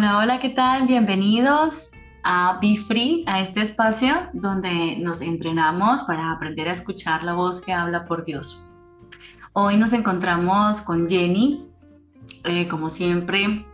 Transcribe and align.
Hola, 0.00 0.16
hola, 0.16 0.40
¿qué 0.40 0.48
tal? 0.48 0.86
Bienvenidos 0.86 1.90
a 2.22 2.58
Be 2.62 2.78
Free, 2.78 3.22
a 3.26 3.42
este 3.42 3.60
espacio 3.60 4.30
donde 4.32 4.96
nos 4.96 5.20
entrenamos 5.20 6.04
para 6.04 6.32
aprender 6.32 6.68
a 6.68 6.72
escuchar 6.72 7.22
la 7.22 7.34
voz 7.34 7.60
que 7.60 7.74
habla 7.74 8.06
por 8.06 8.24
Dios. 8.24 8.64
Hoy 9.52 9.76
nos 9.76 9.92
encontramos 9.92 10.80
con 10.80 11.06
Jenny, 11.06 11.66
eh, 12.44 12.66
como 12.66 12.88
siempre, 12.88 13.66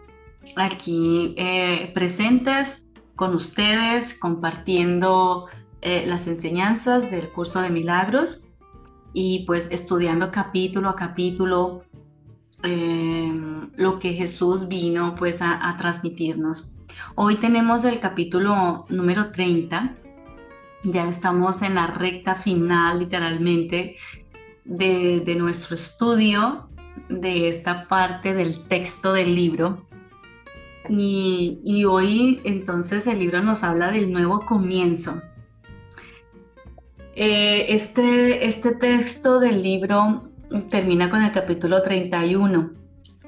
aquí 0.56 1.36
eh, 1.38 1.92
presentes 1.94 2.92
con 3.14 3.32
ustedes, 3.32 4.18
compartiendo 4.18 5.46
eh, 5.80 6.06
las 6.08 6.26
enseñanzas 6.26 7.08
del 7.08 7.30
curso 7.30 7.62
de 7.62 7.70
milagros 7.70 8.48
y 9.12 9.44
pues 9.46 9.68
estudiando 9.70 10.32
capítulo 10.32 10.88
a 10.88 10.96
capítulo 10.96 11.84
lo 12.66 13.98
que 13.98 14.12
Jesús 14.12 14.68
vino 14.68 15.14
pues 15.16 15.40
a, 15.40 15.74
transmitirnos. 15.78 16.70
Hoy 17.14 17.36
tenemos 17.36 17.84
el 17.84 18.00
capítulo 18.00 18.86
número 18.88 19.30
30, 19.30 19.94
ya 20.84 21.08
estamos 21.08 21.62
en 21.62 21.74
la 21.74 21.86
recta 21.86 22.34
final 22.34 23.00
literalmente 23.00 23.96
de, 24.64 25.36
nuestro 25.38 25.74
estudio 25.74 26.68
de 27.08 27.48
esta 27.48 27.84
parte 27.84 28.34
del 28.34 28.66
texto 28.68 29.12
del 29.12 29.34
libro. 29.34 29.86
Y, 30.88 31.84
hoy 31.84 32.40
entonces 32.44 33.06
el 33.06 33.18
libro 33.18 33.42
nos 33.42 33.64
habla 33.64 33.90
del 33.90 34.12
nuevo 34.12 34.46
comienzo. 34.46 35.20
Eh, 37.16 37.66
este, 37.70 38.46
este 38.46 38.72
texto 38.72 39.40
del 39.40 39.62
libro 39.62 40.25
termina 40.68 41.10
con 41.10 41.22
el 41.22 41.32
capítulo 41.32 41.82
31 41.82 42.72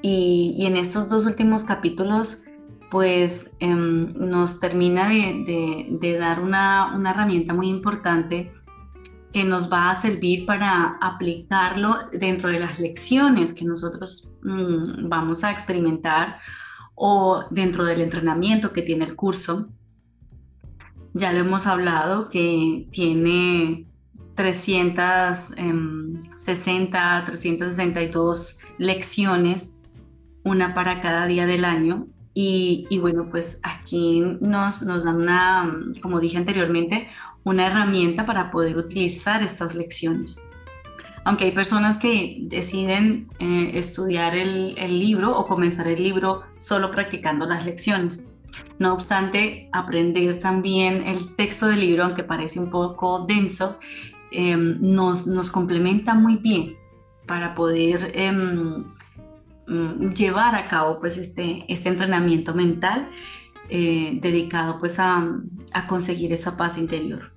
y, 0.01 0.65
en 0.65 0.77
estos 0.77 1.09
dos 1.09 1.25
últimos 1.25 1.63
capítulos 1.63 2.43
pues 2.89 3.51
em, 3.59 4.13
nos 4.17 4.59
termina 4.59 5.07
de, 5.07 6.17
dar 6.19 6.41
una, 6.41 6.99
herramienta 7.07 7.53
muy 7.53 7.67
importante 7.67 8.51
que 9.31 9.43
nos 9.43 9.71
va 9.71 9.91
a 9.91 9.95
servir 9.95 10.47
para 10.47 10.97
aplicarlo 10.99 11.97
dentro 12.11 12.49
de 12.49 12.59
las 12.59 12.79
lecciones 12.79 13.53
que 13.53 13.63
nosotros 13.63 14.33
mm, 14.41 15.07
vamos 15.07 15.43
a 15.43 15.51
experimentar 15.51 16.39
o 16.95 17.45
dentro 17.51 17.85
del 17.85 18.01
entrenamiento 18.01 18.73
que 18.73 18.81
tiene 18.81 19.05
el 19.05 19.15
curso. 19.15 19.69
Ya 21.13 21.31
lo 21.31 21.39
hemos 21.39 21.67
hablado 21.67 22.27
que 22.27 22.87
tiene 22.91 23.88
360, 24.39 27.23
362 27.25 28.57
em, 28.57 28.65
lecciones 28.77 29.81
una 30.45 30.73
para 30.73 31.01
cada 31.01 31.27
día 31.27 31.45
del 31.45 31.65
año. 31.65 32.07
Y, 32.33 32.87
bueno, 33.01 33.27
pues 33.29 33.59
aquí 33.63 34.21
nos, 34.39 34.81
nos 34.83 35.03
dan 35.03 35.17
una, 35.17 35.75
como 36.01 36.21
dije 36.21 36.37
anteriormente, 36.37 37.09
una 37.43 37.67
herramienta 37.67 38.25
para 38.25 38.49
poder 38.49 38.77
utilizar 38.77 39.43
estas 39.43 39.75
lecciones. 39.75 40.41
Aunque 41.25 41.43
hay 41.43 41.51
personas 41.51 41.97
que 41.97 42.37
deciden 42.43 43.27
eh, 43.39 43.71
estudiar 43.73 44.35
el 44.35 44.99
libro 44.99 45.37
o 45.37 45.47
comenzar 45.47 45.89
el 45.89 46.01
libro 46.01 46.43
solo 46.57 46.91
practicando 46.91 47.45
las 47.45 47.65
lecciones. 47.65 48.29
No 48.77 48.93
obstante, 48.93 49.69
aprender 49.73 50.39
también 50.39 51.05
el 51.05 51.35
texto 51.35 51.67
del 51.67 51.81
libro, 51.81 52.05
aunque 52.05 52.23
parece 52.23 52.59
un 52.59 52.69
poco 52.69 53.25
denso, 53.27 53.79
em, 54.31 54.77
nos, 54.81 55.27
nos, 55.27 55.49
complementa 55.51 56.13
muy 56.13 56.37
bien 56.37 56.75
para 57.25 57.53
poder 57.55 58.11
em, 58.15 58.85
Mm, 59.69 60.13
llevar 60.13 60.55
a 60.55 60.67
cabo 60.67 60.97
pues 60.97 61.15
este, 61.17 61.63
este 61.67 61.89
entrenamiento 61.89 62.55
mental 62.55 63.07
eh, 63.69 64.17
dedicado 64.19 64.79
pues 64.79 64.97
a, 64.97 65.29
a 65.73 65.85
conseguir 65.85 66.33
esa 66.33 66.57
paz 66.57 66.75
interior. 66.79 67.31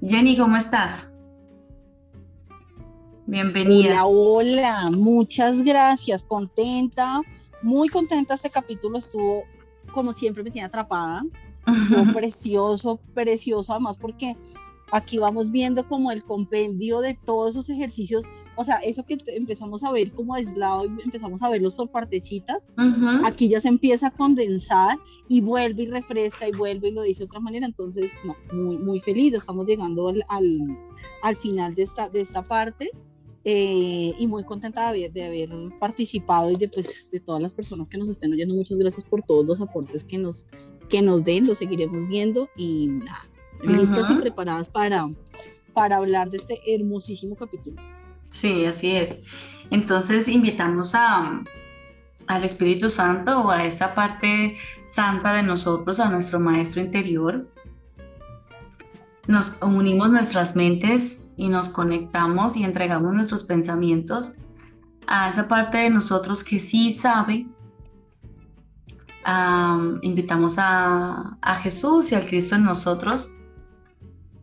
Jenny, 0.00 0.38
¿cómo 0.38 0.56
estás? 0.56 1.14
Bienvenida. 3.26 4.06
Hola, 4.06 4.86
hola, 4.86 4.90
muchas 4.90 5.62
gracias, 5.62 6.24
contenta, 6.24 7.20
muy 7.60 7.90
contenta. 7.90 8.32
Este 8.32 8.48
capítulo 8.48 8.96
estuvo, 8.96 9.42
como 9.92 10.14
siempre, 10.14 10.42
me 10.42 10.50
tiene 10.50 10.64
atrapada. 10.64 11.24
Estuvo 11.66 12.10
precioso, 12.14 13.00
precioso, 13.12 13.72
además, 13.72 13.98
porque 13.98 14.34
aquí 14.92 15.18
vamos 15.18 15.50
viendo 15.50 15.84
como 15.84 16.10
el 16.12 16.24
compendio 16.24 17.00
de 17.00 17.14
todos 17.14 17.50
esos 17.50 17.68
ejercicios 17.70 18.24
o 18.60 18.64
sea, 18.64 18.78
eso 18.78 19.06
que 19.06 19.16
empezamos 19.28 19.84
a 19.84 19.92
ver 19.92 20.10
como 20.10 20.34
aislado 20.34 20.84
y 20.84 21.02
empezamos 21.04 21.40
a 21.44 21.48
verlos 21.48 21.74
por 21.74 21.92
partecitas, 21.92 22.68
aquí 23.24 23.48
ya 23.48 23.60
se 23.60 23.68
empieza 23.68 24.08
a 24.08 24.10
condensar 24.10 24.98
y 25.28 25.40
vuelve 25.40 25.84
y 25.84 25.86
refresca 25.86 26.48
y 26.48 26.50
vuelve 26.50 26.88
y 26.88 26.90
lo 26.90 27.02
dice 27.02 27.20
de 27.20 27.26
otra 27.26 27.38
manera. 27.38 27.66
Entonces, 27.66 28.10
no, 28.24 28.34
muy, 28.52 28.76
muy 28.76 28.98
feliz, 28.98 29.32
estamos 29.32 29.64
llegando 29.64 30.08
al, 30.08 30.24
al, 31.22 31.36
final 31.36 31.76
de 31.76 31.84
esta, 31.84 32.08
de 32.08 32.20
esta 32.20 32.42
parte. 32.42 32.90
Eh, 33.44 34.12
y 34.18 34.26
muy 34.26 34.42
contenta 34.42 34.80
de 34.80 35.06
haber, 35.06 35.12
de 35.12 35.24
haber, 35.24 35.78
participado 35.78 36.50
y 36.50 36.56
de, 36.56 36.68
pues, 36.68 37.12
de 37.12 37.20
todas 37.20 37.40
las 37.40 37.52
personas 37.52 37.88
que 37.88 37.96
nos 37.96 38.08
estén 38.08 38.32
oyendo. 38.32 38.56
Muchas 38.56 38.76
gracias 38.76 39.04
por 39.04 39.22
todos 39.22 39.46
los 39.46 39.60
aportes 39.60 40.02
que 40.02 40.18
nos, 40.18 40.46
que 40.88 41.00
nos 41.00 41.22
den, 41.22 41.46
lo 41.46 41.54
seguiremos 41.54 42.08
viendo 42.08 42.48
y 42.56 42.88
nada, 42.88 43.30
listas 43.62 44.10
y 44.10 44.14
preparadas 44.14 44.68
para, 44.68 45.08
para 45.72 45.96
hablar 45.96 46.30
de 46.30 46.38
este 46.38 46.60
hermosísimo 46.74 47.36
capítulo. 47.36 47.80
Sí, 48.30 48.64
así 48.66 48.94
es. 48.94 49.16
Entonces 49.70 50.28
invitamos 50.28 50.94
a, 50.94 51.42
al 52.26 52.44
Espíritu 52.44 52.88
Santo 52.90 53.40
o 53.40 53.50
a 53.50 53.64
esa 53.64 53.94
parte 53.94 54.56
santa 54.86 55.32
de 55.32 55.42
nosotros, 55.42 56.00
a 56.00 56.10
nuestro 56.10 56.40
Maestro 56.40 56.80
interior. 56.80 57.48
Nos 59.26 59.58
unimos 59.62 60.10
nuestras 60.10 60.56
mentes 60.56 61.26
y 61.36 61.48
nos 61.48 61.68
conectamos 61.68 62.56
y 62.56 62.64
entregamos 62.64 63.12
nuestros 63.12 63.44
pensamientos 63.44 64.38
a 65.06 65.30
esa 65.30 65.48
parte 65.48 65.78
de 65.78 65.90
nosotros 65.90 66.44
que 66.44 66.58
sí 66.58 66.92
sabe. 66.92 67.46
invitamos 70.02 70.56
a, 70.58 71.38
a 71.40 71.56
Jesús 71.56 72.12
y 72.12 72.14
al 72.14 72.26
Cristo 72.26 72.56
en 72.56 72.64
nosotros 72.64 73.37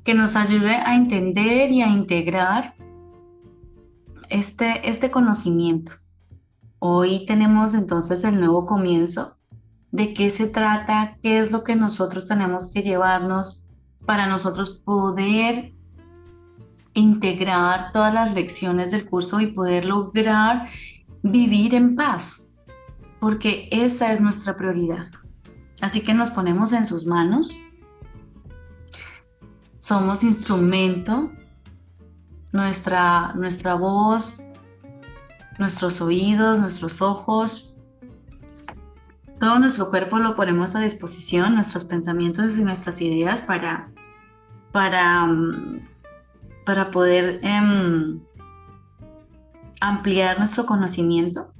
que 0.06 0.14
nos 0.14 0.36
ayude 0.36 0.76
a 0.76 0.96
entender 0.96 1.72
y 1.72 1.82
a 1.82 1.90
integrar 1.90 2.76
este, 4.30 4.88
este 4.88 5.10
conocimiento. 5.10 5.94
Hoy 6.78 7.26
tenemos 7.26 7.74
entonces 7.74 8.24
el 8.24 8.40
nuevo 8.40 8.68
comienzo. 8.68 9.36
¿De 9.92 10.14
qué 10.14 10.30
se 10.30 10.46
trata? 10.46 11.16
¿Qué 11.24 11.40
es 11.40 11.52
lo 11.52 11.64
que 11.64 11.76
nosotros 11.76 12.28
tenemos 12.28 12.72
que 12.72 12.84
llevarnos 12.84 13.64
para 14.06 14.28
nosotros 14.28 14.70
poder 14.70 15.74
integrar 16.94 17.92
todas 17.92 18.14
las 18.14 18.36
lecciones 18.36 18.92
del 18.92 19.10
curso 19.10 19.42
y 19.42 19.48
poder 19.48 19.86
lograr 19.86 20.68
vivir 21.24 21.74
en 21.74 21.96
paz? 21.96 22.56
Porque 23.20 23.70
esa 23.72 24.14
es 24.14 24.22
nuestra 24.22 24.56
prioridad. 24.56 25.08
Así 25.82 26.02
que 26.02 26.14
nos 26.14 26.30
ponemos 26.30 26.74
en 26.74 26.86
sus 26.86 27.08
manos. 27.08 27.56
Somos 29.86 30.24
instrumento 30.24 31.32
nuestra, 32.52 33.34
nuestra 33.36 33.76
voz, 33.76 34.42
nuestros 35.60 36.02
oídos, 36.02 36.60
nuestros 36.60 37.04
ojos, 37.04 37.78
todo 39.40 39.60
nuestro 39.60 39.92
cuerpo 39.92 40.18
lo 40.18 40.36
ponemos 40.36 40.76
a 40.76 40.80
disposición, 40.80 41.54
nuestros 41.54 41.86
pensamientos 41.86 42.58
y 42.58 42.64
nuestras 42.64 43.00
ideas 43.00 43.44
para, 43.44 43.92
para, 44.72 45.28
mm, 45.28 45.88
para 46.66 46.90
poder 46.90 47.40
em, 47.44 48.20
ampliar 49.82 50.40
nuestro 50.40 50.66
conocimiento. 50.66 51.54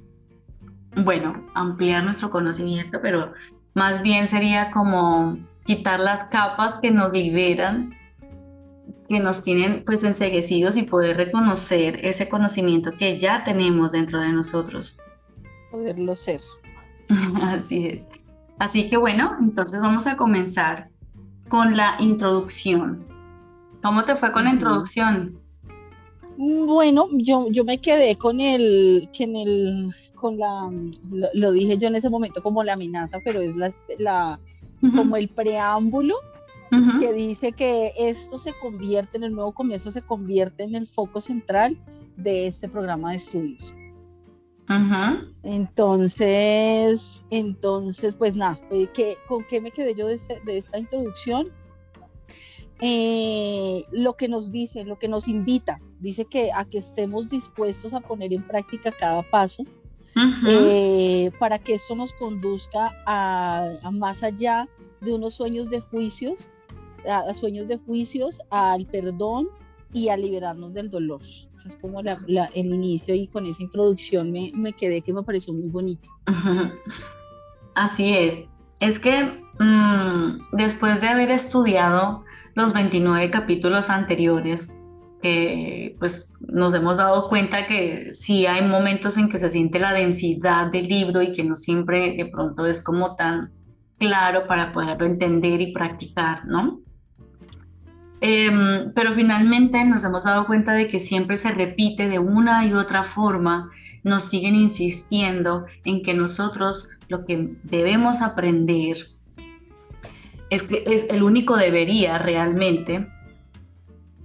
Bueno, 0.96 1.46
ampliar 1.54 2.02
nuestro 2.02 2.30
conocimiento, 2.30 2.98
pero 3.00 3.34
más 3.74 4.02
bien 4.02 4.26
sería 4.26 4.72
como 4.72 5.38
quitar 5.64 6.00
las 6.00 6.24
capas 6.30 6.74
que 6.82 6.90
nos 6.90 7.12
liberan 7.12 7.94
que 9.08 9.20
nos 9.20 9.42
tienen 9.42 9.84
pues 9.84 10.02
enseguecidos 10.04 10.76
y 10.76 10.82
poder 10.82 11.16
reconocer 11.16 12.04
ese 12.04 12.28
conocimiento 12.28 12.92
que 12.92 13.18
ya 13.18 13.44
tenemos 13.44 13.92
dentro 13.92 14.20
de 14.20 14.32
nosotros. 14.32 14.98
Poderlo 15.70 16.14
ser. 16.14 16.40
Así 17.42 17.86
es. 17.86 18.06
Así 18.58 18.88
que 18.88 18.96
bueno, 18.96 19.36
entonces 19.40 19.80
vamos 19.80 20.06
a 20.06 20.16
comenzar 20.16 20.88
con 21.48 21.76
la 21.76 21.96
introducción. 22.00 23.06
¿Cómo 23.82 24.04
te 24.04 24.16
fue 24.16 24.32
con 24.32 24.44
la 24.44 24.50
introducción? 24.50 25.38
Bueno, 26.38 27.08
yo, 27.12 27.48
yo 27.50 27.64
me 27.64 27.80
quedé 27.80 28.16
con 28.16 28.40
el, 28.40 29.08
con 29.16 29.36
el, 29.36 29.88
con 30.14 30.38
la, 30.38 30.70
lo, 31.32 31.52
dije 31.52 31.78
yo 31.78 31.88
en 31.88 31.94
ese 31.94 32.10
momento 32.10 32.42
como 32.42 32.62
la 32.62 32.74
amenaza, 32.74 33.20
pero 33.24 33.40
es 33.40 33.56
la, 33.56 33.70
la 33.98 34.40
como 34.94 35.16
el 35.16 35.28
preámbulo 35.28 36.16
que 37.00 37.12
dice 37.12 37.52
que 37.52 37.92
esto 37.96 38.38
se 38.38 38.52
convierte 38.58 39.16
en 39.16 39.24
el 39.24 39.32
nuevo 39.32 39.52
comienzo, 39.52 39.90
se 39.90 40.02
convierte 40.02 40.64
en 40.64 40.74
el 40.74 40.86
foco 40.86 41.20
central 41.20 41.78
de 42.16 42.46
este 42.46 42.68
programa 42.68 43.10
de 43.10 43.16
estudios. 43.16 43.74
Entonces, 45.42 47.24
entonces, 47.30 48.14
pues 48.14 48.36
nada, 48.36 48.58
¿con 49.26 49.44
qué 49.44 49.60
me 49.60 49.70
quedé 49.70 49.94
yo 49.94 50.06
de, 50.06 50.20
de 50.44 50.58
esta 50.58 50.78
introducción? 50.78 51.52
Eh, 52.80 53.84
lo 53.90 54.16
que 54.16 54.28
nos 54.28 54.50
dice, 54.50 54.84
lo 54.84 54.98
que 54.98 55.08
nos 55.08 55.28
invita, 55.28 55.80
dice 56.00 56.26
que 56.26 56.52
a 56.52 56.66
que 56.66 56.78
estemos 56.78 57.28
dispuestos 57.28 57.94
a 57.94 58.00
poner 58.00 58.34
en 58.34 58.46
práctica 58.46 58.92
cada 58.92 59.22
paso 59.22 59.64
eh, 60.46 61.30
para 61.38 61.58
que 61.58 61.74
esto 61.74 61.94
nos 61.94 62.12
conduzca 62.12 62.94
a, 63.06 63.78
más 63.92 64.22
allá 64.22 64.68
de 65.00 65.14
unos 65.14 65.34
sueños 65.34 65.70
de 65.70 65.80
juicios, 65.80 66.48
a, 67.08 67.32
sueños 67.34 67.68
de 67.68 67.78
juicios, 67.78 68.40
al 68.50 68.86
perdón 68.86 69.48
y 69.92 70.08
a 70.08 70.16
liberarnos 70.16 70.74
del 70.74 70.90
dolor. 70.90 71.20
Es 71.64 71.76
como 71.76 72.00
el 72.00 72.66
inicio 72.66 73.14
y 73.14 73.26
con 73.26 73.44
esa 73.46 73.62
introducción 73.62 74.30
me, 74.30 74.52
me 74.54 74.72
quedé 74.72 75.02
que 75.02 75.12
me 75.12 75.22
pareció 75.22 75.52
muy 75.52 75.68
bonito. 75.68 76.08
Así 77.74 78.14
es. 78.14 78.44
Es 78.78 78.98
que 78.98 79.24
mm, 79.58 80.56
después 80.56 81.00
de 81.00 81.08
haber 81.08 81.30
estudiado 81.30 82.24
los 82.54 82.72
29 82.72 83.30
capítulos 83.30 83.90
anteriores, 83.90 84.72
pues 85.98 86.34
nos 86.40 86.74
hemos 86.74 86.98
dado 86.98 87.28
cuenta 87.28 87.66
que 87.66 88.12
sí 88.14 88.46
hay 88.46 88.66
momentos 88.66 89.16
en 89.16 89.28
que 89.28 89.38
se 89.38 89.50
siente 89.50 89.78
la 89.78 89.92
densidad 89.92 90.70
del 90.70 90.88
libro 90.88 91.22
y 91.22 91.32
que 91.32 91.42
no 91.42 91.54
siempre 91.54 92.14
de 92.16 92.26
pronto 92.26 92.66
es 92.66 92.80
como 92.80 93.16
tan 93.16 93.52
claro 93.98 94.46
para 94.46 94.72
poderlo 94.72 95.06
entender 95.06 95.60
y 95.60 95.72
practicar, 95.72 96.46
¿no? 96.46 96.80
Em, 98.20 98.92
pero 98.94 99.12
finalmente 99.12 99.84
nos 99.84 100.04
hemos 100.04 100.24
dado 100.24 100.46
cuenta 100.46 100.72
de 100.72 100.88
que 100.88 101.00
siempre 101.00 101.36
se 101.36 101.52
repite 101.52 102.08
de 102.08 102.18
una 102.18 102.64
y 102.66 102.72
otra 102.72 103.04
forma, 103.04 103.70
nos 104.02 104.22
siguen 104.22 104.54
insistiendo 104.54 105.66
en 105.84 106.02
que 106.02 106.14
nosotros 106.14 106.90
lo 107.08 107.24
que 107.24 107.56
debemos 107.62 108.22
aprender 108.22 108.96
es 110.50 110.62
que 110.62 110.84
es 110.86 111.06
el 111.10 111.22
único 111.22 111.56
debería 111.56 112.18
realmente 112.18 113.08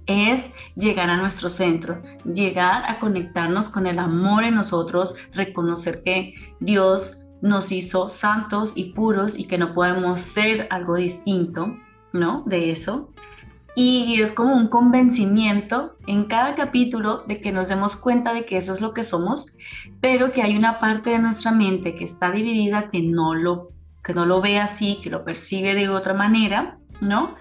es 0.06 0.50
llegar 0.76 1.10
a 1.10 1.16
nuestro 1.16 1.48
centro, 1.48 2.02
llegar 2.24 2.84
a 2.90 2.98
conectarnos 2.98 3.68
con 3.68 3.86
el 3.86 3.98
amor 3.98 4.44
en 4.44 4.54
nosotros, 4.54 5.14
reconocer 5.32 6.02
que 6.02 6.34
Dios 6.60 7.26
nos 7.40 7.72
hizo 7.72 8.08
santos 8.08 8.72
y 8.76 8.92
puros 8.92 9.38
y 9.38 9.44
que 9.44 9.58
no 9.58 9.74
podemos 9.74 10.20
ser 10.20 10.66
algo 10.70 10.96
distinto, 10.96 11.76
¿no? 12.12 12.42
De 12.46 12.70
eso. 12.70 13.10
Y 13.74 14.20
es 14.20 14.32
como 14.32 14.54
un 14.54 14.68
convencimiento 14.68 15.96
en 16.06 16.24
cada 16.24 16.54
capítulo 16.54 17.24
de 17.26 17.40
que 17.40 17.52
nos 17.52 17.68
demos 17.68 17.96
cuenta 17.96 18.34
de 18.34 18.44
que 18.44 18.58
eso 18.58 18.74
es 18.74 18.80
lo 18.80 18.92
que 18.92 19.02
somos, 19.02 19.56
pero 20.00 20.30
que 20.30 20.42
hay 20.42 20.56
una 20.56 20.78
parte 20.78 21.10
de 21.10 21.18
nuestra 21.18 21.52
mente 21.52 21.94
que 21.94 22.04
está 22.04 22.30
dividida 22.30 22.90
que 22.90 23.02
no 23.02 23.34
lo 23.34 23.70
que 24.02 24.14
no 24.14 24.26
lo 24.26 24.40
ve 24.40 24.58
así, 24.58 24.98
que 25.00 25.10
lo 25.10 25.24
percibe 25.24 25.74
de 25.74 25.88
otra 25.88 26.12
manera, 26.12 26.78
¿no? 27.00 27.36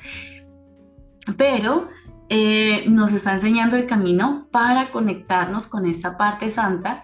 Pero 1.38 1.89
eh, 2.30 2.86
nos 2.88 3.12
está 3.12 3.34
enseñando 3.34 3.75
el 3.75 3.88
camino 3.88 4.48
para 4.51 4.92
conectarnos 4.92 5.68
con 5.68 5.86
esa 5.86 6.18
parte 6.18 6.50
santa 6.50 7.04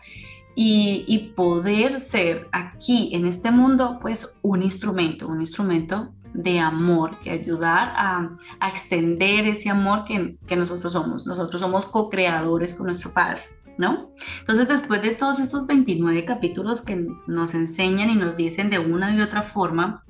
y, 0.60 1.34
poder 1.36 2.00
ser 2.00 2.48
aquí 2.52 3.12
en 3.14 3.28
este 3.28 3.52
mundo, 3.52 4.00
pues 4.02 4.40
un 4.42 4.64
instrumento, 4.64 5.28
un 5.28 5.42
instrumento 5.42 6.14
de 6.34 6.60
amor, 6.60 7.18
que 7.20 7.32
ayudar 7.32 7.94
a, 7.96 8.38
extender 8.68 9.48
ese 9.48 9.70
amor 9.70 10.04
que, 10.04 10.38
que 10.48 10.56
nosotros 10.56 10.94
somos. 10.94 11.26
Nosotros 11.26 11.62
somos 11.62 11.86
co-creadores 11.86 12.74
con 12.74 12.86
nuestro 12.86 13.12
Padre. 13.12 13.42
¿no? 13.78 14.12
Entonces, 14.40 14.68
después 14.68 15.02
de 15.02 15.12
todos 15.12 15.40
estos 15.40 15.68
29 15.68 16.26
capítulos 16.26 16.82
que 16.82 17.08
nos 17.28 17.54
enseñan 17.54 18.10
y 18.10 18.16
nos 18.16 18.36
dicen 18.36 18.70
de 18.70 18.80
una 18.80 19.14
y 19.14 19.22
otra 19.22 19.44
forma 19.44 20.02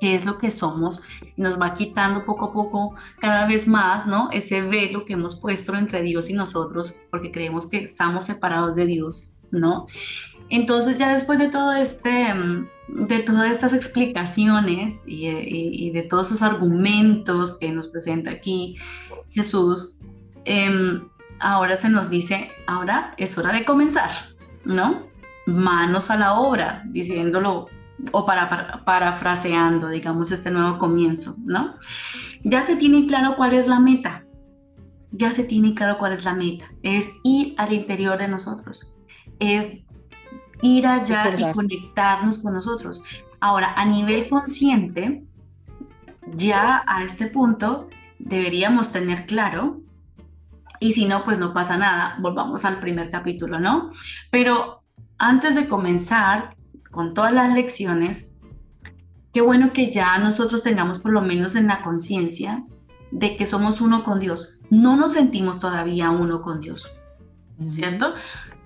qué 0.00 0.14
es 0.14 0.26
lo 0.26 0.38
que 0.38 0.50
somos, 0.50 1.02
nos 1.36 1.60
va 1.60 1.74
quitando 1.74 2.24
poco 2.24 2.46
a 2.46 2.52
poco 2.52 2.94
cada 3.20 3.46
vez 3.46 3.66
más, 3.66 4.06
¿no? 4.06 4.30
Ese 4.30 4.62
velo 4.62 5.04
que 5.04 5.14
hemos 5.14 5.40
puesto 5.40 5.74
entre 5.74 6.02
Dios 6.02 6.28
y 6.30 6.34
nosotros, 6.34 6.94
porque 7.10 7.30
creemos 7.30 7.68
que 7.68 7.78
estamos 7.78 8.24
separados 8.24 8.76
de 8.76 8.86
Dios, 8.86 9.30
¿no? 9.50 9.86
Entonces, 10.48 10.98
ya 10.98 11.12
después 11.12 11.38
de 11.38 11.48
todo 11.48 11.72
este, 11.72 12.34
de 12.88 13.18
todas 13.20 13.50
estas 13.50 13.72
explicaciones 13.72 15.02
y, 15.06 15.90
de 15.90 16.02
todos 16.02 16.28
esos 16.28 16.42
argumentos 16.42 17.58
que 17.58 17.72
nos 17.72 17.88
presenta 17.88 18.30
aquí 18.30 18.76
Jesús, 19.30 19.96
eh, 20.44 21.00
ahora 21.40 21.76
se 21.76 21.88
nos 21.88 22.10
dice, 22.10 22.50
ahora 22.66 23.14
es 23.16 23.36
hora 23.36 23.52
de 23.52 23.64
comenzar, 23.64 24.10
¿no? 24.64 25.06
Manos 25.46 26.10
a 26.10 26.16
la 26.16 26.34
obra, 26.34 26.82
diciéndolo 26.86 27.68
o 28.12 28.26
para, 28.26 28.84
parafraseando, 28.84 29.88
digamos, 29.88 30.30
este 30.30 30.50
nuevo 30.50 30.78
comienzo, 30.78 31.36
¿no? 31.44 31.74
Ya 32.44 32.62
se 32.62 32.76
tiene 32.76 33.06
claro 33.06 33.36
cuál 33.36 33.54
es 33.54 33.68
la 33.68 33.80
meta, 33.80 34.24
ya 35.10 35.30
se 35.30 35.44
tiene 35.44 35.74
claro 35.74 35.98
cuál 35.98 36.12
es 36.12 36.24
la 36.24 36.34
meta, 36.34 36.66
es 36.82 37.08
ir 37.22 37.54
al 37.56 37.72
interior 37.72 38.18
de 38.18 38.28
nosotros, 38.28 38.96
es 39.38 39.85
ir 40.62 40.86
allá 40.86 41.34
y 41.38 41.52
conectarnos 41.52 42.38
con 42.38 42.54
nosotros. 42.54 43.02
Ahora, 43.40 43.74
a 43.76 43.84
nivel 43.84 44.28
consciente, 44.28 45.24
ya 46.34 46.82
a 46.86 47.04
este 47.04 47.26
punto 47.26 47.88
deberíamos 48.18 48.90
tener 48.90 49.26
claro 49.26 49.80
y 50.80 50.92
si 50.92 51.06
no, 51.06 51.24
pues 51.24 51.38
no 51.38 51.52
pasa 51.52 51.76
nada, 51.76 52.16
volvamos 52.20 52.64
al 52.64 52.78
primer 52.78 53.10
capítulo, 53.10 53.58
¿no? 53.58 53.90
Pero 54.30 54.82
antes 55.18 55.54
de 55.54 55.68
comenzar 55.68 56.56
con 56.90 57.14
todas 57.14 57.32
las 57.32 57.54
lecciones, 57.54 58.36
qué 59.32 59.40
bueno 59.40 59.72
que 59.72 59.92
ya 59.92 60.18
nosotros 60.18 60.62
tengamos 60.62 60.98
por 60.98 61.12
lo 61.12 61.22
menos 61.22 61.56
en 61.56 61.66
la 61.66 61.82
conciencia 61.82 62.64
de 63.10 63.36
que 63.36 63.46
somos 63.46 63.80
uno 63.80 64.04
con 64.04 64.20
Dios. 64.20 64.58
No 64.70 64.96
nos 64.96 65.12
sentimos 65.12 65.58
todavía 65.58 66.10
uno 66.10 66.42
con 66.42 66.60
Dios, 66.60 66.90
¿cierto? 67.70 68.14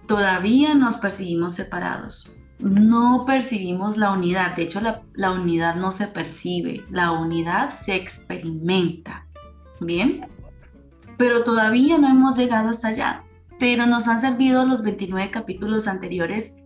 Todavía 0.07 0.75
nos 0.75 0.97
percibimos 0.97 1.55
separados. 1.55 2.37
No 2.59 3.25
percibimos 3.27 3.97
la 3.97 4.13
unidad. 4.13 4.57
De 4.57 4.63
hecho, 4.63 4.81
la, 4.81 5.03
la 5.15 5.33
unidad 5.33 5.77
no 5.77 5.93
se 5.93 6.07
percibe. 6.07 6.85
La 6.91 7.13
unidad 7.13 7.71
se 7.71 7.95
experimenta. 7.95 9.27
¿Bien? 9.81 10.27
pero 11.21 11.45
todavía 11.45 11.99
no 11.99 12.09
hemos 12.09 12.39
llegado 12.39 12.71
hasta 12.71 12.89
allá. 12.89 13.25
Pero 13.59 13.85
nos 13.85 14.09
han 14.09 14.23
servido 14.23 14.65
los 14.65 14.83
29 14.83 15.31
capítulos 15.31 15.87
anteriores 15.87 16.65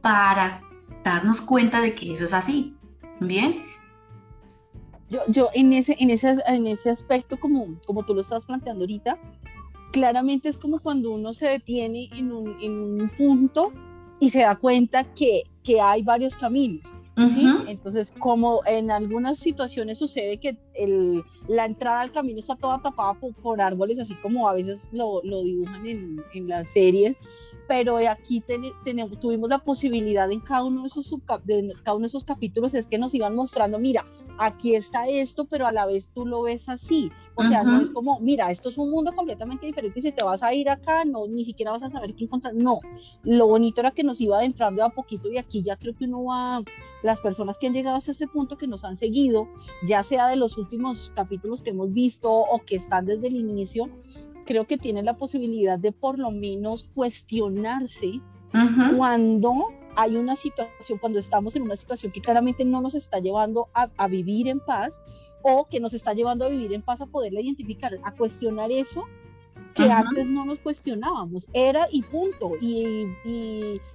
para 0.00 0.62
darnos 1.04 1.42
cuenta 1.42 1.82
de 1.82 1.94
que 1.94 2.14
eso 2.14 2.24
es 2.24 2.32
así. 2.32 2.74
¿Bien? 3.20 3.62
Yo, 5.10 5.20
yo 5.28 5.50
en, 5.52 5.74
ese, 5.74 5.96
en, 5.98 6.08
ese, 6.08 6.34
en 6.46 6.66
ese 6.66 6.88
aspecto, 6.88 7.38
como, 7.38 7.78
como 7.86 8.02
tú 8.02 8.14
lo 8.14 8.22
estás 8.22 8.46
planteando 8.46 8.84
ahorita, 8.84 9.18
claramente 9.90 10.48
es 10.48 10.58
como 10.58 10.80
cuando 10.80 11.12
uno 11.12 11.32
se 11.32 11.48
detiene 11.48 12.08
en 12.12 12.32
un, 12.32 12.56
en 12.60 12.72
un 12.72 13.10
punto 13.16 13.72
y 14.18 14.30
se 14.30 14.40
da 14.40 14.56
cuenta 14.56 15.04
que, 15.14 15.42
que 15.62 15.80
hay 15.80 16.02
varios 16.02 16.36
caminos. 16.36 16.86
Entonces, 17.66 18.12
como 18.18 18.62
en 18.66 18.90
algunas 18.90 19.38
situaciones 19.38 19.98
sucede 19.98 20.38
que 20.38 20.56
el, 20.74 21.22
la 21.48 21.66
entrada 21.66 22.00
al 22.00 22.12
camino 22.12 22.38
está 22.38 22.56
toda 22.56 22.80
tapada 22.80 23.14
por, 23.14 23.60
árboles, 23.60 23.98
así 23.98 24.14
como 24.22 24.48
a 24.48 24.54
veces 24.54 24.88
lo, 24.90 25.20
lo 25.22 25.42
dibujan 25.42 25.86
en, 25.86 26.22
en, 26.32 26.48
las 26.48 26.68
series, 26.68 27.16
pero 27.68 27.98
aquí 28.08 28.42
tenemos, 28.84 29.20
tuvimos 29.20 29.50
la 29.50 29.58
posibilidad 29.58 30.30
en 30.30 30.40
cada 30.40 30.64
uno, 30.64 30.82
de 30.82 30.86
esos 30.86 31.14
de 31.44 31.74
cada 31.84 31.96
uno 31.96 32.04
de 32.04 32.08
esos 32.08 32.24
capítulos, 32.24 32.72
es 32.72 32.86
que 32.86 32.96
nos 32.96 33.12
iban 33.12 33.34
mostrando, 33.34 33.78
mira, 33.78 34.06
aquí 34.40 34.74
está 34.74 35.06
esto, 35.06 35.44
pero 35.44 35.66
a 35.66 35.72
la 35.72 35.86
vez 35.86 36.10
tú 36.14 36.24
lo 36.24 36.42
ves 36.42 36.68
así. 36.68 37.12
O 37.34 37.42
sea, 37.42 37.62
no 37.62 37.80
es 37.80 37.90
como, 37.90 38.20
mira, 38.20 38.50
esto 38.50 38.68
es 38.68 38.76
un 38.76 38.90
mundo 38.90 39.14
completamente 39.14 39.66
diferente 39.66 39.98
y 39.98 40.02
si 40.02 40.12
te 40.12 40.22
vas 40.22 40.42
a 40.42 40.52
ir 40.52 40.68
acá, 40.68 41.04
no, 41.04 41.26
ni 41.26 41.44
siquiera 41.44 41.70
vas 41.70 41.82
a 41.82 41.90
saber 41.90 42.14
qué 42.14 42.24
encontrar. 42.24 42.54
No, 42.54 42.80
lo 43.22 43.46
bonito 43.46 43.80
era 43.80 43.92
que 43.92 44.02
nos 44.02 44.20
iba 44.20 44.38
adentrando 44.38 44.82
a 44.82 44.90
poquito 44.90 45.30
y 45.30 45.38
aquí 45.38 45.62
ya 45.62 45.76
creo 45.76 45.94
que 45.94 46.06
uno 46.06 46.24
va, 46.24 46.62
las 47.02 47.20
personas 47.20 47.56
que 47.58 47.66
han 47.66 47.72
llegado 47.72 47.96
hasta 47.96 48.12
este 48.12 48.26
punto, 48.26 48.56
que 48.56 48.66
nos 48.66 48.84
han 48.84 48.96
seguido, 48.96 49.46
ya 49.86 50.02
sea 50.02 50.26
de 50.26 50.36
los 50.36 50.58
últimos 50.58 51.12
capítulos 51.14 51.62
que 51.62 51.70
hemos 51.70 51.92
visto 51.92 52.30
o 52.30 52.58
que 52.64 52.76
están 52.76 53.06
desde 53.06 53.28
el 53.28 53.36
inicio, 53.36 53.88
creo 54.46 54.66
que 54.66 54.78
tienen 54.78 55.04
la 55.04 55.16
posibilidad 55.16 55.78
de 55.78 55.92
por 55.92 56.18
lo 56.18 56.30
menos 56.30 56.84
cuestionarse 56.94 58.20
cuando 58.96 59.68
hay 59.96 60.16
una 60.16 60.36
situación, 60.36 60.98
cuando 60.98 61.18
estamos 61.18 61.56
en 61.56 61.62
una 61.62 61.76
situación 61.76 62.12
que 62.12 62.20
claramente 62.20 62.64
no 62.64 62.80
nos 62.80 62.94
está 62.94 63.18
llevando 63.18 63.68
a, 63.74 64.08
vivir 64.08 64.48
en 64.48 64.60
paz 64.60 64.98
o 65.42 65.66
que 65.66 65.80
nos 65.80 65.94
está 65.94 66.12
llevando 66.12 66.44
a 66.44 66.48
vivir 66.48 66.72
en 66.72 66.82
paz 66.82 67.00
a 67.00 67.06
poderla 67.06 67.40
identificar, 67.40 67.92
a 68.02 68.12
cuestionar 68.12 68.70
eso 68.70 69.04
que 69.74 69.84
antes 69.84 70.28
no 70.28 70.44
nos 70.44 70.58
cuestionábamos, 70.58 71.46
era 71.52 71.86
y 71.92 72.02
punto, 72.02 72.52
y, 72.60 73.06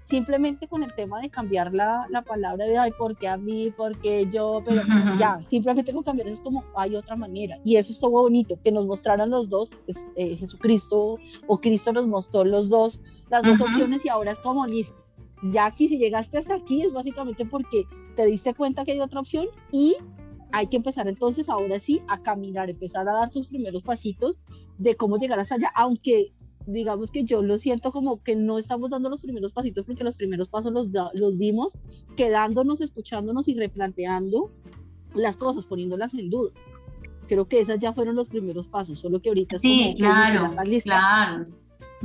simplemente 0.04 0.70
con 0.70 0.84
el 0.84 0.94
tema 0.96 1.20
de 1.20 1.30
cambiar 1.30 1.74
la, 1.74 2.08
la, 2.10 2.22
palabra 2.22 2.66
de, 2.66 2.78
ay, 2.78 2.92
porque 2.98 3.28
a 3.28 3.36
mí, 3.36 3.74
porque 3.76 4.26
yo, 4.32 4.62
pero 4.64 4.82
ya, 5.20 5.40
simplemente 5.50 5.92
con 5.94 6.04
cambiar 6.04 6.28
eso 6.28 6.38
es 6.38 6.42
como, 6.42 6.64
hay 6.78 6.96
otra 6.96 7.18
manera, 7.18 7.60
y 7.66 7.76
eso 7.76 7.92
estuvo 7.92 8.22
bonito, 8.22 8.58
que 8.64 8.72
nos 8.72 8.86
mostraran 8.86 9.30
los 9.30 9.50
dos, 9.50 9.70
pues, 9.86 10.06
eh, 10.16 10.38
Jesucristo 10.38 11.18
o 11.46 11.60
Cristo 11.60 11.92
nos 11.92 12.08
mostró 12.08 12.46
los 12.46 12.70
dos 12.70 13.02
las 13.30 13.44
dos 13.44 13.62
opciones 13.62 14.06
y 14.06 14.10
ahora 14.10 14.32
es 14.32 14.40
como 14.40 14.66
listo. 14.68 15.05
Ya 15.44 15.66
aquí, 15.66 15.88
si 15.88 15.98
llegaste 15.98 16.38
hasta 16.38 16.56
aquí, 16.56 16.82
es 16.82 16.92
básicamente 16.92 17.46
porque 17.46 17.86
te 18.16 18.26
diste 18.26 18.54
cuenta 18.54 18.86
que 18.86 18.94
hay 18.94 19.02
otra 19.02 19.20
opción 19.20 19.48
y 19.72 19.96
hay 20.52 20.68
que 20.68 20.78
empezar 20.78 21.08
entonces 21.08 21.50
ahora 21.50 21.80
sí 21.80 22.02
a 22.08 22.22
caminar, 22.22 22.70
empezar 22.70 23.08
a 23.10 23.14
dar 23.14 23.30
sus 23.30 23.48
primeros 23.48 23.84
pasitos 23.84 24.40
de 24.78 24.96
cómo 24.96 25.18
llegar 25.18 25.40
hasta 25.40 25.56
allá, 25.56 25.72
aunque 25.76 26.34
digamos 26.66 27.12
que 27.12 27.24
yo 27.24 27.42
lo 27.42 27.58
siento 27.58 27.92
como 27.92 28.24
que 28.24 28.36
no 28.36 28.58
estamos 28.58 28.90
dando 28.90 29.10
los 29.10 29.22
primeros 29.22 29.52
pasitos 29.52 29.86
porque 29.86 30.04
los 30.04 30.16
primeros 30.16 30.50
pasos 30.50 30.72
los, 30.72 30.90
los 31.14 31.38
dimos 31.38 31.78
quedándonos, 32.16 32.82
escuchándonos 32.82 33.48
y 33.48 33.56
replanteando 33.56 34.52
las 35.14 35.38
cosas, 35.38 35.66
poniéndolas 35.66 36.14
en 36.14 36.30
duda. 36.30 36.52
Creo 37.28 37.48
que 37.48 37.60
esas 37.60 37.80
ya 37.80 37.94
fueron 37.94 38.16
los 38.16 38.30
primeros 38.30 38.68
pasos, 38.68 39.00
solo 39.00 39.22
que 39.22 39.30
ahorita 39.30 39.58
es 39.58 39.62
sí, 39.62 39.94
claro, 39.98 40.54
claro, 40.84 41.48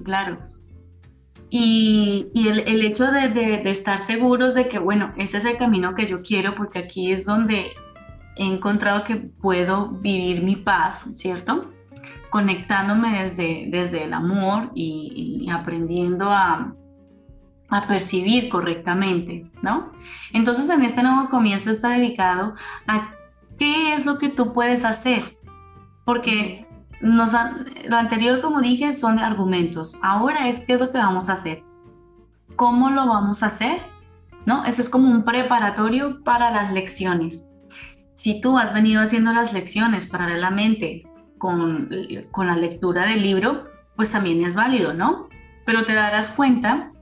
claro. 0.03 0.60
Y, 1.51 2.31
el, 2.35 2.85
hecho 2.85 3.11
de, 3.11 3.69
estar 3.71 4.01
seguros 4.01 4.55
de 4.55 4.69
que, 4.69 4.79
bueno, 4.79 5.13
ese 5.17 5.39
es 5.39 5.45
el 5.45 5.59
camino 5.59 5.95
que 5.95 6.07
yo 6.07 6.23
quiero, 6.23 6.55
porque 6.55 6.79
aquí 6.79 7.11
es 7.11 7.27
donde 7.27 7.73
he 8.37 8.45
encontrado 8.45 9.03
que 9.03 9.17
puedo 9.17 9.89
vivir 9.89 10.43
mi 10.43 10.55
paz, 10.57 11.17
¿cierto? 11.19 11.73
Conectándome 12.31 13.23
desde, 13.23 13.67
desde 13.69 14.05
el 14.05 14.15
amor 14.15 14.71
y, 14.75 15.43
y 15.45 15.51
aprendiendo 15.51 16.31
a, 16.31 16.73
a 17.71 17.87
percibir 17.87 18.49
correctamente, 18.49 19.51
¿no? 19.63 19.93
Entonces 20.33 20.69
en 20.69 20.83
este 20.83 21.03
nuevo 21.03 21.29
comienzo 21.31 21.71
está 21.71 21.91
dedicado 21.91 22.55
a 22.87 23.11
qué 23.59 23.95
es 23.95 24.07
lo 24.07 24.19
que 24.19 24.29
tú 24.29 24.53
puedes 24.53 24.85
hacer, 24.85 25.39
porque 26.05 26.67
lo 27.01 27.97
anterior, 27.97 28.41
como 28.41 28.61
dije, 28.61 28.95
son 28.95 29.19
argumentos. 29.19 29.97
Ahora 30.03 30.49
es 30.49 30.61
qué 30.61 30.75
es 30.75 30.81
lo 30.81 30.91
que 30.91 30.99
vamos 30.99 31.29
a 31.29 31.35
hacer. 31.35 31.63
¿Cómo 32.57 32.91
lo 32.91 33.07
vamos 33.07 33.43
a 33.43 33.47
hacer? 33.47 33.81
¿No? 34.47 34.65
Ese 34.65 34.83
es 34.83 34.89
como 34.89 35.09
un 35.09 35.25
preparatorio 35.25 36.23
para 36.23 36.51
las 36.51 36.73
lecciones. 36.73 37.51
Si 38.15 38.41
tú 38.41 38.59
has 38.59 38.75
venido 38.75 39.03
haciendo 39.03 39.33
las 39.33 39.53
lecciones 39.53 40.07
paralelamente 40.07 41.07
con, 41.39 41.89
con 42.31 42.49
la 42.49 42.57
lectura 42.57 43.07
del 43.07 43.23
libro, 43.23 43.69
pues 43.97 44.13
también 44.13 44.45
es 44.45 44.55
válido, 44.55 44.93
¿no? 44.93 45.29
Pero 45.65 45.85
te 45.85 45.95
darás 45.95 46.29
cuenta 46.31 46.93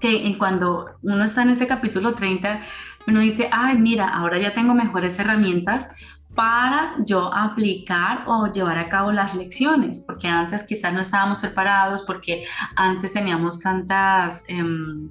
que 0.00 0.36
cuando 0.38 0.96
uno 1.02 1.24
está 1.24 1.42
en 1.42 1.50
ese 1.50 1.66
capítulo 1.66 2.14
30, 2.14 2.60
uno 3.06 3.20
dice, 3.20 3.48
ay, 3.52 3.78
mira, 3.78 4.08
ahora 4.08 4.38
ya 4.38 4.54
tengo 4.54 4.74
mejores 4.74 5.18
herramientas 5.18 5.90
para 6.34 6.94
yo 7.04 7.32
aplicar 7.34 8.24
o 8.26 8.46
llevar 8.46 8.78
a 8.78 8.88
cabo 8.88 9.12
las 9.12 9.34
lecciones, 9.34 10.00
porque 10.00 10.28
antes 10.28 10.62
quizás 10.62 10.92
no 10.92 11.00
estábamos 11.00 11.40
preparados, 11.40 12.02
porque 12.06 12.44
antes 12.76 13.12
teníamos 13.12 13.60
tantas 13.60 14.44
em, 14.46 15.10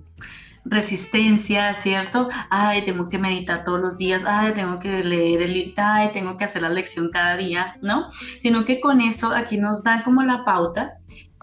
resistencias, 0.63 1.81
¿cierto? 1.81 2.29
Ay, 2.49 2.83
tengo 2.83 3.07
que 3.07 3.17
meditar 3.17 3.65
todos 3.65 3.81
los 3.81 3.97
días, 3.97 4.23
ay, 4.25 4.53
tengo 4.53 4.79
que 4.79 5.03
leer 5.03 5.41
el 5.41 5.73
ay, 5.77 6.11
tengo 6.13 6.37
que 6.37 6.45
hacer 6.45 6.61
la 6.61 6.69
lección 6.69 7.09
cada 7.11 7.35
día, 7.35 7.77
¿no? 7.81 8.09
Sino 8.41 8.65
que 8.65 8.79
con 8.79 9.01
esto 9.01 9.29
aquí 9.29 9.57
nos 9.57 9.83
dan 9.83 10.03
como 10.03 10.23
la 10.23 10.45
pauta 10.45 10.93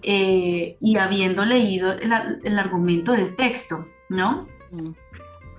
eh, 0.03 0.77
y 0.79 0.97
habiendo 0.97 1.45
leído 1.45 1.93
el, 1.93 2.59
argumento 2.59 3.11
del 3.11 3.35
texto, 3.35 3.87
¿no? 4.09 4.47
Mm. 4.71 4.89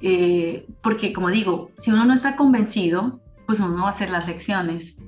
Eh, 0.00 0.66
porque 0.80 1.12
como 1.12 1.28
digo, 1.28 1.70
si 1.76 1.90
uno 1.90 2.04
no 2.04 2.14
está 2.14 2.36
convencido, 2.36 3.20
pues 3.48 3.60
uno 3.60 3.80
va 3.80 3.86
a 3.86 3.92
hacer 3.92 4.10
las 4.10 4.26
lecciones. 4.26 4.98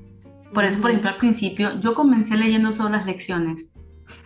Por 0.55 0.65
eso, 0.65 0.81
por 0.81 0.91
ejemplo, 0.91 1.11
al 1.11 1.19
principio 1.19 1.79
yo 1.79 1.93
comencé 1.93 2.39
leyendo 2.39 2.73
solo 2.73 2.89
las 2.89 3.05
lecciones 3.05 3.75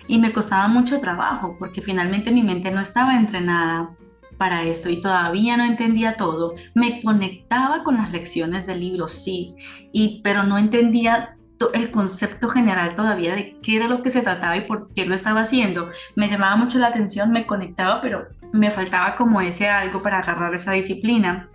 y 0.06 0.20
me 0.20 0.32
costaba 0.32 0.68
mucho 0.68 1.00
trabajo 1.00 1.56
porque 1.58 1.82
finalmente 1.82 2.30
mi 2.30 2.44
mente 2.44 2.70
no 2.70 2.80
estaba 2.80 3.16
entrenada 3.16 3.90
para 4.38 4.62
esto 4.62 4.88
y 4.88 5.00
todavía 5.02 5.56
no 5.56 5.64
entendía 5.64 6.16
todo. 6.16 6.54
Me 6.74 7.02
conectaba 7.02 7.82
con 7.82 7.96
las 7.96 8.12
lecciones 8.12 8.68
del 8.68 8.80
libro, 8.80 9.08
sí, 9.08 9.56
y, 9.92 10.20
pero 10.22 10.44
no 10.44 10.58
entendía 10.58 11.36
el 11.72 11.90
concepto 11.90 12.48
general 12.48 12.94
todavía 12.94 13.34
de 13.34 13.58
qué 13.62 13.76
era 13.76 13.88
lo 13.88 14.00
que 14.02 14.10
se 14.10 14.22
trataba 14.22 14.56
y 14.56 14.60
por 14.60 14.90
qué 14.94 15.06
lo 15.06 15.16
estaba 15.16 15.40
haciendo. 15.40 15.90
Me 16.14 16.28
llamaba 16.28 16.54
mucho 16.54 16.78
la 16.78 16.86
atención, 16.86 17.32
me 17.32 17.46
conectaba, 17.46 18.00
pero 18.00 18.28
me 18.52 18.70
faltaba 18.70 19.16
como 19.16 19.40
ese 19.40 19.68
algo 19.68 20.00
para 20.00 20.18
agarrar 20.18 20.54
esa 20.54 20.70
disciplina. 20.70 21.50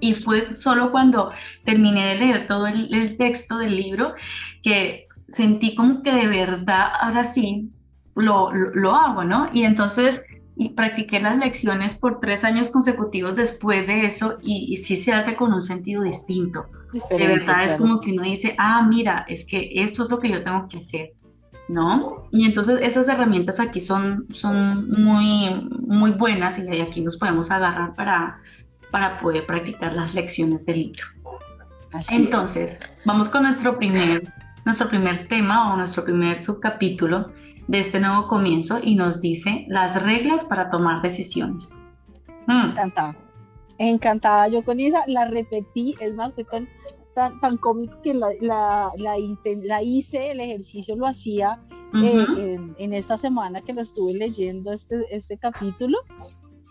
Y 0.00 0.14
fue 0.14 0.52
solo 0.54 0.90
cuando 0.90 1.30
terminé 1.64 2.06
de 2.06 2.14
leer 2.16 2.46
todo 2.46 2.66
el, 2.66 3.16
texto 3.16 3.58
del 3.58 3.76
libro 3.76 4.14
que 4.62 5.06
sentí 5.28 5.74
como 5.74 6.02
que 6.02 6.12
de 6.12 6.26
verdad 6.26 6.90
ahora 7.00 7.24
sí 7.24 7.70
lo, 8.14 8.50
lo, 8.52 8.94
hago, 8.96 9.24
¿no? 9.24 9.48
Y 9.52 9.64
entonces 9.64 10.24
y 10.60 10.68
practiqué 10.70 11.20
las 11.20 11.38
lecciones 11.38 11.94
por 11.94 12.20
tres 12.20 12.44
años 12.44 12.68
consecutivos 12.68 13.34
después 13.34 13.86
de 13.86 14.04
eso 14.04 14.36
y, 14.42 14.76
sí 14.76 14.98
se 14.98 15.10
hace 15.10 15.34
con 15.34 15.54
un 15.54 15.62
sentido 15.62 16.02
distinto. 16.02 16.66
de 16.92 17.26
verdad 17.26 17.64
es 17.64 17.76
como 17.76 17.98
que 17.98 18.12
uno 18.12 18.24
dice, 18.24 18.54
ah, 18.58 18.86
mira, 18.86 19.24
es 19.26 19.46
que 19.46 19.70
esto 19.76 20.04
es 20.04 20.10
lo 20.10 20.18
que 20.18 20.28
yo 20.28 20.44
tengo 20.44 20.68
que 20.68 20.76
hacer, 20.76 21.14
¿no? 21.68 22.28
Y 22.30 22.44
entonces 22.44 22.80
esas 22.82 23.08
herramientas 23.08 23.58
aquí 23.58 23.80
son, 23.80 24.26
son 24.34 24.90
muy, 24.90 25.66
muy 25.80 26.10
buenas 26.10 26.58
y 26.58 26.78
aquí 26.78 27.00
nos 27.00 27.16
podemos 27.16 27.50
agarrar 27.50 27.94
para, 27.94 28.36
para 28.90 29.18
poder 29.18 29.46
practicar 29.46 29.94
las 29.94 30.14
lecciones 30.14 30.64
del 30.66 30.76
libro. 30.76 31.04
Entonces, 32.10 32.78
vamos 33.04 33.28
con 33.28 33.42
nuestro 33.42 33.76
primer, 33.76 34.32
nuestro 34.64 34.88
primer 34.88 35.28
tema 35.28 35.72
o 35.72 35.76
nuestro 35.76 36.04
primer 36.04 36.40
subcapítulo 36.40 37.32
de 37.66 37.80
este 37.80 38.00
nuevo 38.00 38.26
comienzo 38.26 38.78
y 38.82 38.94
nos 38.94 39.20
dice 39.20 39.66
las 39.68 40.02
reglas 40.02 40.44
para 40.44 40.70
tomar 40.70 41.02
decisiones. 41.02 41.78
Mm. 42.46 42.70
Encantada. 42.70 43.16
Encantada 43.78 44.48
yo 44.48 44.62
con 44.62 44.78
esa, 44.78 45.02
la 45.06 45.26
repetí, 45.26 45.94
es 46.00 46.14
más, 46.14 46.34
fue 46.34 46.44
tan, 46.44 46.68
tan, 47.40 47.56
cómico 47.56 48.00
que 48.02 48.12
la, 48.12 48.28
la, 48.40 48.90
la, 48.96 49.82
hice, 49.82 50.30
el 50.30 50.40
ejercicio 50.40 50.96
lo 50.96 51.06
hacía 51.06 51.58
eh, 51.94 52.26
en, 52.36 52.74
en, 52.78 52.92
esta 52.92 53.16
semana 53.16 53.62
que 53.62 53.72
lo 53.72 53.80
estuve 53.80 54.12
leyendo 54.12 54.72
este, 54.72 55.04
este 55.10 55.38
capítulo 55.38 55.98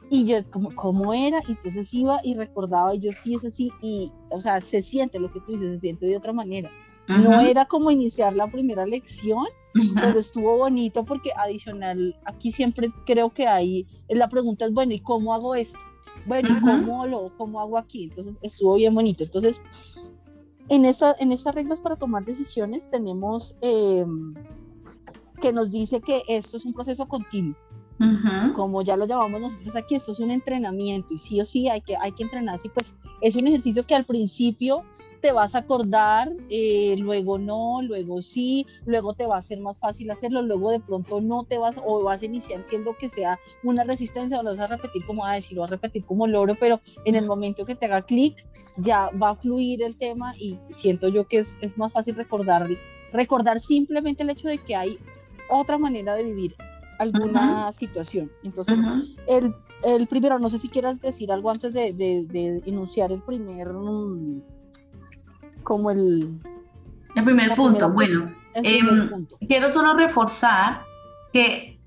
y 0.09 0.25
yo, 0.25 0.37
como, 0.49 0.75
¿cómo 0.75 1.13
era? 1.13 1.41
Y 1.47 1.51
entonces 1.51 1.93
iba 1.93 2.19
y 2.23 2.33
recordaba, 2.33 2.95
y 2.95 2.99
yo 2.99 3.11
sí 3.11 3.35
es 3.35 3.45
así, 3.45 3.71
y, 3.81 4.11
o 4.29 4.39
sea, 4.39 4.59
se 4.59 4.81
siente 4.81 5.19
lo 5.19 5.31
que 5.31 5.39
tú 5.41 5.51
dices, 5.51 5.71
se 5.73 5.79
siente 5.79 6.05
de 6.07 6.17
otra 6.17 6.33
manera. 6.33 6.71
No 7.07 7.41
era 7.41 7.65
como 7.65 7.89
iniciar 7.89 8.35
la 8.35 8.51
primera 8.51 8.85
lección, 8.85 9.45
pero 9.95 10.19
estuvo 10.19 10.57
bonito 10.57 11.03
porque 11.03 11.31
adicional, 11.35 12.15
aquí 12.25 12.51
siempre 12.51 12.91
creo 13.05 13.33
que 13.33 13.47
hay, 13.47 13.87
la 14.09 14.29
pregunta 14.29 14.65
es, 14.65 14.73
bueno, 14.73 14.93
¿y 14.93 14.99
cómo 14.99 15.33
hago 15.33 15.55
esto? 15.55 15.79
Bueno, 16.27 16.49
¿y 16.49 16.61
cómo, 16.61 17.07
lo, 17.07 17.35
cómo 17.35 17.61
hago 17.61 17.79
aquí? 17.79 18.03
Entonces 18.03 18.37
estuvo 18.43 18.75
bien 18.75 18.93
bonito. 18.93 19.23
Entonces, 19.23 19.59
en, 20.67 20.85
esa, 20.85 21.15
en 21.17 21.31
estas 21.31 21.55
reglas 21.55 21.79
para 21.79 21.95
tomar 21.95 22.25
decisiones 22.25 22.89
tenemos 22.89 23.55
em, 23.61 24.35
que 25.41 25.51
nos 25.51 25.71
dice 25.71 26.01
que 26.01 26.21
esto 26.27 26.57
es 26.57 26.65
un 26.65 26.73
proceso 26.73 27.07
continuo 27.07 27.55
como 28.55 28.81
ya 28.81 28.95
lo 28.95 29.05
llamamos 29.05 29.41
nosotros 29.41 29.75
aquí, 29.75 29.95
esto 29.95 30.11
es 30.11 30.19
un 30.19 30.31
entrenamiento 30.31 31.13
y 31.13 31.17
sí 31.17 31.41
o 31.41 31.45
sí 31.45 31.67
hay 31.67 31.81
que, 31.81 31.95
hay 31.97 32.11
que 32.11 32.23
entrenarse. 32.23 32.69
pues 32.69 32.93
es 33.21 33.35
un 33.35 33.47
ejercicio 33.47 33.85
que 33.85 33.95
al 33.95 34.05
principio 34.05 34.83
te 35.21 35.31
vas 35.31 35.53
a 35.53 35.59
acordar, 35.59 36.31
eh, 36.49 36.95
luego 36.97 37.37
no, 37.37 37.81
luego 37.81 38.21
sí, 38.21 38.65
luego 38.85 39.13
te 39.13 39.25
va 39.25 39.37
a 39.37 39.41
ser 39.41 39.59
más 39.59 39.77
fácil 39.77 40.09
hacerlo, 40.11 40.41
luego 40.41 40.71
de 40.71 40.79
pronto 40.79 41.19
no 41.19 41.43
te 41.43 41.57
vas 41.57 41.75
o 41.83 42.03
vas 42.03 42.21
a 42.21 42.25
iniciar 42.25 42.63
siendo 42.63 42.95
que 42.97 43.09
sea 43.09 43.37
una 43.63 43.83
resistencia 43.83 44.39
o 44.39 44.43
lo 44.43 44.51
vas 44.51 44.59
a 44.59 44.67
repetir 44.67 45.05
como, 45.05 45.25
a 45.25 45.33
decir, 45.33 45.53
lo 45.53 45.61
vas 45.61 45.71
a 45.71 45.75
repetir 45.75 46.05
como 46.05 46.25
loro, 46.25 46.55
pero 46.57 46.79
en 47.05 47.15
el 47.15 47.25
momento 47.25 47.65
que 47.65 47.75
te 47.75 47.85
haga 47.87 48.01
clic 48.01 48.45
ya 48.77 49.09
va 49.21 49.31
a 49.31 49.35
fluir 49.35 49.83
el 49.83 49.97
tema 49.97 50.35
y 50.37 50.57
siento 50.69 51.09
yo 51.09 51.27
que 51.27 51.39
es, 51.39 51.53
es 51.61 51.77
más 51.77 51.93
fácil 51.93 52.15
recordar, 52.15 52.67
recordar 53.11 53.59
simplemente 53.59 54.23
el 54.23 54.29
hecho 54.29 54.47
de 54.47 54.57
que 54.57 54.75
hay 54.75 54.97
otra 55.49 55.77
manera 55.77 56.15
de 56.15 56.23
vivir 56.23 56.55
alguna 56.99 57.71
situación. 57.71 58.31
Entonces, 58.43 58.77
el, 59.27 59.55
el, 59.83 60.07
primero, 60.07 60.37
no 60.37 60.49
sé 60.49 60.59
si 60.59 60.69
quieras 60.69 61.01
decir 61.01 61.31
algo 61.31 61.49
antes 61.49 61.73
de, 61.73 61.93
de, 61.93 62.61
enunciar 62.65 63.11
el 63.11 63.21
primer, 63.21 63.73
mm, 63.73 64.41
como 65.63 65.89
el... 65.89 66.39
El 67.15 67.23
primer 67.23 67.55
punto, 67.55 67.89
bueno, 67.89 68.31
em, 68.53 69.09
quiero 69.47 69.69
solo 69.69 69.93
reforzar 69.95 70.83
que 71.33 71.79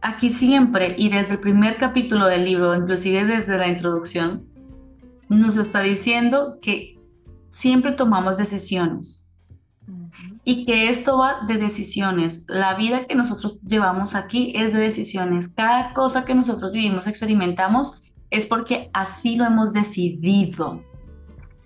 aquí 0.00 0.30
siempre 0.30 0.94
y 0.98 1.08
desde 1.08 1.34
el 1.34 1.40
primer 1.40 1.76
capítulo 1.76 2.26
del 2.26 2.44
libro, 2.44 2.74
inclusive 2.74 3.24
desde 3.24 3.58
la 3.58 3.68
introducción, 3.68 4.44
nos 5.28 5.56
está 5.56 5.80
diciendo 5.80 6.58
que 6.60 6.98
siempre 7.50 7.92
tomamos 7.92 8.36
decisiones 8.36 9.25
y 10.48 10.64
que 10.64 10.88
esto 10.88 11.18
va 11.18 11.40
de 11.48 11.58
decisiones. 11.58 12.44
La 12.46 12.76
vida 12.76 13.04
que 13.06 13.16
nosotros 13.16 13.60
llevamos 13.62 14.14
aquí 14.14 14.52
es 14.54 14.72
de 14.72 14.78
decisiones. 14.78 15.48
Cada 15.48 15.92
cosa 15.92 16.24
que 16.24 16.36
nosotros 16.36 16.70
vivimos, 16.70 17.08
experimentamos, 17.08 18.04
es 18.30 18.46
porque 18.46 18.88
así 18.92 19.34
lo 19.34 19.44
hemos 19.44 19.72
decidido. 19.72 20.84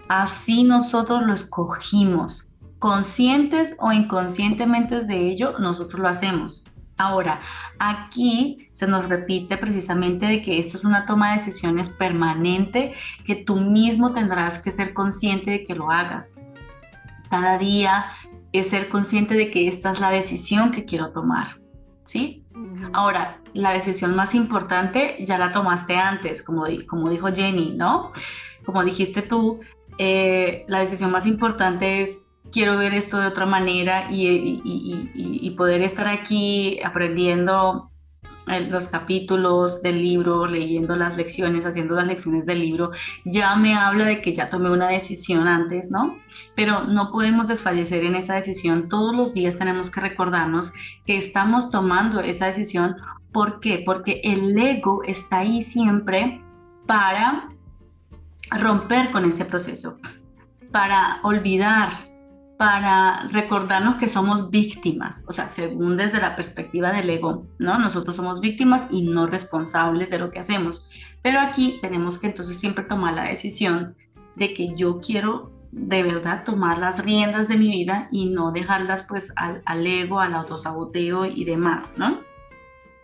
Así 0.08 0.64
nosotros 0.64 1.22
lo 1.24 1.34
escogimos. 1.34 2.48
Conscientes 2.78 3.76
o 3.80 3.92
inconscientemente 3.92 5.02
de 5.02 5.28
ello, 5.28 5.58
nosotros 5.58 6.00
lo 6.00 6.08
hacemos. 6.08 6.64
Ahora, 6.96 7.40
aquí 7.78 8.70
se 8.72 8.86
nos 8.86 9.10
repite 9.10 9.58
precisamente 9.58 10.24
de 10.24 10.40
que 10.40 10.58
esto 10.58 10.78
es 10.78 10.84
una 10.84 11.04
toma 11.04 11.32
de 11.32 11.38
decisiones 11.38 11.90
permanente 11.90 12.94
que 13.26 13.36
tú 13.36 13.56
mismo 13.60 14.14
tendrás 14.14 14.58
que 14.58 14.72
ser 14.72 14.94
consciente 14.94 15.50
de 15.50 15.64
que 15.66 15.74
lo 15.74 15.90
hagas. 15.90 16.32
Cada 17.28 17.58
día 17.58 18.06
es 18.52 18.68
ser 18.70 18.88
consciente 18.88 19.34
de 19.34 19.50
que 19.50 19.68
esta 19.68 19.92
es 19.92 20.00
la 20.00 20.10
decisión 20.10 20.70
que 20.70 20.84
quiero 20.84 21.10
tomar, 21.10 21.60
¿sí? 22.04 22.44
Ahora, 22.92 23.40
la 23.54 23.72
decisión 23.72 24.16
más 24.16 24.34
importante 24.34 25.16
ya 25.24 25.38
la 25.38 25.52
tomaste 25.52 25.96
antes, 25.96 26.42
como, 26.42 26.64
como 26.88 27.10
dijo 27.10 27.28
Jenny, 27.28 27.74
¿no? 27.76 28.12
Como 28.64 28.84
dijiste 28.84 29.22
tú, 29.22 29.60
eh, 29.98 30.64
la 30.66 30.80
decisión 30.80 31.10
más 31.10 31.26
importante 31.26 32.02
es 32.02 32.18
quiero 32.52 32.76
ver 32.76 32.94
esto 32.94 33.18
de 33.18 33.26
otra 33.26 33.46
manera 33.46 34.08
y, 34.10 35.50
poder 35.56 35.82
estar 35.82 36.08
aquí 36.08 36.80
aprendiendo 36.82 37.89
los 38.58 38.88
capítulos 38.88 39.82
del 39.82 40.02
libro, 40.02 40.46
leyendo 40.46 40.96
las 40.96 41.16
lecciones, 41.16 41.64
haciendo 41.64 41.94
las 41.94 42.06
lecciones 42.06 42.46
del 42.46 42.60
libro, 42.60 42.90
ya 43.24 43.54
me 43.56 43.74
habla 43.74 44.06
de 44.06 44.20
que 44.20 44.34
ya 44.34 44.48
tomé 44.48 44.70
una 44.70 44.88
decisión 44.88 45.46
antes, 45.46 45.90
¿no? 45.90 46.18
Pero 46.56 46.84
no 46.84 47.10
podemos 47.10 47.46
desfallecer 47.46 48.04
en 48.04 48.16
esa 48.16 48.34
decisión. 48.34 48.88
Todos 48.88 49.14
los 49.14 49.32
días 49.32 49.58
tenemos 49.58 49.90
que 49.90 50.00
recordarnos 50.00 50.72
que 51.04 51.16
estamos 51.16 51.70
tomando 51.70 52.20
esa 52.20 52.46
decisión. 52.46 52.96
¿Por 53.32 53.60
qué? 53.60 53.82
Porque 53.86 54.20
el 54.24 54.58
ego 54.58 55.02
está 55.04 55.38
ahí 55.38 55.62
siempre 55.62 56.42
para 56.86 57.50
romper 58.50 59.10
con 59.10 59.24
ese 59.24 59.44
proceso, 59.44 59.98
para 60.72 61.20
olvidar 61.22 61.90
para 62.60 63.26
recordarnos 63.28 63.96
que 63.96 64.06
somos 64.06 64.50
víctimas, 64.50 65.24
o 65.26 65.32
sea, 65.32 65.48
según 65.48 65.96
desde 65.96 66.20
la 66.20 66.36
perspectiva 66.36 66.92
del 66.92 67.08
ego, 67.08 67.46
¿no? 67.58 67.78
Nosotros 67.78 68.14
somos 68.14 68.42
víctimas 68.42 68.86
y 68.90 69.00
no 69.00 69.26
responsables 69.26 70.10
de 70.10 70.18
lo 70.18 70.30
que 70.30 70.40
hacemos. 70.40 70.90
Pero 71.22 71.40
aquí 71.40 71.78
tenemos 71.80 72.18
que 72.18 72.26
entonces 72.26 72.60
siempre 72.60 72.84
tomar 72.84 73.14
la 73.14 73.24
decisión 73.24 73.96
de 74.36 74.52
que 74.52 74.74
yo 74.74 75.00
quiero 75.00 75.50
de 75.72 76.02
verdad 76.02 76.42
tomar 76.44 76.76
las 76.76 77.02
riendas 77.02 77.48
de 77.48 77.56
mi 77.56 77.68
vida 77.68 78.08
y 78.12 78.28
no 78.28 78.52
dejarlas 78.52 79.04
pues 79.04 79.32
al, 79.36 79.62
al 79.64 79.86
ego, 79.86 80.20
al 80.20 80.34
autosaboteo 80.34 81.24
y 81.24 81.46
demás, 81.46 81.92
¿no? 81.96 82.20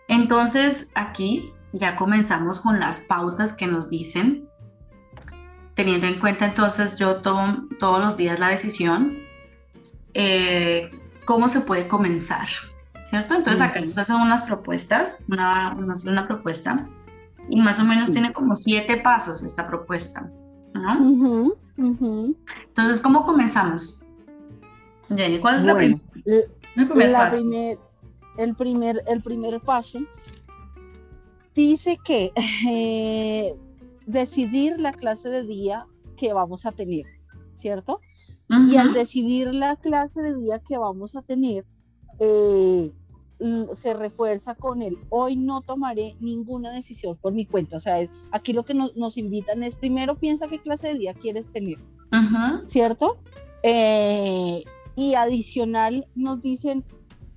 Entonces 0.07 0.91
aquí 0.93 1.51
ya 1.73 1.95
comenzamos 1.95 2.59
con 2.59 2.79
las 2.79 2.99
pautas 2.99 3.53
que 3.53 3.65
nos 3.65 3.89
dicen, 3.89 4.47
teniendo 5.73 6.05
en 6.05 6.19
cuenta 6.19 6.45
entonces 6.45 6.95
yo 6.97 7.23
tomo 7.23 7.67
todos 7.79 7.99
los 7.99 8.17
días 8.17 8.39
la 8.39 8.49
decisión 8.49 9.25
eh, 10.13 10.91
cómo 11.25 11.49
se 11.49 11.61
puede 11.61 11.87
comenzar, 11.87 12.47
¿cierto? 13.03 13.35
Entonces 13.35 13.61
acá 13.61 13.81
nos 13.81 13.97
hacen 13.97 14.15
unas 14.17 14.43
propuestas, 14.43 15.23
una, 15.29 15.73
nos 15.73 16.05
una 16.05 16.27
propuesta 16.27 16.87
y 17.49 17.61
más 17.61 17.79
o 17.79 17.85
menos 17.85 18.11
tiene 18.11 18.31
como 18.33 18.55
siete 18.55 18.97
pasos 18.97 19.43
esta 19.43 19.67
propuesta, 19.67 20.31
¿no? 20.73 21.53
Entonces, 21.77 23.01
¿cómo 23.01 23.25
comenzamos? 23.25 24.03
Jenny, 25.15 25.39
¿cuál 25.39 25.59
es 25.59 25.65
la, 25.65 25.81
el 25.81 26.01
primer 26.75 27.13
paso? 27.13 27.37
el, 28.37 28.55
primer, 28.55 29.03
el 29.07 29.21
primer 29.21 29.61
paso 29.61 29.99
dice 31.55 31.97
que 32.03 32.31
eh, 32.69 33.55
decidir 34.05 34.79
la 34.79 34.93
clase 34.93 35.29
de 35.29 35.43
día 35.43 35.85
que 36.17 36.33
vamos 36.33 36.65
a 36.65 36.71
tener, 36.71 37.05
¿cierto? 37.53 38.01
Y 38.49 38.77
al 38.77 38.93
decidir 38.93 39.53
la 39.53 39.75
clase 39.75 40.21
de 40.21 40.35
día 40.35 40.59
que 40.59 40.77
vamos 40.77 41.15
a 41.15 41.21
tener, 41.21 41.65
eh, 42.19 42.93
se 43.73 43.93
refuerza 43.93 44.55
con 44.55 44.81
el 44.81 44.97
hoy 45.09 45.35
no 45.35 45.61
tomaré 45.61 46.15
ninguna 46.19 46.71
decisión 46.71 47.17
por 47.17 47.33
mi 47.33 47.45
cuenta. 47.45 47.77
O 47.77 47.79
sea, 47.79 48.07
aquí 48.31 48.53
lo 48.53 48.63
que 48.63 48.73
nos, 48.73 49.17
invitan 49.17 49.63
es 49.63 49.75
primero 49.75 50.17
piensa 50.17 50.47
qué 50.47 50.59
clase 50.59 50.87
de 50.87 50.99
día 50.99 51.13
quieres 51.13 51.51
tener, 51.51 51.77
¿cierto? 52.65 53.17
Eh, 53.63 54.63
y 54.95 55.13
adicional 55.13 56.07
nos 56.15 56.41
dicen 56.41 56.83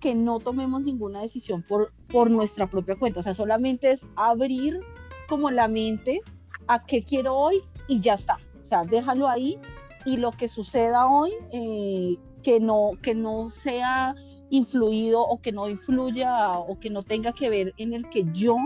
que 0.01 0.15
no 0.15 0.41
tomemos 0.41 0.83
ninguna 0.83 1.21
decisión 1.21 1.63
por, 1.63 1.93
por 2.09 2.31
nuestra 2.31 2.69
propia 2.69 2.97
cuenta. 2.97 3.21
O 3.21 3.23
sea, 3.23 3.35
solamente 3.35 3.91
es 3.91 4.07
abrir 4.17 4.81
como 5.29 5.51
la 5.51 5.69
mente 5.69 6.23
a 6.69 6.85
qué 6.85 7.03
quiero 7.03 7.37
hoy 7.37 7.61
y 7.89 8.01
ya 8.01 8.15
está. 8.15 8.39
O 8.63 8.65
sea, 8.65 8.85
déjalo 8.85 9.29
ahí 9.29 9.59
y 10.05 10.17
lo 10.17 10.33
que 10.33 10.49
suceda 10.49 11.07
hoy 11.07 11.31
eh, 11.53 12.17
que, 12.43 12.61
no, 12.61 12.93
que 13.03 13.15
no 13.15 13.51
sea 13.51 14.15
influido 14.51 15.23
o 15.23 15.41
que 15.41 15.53
no 15.53 15.69
influya 15.69 16.51
o 16.53 16.79
que 16.79 16.91
no 16.91 17.03
tenga 17.03 17.33
que 17.33 17.49
ver 17.49 17.75
en 17.77 17.93
el 17.93 18.09
que 18.09 18.25
yo 18.33 18.57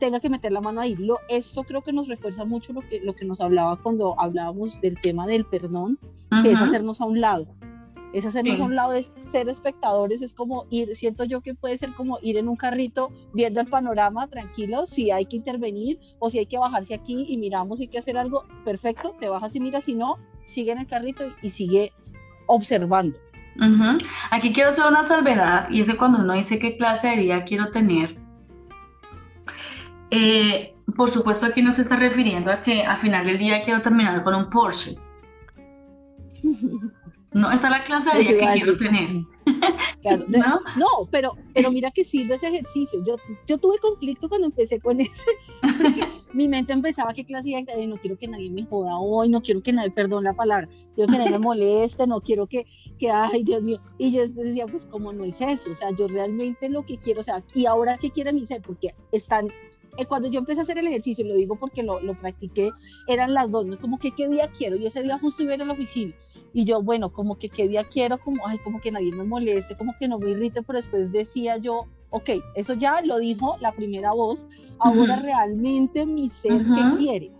tenga 0.00 0.18
que 0.18 0.30
meter 0.30 0.50
la 0.50 0.60
mano 0.60 0.80
ahí. 0.80 0.96
Lo, 0.96 1.18
esto 1.28 1.62
creo 1.62 1.82
que 1.82 1.92
nos 1.92 2.08
refuerza 2.08 2.44
mucho 2.44 2.72
lo 2.72 2.80
que, 2.80 3.00
lo 3.00 3.14
que 3.14 3.24
nos 3.24 3.40
hablaba 3.40 3.76
cuando 3.76 4.18
hablábamos 4.18 4.80
del 4.80 5.00
tema 5.00 5.26
del 5.26 5.44
perdón, 5.44 5.98
que 6.42 6.52
es 6.52 6.60
hacernos 6.60 7.00
a 7.00 7.04
un 7.04 7.20
lado. 7.20 7.46
Es 8.12 8.26
hacernos 8.26 8.58
a 8.58 8.64
un 8.64 8.74
lado, 8.74 8.94
es 8.94 9.12
ser 9.30 9.48
espectadores, 9.48 10.20
es 10.20 10.32
como 10.32 10.66
ir, 10.68 10.96
siento 10.96 11.22
yo 11.22 11.42
que 11.42 11.54
puede 11.54 11.78
ser 11.78 11.92
como 11.92 12.18
ir 12.22 12.38
en 12.38 12.48
un 12.48 12.56
carrito 12.56 13.10
viendo 13.32 13.60
el 13.60 13.68
panorama 13.68 14.26
tranquilo, 14.26 14.84
si 14.84 15.12
hay 15.12 15.26
que 15.26 15.36
intervenir 15.36 16.00
o 16.18 16.28
si 16.28 16.40
hay 16.40 16.46
que 16.46 16.58
bajarse 16.58 16.94
aquí 16.94 17.26
y 17.28 17.36
miramos 17.36 17.78
si 17.78 17.84
hay 17.84 17.88
que 17.88 17.98
hacer 17.98 18.18
algo, 18.18 18.46
perfecto, 18.64 19.14
te 19.20 19.28
bajas 19.28 19.54
y 19.54 19.60
miras, 19.60 19.84
si 19.84 19.94
no, 19.94 20.16
sigue 20.50 20.72
en 20.72 20.78
el 20.78 20.86
carrito 20.86 21.32
y 21.42 21.50
sigue 21.50 21.92
observando. 22.46 23.16
Aquí 24.30 24.52
quiero 24.52 24.70
hacer 24.70 24.84
una 24.86 25.04
salvedad 25.04 25.68
y 25.70 25.80
es 25.80 25.88
que 25.88 25.96
cuando 25.96 26.18
uno 26.18 26.34
dice 26.34 26.58
qué 26.58 26.76
clase 26.76 27.08
de 27.08 27.16
día 27.16 27.44
quiero 27.44 27.70
tener, 27.70 28.16
eh, 30.10 30.74
por 30.96 31.10
supuesto 31.10 31.46
aquí 31.46 31.62
no 31.62 31.72
se 31.72 31.82
está 31.82 31.96
refiriendo 31.96 32.50
a 32.50 32.62
que 32.62 32.82
al 32.82 32.96
final 32.96 33.24
del 33.24 33.38
día 33.38 33.62
quiero 33.62 33.82
terminar 33.82 34.22
con 34.22 34.34
un 34.34 34.50
Porsche. 34.50 34.96
No, 37.32 37.50
esa 37.52 37.68
es 37.68 37.70
la 37.70 37.84
clase 37.84 38.10
de 38.10 38.24
día 38.24 38.52
que 38.52 38.60
quiero 38.60 38.76
tener. 38.76 39.24
¿No? 40.76 41.08
pero, 41.10 41.36
pero 41.54 41.70
mira 41.70 41.90
que 41.90 42.04
sirve 42.04 42.34
ese 42.34 42.48
ejercicio. 42.48 43.02
Yo, 43.04 43.16
yo 43.46 43.58
tuve 43.58 43.78
conflicto 43.78 44.28
cuando 44.28 44.48
empecé 44.48 44.80
con 44.80 45.00
ese. 45.00 45.24
mi 46.32 46.48
mente 46.48 46.72
empezaba, 46.72 47.12
¿qué 47.12 47.24
clase 47.24 47.48
de 47.48 47.86
No 47.86 47.96
quiero 47.96 48.16
que 48.16 48.28
nadie 48.28 48.50
me 48.50 48.64
joda 48.64 48.98
hoy, 48.98 49.28
no 49.28 49.40
quiero 49.42 49.62
que 49.62 49.72
nadie, 49.72 49.90
perdón 49.90 50.24
la 50.24 50.34
palabra, 50.34 50.68
quiero 50.94 51.10
que 51.10 51.18
nadie 51.18 51.32
me 51.32 51.38
moleste, 51.38 52.06
no 52.06 52.20
quiero 52.20 52.46
que, 52.46 52.66
que, 52.98 53.10
ay, 53.10 53.42
Dios 53.42 53.62
mío. 53.62 53.80
Y 53.98 54.10
yo 54.12 54.26
decía, 54.26 54.66
pues, 54.66 54.86
¿cómo 54.86 55.12
no 55.12 55.24
es 55.24 55.40
eso? 55.40 55.70
O 55.70 55.74
sea, 55.74 55.90
yo 55.96 56.08
realmente 56.08 56.68
lo 56.68 56.84
que 56.84 56.98
quiero, 56.98 57.20
o 57.20 57.24
sea, 57.24 57.42
¿y 57.54 57.66
ahora 57.66 57.96
qué 57.98 58.10
quiere 58.10 58.32
mi 58.32 58.46
ser? 58.46 58.62
Porque 58.62 58.94
están 59.12 59.48
cuando 60.08 60.28
yo 60.28 60.38
empecé 60.38 60.60
a 60.60 60.62
hacer 60.62 60.78
el 60.78 60.86
ejercicio, 60.86 61.24
lo 61.26 61.34
digo 61.34 61.56
porque 61.56 61.82
lo, 61.82 62.00
lo 62.00 62.14
practiqué, 62.14 62.70
eran 63.06 63.34
las 63.34 63.50
dos, 63.50 63.66
como 63.80 63.98
que 63.98 64.12
qué 64.12 64.28
día 64.28 64.50
quiero, 64.56 64.76
y 64.76 64.86
ese 64.86 65.02
día 65.02 65.18
justo 65.18 65.42
iba 65.42 65.52
a 65.52 65.54
ir 65.56 65.62
a 65.62 65.66
la 65.66 65.72
oficina, 65.72 66.14
y 66.52 66.64
yo, 66.64 66.82
bueno, 66.82 67.12
como 67.12 67.38
que 67.38 67.48
qué 67.48 67.68
día 67.68 67.84
quiero, 67.84 68.18
como, 68.18 68.46
ay, 68.46 68.58
como 68.58 68.80
que 68.80 68.90
nadie 68.90 69.12
me 69.12 69.24
moleste, 69.24 69.76
como 69.76 69.94
que 69.98 70.08
no 70.08 70.18
me 70.18 70.30
irrite, 70.30 70.62
pero 70.62 70.78
después 70.78 71.12
decía 71.12 71.56
yo, 71.58 71.86
ok, 72.10 72.30
eso 72.54 72.74
ya 72.74 73.00
lo 73.02 73.18
dijo 73.18 73.56
la 73.60 73.72
primera 73.72 74.12
voz, 74.12 74.46
ahora 74.78 75.16
realmente 75.16 76.06
mi 76.06 76.28
ser, 76.28 76.58
¿qué 76.58 76.98
quiere? 76.98 77.32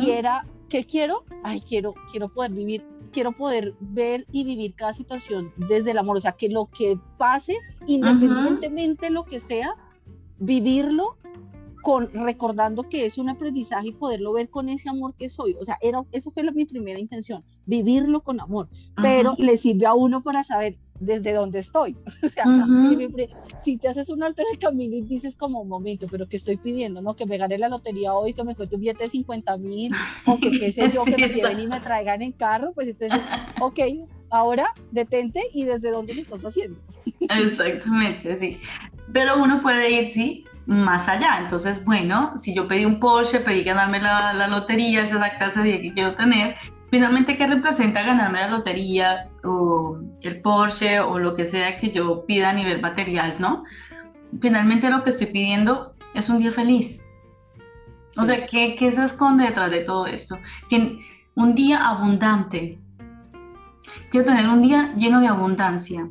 Y 0.00 0.10
era, 0.10 0.46
¿qué 0.68 0.84
quiero? 0.84 1.24
Ay, 1.44 1.60
quiero, 1.60 1.94
quiero 2.10 2.28
poder 2.28 2.52
vivir, 2.52 2.84
quiero 3.12 3.32
poder 3.32 3.74
ver 3.80 4.26
y 4.32 4.44
vivir 4.44 4.74
cada 4.74 4.94
situación 4.94 5.52
desde 5.56 5.92
el 5.92 5.98
amor, 5.98 6.16
o 6.16 6.20
sea, 6.20 6.32
que 6.32 6.48
lo 6.48 6.66
que 6.66 6.98
pase, 7.18 7.56
independientemente 7.86 9.06
de 9.06 9.12
lo 9.12 9.24
que 9.24 9.40
sea, 9.40 9.74
vivirlo 10.38 11.16
con 11.82 12.12
recordando 12.12 12.88
que 12.88 13.06
es 13.06 13.18
un 13.18 13.28
aprendizaje 13.28 13.88
y 13.88 13.92
poderlo 13.92 14.32
ver 14.32 14.48
con 14.48 14.68
ese 14.68 14.88
amor 14.88 15.14
que 15.16 15.28
soy. 15.28 15.56
O 15.60 15.64
sea, 15.64 15.78
era, 15.80 16.04
eso 16.12 16.30
fue 16.30 16.42
mi 16.52 16.66
primera 16.66 16.98
intención, 16.98 17.44
vivirlo 17.66 18.22
con 18.22 18.40
amor, 18.40 18.68
pero 19.00 19.34
le 19.38 19.56
sirve 19.56 19.86
a 19.86 19.94
uno 19.94 20.22
para 20.22 20.42
saber 20.42 20.78
desde 21.00 21.32
dónde 21.32 21.58
estoy. 21.58 21.96
O 22.22 22.28
sea, 22.28 22.44
si, 23.64 23.76
te 23.78 23.88
haces 23.88 24.08
un 24.10 24.22
alto 24.22 24.42
en 24.42 24.48
el 24.52 24.58
camino 24.58 24.94
y 24.94 25.02
dices 25.02 25.34
como 25.34 25.60
un 25.60 25.68
momento, 25.68 26.06
pero 26.10 26.28
que 26.28 26.36
estoy 26.36 26.56
pidiendo, 26.56 27.02
¿no? 27.02 27.16
Que 27.16 27.26
me 27.26 27.38
gane 27.38 27.58
la 27.58 27.68
lotería 27.68 28.14
hoy, 28.14 28.34
que 28.34 28.44
me 28.44 28.54
cueste 28.54 28.76
un 28.76 28.82
billete 28.82 29.04
de 29.04 29.10
50 29.10 29.56
mil, 29.56 29.92
o 30.26 30.38
que 30.38 30.50
qué 30.50 30.70
sé 30.70 30.90
yo, 30.94 31.04
que 31.04 31.16
me 31.16 31.28
lleven 31.28 31.60
y 31.60 31.66
me 31.66 31.80
traigan 31.80 32.22
en 32.22 32.32
carro, 32.32 32.72
pues 32.74 32.88
entonces, 32.88 33.20
ok, 33.60 33.80
ahora 34.30 34.72
detente 34.92 35.42
y 35.52 35.64
desde 35.64 35.90
dónde 35.90 36.14
lo 36.14 36.22
estás 36.22 36.44
haciendo. 36.44 36.78
Exactamente, 37.20 38.36
sí. 38.36 38.60
Pero 39.12 39.42
uno 39.42 39.60
puede 39.60 39.90
ir, 39.90 40.10
sí, 40.10 40.44
más 40.66 41.08
allá. 41.08 41.38
Entonces, 41.38 41.84
bueno, 41.84 42.34
si 42.36 42.54
yo 42.54 42.68
pedí 42.68 42.84
un 42.84 43.00
Porsche, 43.00 43.40
pedí 43.40 43.64
ganarme 43.64 44.00
la, 44.00 44.32
la 44.32 44.46
lotería, 44.46 45.02
esa 45.02 45.14
es 45.16 45.20
la 45.20 45.38
clase 45.38 45.60
de 45.60 45.82
que 45.82 45.92
quiero 45.92 46.12
tener, 46.12 46.56
finalmente, 46.90 47.36
¿qué 47.36 47.46
representa 47.46 48.02
ganarme 48.02 48.40
la 48.40 48.48
lotería 48.48 49.24
o 49.44 49.98
el 50.22 50.40
Porsche 50.40 51.00
o 51.00 51.18
lo 51.18 51.34
que 51.34 51.46
sea 51.46 51.76
que 51.78 51.90
yo 51.90 52.24
pida 52.26 52.50
a 52.50 52.52
nivel 52.52 52.80
material, 52.80 53.36
no? 53.38 53.64
Finalmente 54.40 54.90
lo 54.90 55.02
que 55.02 55.10
estoy 55.10 55.26
pidiendo 55.26 55.94
es 56.14 56.28
un 56.28 56.38
día 56.38 56.52
feliz. 56.52 57.00
O 58.16 58.24
sea, 58.24 58.44
¿qué, 58.46 58.74
qué 58.76 58.92
se 58.92 59.04
esconde 59.04 59.44
detrás 59.44 59.70
de 59.70 59.80
todo 59.80 60.06
esto? 60.06 60.38
Que 60.68 60.98
un 61.34 61.54
día 61.54 61.88
abundante. 61.88 62.78
Quiero 64.10 64.26
tener 64.26 64.48
un 64.48 64.62
día 64.62 64.92
lleno 64.96 65.20
de 65.20 65.28
abundancia. 65.28 66.08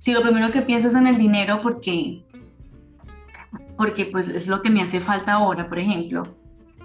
Si 0.00 0.12
lo 0.12 0.22
primero 0.22 0.50
que 0.50 0.62
piensas 0.62 0.94
en 0.96 1.06
el 1.06 1.18
dinero, 1.18 1.60
porque 1.62 2.24
porque 3.76 4.04
pues 4.04 4.28
es 4.28 4.46
lo 4.46 4.60
que 4.60 4.68
me 4.68 4.82
hace 4.82 5.00
falta 5.00 5.32
ahora, 5.34 5.68
por 5.68 5.78
ejemplo. 5.78 6.36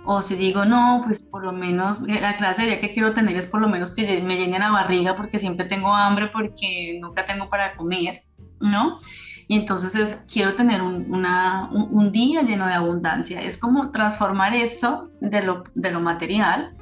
O 0.05 0.21
si 0.21 0.35
digo, 0.35 0.63
no, 0.63 1.01
pues 1.03 1.19
por 1.21 1.43
lo 1.43 1.51
menos 1.51 2.01
la 2.01 2.37
clase 2.37 2.61
de 2.61 2.67
día 2.69 2.79
que 2.79 2.93
quiero 2.93 3.13
tener 3.13 3.35
es 3.35 3.47
por 3.47 3.59
lo 3.59 3.67
menos 3.67 3.91
que 3.91 4.21
me 4.21 4.37
llene 4.37 4.59
la 4.59 4.69
barriga 4.69 5.15
porque 5.15 5.39
siempre 5.39 5.65
tengo 5.65 5.93
hambre, 5.93 6.27
porque 6.27 6.97
nunca 7.01 7.25
tengo 7.25 7.49
para 7.49 7.75
comer, 7.75 8.23
¿no? 8.59 8.99
Y 9.47 9.57
entonces 9.57 10.17
quiero 10.31 10.55
tener 10.55 10.81
un, 10.81 12.11
día 12.13 12.43
lleno 12.43 12.67
de 12.67 12.73
abundancia. 12.73 13.41
Es 13.41 13.57
como 13.57 13.91
transformar 13.91 14.53
eso 14.53 15.11
de 15.19 15.41
lo, 15.41 15.63
de 15.73 15.91
lo 15.91 15.99
material 15.99 16.77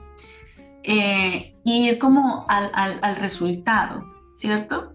eh, 0.84 1.56
y 1.63 1.89
ir 1.89 1.98
como 1.98 2.46
al, 2.50 2.69
al, 2.74 3.00
al 3.02 3.15
resultado, 3.15 4.04
¿cierto? 4.34 4.93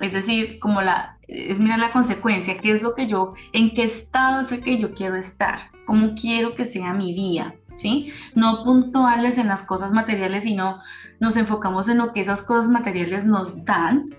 Es 0.00 0.12
decir, 0.12 0.58
como 0.58 0.82
la, 0.82 1.18
es 1.26 1.58
mirar 1.58 1.78
la 1.78 1.92
consecuencia, 1.92 2.58
qué 2.58 2.72
es 2.72 2.82
lo 2.82 2.94
que 2.94 3.06
yo, 3.06 3.34
en 3.52 3.72
qué 3.74 3.84
estado 3.84 4.40
es 4.40 4.52
el 4.52 4.62
que 4.62 4.78
yo 4.78 4.94
quiero 4.94 5.16
estar, 5.16 5.70
cómo 5.86 6.14
quiero 6.14 6.54
que 6.54 6.64
sea 6.64 6.92
mi 6.92 7.14
día, 7.14 7.54
¿sí? 7.74 8.12
No 8.34 8.64
puntuales 8.64 9.38
en 9.38 9.48
las 9.48 9.62
cosas 9.62 9.92
materiales, 9.92 10.44
sino 10.44 10.80
nos 11.18 11.36
enfocamos 11.36 11.88
en 11.88 11.98
lo 11.98 12.12
que 12.12 12.20
esas 12.20 12.42
cosas 12.42 12.68
materiales 12.68 13.24
nos 13.24 13.64
dan 13.64 14.14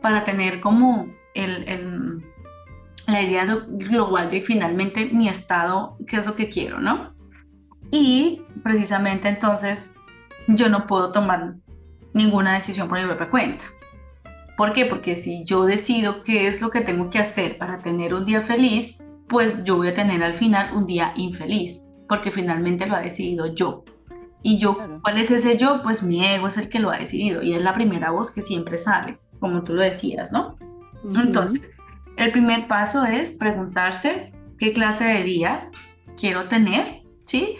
para 0.00 0.24
tener 0.24 0.60
como 0.60 1.06
el, 1.34 1.68
el, 1.68 2.24
la 3.06 3.22
idea 3.22 3.46
global 3.68 4.30
de 4.30 4.42
finalmente 4.42 5.06
mi 5.12 5.28
estado, 5.28 5.96
qué 6.06 6.16
es 6.16 6.26
lo 6.26 6.34
que 6.34 6.48
quiero, 6.48 6.80
¿no? 6.80 7.14
Y 7.90 8.42
precisamente 8.62 9.28
entonces 9.28 9.96
yo 10.48 10.68
no 10.68 10.86
puedo 10.86 11.12
tomar 11.12 11.54
ninguna 12.12 12.54
decisión 12.54 12.88
por 12.88 12.98
mi 12.98 13.06
propia 13.06 13.30
cuenta. 13.30 13.64
¿Por 14.62 14.72
qué? 14.72 14.86
Porque 14.86 15.16
si 15.16 15.42
yo 15.42 15.64
decido 15.64 16.22
qué 16.22 16.46
es 16.46 16.62
lo 16.62 16.70
que 16.70 16.82
tengo 16.82 17.10
que 17.10 17.18
hacer 17.18 17.58
para 17.58 17.78
tener 17.78 18.14
un 18.14 18.24
día 18.24 18.40
feliz, 18.40 19.02
pues 19.28 19.64
yo 19.64 19.76
voy 19.76 19.88
a 19.88 19.94
tener 19.94 20.22
al 20.22 20.34
final 20.34 20.76
un 20.76 20.86
día 20.86 21.12
infeliz, 21.16 21.90
porque 22.08 22.30
finalmente 22.30 22.86
lo 22.86 22.94
ha 22.94 23.00
decidido 23.00 23.52
yo. 23.52 23.84
Y 24.40 24.58
yo, 24.58 24.78
¿cuál 25.02 25.18
es 25.18 25.32
ese 25.32 25.56
yo? 25.56 25.82
Pues 25.82 26.04
mi 26.04 26.24
ego 26.24 26.46
es 26.46 26.58
el 26.58 26.68
que 26.68 26.78
lo 26.78 26.92
ha 26.92 26.98
decidido 26.98 27.42
y 27.42 27.54
es 27.54 27.60
la 27.60 27.74
primera 27.74 28.12
voz 28.12 28.30
que 28.30 28.40
siempre 28.40 28.78
sale, 28.78 29.18
como 29.40 29.64
tú 29.64 29.74
lo 29.74 29.82
decías, 29.82 30.30
¿no? 30.30 30.56
Entonces, 31.12 31.68
el 32.16 32.30
primer 32.30 32.68
paso 32.68 33.04
es 33.04 33.32
preguntarse 33.32 34.32
qué 34.58 34.72
clase 34.72 35.06
de 35.06 35.24
día 35.24 35.72
quiero 36.16 36.46
tener, 36.46 37.02
¿sí? 37.24 37.56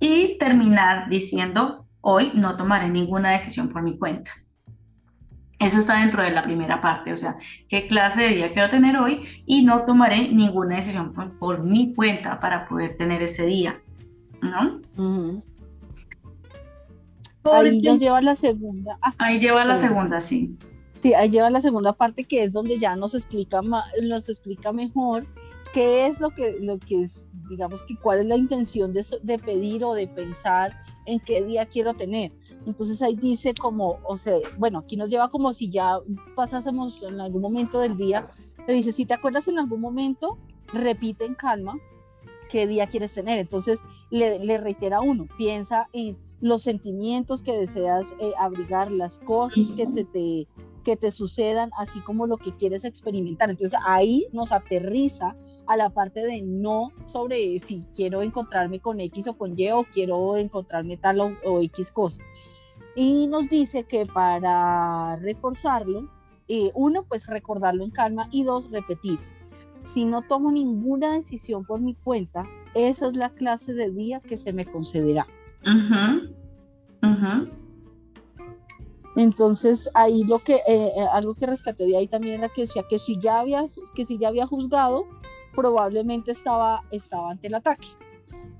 Y 0.00 0.36
terminar 0.38 1.08
diciendo, 1.08 1.86
hoy 2.00 2.32
no 2.34 2.56
tomaré 2.56 2.88
ninguna 2.88 3.30
decisión 3.30 3.68
por 3.68 3.82
mi 3.82 3.96
cuenta. 3.96 4.32
Eso 5.60 5.78
está 5.78 6.00
dentro 6.00 6.22
de 6.22 6.30
la 6.30 6.42
primera 6.42 6.80
parte, 6.80 7.12
o 7.12 7.16
sea, 7.18 7.36
qué 7.68 7.86
clase 7.86 8.22
de 8.22 8.28
día 8.30 8.52
quiero 8.52 8.70
tener 8.70 8.96
hoy 8.96 9.20
y 9.44 9.62
no 9.62 9.84
tomaré 9.84 10.28
ninguna 10.28 10.76
decisión 10.76 11.12
por, 11.38 11.62
mi 11.62 11.94
cuenta 11.94 12.40
para 12.40 12.64
poder 12.64 12.96
tener 12.96 13.22
ese 13.22 13.44
día, 13.44 13.78
¿no? 14.40 14.80
Ahí 17.44 17.82
nos 17.82 17.98
lleva 17.98 18.22
la 18.22 18.36
segunda. 18.36 18.98
Ah, 19.02 19.14
ahí 19.18 19.38
lleva 19.38 19.66
la 19.66 19.76
segunda, 19.76 20.22
sí. 20.22 20.56
Sí, 21.02 21.12
ahí 21.12 21.28
lleva 21.28 21.50
la 21.50 21.60
segunda 21.60 21.92
parte 21.92 22.24
que 22.24 22.42
es 22.42 22.52
donde 22.52 22.78
ya 22.78 22.96
nos 22.96 23.14
explica, 23.14 23.60
nos 23.60 24.28
explica 24.30 24.72
mejor 24.72 25.26
qué 25.74 26.06
es 26.06 26.20
lo 26.20 26.30
que, 26.30 26.56
lo 26.62 26.78
que 26.78 27.02
es, 27.02 27.28
digamos 27.50 27.82
que 27.82 27.96
cuál 27.96 28.20
es 28.20 28.26
la 28.26 28.36
intención 28.36 28.94
de, 28.94 29.04
de 29.22 29.38
pedir 29.38 29.84
o 29.84 29.92
de 29.92 30.08
pensar 30.08 30.74
en 31.10 31.20
qué 31.20 31.42
día 31.42 31.66
quiero 31.66 31.94
tener. 31.94 32.32
Entonces 32.66 33.02
ahí 33.02 33.16
dice 33.16 33.54
como, 33.54 33.98
o 34.04 34.16
sea, 34.16 34.38
bueno, 34.58 34.78
aquí 34.78 34.96
nos 34.96 35.10
lleva 35.10 35.28
como 35.28 35.52
si 35.52 35.68
ya 35.68 35.98
pasásemos 36.34 37.02
en 37.02 37.20
algún 37.20 37.42
momento 37.42 37.80
del 37.80 37.96
día, 37.96 38.30
te 38.66 38.72
dice, 38.72 38.92
si 38.92 39.06
te 39.06 39.14
acuerdas 39.14 39.48
en 39.48 39.58
algún 39.58 39.80
momento, 39.80 40.38
repite 40.72 41.24
en 41.24 41.34
calma 41.34 41.78
qué 42.50 42.66
día 42.66 42.86
quieres 42.86 43.12
tener. 43.12 43.38
Entonces 43.38 43.78
le, 44.10 44.38
le 44.38 44.58
reitera 44.58 45.00
uno, 45.00 45.26
piensa 45.38 45.88
en 45.92 46.16
los 46.40 46.62
sentimientos 46.62 47.42
que 47.42 47.56
deseas 47.56 48.06
eh, 48.18 48.32
abrigar, 48.38 48.90
las 48.90 49.18
cosas 49.18 49.70
que 49.76 49.86
te 49.86 50.46
que 50.84 50.96
te 50.96 51.12
sucedan, 51.12 51.70
así 51.76 52.00
como 52.00 52.26
lo 52.26 52.38
que 52.38 52.56
quieres 52.56 52.84
experimentar. 52.84 53.50
Entonces 53.50 53.78
ahí 53.84 54.26
nos 54.32 54.50
aterriza 54.50 55.36
a 55.70 55.76
la 55.76 55.88
parte 55.88 56.18
de 56.26 56.42
no 56.42 56.90
sobre 57.06 57.56
si 57.60 57.78
quiero 57.94 58.22
encontrarme 58.22 58.80
con 58.80 58.98
X 58.98 59.28
o 59.28 59.38
con 59.38 59.56
Y 59.56 59.70
o 59.70 59.84
quiero 59.84 60.36
encontrarme 60.36 60.96
tal 60.96 61.20
o, 61.20 61.60
X 61.60 61.92
cosa. 61.92 62.20
Y 62.96 63.28
nos 63.28 63.48
dice 63.48 63.84
que 63.84 64.04
para 64.04 65.14
reforzarlo, 65.14 66.10
eh, 66.48 66.72
uno, 66.74 67.04
pues 67.04 67.28
recordarlo 67.28 67.84
en 67.84 67.92
calma 67.92 68.28
y 68.32 68.42
dos, 68.42 68.68
repetir. 68.72 69.20
Si 69.84 70.04
no 70.04 70.22
tomo 70.22 70.50
ninguna 70.50 71.12
decisión 71.12 71.64
por 71.64 71.80
mi 71.80 71.94
cuenta, 71.94 72.48
esa 72.74 73.06
es 73.06 73.16
la 73.16 73.30
clase 73.30 73.72
de 73.72 73.92
día 73.92 74.18
que 74.18 74.38
se 74.38 74.52
me 74.52 74.64
concederá. 74.64 75.28
Entonces 79.14 79.88
ahí 79.94 80.24
lo 80.24 80.40
que 80.40 80.54
eh, 80.54 80.62
eh, 80.66 81.06
algo 81.12 81.36
que 81.36 81.46
rescaté 81.46 81.86
de 81.86 81.96
ahí 81.96 82.08
también 82.08 82.40
era 82.40 82.48
que 82.48 82.62
decía 82.62 82.82
que 82.88 82.98
si 82.98 83.20
ya 83.20 83.38
había 83.38 83.66
que 83.94 84.04
si 84.04 84.18
ya 84.18 84.28
había 84.28 84.46
juzgado 84.46 85.06
probablemente 85.60 86.30
estaba 86.30 86.82
estaba 86.90 87.32
ante 87.32 87.48
el 87.48 87.54
ataque, 87.54 87.88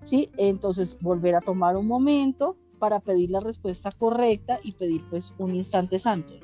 sí. 0.03 0.31
Entonces 0.37 0.99
volver 1.01 1.35
a 1.35 1.41
tomar 1.41 1.75
un 1.77 1.87
momento 1.87 2.59
para 2.79 3.01
pedir 3.01 3.31
la 3.31 3.41
respuesta 3.41 3.91
correcta 3.91 4.61
y 4.63 4.73
pedir 4.73 5.03
pues 5.09 5.33
un 5.39 5.55
instante 5.55 5.99
santo. 5.99 6.35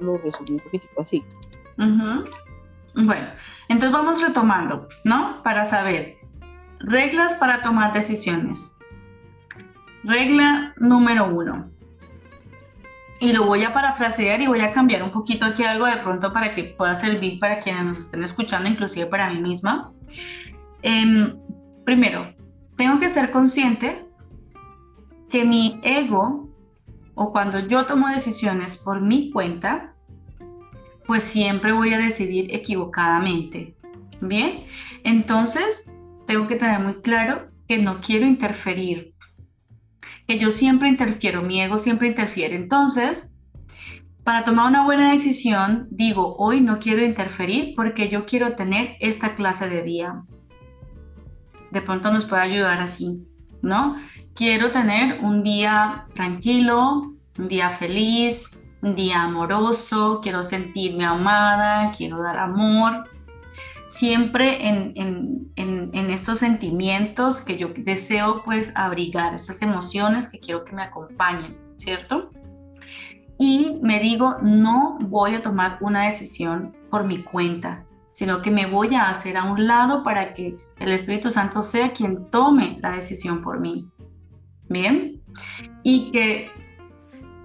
Lo, 0.00 0.18
resumí 0.18 0.52
un 0.52 0.58
poquitico 0.58 1.00
así. 1.00 1.24
Bueno, 1.76 3.26
entonces 3.68 3.92
vamos 3.92 4.22
retomando, 4.22 4.88
¿no? 5.04 5.42
Para 5.42 5.64
saber 5.64 6.16
reglas 6.80 7.34
para 7.34 7.62
tomar 7.62 7.94
decisiones. 7.94 8.76
Regla 10.04 10.74
número 10.76 11.26
uno 11.26 11.73
y 13.24 13.32
lo 13.32 13.46
voy 13.46 13.64
a 13.64 13.72
parafrasear 13.72 14.42
y 14.42 14.46
voy 14.46 14.60
a 14.60 14.70
cambiar 14.70 15.02
un 15.02 15.10
poquito 15.10 15.46
aquí 15.46 15.64
algo 15.64 15.86
de 15.86 15.96
pronto 15.96 16.30
para 16.30 16.52
que 16.52 16.64
pueda 16.64 16.94
servir 16.94 17.40
para 17.40 17.58
quienes 17.58 17.82
nos 17.82 17.98
estén 17.98 18.22
escuchando, 18.22 18.68
inclusive 18.68 19.06
para 19.06 19.30
mí 19.30 19.40
misma. 19.40 19.92
Em, 20.82 21.34
primero, 21.84 22.34
tengo 22.76 23.00
que 23.00 23.08
ser 23.08 23.30
consciente 23.30 24.06
que 25.30 25.46
mi 25.46 25.80
ego 25.82 26.50
o 27.14 27.32
cuando 27.32 27.66
yo 27.66 27.86
tomo 27.86 28.08
decisiones 28.08 28.76
por 28.76 29.00
mi 29.00 29.30
cuenta, 29.30 29.94
pues 31.06 31.24
siempre 31.24 31.72
voy 31.72 31.94
a 31.94 31.98
decidir 31.98 32.54
equivocadamente. 32.54 33.74
Bien, 34.20 34.64
entonces 35.02 35.90
tengo 36.26 36.46
que 36.46 36.56
tener 36.56 36.78
muy 36.78 37.00
claro 37.00 37.48
que 37.66 37.78
no 37.78 38.02
quiero 38.02 38.26
interferir 38.26 39.13
que 40.26 40.38
yo 40.38 40.50
siempre 40.50 40.88
interfiero, 40.88 41.42
mi 41.42 41.60
ego 41.60 41.78
siempre 41.78 42.08
interfiere. 42.08 42.56
Entonces, 42.56 43.38
para 44.24 44.44
tomar 44.44 44.68
una 44.68 44.84
buena 44.84 45.12
decisión, 45.12 45.86
digo, 45.90 46.36
hoy 46.38 46.60
no 46.60 46.78
quiero 46.78 47.04
interferir 47.04 47.74
porque 47.76 48.08
yo 48.08 48.24
quiero 48.24 48.54
tener 48.54 48.96
esta 49.00 49.34
clase 49.34 49.68
de 49.68 49.82
día. 49.82 50.22
De 51.70 51.82
pronto 51.82 52.10
nos 52.10 52.24
puede 52.24 52.42
ayudar 52.42 52.80
así, 52.80 53.26
¿no? 53.60 53.96
Quiero 54.34 54.70
tener 54.70 55.20
un 55.20 55.42
día 55.42 56.06
tranquilo, 56.14 57.14
un 57.38 57.48
día 57.48 57.68
feliz, 57.68 58.64
un 58.80 58.94
día 58.94 59.22
amoroso, 59.22 60.20
quiero 60.22 60.42
sentirme 60.42 61.04
amada, 61.04 61.90
quiero 61.96 62.22
dar 62.22 62.38
amor, 62.38 63.04
siempre 63.94 64.68
en, 64.68 65.52
estos 66.10 66.38
sentimientos 66.38 67.40
que 67.40 67.56
yo 67.56 67.68
deseo 67.76 68.42
pues 68.44 68.72
abrigar, 68.74 69.34
esas 69.34 69.62
emociones 69.62 70.28
que 70.28 70.38
quiero 70.38 70.64
que 70.64 70.74
me 70.74 70.82
acompañen, 70.82 71.56
¿cierto? 71.76 72.30
Y 73.38 73.78
me 73.82 74.00
digo, 74.00 74.36
no 74.42 74.98
voy 75.00 75.34
a 75.34 75.42
tomar 75.42 75.78
una 75.80 76.04
decisión 76.04 76.76
por 76.90 77.04
mi 77.04 77.22
cuenta, 77.22 77.84
sino 78.12 78.42
que 78.42 78.50
me 78.50 78.66
voy 78.66 78.94
a 78.94 79.10
hacer 79.10 79.36
a 79.36 79.44
un 79.44 79.66
lado 79.66 80.02
para 80.02 80.34
que 80.34 80.56
el 80.78 80.92
Espíritu 80.92 81.30
Santo 81.30 81.62
sea 81.62 81.92
quien 81.92 82.30
tome 82.30 82.78
la 82.80 82.90
decisión 82.90 83.42
por 83.42 83.60
mí. 83.60 83.88
¿Bien? 84.68 85.22
Y 85.82 86.10
que 86.10 86.50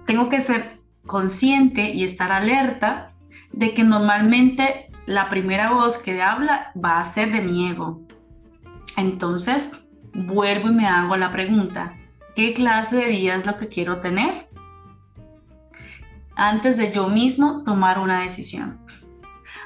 tengo 0.06 0.28
que 0.28 0.40
ser 0.40 0.80
consciente 1.06 1.92
y 1.92 2.04
estar 2.04 2.32
alerta 2.32 3.12
de 3.52 3.74
que 3.74 3.84
normalmente 3.84 4.89
la 5.06 5.28
primera 5.28 5.72
voz 5.72 5.98
que 5.98 6.22
habla 6.22 6.72
va 6.82 6.98
a 6.98 7.04
ser 7.04 7.32
de 7.32 7.40
mi 7.40 7.68
ego. 7.68 8.02
Entonces, 8.96 9.88
vuelvo 10.12 10.68
y 10.68 10.74
me 10.74 10.86
hago 10.86 11.16
la 11.16 11.30
pregunta, 11.30 11.96
¿qué 12.34 12.52
clase 12.54 12.96
de 12.96 13.06
día 13.06 13.36
es 13.36 13.46
lo 13.46 13.56
que 13.56 13.68
quiero 13.68 14.00
tener? 14.00 14.48
Antes 16.36 16.76
de 16.76 16.92
yo 16.92 17.08
mismo 17.08 17.64
tomar 17.64 17.98
una 17.98 18.20
decisión. 18.20 18.84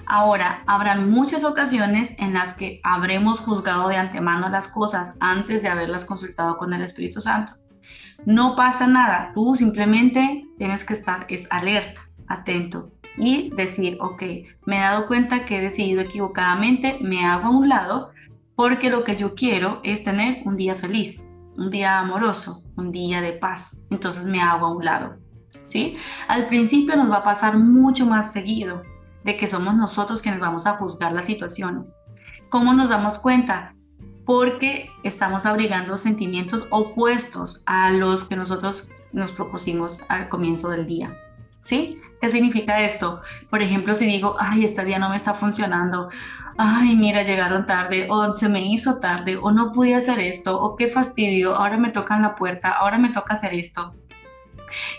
Ahora, 0.06 0.62
habrán 0.66 1.10
muchas 1.10 1.44
ocasiones 1.44 2.12
en 2.18 2.34
las 2.34 2.54
que 2.54 2.80
habremos 2.82 3.40
juzgado 3.40 3.88
de 3.88 3.96
antemano 3.96 4.48
las 4.50 4.68
cosas 4.68 5.14
antes 5.20 5.62
de 5.62 5.68
haberlas 5.68 6.04
consultado 6.04 6.56
con 6.58 6.72
el 6.74 6.82
Espíritu 6.82 7.20
Santo. 7.20 7.54
No 8.26 8.54
pasa 8.56 8.86
nada, 8.86 9.32
tú 9.34 9.54
simplemente 9.56 10.46
tienes 10.58 10.84
que 10.84 10.94
estar 10.94 11.26
es 11.28 11.46
alerta, 11.50 12.02
atento, 12.26 12.93
y 13.16 13.50
decir, 13.50 13.98
ok, 14.00 14.22
me 14.64 14.78
he 14.78 14.80
dado 14.80 15.06
cuenta 15.06 15.44
que 15.44 15.58
he 15.58 15.60
decidido 15.60 16.00
equivocadamente, 16.00 16.98
me 17.00 17.24
hago 17.24 17.46
a 17.46 17.50
un 17.50 17.68
lado 17.68 18.10
porque 18.56 18.90
lo 18.90 19.04
que 19.04 19.16
yo 19.16 19.34
quiero 19.34 19.80
es 19.82 20.04
tener 20.04 20.42
un 20.44 20.56
día 20.56 20.74
feliz, 20.74 21.24
un 21.56 21.70
día 21.70 21.98
amoroso, 21.98 22.62
un 22.76 22.92
día 22.92 23.20
de 23.20 23.32
paz. 23.32 23.86
Entonces 23.90 24.24
me 24.24 24.40
hago 24.40 24.66
a 24.66 24.74
un 24.74 24.84
lado, 24.84 25.16
¿sí? 25.64 25.96
Al 26.28 26.48
principio 26.48 26.96
nos 26.96 27.10
va 27.10 27.18
a 27.18 27.24
pasar 27.24 27.58
mucho 27.58 28.06
más 28.06 28.32
seguido 28.32 28.82
de 29.24 29.36
que 29.36 29.46
somos 29.46 29.74
nosotros 29.74 30.22
quienes 30.22 30.40
vamos 30.40 30.66
a 30.66 30.76
juzgar 30.76 31.12
las 31.12 31.26
situaciones. 31.26 31.96
¿Cómo 32.50 32.72
nos 32.74 32.90
damos 32.90 33.18
cuenta? 33.18 33.74
Porque 34.24 34.90
estamos 35.02 35.46
abrigando 35.46 35.96
sentimientos 35.96 36.66
opuestos 36.70 37.62
a 37.66 37.90
los 37.90 38.24
que 38.24 38.36
nosotros 38.36 38.90
nos 39.12 39.32
propusimos 39.32 40.00
al 40.08 40.28
comienzo 40.28 40.68
del 40.68 40.86
día. 40.86 41.16
¿Sí? 41.60 41.98
¿Qué 42.20 42.30
significa 42.30 42.80
esto? 42.80 43.20
Por 43.50 43.62
ejemplo, 43.62 43.94
si 43.94 44.06
digo, 44.06 44.36
ay, 44.38 44.64
este 44.64 44.84
día 44.84 44.98
no 44.98 45.10
me 45.10 45.16
está 45.16 45.34
funcionando, 45.34 46.08
ay, 46.56 46.96
mira, 46.96 47.22
llegaron 47.22 47.66
tarde, 47.66 48.06
o 48.08 48.32
se 48.32 48.48
me 48.48 48.62
hizo 48.66 49.00
tarde, 49.00 49.36
o 49.36 49.50
no 49.50 49.72
pude 49.72 49.94
hacer 49.94 50.20
esto, 50.20 50.60
o 50.60 50.76
qué 50.76 50.88
fastidio, 50.88 51.54
ahora 51.54 51.76
me 51.76 51.90
tocan 51.90 52.22
la 52.22 52.34
puerta, 52.34 52.70
ahora 52.70 52.98
me 52.98 53.10
toca 53.10 53.34
hacer 53.34 53.54
esto. 53.54 53.94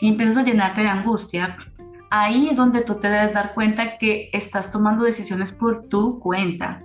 Y 0.01 0.10
empiezas 0.10 0.38
a 0.38 0.43
llenarte 0.43 0.82
de 0.82 0.89
angustia. 0.89 1.58
Ahí 2.10 2.49
es 2.49 2.58
donde 2.58 2.82
tú 2.82 2.95
te 2.95 3.10
debes 3.10 3.34
dar 3.34 3.54
cuenta 3.54 3.97
que 3.97 4.30
estás 4.32 4.71
tomando 4.71 5.04
decisiones 5.04 5.51
por 5.51 5.88
tu 5.88 6.19
cuenta. 6.19 6.84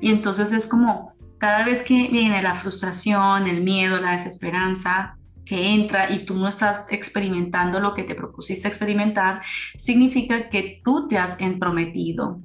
Y 0.00 0.10
entonces 0.10 0.52
es 0.52 0.66
como 0.66 1.12
cada 1.38 1.64
vez 1.64 1.82
que 1.82 2.08
viene 2.08 2.40
la 2.42 2.54
frustración, 2.54 3.46
el 3.46 3.62
miedo, 3.62 4.00
la 4.00 4.12
desesperanza, 4.12 5.16
que 5.44 5.74
entra 5.74 6.10
y 6.12 6.20
tú 6.20 6.34
no 6.34 6.48
estás 6.48 6.86
experimentando 6.90 7.80
lo 7.80 7.94
que 7.94 8.04
te 8.04 8.14
propusiste 8.14 8.68
experimentar, 8.68 9.42
significa 9.76 10.48
que 10.48 10.80
tú 10.84 11.08
te 11.08 11.18
has 11.18 11.40
entrometido. 11.40 12.40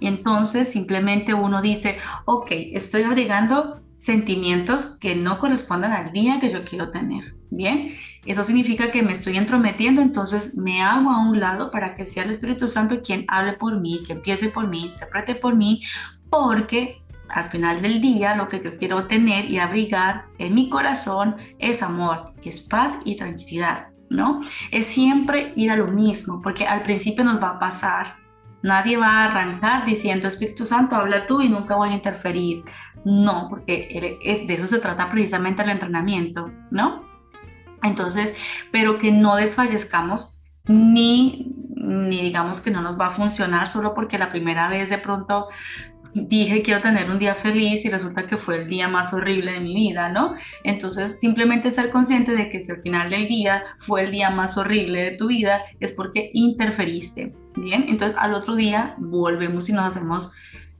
Entonces 0.00 0.70
simplemente 0.70 1.34
uno 1.34 1.62
dice, 1.62 1.98
ok, 2.24 2.48
estoy 2.50 3.02
abrigando 3.02 3.80
sentimientos 3.96 4.98
que 5.00 5.14
no 5.14 5.38
corresponden 5.38 5.92
al 5.92 6.12
día 6.12 6.40
que 6.40 6.48
yo 6.48 6.64
quiero 6.64 6.90
tener. 6.90 7.36
Bien, 7.50 7.94
eso 8.26 8.42
significa 8.42 8.90
que 8.90 9.02
me 9.02 9.12
estoy 9.12 9.36
entrometiendo, 9.36 10.02
entonces 10.02 10.56
me 10.56 10.82
hago 10.82 11.10
a 11.10 11.28
un 11.28 11.38
lado 11.38 11.70
para 11.70 11.94
que 11.94 12.04
sea 12.04 12.24
el 12.24 12.30
Espíritu 12.30 12.66
Santo 12.66 13.00
quien 13.02 13.24
hable 13.28 13.52
por 13.52 13.80
mí, 13.80 14.02
que 14.04 14.14
empiece 14.14 14.48
por 14.48 14.66
mí, 14.66 14.86
interprete 14.86 15.36
por 15.36 15.54
mí, 15.54 15.82
porque 16.30 17.03
al 17.28 17.46
final 17.46 17.80
del 17.82 18.00
día 18.00 18.34
lo 18.34 18.48
que 18.48 18.60
yo 18.62 18.76
quiero 18.76 19.06
tener 19.06 19.50
y 19.50 19.58
abrigar 19.58 20.26
en 20.38 20.54
mi 20.54 20.68
corazón 20.68 21.36
es 21.58 21.82
amor, 21.82 22.32
es 22.42 22.62
paz 22.62 22.98
y 23.04 23.16
tranquilidad, 23.16 23.88
¿no? 24.10 24.40
Es 24.70 24.86
siempre 24.88 25.52
ir 25.56 25.70
a 25.70 25.76
lo 25.76 25.88
mismo, 25.88 26.40
porque 26.42 26.66
al 26.66 26.82
principio 26.82 27.24
nos 27.24 27.42
va 27.42 27.50
a 27.50 27.58
pasar. 27.58 28.16
Nadie 28.62 28.96
va 28.96 29.08
a 29.08 29.24
arrancar 29.26 29.84
diciendo, 29.84 30.28
Espíritu 30.28 30.64
Santo, 30.64 30.96
habla 30.96 31.26
tú 31.26 31.42
y 31.42 31.48
nunca 31.48 31.76
voy 31.76 31.90
a 31.90 31.94
interferir. 31.94 32.64
No, 33.04 33.48
porque 33.50 34.16
de 34.46 34.54
eso 34.54 34.66
se 34.66 34.78
trata 34.78 35.10
precisamente 35.10 35.62
el 35.62 35.70
entrenamiento, 35.70 36.50
¿no? 36.70 37.04
Entonces, 37.82 38.34
pero 38.72 38.98
que 38.98 39.12
no 39.12 39.36
desfallezcamos 39.36 40.40
ni 40.66 41.54
ni 41.84 42.22
digamos 42.22 42.60
que 42.60 42.70
no 42.70 42.80
nos 42.80 42.98
va 42.98 43.06
a 43.06 43.10
funcionar 43.10 43.68
solo 43.68 43.94
porque 43.94 44.18
la 44.18 44.30
primera 44.30 44.68
vez 44.68 44.88
de 44.88 44.98
pronto 44.98 45.48
dije 46.14 46.62
quiero 46.62 46.80
tener 46.80 47.10
un 47.10 47.18
día 47.18 47.34
feliz 47.34 47.84
y 47.84 47.90
resulta 47.90 48.26
que 48.26 48.36
fue 48.36 48.62
el 48.62 48.68
día 48.68 48.88
más 48.88 49.12
horrible 49.12 49.52
de 49.52 49.60
mi 49.60 49.74
vida, 49.74 50.08
¿no? 50.08 50.34
Entonces 50.62 51.18
simplemente 51.18 51.70
ser 51.70 51.90
consciente 51.90 52.32
de 52.32 52.48
que 52.48 52.60
si 52.60 52.72
al 52.72 52.82
final 52.82 53.10
del 53.10 53.28
día 53.28 53.64
fue 53.78 54.02
el 54.04 54.12
día 54.12 54.30
más 54.30 54.56
horrible 54.56 55.02
de 55.02 55.16
tu 55.16 55.26
vida 55.26 55.62
es 55.80 55.92
porque 55.92 56.30
interferiste, 56.32 57.34
¿bien? 57.56 57.86
Entonces 57.88 58.16
al 58.18 58.34
otro 58.34 58.54
día 58.54 58.94
volvemos 58.98 59.68
y 59.68 59.72
nos 59.72 59.84
hacemos 59.84 60.32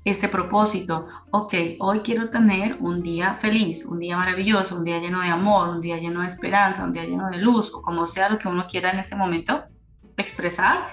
ese 0.05 0.29
propósito. 0.29 1.07
Ok, 1.31 1.55
hoy 1.81 2.01
quiero 2.01 2.29
tener 2.31 2.77
un 2.81 3.03
día 3.03 3.35
feliz, 3.35 3.85
un 3.87 3.99
día 3.99 4.16
maravilloso, 4.16 4.77
un 4.77 4.85
día 4.85 5.01
lleno 5.01 5.20
de 5.20 5.29
amor, 5.29 5.70
un 5.70 5.81
día 5.81 5.97
lleno 5.97 6.20
de 6.20 6.27
esperanza, 6.27 6.85
un 6.85 6.92
día 6.92 7.05
lleno 7.05 7.31
de 7.31 7.38
luz, 7.38 7.73
o 7.73 7.81
como 7.81 8.07
sea 8.07 8.29
lo 8.29 8.38
que 8.38 8.49
uno 8.49 8.66
quiera 8.70 8.92
en 8.92 8.99
ese 8.99 9.16
momento 9.16 9.64
expresar. 10.16 10.88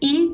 Y 0.00 0.32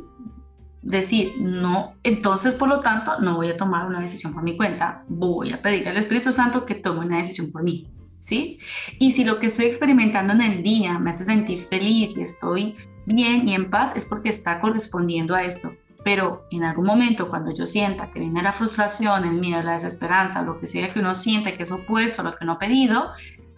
decir, 0.87 1.35
no, 1.39 1.95
entonces 2.05 2.55
por 2.55 2.69
lo 2.69 2.81
tanto 2.81 3.19
no 3.19 3.35
voy 3.35 3.51
a 3.51 3.57
tomar 3.57 3.87
una 3.87 4.01
decisión 4.01 4.33
por 4.33 4.45
mi 4.45 4.57
cuenta, 4.57 5.05
voy 5.09 5.53
a 5.53 5.61
pedirle 5.61 5.91
al 5.91 5.97
Espíritu 5.97 6.31
Santo 6.31 6.65
que 6.65 6.77
tome 6.77 7.05
una 7.05 7.19
decisión 7.19 7.51
por 7.51 7.65
mí, 7.65 7.89
¿sí? 8.21 8.61
Y 9.01 9.11
si 9.11 9.25
lo 9.25 9.41
que 9.41 9.47
estoy 9.47 9.67
experimentando 9.67 10.33
en 10.33 10.43
el 10.43 10.63
día 10.63 10.99
me 11.01 11.11
hace 11.11 11.25
sentir 11.25 11.59
feliz 11.59 12.17
y 12.17 12.23
estoy 12.23 12.77
bien 13.05 13.49
y 13.49 13.55
en 13.55 13.69
paz, 13.69 13.93
es 13.97 14.05
porque 14.05 14.29
está 14.29 14.61
correspondiendo 14.61 15.35
a 15.35 15.43
esto. 15.43 15.73
Pero 16.05 16.47
en 16.53 16.63
algún 16.63 16.87
momento 16.87 17.29
cuando 17.29 17.53
yo 17.53 17.67
sienta 17.67 18.13
que 18.13 18.21
viene 18.21 18.41
la 18.41 18.53
frustración, 18.53 19.25
el 19.25 19.35
miedo, 19.41 19.61
la 19.63 19.73
desesperanza, 19.73 20.43
lo 20.43 20.57
que 20.57 20.69
sea 20.69 20.93
que 20.93 21.01
uno 21.01 21.17
siente 21.17 21.57
que 21.57 21.65
es 21.65 21.73
opuesto 21.73 22.23
a 22.23 22.27
lo 22.27 22.37
que 22.37 22.45
uno 22.45 22.53
ha 22.53 22.59
pedido, 22.61 23.11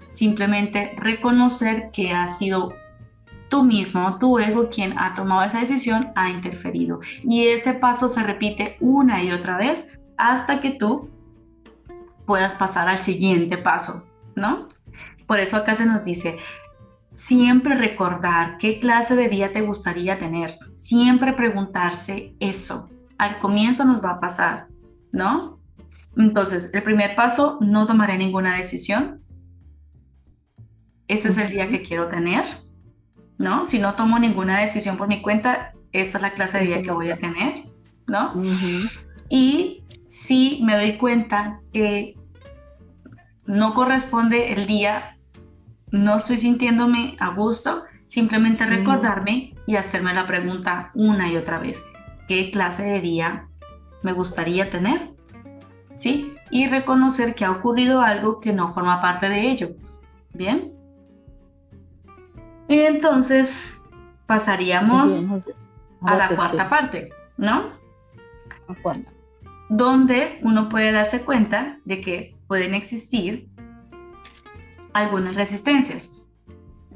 simplemente 0.08 0.96
reconocer 0.96 1.90
que 1.92 2.12
ha 2.12 2.26
sido 2.26 2.72
tú 3.48 3.64
mismo, 3.64 4.18
tu 4.18 4.38
ego, 4.38 4.68
quien 4.68 4.98
ha 4.98 5.14
tomado 5.14 5.42
esa 5.42 5.60
decisión, 5.60 6.12
ha 6.14 6.30
interferido. 6.30 7.00
Y 7.24 7.46
ese 7.46 7.74
paso 7.74 8.08
se 8.08 8.22
repite 8.22 8.76
una 8.80 9.22
y 9.22 9.30
otra 9.30 9.56
vez 9.56 9.98
hasta 10.16 10.60
que 10.60 10.70
tú 10.70 11.10
puedas 12.26 12.54
pasar 12.54 12.88
al 12.88 12.98
siguiente 12.98 13.56
paso, 13.56 14.06
¿no? 14.34 14.68
Por 15.26 15.40
eso 15.40 15.56
acá 15.56 15.74
se 15.74 15.86
nos 15.86 16.04
dice, 16.04 16.38
siempre 17.14 17.74
recordar 17.74 18.58
qué 18.58 18.78
clase 18.78 19.16
de 19.16 19.28
día 19.28 19.52
te 19.52 19.62
gustaría 19.62 20.18
tener, 20.18 20.54
siempre 20.74 21.32
preguntarse 21.32 22.34
eso. 22.40 22.88
Al 23.16 23.38
comienzo 23.38 23.84
nos 23.84 24.04
va 24.04 24.12
a 24.12 24.20
pasar, 24.20 24.68
¿no? 25.10 25.58
Entonces, 26.16 26.70
el 26.74 26.82
primer 26.82 27.14
paso, 27.14 27.58
no 27.60 27.86
tomaré 27.86 28.18
ninguna 28.18 28.56
decisión. 28.56 29.22
Este 31.06 31.28
es 31.28 31.38
el 31.38 31.48
día 31.48 31.68
que 31.68 31.82
quiero 31.82 32.08
tener 32.08 32.44
¿no? 33.38 33.64
Si 33.64 33.78
no 33.78 33.94
tomo 33.94 34.18
ninguna 34.18 34.58
decisión 34.58 34.96
por 34.96 35.08
mi 35.08 35.22
cuenta, 35.22 35.72
esa 35.92 36.18
es 36.18 36.22
la 36.22 36.34
clase 36.34 36.58
de 36.58 36.66
día 36.66 36.82
que 36.82 36.90
voy 36.90 37.10
a 37.10 37.16
tener, 37.16 37.64
¿no? 38.06 38.34
Y 39.28 39.84
si 40.08 40.60
me 40.62 40.76
doy 40.76 40.98
cuenta 40.98 41.60
que 41.72 42.16
no 43.46 43.72
corresponde 43.74 44.52
el 44.52 44.66
día, 44.66 45.16
no 45.90 46.16
estoy 46.16 46.36
sintiéndome 46.38 47.16
a 47.18 47.30
gusto, 47.30 47.84
simplemente 48.06 48.66
recordarme 48.66 49.54
y 49.66 49.76
hacerme 49.76 50.12
la 50.12 50.26
pregunta 50.26 50.90
una 50.94 51.30
y 51.30 51.36
otra 51.36 51.58
vez, 51.58 51.82
¿qué 52.26 52.50
clase 52.50 52.82
de 52.82 53.00
día 53.00 53.48
me 54.02 54.12
gustaría 54.12 54.68
tener? 54.68 55.12
¿Sí? 55.96 56.34
Y 56.50 56.68
reconocer 56.68 57.34
que 57.34 57.44
ha 57.44 57.50
ocurrido 57.50 58.02
algo 58.02 58.40
que 58.40 58.52
no 58.52 58.68
forma 58.68 59.00
parte 59.00 59.28
de 59.28 59.50
ello. 59.50 59.70
¿Bien? 60.32 60.77
Y 62.68 62.80
entonces 62.80 63.82
pasaríamos 64.26 65.26
a 66.02 66.16
la 66.16 66.28
cuarta 66.28 66.68
parte, 66.68 67.10
¿no? 67.36 67.72
Donde 69.70 70.38
uno 70.42 70.68
puede 70.68 70.92
darse 70.92 71.22
cuenta 71.22 71.78
de 71.84 72.00
que 72.00 72.36
pueden 72.46 72.74
existir 72.74 73.48
algunas 74.92 75.34
resistencias. 75.34 76.12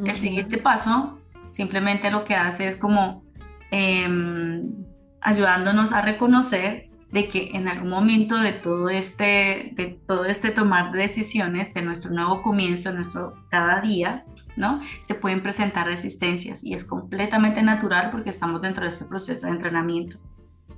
El 0.04 0.14
siguiente 0.14 0.58
paso 0.58 1.18
simplemente 1.52 2.10
lo 2.10 2.24
que 2.24 2.34
hace 2.34 2.68
es 2.68 2.76
como 2.76 3.22
em, 3.70 4.84
ayudándonos 5.20 5.92
a 5.92 6.02
reconocer 6.02 6.90
de 7.12 7.28
que 7.28 7.50
en 7.52 7.68
algún 7.68 7.90
momento 7.90 8.38
de 8.38 8.52
todo 8.52 8.88
este, 8.88 9.72
de 9.74 10.00
todo 10.06 10.24
este 10.24 10.50
tomar 10.50 10.92
decisiones, 10.92 11.72
de 11.74 11.82
nuestro 11.82 12.10
nuevo 12.10 12.42
comienzo, 12.42 12.90
de 12.90 12.96
nuestro 12.96 13.34
cada 13.50 13.80
día, 13.82 14.24
¿no? 14.56 14.80
Se 15.00 15.14
pueden 15.14 15.42
presentar 15.42 15.86
resistencias 15.86 16.64
y 16.64 16.74
es 16.74 16.84
completamente 16.84 17.62
natural 17.62 18.10
porque 18.10 18.30
estamos 18.30 18.60
dentro 18.60 18.82
de 18.82 18.90
este 18.90 19.04
proceso 19.04 19.46
de 19.46 19.52
entrenamiento. 19.52 20.16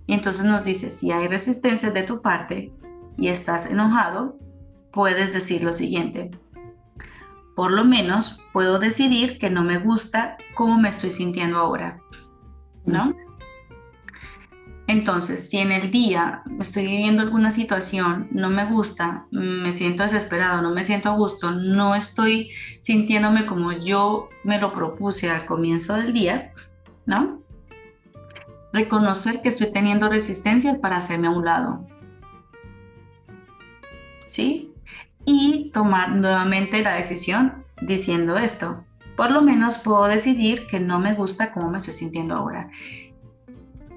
Y 0.07 0.15
entonces 0.15 0.45
nos 0.45 0.65
dice, 0.65 0.91
si 0.91 1.11
hay 1.13 1.29
resistencias 1.29 1.95
de 1.95 2.03
tu 2.03 2.21
parte 2.21 2.73
y 3.17 3.29
estás 3.29 3.67
enojado, 3.67 4.39
puedes 4.93 5.33
decir 5.33 5.65
lo 5.65 5.73
siguiente. 5.73 6.31
Por 7.57 7.73
lo 7.73 7.85
menos 7.85 8.43
puedo 8.53 8.79
decidir 8.79 9.39
que 9.39 9.51
no 9.51 9.63
me 9.63 9.79
gusta 9.79 10.37
cómo 10.55 10.79
me 10.79 10.89
estoy 10.89 11.11
sintiendo 11.11 11.59
ahora, 11.59 12.01
¿no? 12.85 13.15
Entonces, 14.87 15.49
si 15.49 15.59
en 15.59 15.73
el 15.73 15.91
día 15.91 16.43
estoy 16.61 16.87
viviendo 16.87 17.23
alguna 17.23 17.53
situación, 17.53 18.29
no 18.33 18.51
me 18.51 18.67
gusta, 18.67 19.27
me 19.31 19.73
siento 19.73 20.03
desesperado, 20.03 20.61
no 20.61 20.71
me 20.71 20.85
siento 20.85 21.09
a 21.09 21.17
gusto, 21.17 21.53
no 21.53 21.95
estoy 21.95 22.51
sintiéndome 22.81 23.47
como 23.47 23.73
yo 23.73 24.29
me 24.43 24.61
lo 24.61 24.75
propuse 24.75 25.31
al 25.31 25.47
comienzo 25.47 25.95
del 25.95 26.13
día, 26.13 26.53
¿no? 27.07 27.41
Reconocer 28.75 29.41
que 29.41 29.49
estoy 29.49 29.73
teniendo 29.73 30.11
resistencia 30.11 30.79
para 30.81 30.99
hacerme 30.99 31.29
a 31.29 31.31
un 31.31 31.45
lado. 31.47 31.87
¿Sí? 34.27 34.71
Y 35.25 35.71
tomar 35.73 36.11
nuevamente 36.11 36.83
la 36.83 36.95
decisión 36.95 37.65
diciendo 37.81 38.37
esto. 38.37 38.85
Por 39.17 39.31
lo 39.31 39.41
menos 39.41 39.79
puedo 39.79 40.05
decidir 40.07 40.67
que 40.67 40.81
no 40.81 40.99
me 40.99 41.15
gusta 41.15 41.53
cómo 41.53 41.71
me 41.71 41.79
estoy 41.79 41.95
sintiendo 41.95 42.35
ahora 42.35 42.69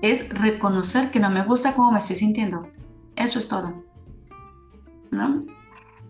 es 0.01 0.29
reconocer 0.29 1.11
que 1.11 1.19
no 1.19 1.29
me 1.29 1.43
gusta 1.43 1.73
cómo 1.73 1.91
me 1.91 1.99
estoy 1.99 2.15
sintiendo. 2.15 2.67
Eso 3.15 3.39
es 3.39 3.47
todo. 3.47 3.87
¿no? 5.11 5.45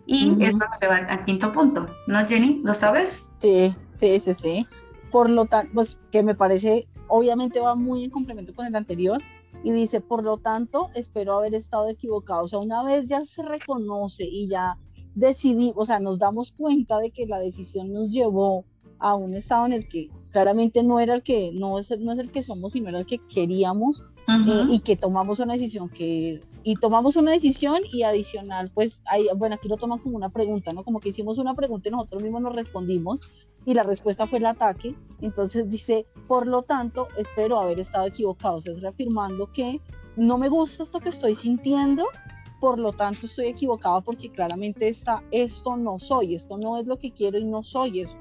Y 0.06 0.42
esto 0.42 0.58
nos 0.58 0.80
lleva 0.80 0.96
al 0.96 1.24
quinto 1.24 1.52
punto, 1.52 1.86
¿no, 2.06 2.26
Jenny? 2.26 2.60
¿Lo 2.64 2.72
sabes? 2.72 3.34
Sí, 3.40 3.74
sí, 3.94 4.18
sí, 4.20 4.32
sí. 4.32 4.66
Por 5.10 5.28
lo 5.28 5.44
tanto, 5.44 5.70
pues 5.74 5.98
que 6.10 6.22
me 6.22 6.34
parece, 6.34 6.88
obviamente 7.08 7.60
va 7.60 7.74
muy 7.74 8.04
en 8.04 8.10
complemento 8.10 8.54
con 8.54 8.66
el 8.66 8.74
anterior, 8.74 9.20
y 9.64 9.72
dice, 9.72 10.00
por 10.00 10.22
lo 10.22 10.38
tanto, 10.38 10.90
espero 10.94 11.34
haber 11.34 11.54
estado 11.54 11.88
equivocado. 11.88 12.44
O 12.44 12.46
sea, 12.46 12.58
una 12.58 12.82
vez 12.84 13.08
ya 13.08 13.24
se 13.24 13.42
reconoce 13.42 14.24
y 14.24 14.48
ya 14.48 14.78
decidí, 15.14 15.72
o 15.74 15.84
sea, 15.84 16.00
nos 16.00 16.18
damos 16.18 16.52
cuenta 16.52 16.98
de 16.98 17.10
que 17.10 17.26
la 17.26 17.38
decisión 17.38 17.92
nos 17.92 18.10
llevó 18.10 18.64
a 18.98 19.14
un 19.14 19.34
estado 19.34 19.66
en 19.66 19.72
el 19.72 19.88
que 19.88 20.10
claramente 20.30 20.82
no 20.82 21.00
era 21.00 21.14
el 21.14 21.22
que, 21.22 21.50
no 21.52 21.78
es, 21.78 21.90
no 21.98 22.12
es 22.12 22.18
el 22.18 22.30
que 22.30 22.42
somos, 22.42 22.72
sino 22.72 22.88
era 22.88 22.98
el 22.98 23.06
que 23.06 23.18
queríamos 23.18 24.02
eh, 24.28 24.64
y 24.68 24.80
que 24.80 24.96
tomamos 24.96 25.40
una 25.40 25.54
decisión 25.54 25.88
que, 25.88 26.40
y 26.62 26.74
tomamos 26.76 27.16
una 27.16 27.32
decisión 27.32 27.80
y 27.90 28.02
adicional, 28.02 28.70
pues, 28.74 29.00
hay, 29.06 29.26
bueno, 29.36 29.54
aquí 29.54 29.68
lo 29.68 29.76
toman 29.76 29.98
como 30.00 30.16
una 30.16 30.28
pregunta, 30.28 30.72
¿no? 30.72 30.84
Como 30.84 31.00
que 31.00 31.08
hicimos 31.08 31.38
una 31.38 31.54
pregunta 31.54 31.88
y 31.88 31.92
nosotros 31.92 32.22
mismos 32.22 32.42
nos 32.42 32.54
respondimos 32.54 33.20
y 33.64 33.74
la 33.74 33.82
respuesta 33.82 34.26
fue 34.26 34.38
el 34.38 34.46
ataque. 34.46 34.94
Entonces 35.20 35.68
dice, 35.70 36.06
por 36.26 36.46
lo 36.46 36.62
tanto, 36.62 37.08
espero 37.16 37.58
haber 37.58 37.80
estado 37.80 38.06
equivocado. 38.06 38.56
O 38.56 38.60
sea, 38.60 38.74
es 38.74 38.82
reafirmando 38.82 39.50
que 39.52 39.80
no 40.16 40.36
me 40.36 40.48
gusta 40.48 40.82
esto 40.82 41.00
que 41.00 41.08
estoy 41.08 41.34
sintiendo, 41.34 42.06
por 42.60 42.78
lo 42.78 42.92
tanto 42.92 43.26
estoy 43.26 43.46
equivocado 43.46 44.02
porque 44.02 44.30
claramente 44.30 44.88
está, 44.88 45.22
esto 45.30 45.76
no 45.76 45.98
soy, 45.98 46.34
esto 46.34 46.58
no 46.58 46.76
es 46.76 46.86
lo 46.86 46.98
que 46.98 47.12
quiero 47.12 47.38
y 47.38 47.44
no 47.44 47.62
soy 47.62 48.00
eso. 48.00 48.16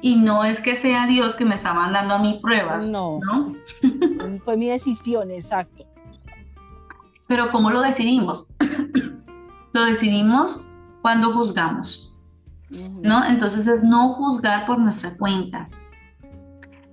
Y 0.00 0.16
no 0.16 0.44
es 0.44 0.60
que 0.60 0.76
sea 0.76 1.06
Dios 1.06 1.34
que 1.34 1.44
me 1.44 1.54
está 1.54 1.74
mandando 1.74 2.14
a 2.14 2.18
mí 2.18 2.38
pruebas. 2.42 2.88
No. 2.88 3.20
¿no? 3.24 3.50
Fue 4.44 4.56
mi 4.56 4.68
decisión, 4.68 5.30
exacto. 5.30 5.84
Pero 7.26 7.50
¿cómo 7.50 7.70
lo 7.70 7.80
decidimos? 7.80 8.54
lo 9.72 9.84
decidimos 9.84 10.68
cuando 11.02 11.32
juzgamos. 11.32 12.14
¿No? 13.02 13.24
Entonces 13.24 13.66
es 13.66 13.82
no 13.82 14.12
juzgar 14.14 14.66
por 14.66 14.78
nuestra 14.78 15.16
cuenta. 15.16 15.68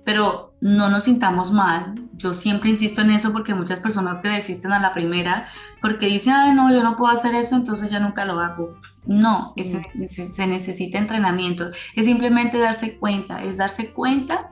Pero 0.04 0.54
no 0.60 0.88
nos 0.88 1.04
sintamos 1.04 1.52
mal. 1.52 1.94
Yo 2.12 2.32
siempre 2.32 2.70
insisto 2.70 3.00
en 3.00 3.10
eso 3.10 3.32
porque 3.32 3.54
muchas 3.54 3.80
personas 3.80 4.18
que 4.18 4.28
desisten 4.28 4.72
a 4.72 4.78
la 4.78 4.94
primera 4.94 5.46
porque 5.80 6.06
dicen, 6.06 6.32
ay, 6.34 6.54
no, 6.54 6.72
yo 6.72 6.82
no 6.82 6.96
puedo 6.96 7.12
hacer 7.12 7.34
eso, 7.34 7.56
entonces 7.56 7.90
ya 7.90 7.98
nunca 7.98 8.24
lo 8.24 8.38
hago. 8.38 8.74
No, 9.06 9.54
se 9.56 10.46
necesita 10.46 10.98
entrenamiento. 10.98 11.70
Es 11.94 12.06
simplemente 12.06 12.58
darse 12.58 12.98
cuenta, 12.98 13.42
es 13.42 13.58
darse 13.58 13.92
cuenta, 13.92 14.50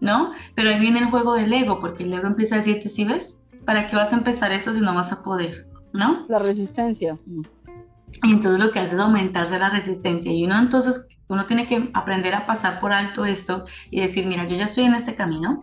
¿no? 0.00 0.32
Pero 0.54 0.70
ahí 0.70 0.78
viene 0.78 1.00
el 1.00 1.06
juego 1.06 1.34
del 1.34 1.52
ego, 1.52 1.80
porque 1.80 2.04
el 2.04 2.12
ego 2.12 2.26
empieza 2.26 2.54
a 2.54 2.58
decirte, 2.58 2.88
¿sí 2.88 3.04
ves? 3.04 3.44
¿Para 3.64 3.86
qué 3.86 3.96
vas 3.96 4.12
a 4.12 4.16
empezar 4.16 4.52
eso 4.52 4.72
si 4.72 4.80
no 4.80 4.94
vas 4.94 5.12
a 5.12 5.22
poder? 5.22 5.66
¿No? 5.92 6.26
La 6.28 6.38
resistencia. 6.38 7.16
Y 8.22 8.30
entonces 8.30 8.60
lo 8.64 8.70
que 8.70 8.78
hace 8.78 8.94
es 8.94 9.00
aumentarse 9.00 9.58
la 9.58 9.70
resistencia. 9.70 10.32
Y 10.32 10.44
uno 10.44 10.58
entonces 10.58 11.08
uno 11.28 11.46
tiene 11.46 11.66
que 11.66 11.90
aprender 11.92 12.34
a 12.34 12.46
pasar 12.46 12.80
por 12.80 12.92
alto 12.92 13.24
esto 13.24 13.66
y 13.90 14.00
decir, 14.00 14.26
mira, 14.26 14.46
yo 14.46 14.56
ya 14.56 14.64
estoy 14.64 14.84
en 14.84 14.94
este 14.94 15.14
camino, 15.14 15.62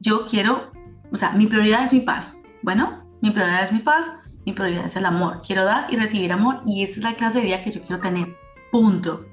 yo 0.00 0.26
quiero, 0.26 0.72
o 1.12 1.16
sea, 1.16 1.32
mi 1.32 1.46
prioridad 1.46 1.84
es 1.84 1.92
mi 1.92 2.00
paz. 2.00 2.42
Bueno, 2.62 3.04
mi 3.20 3.30
prioridad 3.30 3.62
es 3.62 3.72
mi 3.72 3.78
paz, 3.78 4.10
mi 4.44 4.52
prioridad 4.52 4.86
es 4.86 4.96
el 4.96 5.06
amor. 5.06 5.42
Quiero 5.46 5.64
dar 5.64 5.92
y 5.92 5.96
recibir 5.96 6.32
amor 6.32 6.60
y 6.66 6.82
esa 6.82 6.98
es 6.98 7.04
la 7.04 7.14
clase 7.14 7.40
de 7.40 7.46
día 7.46 7.64
que 7.64 7.72
yo 7.72 7.82
quiero 7.82 8.00
tener. 8.00 8.36
Punto. 8.70 9.26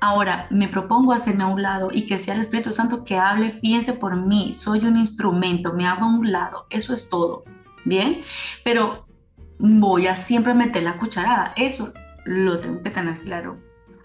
Ahora 0.00 0.46
me 0.50 0.68
propongo 0.68 1.12
hacerme 1.12 1.44
a 1.44 1.48
un 1.48 1.62
lado 1.62 1.88
y 1.92 2.06
que 2.06 2.18
sea 2.18 2.34
el 2.34 2.40
Espíritu 2.40 2.72
Santo 2.72 3.04
que 3.04 3.18
hable, 3.18 3.58
piense 3.62 3.92
por 3.92 4.16
mí. 4.16 4.54
Soy 4.54 4.84
un 4.84 4.96
instrumento, 4.96 5.72
me 5.72 5.86
hago 5.86 6.04
a 6.04 6.08
un 6.08 6.30
lado. 6.30 6.66
Eso 6.70 6.92
es 6.92 7.08
todo. 7.08 7.44
Bien, 7.84 8.22
pero 8.64 9.06
voy 9.58 10.06
a 10.06 10.16
siempre 10.16 10.54
meter 10.54 10.82
la 10.82 10.96
cucharada. 10.96 11.52
Eso 11.56 11.92
lo 12.24 12.58
tengo 12.58 12.82
que 12.82 12.90
tener 12.90 13.20
claro 13.22 13.58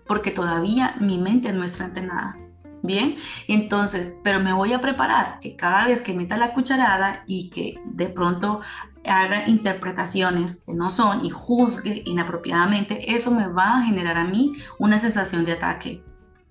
porque 0.09 0.31
todavía 0.31 0.95
mi 0.99 1.19
mente 1.19 1.53
no 1.53 1.63
está 1.63 1.85
entrenada. 1.85 2.35
Bien, 2.81 3.17
entonces, 3.47 4.19
pero 4.23 4.39
me 4.39 4.53
voy 4.53 4.73
a 4.73 4.81
preparar 4.81 5.37
que 5.39 5.55
cada 5.55 5.85
vez 5.85 6.01
que 6.01 6.15
meta 6.15 6.35
la 6.35 6.53
cucharada 6.53 7.23
y 7.27 7.51
que 7.51 7.79
de 7.85 8.07
pronto 8.07 8.61
haga 9.05 9.47
interpretaciones 9.47 10.63
que 10.65 10.73
no 10.73 10.91
son 10.91 11.25
y 11.25 11.29
juzgue 11.29 12.03
inapropiadamente, 12.05 13.13
eso 13.13 13.31
me 13.31 13.47
va 13.47 13.77
a 13.77 13.83
generar 13.83 14.17
a 14.17 14.25
mí 14.25 14.53
una 14.77 14.99
sensación 14.99 15.45
de 15.45 15.53
ataque. 15.53 16.03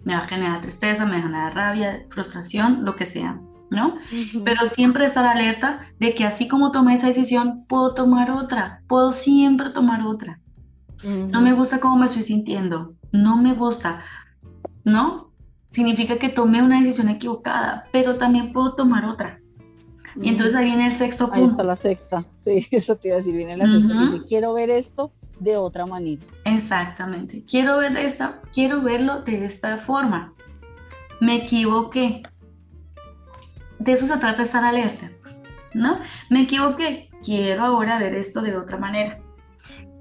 Me 0.04 0.14
va 0.14 0.20
a 0.20 0.28
generar 0.28 0.60
tristeza, 0.60 1.04
me 1.04 1.12
va 1.12 1.18
a 1.18 1.22
generar 1.22 1.54
rabia, 1.54 2.06
frustración, 2.10 2.84
lo 2.84 2.96
que 2.96 3.06
sea, 3.06 3.40
¿no? 3.70 3.96
Pero 4.44 4.66
siempre 4.66 5.04
estar 5.04 5.24
alerta 5.24 5.80
de 5.98 6.14
que 6.14 6.24
así 6.24 6.48
como 6.48 6.72
tomé 6.72 6.94
esa 6.94 7.08
decisión, 7.08 7.64
puedo 7.68 7.94
tomar 7.94 8.30
otra, 8.30 8.82
puedo 8.86 9.12
siempre 9.12 9.70
tomar 9.70 10.02
otra. 10.02 10.40
No 11.04 11.40
me 11.40 11.52
gusta 11.52 11.78
cómo 11.78 11.96
me 11.96 12.06
estoy 12.06 12.22
sintiendo, 12.24 12.94
no 13.12 13.36
me 13.36 13.54
gusta, 13.54 14.00
¿no? 14.84 15.32
Significa 15.70 16.16
que 16.16 16.28
tomé 16.28 16.62
una 16.62 16.80
decisión 16.80 17.08
equivocada, 17.08 17.84
pero 17.92 18.16
también 18.16 18.52
puedo 18.52 18.74
tomar 18.74 19.04
otra. 19.04 19.37
Y 20.20 20.28
entonces 20.28 20.56
ahí 20.56 20.64
viene 20.66 20.86
el 20.86 20.92
sexto 20.92 21.26
punto. 21.26 21.40
Ahí 21.40 21.44
está 21.44 21.62
la 21.62 21.76
sexta, 21.76 22.24
sí, 22.36 22.66
eso 22.70 22.96
te 22.96 23.08
iba 23.08 23.16
a 23.16 23.18
decir, 23.18 23.34
viene 23.34 23.56
la 23.56 23.66
sexta. 23.66 24.24
quiero 24.26 24.54
ver 24.54 24.70
esto 24.70 25.12
de 25.38 25.56
otra 25.56 25.86
manera. 25.86 26.22
Exactamente, 26.44 27.44
quiero 27.48 27.78
ver 27.78 27.96
esta, 27.96 28.40
quiero 28.52 28.82
verlo 28.82 29.22
de 29.22 29.44
esta 29.44 29.78
forma. 29.78 30.34
Me 31.20 31.36
equivoqué. 31.36 32.22
De 33.78 33.92
eso 33.92 34.06
se 34.06 34.16
trata 34.18 34.42
estar 34.42 34.64
alerta, 34.64 35.10
¿no? 35.72 35.98
Me 36.30 36.42
equivoqué, 36.42 37.10
quiero 37.22 37.64
ahora 37.64 37.98
ver 37.98 38.14
esto 38.14 38.42
de 38.42 38.56
otra 38.56 38.76
manera. 38.76 39.20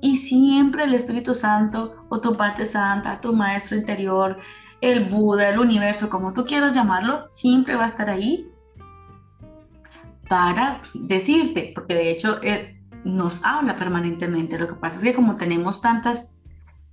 Y 0.01 0.17
siempre 0.17 0.83
el 0.83 0.93
Espíritu 0.93 1.35
Santo 1.35 2.05
o 2.09 2.19
tu 2.19 2.35
parte 2.35 2.65
santa, 2.65 3.19
tu 3.19 3.33
maestro 3.33 3.77
interior, 3.77 4.37
el 4.81 5.05
Buda, 5.05 5.49
el 5.49 5.59
universo, 5.59 6.09
como 6.09 6.33
tú 6.33 6.45
quieras 6.45 6.75
llamarlo, 6.75 7.25
siempre 7.29 7.75
va 7.75 7.85
a 7.85 7.87
estar 7.87 8.09
ahí 8.09 8.47
para 10.27 10.81
decirte, 10.93 11.71
porque 11.73 11.93
de 11.93 12.11
hecho 12.11 12.39
eh, 12.43 12.81
nos 13.03 13.43
habla 13.43 13.75
permanentemente. 13.75 14.57
Lo 14.57 14.67
que 14.67 14.75
pasa 14.75 14.97
es 14.97 15.03
que 15.03 15.13
como 15.13 15.35
tenemos 15.35 15.81
tantas, 15.81 16.33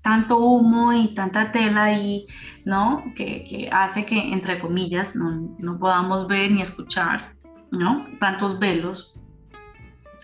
tanto 0.03 0.38
humo 0.38 0.92
y 0.92 1.14
tanta 1.14 1.53
tela 1.53 1.85
ahí, 1.85 2.27
¿no? 2.64 3.03
Que, 3.14 3.44
que 3.44 3.68
hace 3.70 4.05
que, 4.05 4.33
entre 4.33 4.59
comillas, 4.59 5.16
no, 5.16 5.55
no 5.59 5.79
podamos 5.79 6.29
ver 6.29 6.51
ni 6.51 6.62
escuchar, 6.62 7.35
¿no? 7.70 8.05
Tantos 8.20 8.59
velos, 8.59 9.18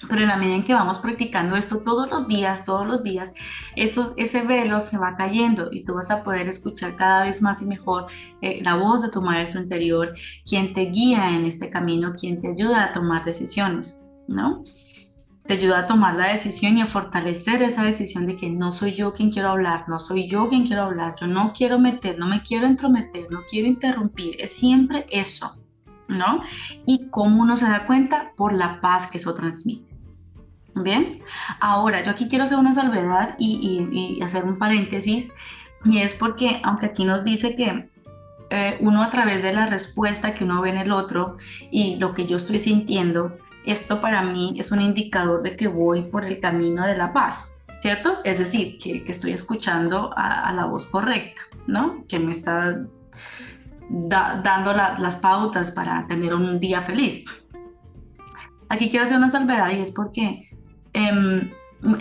pero 0.09 0.23
en 0.23 0.29
la 0.29 0.37
medida 0.37 0.55
en 0.55 0.65
que 0.65 0.73
vamos 0.73 0.99
practicando 0.99 1.57
esto 1.57 1.81
todos 1.81 2.09
los 2.11 2.27
días, 2.27 2.65
todos 2.65 2.87
los 2.87 3.03
días, 3.03 3.33
ese 3.77 4.43
velo 4.43 4.81
se 4.81 4.99
va 4.99 5.15
cayendo 5.17 5.69
y 5.71 5.85
tú 5.85 5.95
vas 5.95 6.11
a 6.11 6.23
poder 6.23 6.49
escuchar 6.49 6.97
cada 6.97 7.25
vez 7.25 7.43
más 7.43 7.61
y 7.61 7.67
mejor 7.67 8.07
eh, 8.41 8.61
la 8.63 8.77
voz 8.77 9.03
de 9.03 9.11
tu 9.11 9.21
maestro 9.21 9.61
interior, 9.61 10.15
quien 10.49 10.73
te 10.73 10.87
guía 10.87 11.37
en 11.37 11.45
este 11.45 11.71
camino, 11.71 12.15
quien 12.19 12.41
te 12.41 12.49
ayuda 12.49 12.87
a 12.87 12.93
tomar 12.93 13.25
decisiones, 13.25 14.11
¿no? 14.27 14.63
Te 15.47 15.55
ayuda 15.55 15.81
a 15.81 15.87
tomar 15.87 16.15
la 16.15 16.29
decisión 16.29 16.79
y 16.79 16.81
a 16.81 16.87
fortalecer 16.87 17.63
esa 17.63 17.83
decisión 17.83 18.27
de 18.27 18.37
que 18.37 18.49
no 18.49 18.73
soy 18.73 18.93
yo 18.93 19.13
quien 19.13 19.31
quiero 19.31 19.51
hablar, 19.51 19.85
no 19.89 19.99
soy 19.99 20.29
yo 20.29 20.49
quien 20.49 20.67
quiero 20.67 20.83
hablar, 20.83 21.15
yo 21.21 21.27
no 21.27 21.53
quiero 21.53 21.79
meter, 21.79 22.19
no 22.19 22.27
me 22.27 22.43
quiero 22.43 22.67
entrometer, 22.67 23.27
no 23.31 23.41
quiero 23.51 23.67
interrumpir, 23.67 24.37
es 24.39 24.53
siempre 24.53 25.07
eso, 25.11 25.61
¿no? 26.09 26.41
Y 26.87 27.11
cómo 27.11 27.43
uno 27.43 27.57
se 27.57 27.67
da 27.67 27.87
cuenta 27.87 28.33
por 28.37 28.53
la 28.53 28.81
paz 28.81 29.11
que 29.11 29.19
eso 29.19 29.35
transmite. 29.35 29.89
Bien, 30.75 31.17
ahora 31.61 32.05
yo 32.05 32.11
aquí 32.13 32.29
quiero 32.29 32.45
hacer 32.45 32.59
una 32.59 32.73
salvedad 32.73 33.35
y, 33.39 34.21
hacer 34.23 34.45
un 34.45 34.59
paréntesis, 34.59 35.29
y 35.85 35.99
es 35.99 36.14
porque 36.14 36.61
aunque 36.62 36.87
aquí 36.87 37.05
nos 37.05 37.25
dice 37.25 37.57
que 37.57 37.89
eh, 38.51 38.79
uno 38.81 39.03
a 39.03 39.11
través 39.11 39.43
de 39.43 39.53
la 39.53 39.66
respuesta 39.66 40.35
que 40.35 40.45
uno 40.45 40.61
ve 40.61 40.71
en 40.71 40.79
el 40.79 40.93
otro 40.93 41.37
y 41.71 41.97
lo 41.97 42.14
que 42.14 42.27
yo 42.27 42.37
estoy 42.37 42.59
sintiendo, 42.59 43.37
esto 43.64 44.01
para 44.01 44.23
mí 44.23 44.55
es 44.59 44.73
un 44.73 44.81
indicador 44.81 45.43
de 45.43 45.57
que 45.57 45.68
voy 45.68 46.03
por 46.03 46.25
el 46.25 46.41
camino 46.41 46.87
de 46.87 46.97
la 46.97 47.12
paz, 47.12 47.62
¿cierto? 47.83 48.18
Es 48.25 48.39
decir, 48.39 48.79
que, 48.79 49.05
estoy 49.07 49.33
escuchando 49.33 50.12
a, 50.16 50.53
la 50.53 50.66
voz 50.66 50.87
correcta, 50.87 51.43
¿no? 51.66 52.05
Que 52.09 52.18
me 52.18 52.33
está 52.33 52.85
dando 53.91 54.73
las 54.73 55.16
pautas 55.16 55.73
para 55.73 56.07
tener 56.07 56.33
un 56.33 56.61
día 56.61 56.81
feliz. 56.81 57.25
Aquí 58.68 58.89
quiero 58.89 59.05
hacer 59.05 59.18
una 59.18 59.29
salvedad 59.29 59.71
y 59.71 59.81
es 59.81 59.91
porque 59.91 60.49
Em, 60.93 61.51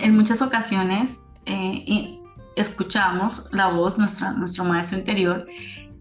en 0.00 0.16
muchas 0.16 0.42
ocasiones 0.42 1.26
eh, 1.46 2.18
escuchamos 2.56 3.48
la 3.52 3.68
voz, 3.68 3.98
nuestra, 3.98 4.32
nuestro 4.32 4.64
maestro 4.64 4.98
interior, 4.98 5.46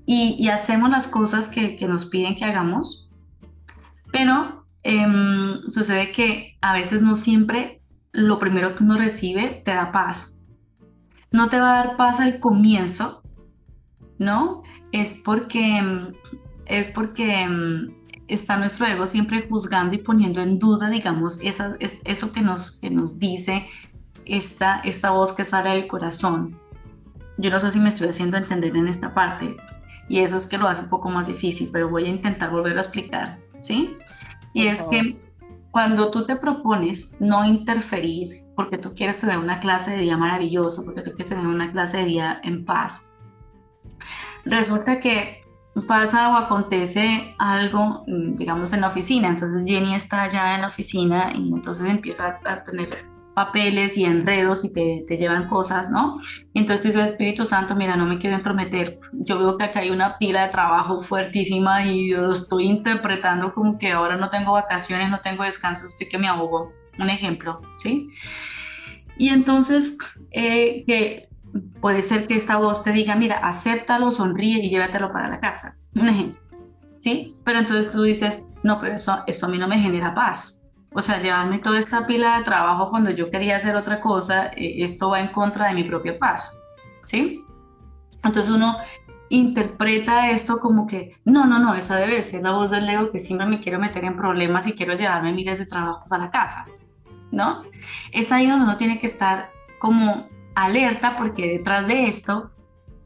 y, 0.06 0.48
hacemos 0.50 0.90
las 0.90 1.06
cosas 1.06 1.50
que, 1.50 1.78
nos 1.88 2.06
piden 2.06 2.36
que 2.36 2.44
hagamos, 2.44 3.16
pero 4.12 4.66
em, 4.82 5.56
sucede 5.70 6.12
que 6.12 6.58
a 6.62 6.74
veces 6.74 7.04
no 7.04 7.16
siempre 7.16 7.84
lo 8.12 8.40
primero 8.40 8.74
que 8.74 8.84
uno 8.84 8.98
recibe 8.98 9.62
te 9.64 9.72
da 9.72 9.92
paz. 9.92 10.40
No 11.32 11.50
te 11.50 11.60
va 11.60 11.74
a 11.74 11.86
dar 11.86 11.96
paz 11.96 12.20
al 12.20 12.40
comienzo, 12.40 13.22
¿no? 14.18 14.64
Es 14.92 15.22
porque, 15.24 16.12
es 16.66 16.90
porque 16.90 17.42
em, 17.44 17.92
está 18.30 18.58
nuestro 18.58 18.86
ego 18.86 19.08
siempre 19.08 19.46
juzgando 19.50 19.96
y 19.96 20.00
poniendo 20.00 20.42
en 20.42 20.60
duda, 20.60 20.90
digamos, 20.90 21.40
esa, 21.42 21.76
es, 21.80 22.00
eso 22.06 22.32
que 22.32 22.42
nos, 22.42 22.72
que 22.72 22.90
nos 22.90 23.20
dice 23.20 23.68
esta, 24.26 24.80
esta 24.82 25.12
voz 25.12 25.34
que 25.34 25.46
sale 25.46 25.72
del 25.72 25.88
corazón. 25.88 26.58
Yo 27.38 27.50
no 27.50 27.60
sé 27.60 27.72
si 27.72 27.80
me 27.80 27.90
estoy 27.90 28.10
haciendo 28.10 28.38
entender 28.38 28.76
en 28.76 28.88
esta 28.88 29.14
parte 29.14 29.58
y 30.08 30.20
eso 30.20 30.38
es 30.38 30.46
que 30.46 30.58
lo 30.58 30.68
hace 30.68 30.84
un 30.84 30.90
poco 30.90 31.10
más 31.10 31.28
difícil, 31.28 31.70
pero 31.72 31.90
voy 31.90 32.06
a 32.06 32.10
intentar 32.10 32.52
volver 32.52 32.78
a 32.78 32.82
explicar, 32.82 33.40
¿sí? 33.62 33.98
Y 34.54 34.68
es 34.68 34.82
que 34.84 35.20
cuando 35.72 36.12
tú 36.12 36.26
te 36.26 36.36
propones 36.36 37.16
no 37.20 37.46
interferir, 37.46 38.44
porque 38.56 38.78
tú 38.78 38.94
quieres 38.96 39.22
tener 39.22 39.38
una 39.38 39.60
clase 39.60 39.92
de 39.92 40.02
día 40.02 40.18
maravilloso, 40.18 40.84
porque 40.84 41.02
tú 41.02 41.12
quieres 41.12 41.30
tener 41.30 41.46
una 41.46 41.72
clase 41.72 41.98
de 41.98 42.06
día 42.06 42.42
en 42.44 42.66
paz, 42.66 43.12
resulta 44.46 45.00
que 45.00 45.44
pasa 45.86 46.30
o 46.30 46.38
acontece 46.38 47.36
algo, 47.38 48.04
mm, 48.08 48.36
digamos, 48.36 48.74
en 48.74 48.82
la 48.82 48.88
oficina. 48.88 49.28
Entonces 49.28 49.64
Jenny 49.66 49.96
está 49.96 50.24
allá 50.24 50.56
en 50.56 50.62
la 50.62 50.68
oficina 50.68 51.32
y 51.36 51.54
entonces 51.54 51.88
empieza 51.88 52.40
a 52.46 52.64
tener 52.64 53.10
papeles 53.34 53.98
y 53.98 54.04
enredos 54.04 54.66
y 54.66 54.74
te, 54.74 55.06
te 55.08 55.18
llevan 55.18 55.48
cosas, 55.48 55.90
¿no? 55.90 56.20
Entonces 56.54 56.82
tú 56.82 56.88
dices, 56.90 57.12
Espíritu 57.12 57.46
Santo, 57.46 57.74
mira, 57.76 57.96
no 57.96 58.06
me 58.06 58.18
quiero 58.18 58.36
entrometer. 58.36 59.00
Yo 59.14 59.40
veo 59.40 59.58
que 59.58 59.64
acá 59.64 59.80
hay 59.80 59.92
una 59.92 60.18
pila 60.18 60.44
de 60.44 60.50
trabajo 60.50 61.00
fuertísima 61.00 61.86
y 61.86 62.10
lo 62.10 62.34
estoy 62.34 62.66
interpretando 62.66 63.54
como 63.54 63.78
que 63.78 63.92
ahora 63.92 64.18
no 64.18 64.30
tengo 64.30 64.52
vacaciones, 64.52 65.10
no 65.10 65.22
tengo 65.22 65.44
descanso, 65.44 65.86
estoy 65.86 66.10
que 66.10 66.18
me 66.18 66.28
ahogo. 66.28 66.74
Un 66.98 67.10
ejemplo, 67.10 67.62
¿sí? 67.78 68.10
Y 69.18 69.30
entonces, 69.30 69.98
eh, 70.32 70.84
que 70.86 71.29
puede 71.82 72.04
ser 72.04 72.28
que 72.28 72.36
esta 72.36 72.58
voz 72.58 72.84
te 72.84 72.92
diga, 72.92 73.16
mira, 73.16 73.38
acéptalo, 73.38 74.12
sonríe 74.12 74.64
y 74.64 74.70
llévatelo 74.70 75.12
para 75.12 75.30
la 75.30 75.40
casa. 75.40 75.76
Un 75.96 76.10
ejemplo. 76.10 76.42
¿Sí? 77.02 77.38
Pero 77.44 77.60
entonces 77.60 77.92
tú 77.92 78.04
dices, 78.04 78.44
no, 78.64 78.80
pero 78.80 78.96
eso, 78.96 79.24
eso 79.26 79.46
a 79.46 79.50
mí 79.50 79.58
no 79.58 79.68
me 79.68 79.80
genera 79.80 80.14
paz. 80.14 80.68
O 80.94 81.02
sea, 81.02 81.22
llevarme 81.22 81.60
toda 81.60 81.80
esta 81.80 82.08
pila 82.08 82.38
de 82.38 82.44
trabajo 82.44 82.90
cuando 82.90 83.12
yo 83.12 83.30
quería 83.30 83.58
hacer 83.58 83.76
otra 83.76 84.02
cosa, 84.02 84.48
eh, 84.48 84.84
esto 84.84 85.10
va 85.10 85.22
en 85.22 85.32
contra 85.32 85.68
de 85.68 85.76
mi 85.76 85.84
propia 85.84 86.18
paz. 86.18 86.58
¿Sí? 87.04 87.44
Entonces 88.24 88.52
uno 88.52 88.78
interpreta 89.30 90.32
esto 90.32 90.60
como 90.60 90.88
que, 90.88 91.16
no, 91.24 91.46
no, 91.46 91.60
no, 91.60 91.76
esa 91.76 91.96
debe 91.98 92.24
ser 92.24 92.42
la 92.42 92.52
voz 92.52 92.72
del 92.72 92.90
ego 92.90 93.12
que 93.12 93.20
siempre 93.20 93.48
me 93.48 93.60
quiero 93.60 93.80
meter 93.80 94.04
en 94.04 94.18
problemas 94.18 94.66
y 94.68 94.74
quiero 94.74 94.96
llevarme 94.96 95.32
miles 95.32 95.60
de 95.60 95.66
trabajos 95.66 96.12
a 96.12 96.18
la 96.18 96.30
casa. 96.32 96.66
¿No? 97.32 97.62
Es 98.12 98.32
ahí 98.32 98.48
donde 98.48 98.66
uno 98.66 98.78
tiene 98.78 99.00
que 99.00 99.06
estar 99.06 99.52
como 99.80 100.28
alerta 100.64 101.18
porque 101.18 101.48
detrás 101.48 101.88
de 101.88 102.08
esto 102.08 102.52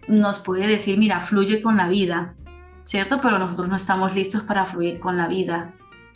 nos 0.08 0.40
puede 0.40 0.68
decir, 0.68 0.98
mira, 0.98 1.22
fluye 1.22 1.62
con 1.62 1.78
la 1.78 1.88
vida, 1.88 2.36
¿cierto? 2.84 3.20
Pero 3.22 3.40
nosotros 3.40 3.70
no 3.70 3.76
estamos 3.76 4.14
listos 4.14 4.44
para 4.44 4.66
fluir 4.66 5.00
con 5.00 5.18
la 5.18 5.28
vida, 5.28 5.74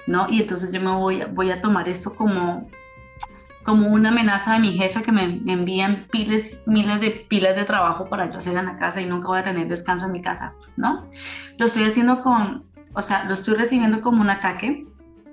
¿no? 0.08 0.28
Y 0.30 0.42
entonces 0.42 0.72
yo 0.72 0.82
me 0.82 0.92
voy, 0.92 1.24
voy 1.34 1.52
a 1.52 1.62
tomar 1.62 1.88
esto 1.88 2.16
como, 2.16 2.70
como 3.64 3.88
una 3.88 4.10
amenaza 4.10 4.54
de 4.54 4.60
mi 4.60 4.74
jefe 4.74 5.02
que 5.02 5.12
me, 5.12 5.24
envían 5.24 6.08
piles, 6.12 6.64
miles 6.68 7.02
de 7.02 7.12
pilas 7.12 7.56
de 7.56 7.66
trabajo 7.66 8.10
para 8.10 8.30
yo 8.30 8.38
hacer 8.38 8.58
en 8.58 8.66
la 8.66 8.78
casa 8.78 9.02
y 9.02 9.06
nunca 9.06 9.28
voy 9.28 9.40
a 9.40 9.44
tener 9.44 9.68
descanso 9.68 10.06
en 10.06 10.12
mi 10.12 10.22
casa, 10.22 10.54
¿no? 10.76 11.08
Lo 11.58 11.66
estoy 11.66 11.84
haciendo 11.84 12.22
con, 12.22 12.66
o 12.94 13.02
sea, 13.02 13.26
lo 13.26 13.34
estoy 13.34 13.56
recibiendo 13.56 14.02
como 14.02 14.22
un 14.22 14.30
ataque, 14.30 14.88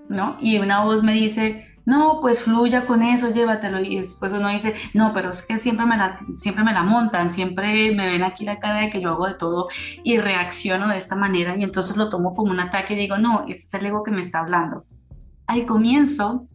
¿no? 0.09 0.37
Y 0.41 0.59
una 0.59 0.85
voz 0.85 1.03
me 1.03 1.13
dice, 1.13 1.74
no, 1.87 2.19
pues 2.21 2.43
fluya 2.43 2.87
con 2.87 3.03
eso, 3.03 3.31
llévatelo. 3.31 3.81
Y 3.81 4.01
después 4.01 4.33
uno 4.33 4.49
dice, 4.49 4.75
no, 4.95 5.13
pero 5.13 5.31
es 5.31 5.45
que 5.47 5.59
siempre 5.59 5.85
me 5.87 5.97
la, 5.97 6.19
siempre 6.35 6.65
me 6.65 6.73
la 6.73 6.83
montan, 6.83 7.31
siempre 7.31 7.93
me 7.95 8.07
ven 8.07 8.23
aquí 8.23 8.45
la 8.45 8.59
cara 8.59 8.81
de 8.81 8.91
que 8.91 9.01
yo 9.01 9.11
hago 9.11 9.27
de 9.27 9.35
todo 9.35 9.69
y 10.03 10.19
reacciono 10.19 10.89
de 10.89 10.99
esta 10.99 11.17
manera 11.17 11.57
y 11.57 11.63
entonces 11.63 11.97
lo 11.97 12.09
tomo 12.09 12.35
como 12.35 12.51
un 12.51 12.61
ataque 12.61 12.95
y 12.95 12.99
digo, 12.99 13.19
no, 13.19 13.45
ese 13.49 13.67
es 13.67 13.75
el 13.75 13.87
ego 13.87 14.03
que 14.03 14.11
me 14.11 14.23
está 14.23 14.41
hablando. 14.41 14.87
Al 15.47 15.67
comienzo 15.67 16.49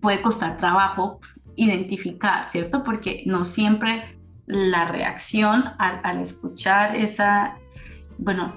puede 0.00 0.22
costar 0.22 0.56
trabajo 0.56 1.20
identificar, 1.56 2.44
¿cierto? 2.44 2.84
Porque 2.84 3.22
no 3.26 3.44
siempre 3.44 4.18
la 4.46 4.84
reacción 4.86 5.64
al, 5.78 6.00
al 6.04 6.20
escuchar 6.20 6.96
esa, 6.96 7.56
bueno, 8.18 8.50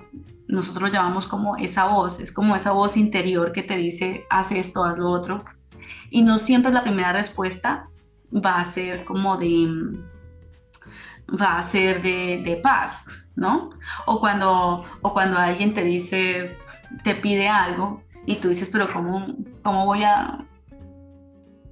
nosotros 0.48 0.84
lo 0.84 0.88
llamamos 0.90 1.28
como 1.28 1.58
esa 1.58 1.86
voz, 1.88 2.20
es 2.20 2.32
como 2.32 2.56
esa 2.56 2.72
voz 2.72 2.98
interior 2.98 3.52
que 3.52 3.64
te 3.64 3.78
dice, 3.78 4.26
haz 4.30 4.52
esto, 4.52 4.84
haz 4.84 4.98
lo 4.98 5.10
otro. 5.10 5.44
Y 6.10 6.22
no 6.22 6.38
siempre 6.38 6.72
la 6.72 6.84
primera 6.84 7.14
respuesta 7.14 7.90
va 8.34 8.60
a 8.60 8.66
ser 8.66 9.06
como 9.06 9.38
de, 9.38 9.68
va 11.30 11.58
a 11.58 11.62
ser 11.62 12.02
de, 12.02 12.60
paz, 12.62 13.06
¿no? 13.36 13.72
O 14.06 14.20
cuando, 14.20 14.86
o 15.02 15.14
cuando 15.14 15.38
alguien 15.38 15.74
te 15.74 15.84
dice, 15.84 16.58
te 17.04 17.16
pide 17.16 17.48
algo 17.48 18.04
y 18.26 18.38
tú 18.38 18.50
dices, 18.50 18.70
pero 18.72 18.92
¿cómo, 18.92 19.26
cómo 19.64 19.86
voy 19.86 20.04
a... 20.04 20.46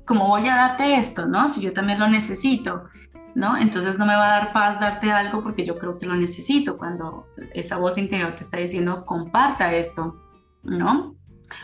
¿Cómo 0.05 0.27
voy 0.27 0.45
a 0.49 0.55
darte 0.55 0.95
esto, 0.97 1.27
no? 1.27 1.47
Si 1.47 1.61
yo 1.61 1.71
también 1.71 1.97
lo 1.97 2.09
necesito. 2.09 2.89
¿no? 3.35 3.57
Entonces 3.57 3.97
no 3.97 4.05
me 4.05 4.15
va 4.15 4.25
a 4.25 4.39
dar 4.39 4.53
paz 4.53 4.79
darte 4.79 5.11
algo 5.11 5.41
porque 5.41 5.65
yo 5.65 5.77
creo 5.77 5.97
que 5.97 6.05
lo 6.05 6.15
necesito 6.15 6.77
cuando 6.77 7.27
esa 7.53 7.77
voz 7.77 7.97
interior 7.97 8.35
te 8.35 8.43
está 8.43 8.57
diciendo 8.57 9.05
comparta 9.05 9.73
esto, 9.73 10.21
¿no? 10.63 11.15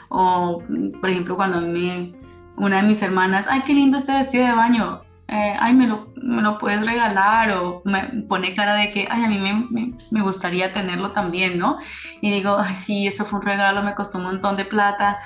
O, 0.09 0.63
por 0.99 1.09
ejemplo, 1.09 1.35
cuando 1.35 1.61
me, 1.61 2.13
una 2.59 2.77
de 2.77 2.83
mis 2.83 3.01
hermanas, 3.01 3.47
ay, 3.49 3.61
qué 3.65 3.73
lindo 3.73 3.97
este 3.97 4.11
vestido 4.11 4.45
de 4.45 4.53
baño, 4.53 5.01
eh, 5.27 5.55
ay, 5.59 5.73
me 5.73 5.87
lo, 5.87 6.11
me 6.15 6.41
lo, 6.41 6.57
puedes 6.57 6.85
regalar, 6.85 7.51
o 7.51 7.81
me 7.85 8.01
pone 8.27 8.53
cara 8.53 8.73
de 8.73 8.89
que, 8.89 9.07
ay, 9.09 9.23
a 9.23 9.27
mí 9.27 9.39
me, 9.39 9.93
me, 10.11 10.21
gustaría 10.21 10.73
tenerlo 10.73 11.11
también, 11.11 11.57
¿no? 11.57 11.77
Y 12.19 12.31
digo, 12.31 12.57
ay, 12.59 12.75
sí, 12.75 13.07
eso 13.07 13.25
fue 13.25 13.39
un 13.39 13.45
regalo, 13.45 13.83
me 13.83 13.95
costó 13.95 14.17
un 14.17 14.25
montón 14.25 14.55
de 14.55 14.65
plata, 14.65 15.19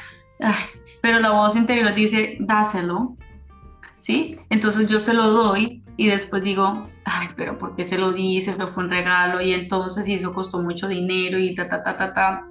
pero 1.01 1.19
la 1.19 1.31
voz 1.31 1.55
interior 1.55 1.93
dice, 1.93 2.37
dáselo, 2.39 3.15
¿sí? 4.01 4.39
Entonces 4.49 4.89
yo 4.89 4.99
se 4.99 5.13
lo 5.13 5.29
doy 5.29 5.83
y 5.97 6.07
después 6.07 6.43
digo, 6.43 6.89
ay, 7.05 7.27
pero 7.35 7.57
¿por 7.57 7.75
qué 7.75 7.85
se 7.85 7.97
lo 7.97 8.11
dice? 8.11 8.51
Eso 8.51 8.67
fue 8.67 8.83
un 8.83 8.89
regalo 8.89 9.41
y 9.41 9.53
entonces 9.53 10.07
eso 10.07 10.33
costó 10.33 10.61
mucho 10.61 10.87
dinero 10.87 11.39
y 11.39 11.55
ta, 11.55 11.69
ta, 11.69 11.81
ta, 11.81 11.97
ta, 11.97 12.13
ta, 12.13 12.45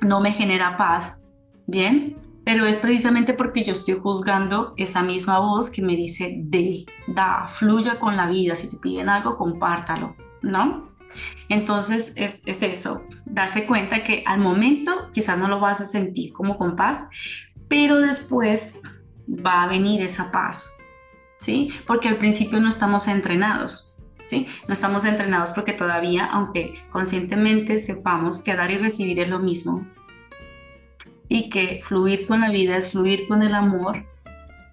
no 0.00 0.20
me 0.20 0.32
genera 0.32 0.76
paz, 0.76 1.22
¿bien? 1.66 2.16
Pero 2.44 2.66
es 2.66 2.76
precisamente 2.76 3.34
porque 3.34 3.62
yo 3.62 3.72
estoy 3.72 3.94
juzgando 3.94 4.74
esa 4.76 5.02
misma 5.02 5.38
voz 5.38 5.70
que 5.70 5.82
me 5.82 5.94
dice, 5.94 6.40
de, 6.44 6.86
da, 7.06 7.46
fluya 7.48 8.00
con 8.00 8.16
la 8.16 8.26
vida, 8.26 8.56
si 8.56 8.70
te 8.70 8.76
piden 8.78 9.08
algo, 9.08 9.36
compártalo, 9.36 10.16
¿no? 10.42 10.90
Entonces 11.48 12.12
es, 12.16 12.42
es 12.46 12.62
eso, 12.62 13.02
darse 13.26 13.66
cuenta 13.66 14.02
que 14.02 14.24
al 14.26 14.40
momento 14.40 15.10
quizás 15.12 15.38
no 15.38 15.46
lo 15.46 15.60
vas 15.60 15.80
a 15.80 15.86
sentir 15.86 16.32
como 16.32 16.58
con 16.58 16.74
paz, 16.74 17.04
pero 17.68 18.00
después 18.00 18.80
va 19.28 19.62
a 19.62 19.68
venir 19.68 20.02
esa 20.02 20.30
paz, 20.32 20.74
¿sí? 21.38 21.72
Porque 21.86 22.08
al 22.08 22.16
principio 22.16 22.60
no 22.60 22.68
estamos 22.68 23.08
entrenados, 23.08 23.96
¿sí? 24.24 24.48
No 24.66 24.74
estamos 24.74 25.04
entrenados 25.04 25.52
porque 25.52 25.72
todavía, 25.72 26.26
aunque 26.26 26.74
conscientemente 26.90 27.80
sepamos 27.80 28.42
que 28.42 28.54
dar 28.54 28.70
y 28.70 28.78
recibir 28.78 29.20
es 29.20 29.28
lo 29.28 29.38
mismo, 29.38 29.86
y 31.32 31.48
que 31.48 31.80
fluir 31.82 32.26
con 32.26 32.42
la 32.42 32.50
vida 32.50 32.76
es 32.76 32.92
fluir 32.92 33.26
con 33.26 33.42
el 33.42 33.54
amor, 33.54 34.04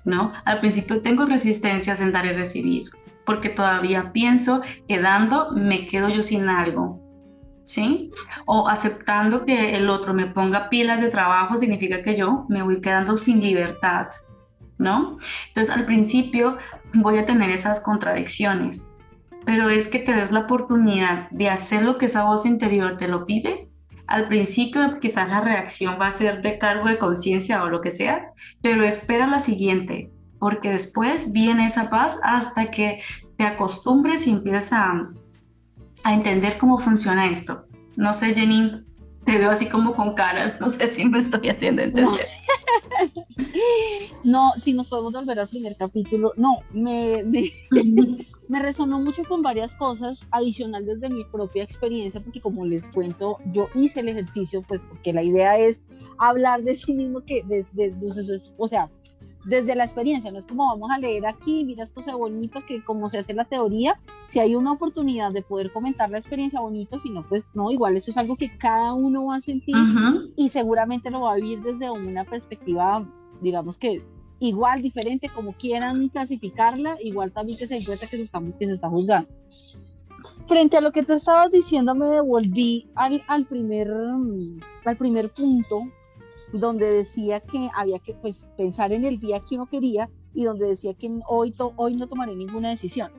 ¿no? 0.04 0.34
Al 0.44 0.60
principio 0.60 1.02
tengo 1.02 1.26
resistencias 1.26 2.02
en 2.02 2.12
dar 2.12 2.26
y 2.26 2.34
recibir, 2.34 2.90
porque 3.26 3.48
todavía 3.48 4.12
pienso 4.12 4.62
que 4.86 5.00
dando 5.00 5.52
me 5.54 5.86
quedo 5.86 6.10
yo 6.10 6.22
sin 6.22 6.50
algo, 6.50 7.00
¿sí? 7.64 8.12
O 8.46 8.68
aceptando 8.68 9.46
que 9.46 9.78
el 9.78 9.90
otro 9.90 10.14
me 10.14 10.26
ponga 10.26 10.70
pilas 10.70 11.00
de 11.00 11.10
trabajo 11.10 11.56
significa 11.56 12.04
que 12.04 12.18
yo 12.18 12.46
me 12.50 12.62
voy 12.62 12.82
quedando 12.82 13.16
sin 13.16 13.40
libertad, 13.40 14.08
¿no? 14.78 15.18
Entonces 15.48 15.74
al 15.74 15.86
principio 15.86 16.58
voy 16.94 17.20
a 17.20 17.26
tener 17.26 17.52
esas 17.52 17.80
contradicciones, 17.80 18.92
pero 19.46 19.70
es 19.70 19.88
que 19.88 20.00
te 20.00 20.14
des 20.14 20.32
la 20.32 20.42
oportunidad 20.42 21.30
de 21.32 21.50
hacer 21.50 21.84
lo 21.84 21.98
que 21.98 22.08
esa 22.08 22.26
voz 22.26 22.46
interior 22.46 22.98
te 22.98 23.08
lo 23.08 23.26
pide. 23.26 23.69
Al 24.10 24.28
principio 24.28 25.00
quizás 25.00 25.30
la 25.30 25.40
reacción 25.40 26.00
va 26.02 26.08
a 26.08 26.12
ser 26.12 26.42
de 26.42 26.58
cargo 26.58 26.88
de 26.88 26.98
conciencia 26.98 27.64
o 27.64 27.70
lo 27.70 27.80
que 27.80 27.92
sea, 27.92 28.32
pero 28.60 28.84
espera 28.84 29.28
la 29.28 29.40
siguiente, 29.40 30.12
porque 30.40 30.72
después 30.72 31.32
viene 31.32 31.68
esa 31.68 31.92
paz 31.92 32.18
hasta 32.24 32.72
que 32.72 33.02
te 33.38 33.44
acostumbres 33.44 34.26
y 34.26 34.32
empiezas 34.32 34.74
a, 34.74 35.10
a 36.04 36.14
entender 36.14 36.58
cómo 36.58 36.80
funciona 36.80 37.28
esto. 37.28 37.68
No 37.98 38.14
sé, 38.14 38.34
Jenny, 38.34 38.84
te 39.26 39.38
veo 39.38 39.52
así 39.52 39.68
como 39.68 39.94
con 39.94 40.16
caras, 40.16 40.60
no 40.60 40.70
sé 40.70 40.92
si 40.94 41.06
me 41.06 41.20
estoy 41.20 41.50
haciendo 41.50 41.84
entender. 41.84 42.26
No, 44.24 44.52
si 44.62 44.74
nos 44.74 44.88
podemos 44.88 45.14
volver 45.14 45.40
al 45.40 45.48
primer 45.48 45.78
capítulo, 45.78 46.34
no, 46.36 46.58
me, 46.74 47.24
me, 47.24 47.52
resonó 48.58 49.00
mucho 49.00 49.24
con 49.26 49.44
varias 49.44 49.76
cosas 49.76 50.20
adicional 50.32 50.84
desde 50.84 51.10
mi 51.10 51.24
propia 51.26 51.64
experiencia, 51.64 52.20
porque 52.20 52.42
como 52.42 52.66
les 52.66 52.88
cuento, 52.88 53.38
yo 53.52 53.68
hice 53.76 54.00
el 54.00 54.10
ejercicio, 54.10 54.64
pues 54.68 54.82
porque 54.90 55.14
la 55.14 55.22
idea 55.22 55.60
es 55.60 55.86
hablar 56.18 56.64
de 56.64 56.74
sí 56.74 56.94
mismo, 56.94 57.22
que 57.24 57.44
desde, 57.48 57.94
o 58.58 58.68
sea, 58.68 58.90
desde 59.46 59.76
la 59.76 59.84
experiencia, 59.84 60.32
no 60.32 60.40
es 60.40 60.46
como 60.46 60.66
vamos 60.66 60.90
a 60.92 60.98
leer 60.98 61.26
aquí, 61.26 61.64
mira 61.64 61.84
esto 61.84 62.02
se 62.02 62.12
bonito, 62.12 62.66
que 62.68 62.84
como 62.84 63.08
se 63.08 63.20
hace 63.20 63.34
la 63.34 63.46
teoría, 63.46 64.00
si 64.28 64.40
hay 64.40 64.56
una 64.56 64.72
oportunidad 64.72 65.32
de 65.32 65.44
poder 65.44 65.72
comentar 65.72 66.10
la 66.10 66.18
experiencia 66.18 66.60
bonito, 66.60 67.00
si 67.00 67.10
no, 67.12 67.28
pues 67.30 67.52
no, 67.54 67.72
igual 67.72 67.96
eso 67.96 68.10
es 68.10 68.18
algo 68.18 68.36
que 68.36 68.58
cada 68.58 68.94
uno 68.94 69.26
va 69.26 69.36
a 69.36 69.42
sentir 69.42 69.76
y 70.36 70.50
seguramente 70.50 71.10
lo 71.12 71.22
va 71.22 71.34
a 71.34 71.36
vivir 71.36 71.62
desde 71.62 71.90
una 71.90 72.26
perspectiva, 72.26 73.08
digamos 73.42 73.78
que 73.78 74.04
igual, 74.40 74.82
diferente, 74.82 75.30
como 75.30 75.54
quieran 75.54 76.10
clasificarla, 76.10 76.98
igual 77.04 77.32
también 77.32 77.58
que 77.58 77.68
se 77.68 77.76
den 77.76 77.86
cuenta 77.86 78.08
que 78.08 78.18
se 78.18 78.24
está, 78.24 78.42
que 78.58 78.66
se 78.66 78.74
está 78.74 78.90
juzgando. 78.90 79.30
Frente 80.48 80.78
a 80.78 80.82
lo 80.82 80.92
que 80.92 81.04
tú 81.04 81.14
estabas 81.14 81.52
diciendo, 81.52 81.94
me 81.94 82.08
devolví 82.08 82.90
al, 82.96 83.24
al, 83.28 83.46
primer, 83.46 83.92
al 84.86 84.98
primer 84.98 85.32
punto 85.32 85.84
donde 86.54 86.90
decía 86.90 87.40
que 87.42 87.70
había 87.76 88.00
que 88.00 88.16
pues, 88.16 88.48
pensar 88.58 88.92
en 88.92 89.06
el 89.06 89.20
día 89.20 89.42
que 89.42 89.56
uno 89.56 89.68
quería 89.68 90.10
y 90.34 90.46
donde 90.46 90.68
decía 90.68 90.94
que 90.94 91.12
hoy, 91.28 91.54
hoy 91.76 91.96
no 91.96 92.08
tomaré 92.08 92.36
ninguna 92.36 92.70
decisión. 92.70 93.12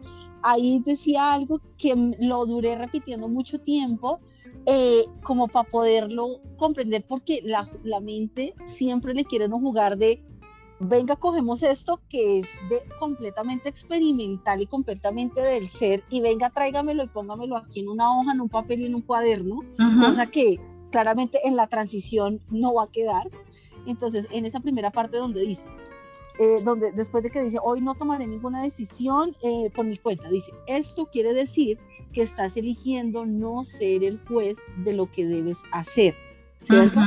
Ahí 0.43 0.81
decía 0.85 1.33
algo 1.33 1.61
que 1.77 1.95
lo 2.19 2.47
duré 2.47 2.77
repitiendo 2.77 3.29
mucho 3.29 3.61
tiempo, 3.61 4.21
eh, 4.67 5.05
como 5.23 5.49
para 5.49 5.69
poderlo 5.69 6.41
comprender, 6.57 7.05
porque 7.07 7.41
la, 7.45 7.69
la 7.83 8.01
mente 8.01 8.55
siempre 8.65 9.15
le 9.15 9.25
quiere 9.25 9.49
no 9.49 9.59
jugar 9.59 9.97
de 9.99 10.23
venga, 10.81 11.15
cogemos 11.17 11.63
esto 11.63 12.01
que 12.09 12.41
es 12.41 12.49
de 12.69 12.83
completamente 12.99 13.69
experimental 13.69 14.63
y 14.63 14.67
completamente 14.67 15.41
del 15.41 15.69
ser, 15.69 16.03
y 16.09 16.21
venga, 16.21 16.51
tráigamelo 16.51 17.05
y 17.05 17.09
póngamelo 17.09 17.57
aquí 17.57 17.81
en 17.81 17.89
una 17.89 18.11
hoja, 18.13 18.33
en 18.33 18.41
un 18.41 18.49
papel 18.49 18.81
y 18.81 18.87
en 18.87 18.95
un 18.95 19.03
cuaderno, 19.03 19.61
cosa 20.01 20.27
que 20.27 20.59
claramente 20.91 21.47
en 21.47 21.55
la 21.55 21.67
transición 21.67 22.41
no 22.51 22.75
va 22.75 22.85
a 22.85 22.91
quedar. 22.91 23.29
Entonces, 23.87 24.27
en 24.31 24.45
esa 24.45 24.61
primera 24.61 24.91
parte 24.91 25.19
donde 25.19 25.43
dice, 25.43 25.65
eh, 26.39 26.63
donde 26.65 26.93
después 26.93 27.23
de 27.23 27.31
que 27.31 27.43
dice, 27.43 27.59
hoy 27.63 27.83
no 27.83 27.95
tomaré 27.95 28.27
ninguna 28.27 28.63
decisión 28.63 29.37
eh, 29.43 29.71
por 29.75 29.85
mi 29.85 29.99
cuenta, 29.99 30.29
dice, 30.31 30.51
esto 30.67 31.07
quiere 31.07 31.35
decir 31.35 31.79
que 32.13 32.23
estás 32.23 32.57
eligiendo 32.57 33.27
no 33.27 33.65
ser 33.65 34.03
el 34.03 34.19
juez 34.27 34.59
de 34.79 34.95
lo 34.95 35.11
que 35.13 35.27
debes 35.27 35.59
hacer. 35.73 36.15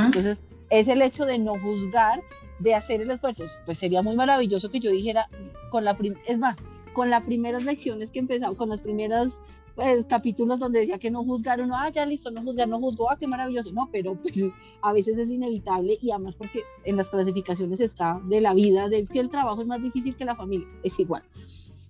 Entonces, 0.06 0.42
es 0.70 0.88
el 0.88 1.02
hecho 1.02 1.26
de 1.26 1.40
no 1.40 1.60
juzgar, 1.60 2.22
de 2.64 2.74
hacer 2.74 3.02
el 3.02 3.12
esfuerzo. 3.12 3.46
Pues 3.66 3.78
sería 3.78 4.02
muy 4.02 4.16
maravilloso 4.16 4.72
que 4.72 4.80
yo 4.80 4.90
dijera, 4.90 5.30
con 5.70 5.84
la 5.84 5.98
es 6.28 6.40
más, 6.40 6.58
con 6.94 7.10
las 7.10 7.24
primeras 7.24 7.64
lecciones 7.66 8.10
que 8.10 8.20
empezamos, 8.20 8.58
con 8.58 8.70
las 8.70 8.80
primeras 8.80 9.40
pues, 9.76 10.06
capítulos 10.06 10.60
donde 10.60 10.80
decía 10.80 10.98
que 10.98 11.12
no 11.12 11.24
juzgaron, 11.24 11.72
ah, 11.74 11.90
ya 11.90 12.06
listo, 12.06 12.32
no 12.32 12.42
juzgar, 12.42 12.68
no 12.68 12.80
juzgó, 12.80 13.10
ah, 13.10 13.18
qué 13.20 13.28
maravilloso, 13.28 13.72
no, 13.72 13.90
pero 13.92 14.16
pues 14.16 14.36
a 14.82 14.94
veces 14.94 15.18
es 15.18 15.30
inevitable 15.30 15.98
y 16.02 16.12
además 16.12 16.36
porque 16.36 16.62
en 16.86 16.96
las 16.96 17.10
clasificaciones 17.10 17.80
está 17.80 18.22
de 18.26 18.42
la 18.42 18.54
vida, 18.54 18.90
de 18.90 19.04
que 19.06 19.20
el 19.20 19.30
trabajo 19.30 19.62
es 19.62 19.68
más 19.68 19.82
difícil 19.82 20.16
que 20.16 20.26
la 20.26 20.36
familia, 20.36 20.68
es 20.84 20.98
igual. 21.00 21.24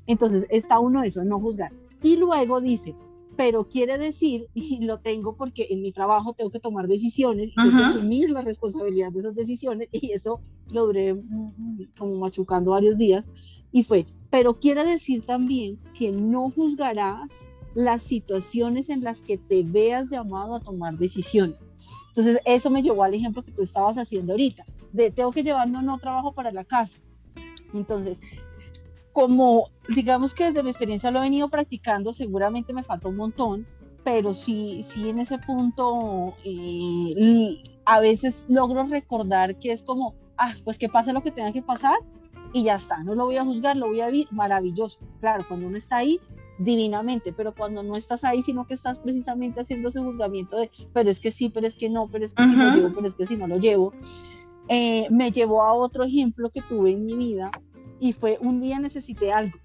Entonces 0.07 0.45
está 0.49 0.79
uno 0.79 1.03
eso, 1.03 1.23
no 1.23 1.39
juzgar. 1.39 1.71
Y 2.01 2.17
luego 2.17 2.59
dice, 2.59 2.95
pero 3.35 3.67
quiere 3.67 3.97
decir, 3.97 4.47
y 4.53 4.83
lo 4.83 4.99
tengo 4.99 5.35
porque 5.35 5.67
en 5.69 5.81
mi 5.81 5.91
trabajo 5.91 6.33
tengo 6.33 6.49
que 6.49 6.59
tomar 6.59 6.87
decisiones 6.87 7.49
y 7.49 7.55
tengo 7.55 7.77
que 7.77 7.83
asumir 7.83 8.29
la 8.29 8.41
responsabilidad 8.41 9.11
de 9.11 9.19
esas 9.19 9.35
decisiones, 9.35 9.87
y 9.91 10.11
eso 10.11 10.41
lo 10.71 10.87
duré 10.87 11.13
mm, 11.13 11.47
como 11.97 12.15
machucando 12.15 12.71
varios 12.71 12.97
días, 12.97 13.27
y 13.71 13.83
fue, 13.83 14.05
pero 14.29 14.59
quiere 14.59 14.83
decir 14.85 15.25
también 15.25 15.79
que 15.97 16.11
no 16.11 16.49
juzgarás 16.49 17.29
las 17.75 18.03
situaciones 18.03 18.89
en 18.89 19.03
las 19.03 19.19
que 19.19 19.37
te 19.37 19.63
veas 19.63 20.11
llamado 20.11 20.55
a 20.55 20.59
tomar 20.59 20.97
decisiones. 20.97 21.57
Entonces, 22.09 22.39
eso 22.45 22.69
me 22.69 22.83
llevó 22.83 23.03
al 23.03 23.15
ejemplo 23.15 23.43
que 23.43 23.51
tú 23.51 23.63
estabas 23.63 23.97
haciendo 23.97 24.33
ahorita, 24.33 24.63
de 24.91 25.09
tengo 25.09 25.31
que 25.31 25.41
llevar 25.41 25.67
no, 25.67 25.81
no 25.81 25.97
trabajo 25.97 26.33
para 26.33 26.51
la 26.51 26.63
casa. 26.63 26.99
Entonces, 27.73 28.19
como 29.13 29.69
digamos 29.89 30.33
que 30.33 30.45
desde 30.45 30.63
mi 30.63 30.69
experiencia 30.69 31.11
lo 31.11 31.19
he 31.19 31.23
venido 31.23 31.49
practicando, 31.49 32.11
seguramente 32.11 32.73
me 32.73 32.83
falta 32.83 33.07
un 33.07 33.15
montón, 33.15 33.67
pero 34.03 34.33
sí, 34.33 34.83
sí 34.83 35.09
en 35.09 35.19
ese 35.19 35.37
punto 35.37 36.33
eh, 36.43 37.61
a 37.85 37.99
veces 37.99 38.43
logro 38.47 38.83
recordar 38.85 39.57
que 39.59 39.71
es 39.71 39.81
como, 39.81 40.15
ah, 40.37 40.53
pues 40.63 40.77
que 40.77 40.89
pase 40.89 41.13
lo 41.13 41.21
que 41.21 41.31
tenga 41.31 41.53
que 41.53 41.61
pasar 41.61 41.97
y 42.53 42.63
ya 42.63 42.75
está, 42.75 43.03
no 43.03 43.15
lo 43.15 43.25
voy 43.25 43.37
a 43.37 43.45
juzgar, 43.45 43.77
lo 43.77 43.87
voy 43.87 44.01
a 44.01 44.07
vivir, 44.07 44.27
maravilloso. 44.31 44.99
Claro, 45.19 45.45
cuando 45.47 45.67
uno 45.67 45.77
está 45.77 45.97
ahí, 45.97 46.19
divinamente, 46.59 47.33
pero 47.33 47.53
cuando 47.53 47.81
no 47.81 47.95
estás 47.95 48.23
ahí, 48.23 48.41
sino 48.41 48.67
que 48.67 48.75
estás 48.75 48.99
precisamente 48.99 49.61
haciendo 49.61 49.89
ese 49.89 49.99
juzgamiento 49.99 50.57
de, 50.57 50.69
pero 50.93 51.09
es 51.09 51.19
que 51.19 51.31
sí, 51.31 51.49
pero 51.49 51.65
es 51.65 51.73
que 51.73 51.89
no, 51.89 52.07
pero 52.07 52.25
es 52.25 52.33
que 52.33 52.43
sí 52.43 52.55
lo 52.55 52.75
llevo, 52.75 52.93
pero 52.93 53.07
es 53.07 53.13
que 53.15 53.25
si 53.25 53.35
no 53.35 53.47
lo 53.47 53.57
llevo, 53.57 53.93
eh, 54.69 55.07
me 55.09 55.31
llevó 55.31 55.63
a 55.63 55.73
otro 55.73 56.03
ejemplo 56.03 56.49
que 56.51 56.61
tuve 56.61 56.91
en 56.91 57.05
mi 57.05 57.15
vida 57.15 57.51
y 58.03 58.11
fue 58.11 58.37
un 58.41 58.59
día 58.59 58.79
necesité 58.79 59.31
algo, 59.31 59.57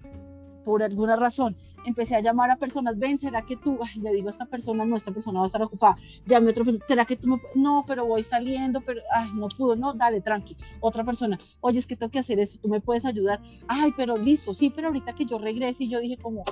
por 0.63 0.81
alguna 0.81 1.17
razón. 1.17 1.57
Empecé 1.85 2.15
a 2.15 2.21
llamar 2.21 2.49
a 2.49 2.55
personas, 2.55 2.97
ven, 2.97 3.17
¿será 3.17 3.41
que 3.41 3.57
tú? 3.57 3.77
le 4.01 4.13
digo 4.13 4.27
a 4.27 4.31
esta 4.31 4.45
persona, 4.45 4.85
no, 4.85 4.95
esta 4.95 5.11
persona 5.11 5.39
va 5.39 5.45
a 5.45 5.47
estar 5.47 5.61
ocupada. 5.61 5.97
Llame 6.25 6.47
a 6.47 6.51
otra 6.51 6.63
persona, 6.63 6.85
¿será 6.87 7.03
que 7.05 7.17
tú 7.17 7.27
me.? 7.27 7.35
No, 7.55 7.83
pero 7.85 8.05
voy 8.05 8.23
saliendo, 8.23 8.79
pero, 8.79 9.01
no 9.35 9.49
pudo, 9.49 9.75
no, 9.75 9.93
dale, 9.93 10.21
tranqui. 10.21 10.55
Otra 10.79 11.03
persona, 11.03 11.37
oye, 11.59 11.79
es 11.79 11.85
que 11.85 11.97
tengo 11.97 12.11
que 12.11 12.19
hacer 12.19 12.39
esto, 12.39 12.59
tú 12.61 12.69
me 12.69 12.79
puedes 12.79 13.03
ayudar. 13.03 13.41
Ay, 13.67 13.93
pero 13.97 14.15
listo, 14.15 14.53
sí, 14.53 14.69
pero 14.69 14.87
ahorita 14.87 15.13
que 15.13 15.25
yo 15.25 15.37
regrese, 15.37 15.83
y 15.83 15.89
yo 15.89 15.99
dije, 15.99 16.15
como, 16.15 16.45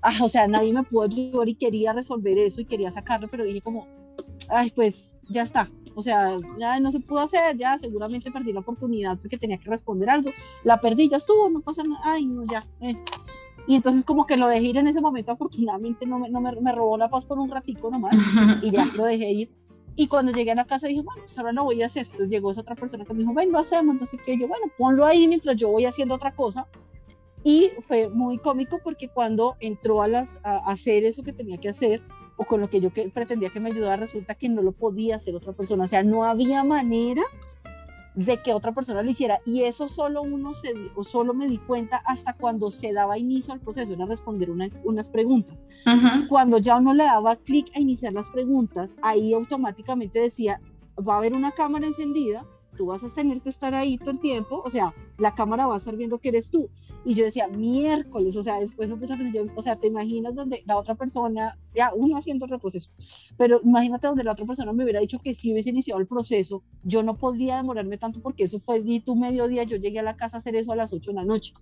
Ah, 0.00 0.18
o 0.22 0.28
sea, 0.28 0.46
nadie 0.46 0.72
me 0.72 0.84
pudo 0.84 1.02
ayudar 1.02 1.48
y 1.48 1.54
quería 1.54 1.92
resolver 1.92 2.38
eso 2.38 2.60
y 2.60 2.64
quería 2.64 2.90
sacarlo, 2.90 3.28
pero 3.28 3.44
dije 3.44 3.60
como, 3.60 3.86
ay, 4.48 4.70
pues 4.70 5.18
ya 5.28 5.42
está. 5.42 5.68
O 5.96 6.02
sea, 6.02 6.38
ya 6.58 6.78
no 6.78 6.90
se 6.90 7.00
pudo 7.00 7.20
hacer, 7.20 7.56
ya 7.56 7.78
seguramente 7.78 8.30
perdí 8.30 8.52
la 8.52 8.60
oportunidad 8.60 9.18
porque 9.18 9.38
tenía 9.38 9.56
que 9.56 9.70
responder 9.70 10.10
algo. 10.10 10.30
La 10.62 10.78
perdí, 10.78 11.08
ya 11.08 11.16
estuvo, 11.16 11.48
no 11.48 11.60
pasa 11.60 11.82
nada. 11.82 11.98
Ay, 12.04 12.26
no, 12.26 12.44
ya. 12.44 12.66
Eh. 12.82 12.94
Y 13.66 13.74
entonces 13.74 14.04
como 14.04 14.26
que 14.26 14.36
lo 14.36 14.46
dejé 14.46 14.66
ir 14.66 14.76
en 14.76 14.88
ese 14.88 15.00
momento, 15.00 15.32
afortunadamente 15.32 16.04
no, 16.04 16.18
me, 16.18 16.28
no 16.28 16.42
me, 16.42 16.52
me, 16.60 16.72
robó 16.72 16.98
la 16.98 17.08
paz 17.08 17.24
por 17.24 17.38
un 17.38 17.50
ratico 17.50 17.90
nomás 17.90 18.12
y 18.62 18.70
ya 18.70 18.84
lo 18.94 19.06
dejé 19.06 19.30
ir. 19.30 19.50
Y 19.96 20.06
cuando 20.06 20.32
llegué 20.32 20.52
a 20.52 20.54
la 20.54 20.66
casa 20.66 20.86
dije, 20.86 21.00
bueno, 21.00 21.22
pues 21.22 21.38
ahora 21.38 21.52
lo 21.52 21.64
voy 21.64 21.82
a 21.82 21.86
hacer. 21.86 22.04
Entonces 22.04 22.28
llegó 22.28 22.50
esa 22.50 22.60
otra 22.60 22.74
persona 22.74 23.06
que 23.06 23.14
me 23.14 23.20
dijo, 23.20 23.32
ven, 23.32 23.50
lo 23.50 23.58
hacemos. 23.58 23.94
Entonces 23.94 24.20
que 24.26 24.38
yo, 24.38 24.46
bueno, 24.46 24.66
ponlo 24.76 25.06
ahí 25.06 25.26
mientras 25.26 25.56
yo 25.56 25.70
voy 25.70 25.86
haciendo 25.86 26.14
otra 26.14 26.34
cosa 26.34 26.66
y 27.42 27.70
fue 27.80 28.10
muy 28.10 28.36
cómico 28.36 28.80
porque 28.84 29.08
cuando 29.08 29.56
entró 29.60 30.02
a, 30.02 30.08
las, 30.08 30.28
a 30.42 30.58
hacer 30.70 31.04
eso 31.04 31.22
que 31.22 31.32
tenía 31.32 31.56
que 31.56 31.70
hacer, 31.70 32.02
o 32.36 32.44
con 32.44 32.60
lo 32.60 32.68
que 32.68 32.80
yo 32.80 32.92
que, 32.92 33.08
pretendía 33.08 33.50
que 33.50 33.60
me 33.60 33.70
ayudara, 33.70 33.96
resulta 33.96 34.34
que 34.34 34.48
no 34.48 34.62
lo 34.62 34.72
podía 34.72 35.16
hacer 35.16 35.34
otra 35.34 35.52
persona. 35.52 35.84
O 35.84 35.88
sea, 35.88 36.02
no 36.02 36.24
había 36.24 36.64
manera 36.64 37.22
de 38.16 38.40
que 38.42 38.54
otra 38.54 38.72
persona 38.72 39.02
lo 39.02 39.10
hiciera. 39.10 39.40
Y 39.44 39.62
eso 39.62 39.88
solo 39.88 40.22
uno 40.22 40.54
se, 40.54 40.72
o 40.94 41.04
solo 41.04 41.34
me 41.34 41.46
di 41.46 41.58
cuenta 41.58 41.98
hasta 42.06 42.32
cuando 42.32 42.70
se 42.70 42.92
daba 42.92 43.18
inicio 43.18 43.52
al 43.52 43.60
proceso, 43.60 43.92
era 43.92 44.06
responder 44.06 44.50
unas 44.50 45.08
preguntas. 45.08 45.56
Cuando 46.28 46.58
ya 46.58 46.78
uno 46.78 46.94
le 46.94 47.04
daba 47.04 47.36
clic 47.36 47.70
a 47.74 47.80
iniciar 47.80 48.14
las 48.14 48.28
preguntas, 48.30 48.96
ahí 49.02 49.32
automáticamente 49.34 50.18
decía, 50.18 50.60
va 51.06 51.14
a 51.14 51.18
haber 51.18 51.34
una 51.34 51.52
cámara 51.52 51.86
encendida, 51.86 52.44
tú 52.76 52.86
vas 52.86 53.04
a 53.04 53.08
tener 53.08 53.40
que 53.42 53.50
estar 53.50 53.74
ahí 53.74 53.98
todo 53.98 54.10
el 54.10 54.20
tiempo, 54.20 54.62
o 54.64 54.70
sea, 54.70 54.94
la 55.18 55.34
cámara 55.34 55.66
va 55.66 55.74
a 55.74 55.78
estar 55.78 55.96
viendo 55.96 56.18
que 56.18 56.28
eres 56.28 56.50
tú. 56.50 56.68
Y 57.04 57.14
yo 57.14 57.24
decía, 57.24 57.46
miércoles, 57.46 58.34
o 58.36 58.42
sea, 58.42 58.58
después 58.58 58.88
me 58.88 58.96
puse 58.96 59.12
a 59.12 59.16
pensar, 59.16 59.46
o 59.54 59.62
sea, 59.62 59.76
te 59.76 59.86
imaginas 59.86 60.34
donde 60.34 60.64
la 60.66 60.76
otra 60.76 60.96
persona, 60.96 61.56
ya 61.72 61.92
uno 61.94 62.16
haciendo 62.16 62.46
el 62.46 62.58
proceso, 62.58 62.90
pero 63.36 63.60
imagínate 63.62 64.08
donde 64.08 64.24
la 64.24 64.32
otra 64.32 64.44
persona 64.44 64.72
me 64.72 64.82
hubiera 64.82 64.98
dicho 64.98 65.20
que 65.20 65.32
si 65.32 65.52
hubiese 65.52 65.70
iniciado 65.70 66.00
el 66.00 66.08
proceso, 66.08 66.64
yo 66.82 67.04
no 67.04 67.14
podría 67.14 67.58
demorarme 67.58 67.96
tanto 67.96 68.20
porque 68.20 68.44
eso 68.44 68.58
fue 68.58 68.82
di 68.82 68.98
tu 68.98 69.14
mediodía, 69.14 69.62
yo 69.62 69.76
llegué 69.76 70.00
a 70.00 70.02
la 70.02 70.16
casa 70.16 70.36
a 70.36 70.40
hacer 70.40 70.56
eso 70.56 70.72
a 70.72 70.76
las 70.76 70.92
8 70.92 71.12
de 71.12 71.14
la 71.14 71.24
noche. 71.24 71.54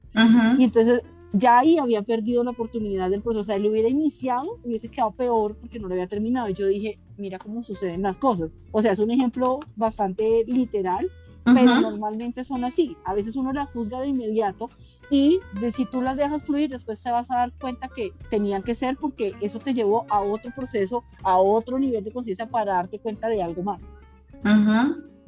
Y 0.58 0.64
entonces 0.64 1.02
ya 1.34 1.58
ahí 1.58 1.78
había 1.78 2.02
perdido 2.02 2.44
la 2.44 2.52
oportunidad 2.52 3.10
del 3.10 3.20
proceso, 3.20 3.40
o 3.40 3.44
sea, 3.44 3.56
él 3.56 3.66
hubiera 3.66 3.88
iniciado, 3.88 4.60
hubiese 4.64 4.88
quedado 4.88 5.10
peor 5.10 5.56
porque 5.56 5.78
no 5.78 5.88
lo 5.88 5.94
había 5.94 6.06
terminado. 6.06 6.48
Y 6.48 6.54
yo 6.54 6.66
dije, 6.66 6.98
mira 7.18 7.38
cómo 7.38 7.62
suceden 7.62 8.02
las 8.02 8.16
cosas. 8.16 8.50
O 8.72 8.80
sea, 8.80 8.92
es 8.92 8.98
un 8.98 9.10
ejemplo 9.10 9.58
bastante 9.76 10.44
literal, 10.46 11.10
pero 11.44 11.80
normalmente 11.80 12.42
son 12.44 12.64
así. 12.64 12.96
A 13.04 13.14
veces 13.14 13.36
uno 13.36 13.52
las 13.52 13.70
juzga 13.70 14.00
de 14.00 14.08
inmediato 14.08 14.70
y 15.10 15.40
de, 15.60 15.70
si 15.72 15.84
tú 15.84 16.00
las 16.00 16.16
dejas 16.16 16.44
fluir, 16.44 16.70
después 16.70 17.00
te 17.00 17.10
vas 17.10 17.30
a 17.30 17.36
dar 17.36 17.52
cuenta 17.52 17.88
que 17.88 18.12
tenían 18.30 18.62
que 18.62 18.74
ser 18.74 18.96
porque 18.96 19.34
eso 19.40 19.58
te 19.58 19.74
llevó 19.74 20.06
a 20.08 20.20
otro 20.20 20.50
proceso, 20.54 21.04
a 21.22 21.36
otro 21.38 21.78
nivel 21.78 22.04
de 22.04 22.12
conciencia 22.12 22.46
para 22.46 22.74
darte 22.74 22.98
cuenta 22.98 23.28
de 23.28 23.42
algo 23.42 23.62
más. 23.62 23.82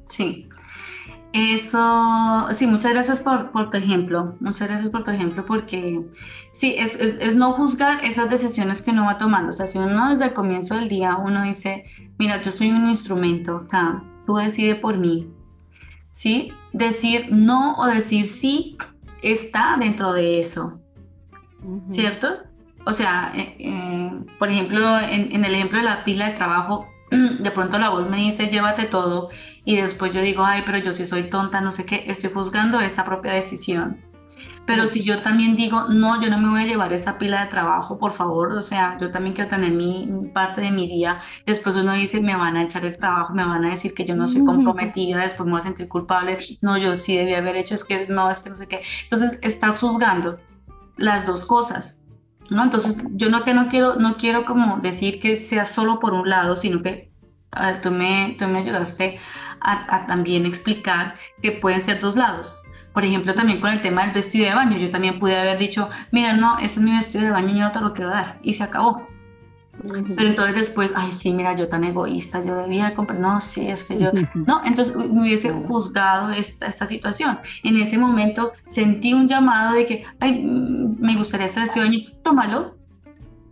Sí. 0.06 0.48
Eso, 1.32 2.46
sí, 2.52 2.66
muchas 2.66 2.92
gracias 2.92 3.20
por, 3.20 3.50
por, 3.50 3.68
tu 3.68 3.76
ejemplo, 3.76 4.36
muchas 4.40 4.68
gracias 4.68 4.90
por 4.90 5.04
tu 5.04 5.10
ejemplo, 5.10 5.44
porque 5.44 6.02
sí, 6.54 6.76
es, 6.78 6.94
es, 6.94 7.36
no 7.36 7.52
juzgar 7.52 8.02
esas 8.06 8.30
decisiones 8.30 8.80
que 8.80 8.92
uno 8.92 9.04
va 9.04 9.18
tomando. 9.18 9.50
O 9.50 9.52
sea, 9.52 9.66
si 9.66 9.76
uno 9.76 10.08
desde 10.08 10.26
el 10.26 10.32
comienzo 10.32 10.76
del 10.76 10.88
día, 10.88 11.16
uno 11.16 11.42
dice, 11.42 11.84
mira, 12.18 12.40
yo 12.40 12.50
soy 12.50 12.70
un 12.70 12.88
instrumento, 12.88 13.64
o 13.66 13.68
sea, 13.68 14.02
tú 14.26 14.36
decides 14.36 14.76
por 14.76 14.96
mí, 14.96 15.28
¿sí? 16.16 16.50
Decir 16.72 17.28
no 17.30 17.76
o 17.76 17.86
decir 17.86 18.26
sí 18.26 18.78
está 19.22 19.76
dentro 19.78 20.14
de 20.14 20.40
eso, 20.40 20.80
¿cierto? 21.92 22.28
O 22.86 22.92
sea, 22.94 23.32
eh, 23.36 23.54
eh, 23.58 24.10
por 24.38 24.48
ejemplo, 24.48 24.98
en, 24.98 25.44
el 25.44 25.54
ejemplo 25.54 25.78
de 25.78 25.84
la 25.84 26.04
pila 26.04 26.28
de 26.28 26.34
trabajo, 26.34 26.88
de 27.10 27.50
pronto 27.50 27.78
la 27.78 27.90
voz 27.90 28.08
me 28.08 28.16
dice, 28.16 28.48
llévate 28.48 28.86
todo, 28.86 29.28
y 29.66 29.76
después 29.76 30.14
yo 30.14 30.22
digo, 30.22 30.42
ay, 30.42 30.62
pero 30.64 30.78
yo 30.78 30.94
sí 30.94 31.06
soy 31.06 31.24
tonta, 31.24 31.60
no 31.60 31.70
sé 31.70 31.84
qué, 31.84 32.04
estoy 32.06 32.30
juzgando 32.30 32.80
esa 32.80 33.04
propia 33.04 33.32
decisión. 33.32 34.00
Pero 34.66 34.88
si 34.88 35.04
yo 35.04 35.20
también 35.20 35.54
digo, 35.54 35.84
no, 35.88 36.20
yo 36.20 36.28
no 36.28 36.38
me 36.38 36.48
voy 36.48 36.62
a 36.62 36.66
llevar 36.66 36.92
esa 36.92 37.18
pila 37.18 37.44
de 37.44 37.46
trabajo, 37.46 37.98
por 37.98 38.10
favor, 38.10 38.52
o 38.52 38.62
sea, 38.62 38.98
yo 39.00 39.12
también 39.12 39.34
quiero 39.34 39.48
tener 39.48 39.70
mi 39.70 40.10
parte 40.34 40.60
de 40.60 40.72
mi 40.72 40.88
día, 40.88 41.20
después 41.46 41.76
uno 41.76 41.92
dice, 41.92 42.20
me 42.20 42.34
van 42.34 42.56
a 42.56 42.64
echar 42.64 42.84
el 42.84 42.98
trabajo, 42.98 43.32
me 43.32 43.44
van 43.44 43.64
a 43.64 43.70
decir 43.70 43.94
que 43.94 44.04
yo 44.04 44.16
no 44.16 44.28
soy 44.28 44.44
comprometida, 44.44 45.20
después 45.20 45.46
me 45.46 45.52
voy 45.52 45.60
a 45.60 45.64
sentir 45.64 45.86
culpable, 45.86 46.38
no, 46.62 46.76
yo 46.76 46.96
sí 46.96 47.16
debía 47.16 47.38
haber 47.38 47.54
hecho, 47.54 47.76
es 47.76 47.84
que 47.84 48.08
no, 48.08 48.28
es 48.28 48.40
que 48.40 48.50
no 48.50 48.56
sé 48.56 48.66
qué. 48.66 48.82
Entonces, 49.04 49.38
está 49.40 49.68
juzgando 49.68 50.40
las 50.96 51.26
dos 51.26 51.46
cosas, 51.46 52.04
¿no? 52.50 52.64
Entonces, 52.64 53.04
yo 53.12 53.30
no 53.30 53.44
que 53.44 53.54
no 53.54 53.68
quiero, 53.68 53.94
no 53.94 54.16
quiero 54.16 54.44
como 54.44 54.78
decir 54.78 55.20
que 55.20 55.36
sea 55.36 55.64
solo 55.64 56.00
por 56.00 56.12
un 56.12 56.28
lado, 56.28 56.56
sino 56.56 56.82
que 56.82 57.12
tú, 57.82 57.92
me, 57.92 58.34
tú 58.36 58.48
me 58.48 58.58
ayudaste 58.58 59.20
a, 59.60 59.94
a 59.94 60.06
también 60.06 60.44
explicar 60.44 61.14
que 61.40 61.52
pueden 61.52 61.82
ser 61.82 62.00
dos 62.00 62.16
lados 62.16 62.52
por 62.96 63.04
ejemplo, 63.04 63.34
también 63.34 63.60
con 63.60 63.70
el 63.70 63.82
tema 63.82 64.04
del 64.06 64.14
vestido 64.14 64.48
de 64.48 64.54
baño, 64.54 64.78
yo 64.78 64.88
también 64.88 65.18
pude 65.18 65.38
haber 65.38 65.58
dicho, 65.58 65.90
mira, 66.12 66.32
no, 66.32 66.56
ese 66.56 66.76
es 66.76 66.78
mi 66.78 66.92
vestido 66.92 67.24
de 67.24 67.30
baño 67.30 67.50
y 67.50 67.58
yo 67.58 67.64
no 67.64 67.70
te 67.70 67.80
lo 67.80 67.92
quiero 67.92 68.08
dar. 68.08 68.38
Y 68.42 68.54
se 68.54 68.62
acabó. 68.62 69.06
Pero 69.82 70.30
entonces 70.30 70.54
después, 70.54 70.92
ay, 70.96 71.12
sí, 71.12 71.30
mira, 71.32 71.54
yo 71.54 71.68
tan 71.68 71.84
egoísta, 71.84 72.42
yo 72.42 72.56
debía 72.56 72.94
comprar, 72.94 73.20
no, 73.20 73.38
sí, 73.42 73.68
es 73.68 73.84
que 73.84 73.98
yo, 73.98 74.12
no, 74.32 74.62
entonces 74.64 74.96
me 74.96 75.20
hubiese 75.20 75.52
juzgado 75.52 76.30
esta, 76.30 76.68
esta 76.68 76.86
situación. 76.86 77.38
En 77.62 77.76
ese 77.76 77.98
momento 77.98 78.54
sentí 78.64 79.12
un 79.12 79.28
llamado 79.28 79.74
de 79.74 79.84
que, 79.84 80.04
ay, 80.18 80.40
mm, 80.42 80.96
me 80.98 81.16
gustaría 81.16 81.48
ese 81.48 81.60
vestido 81.60 81.84
de 81.84 81.90
baño, 81.90 82.08
tómalo. 82.22 82.78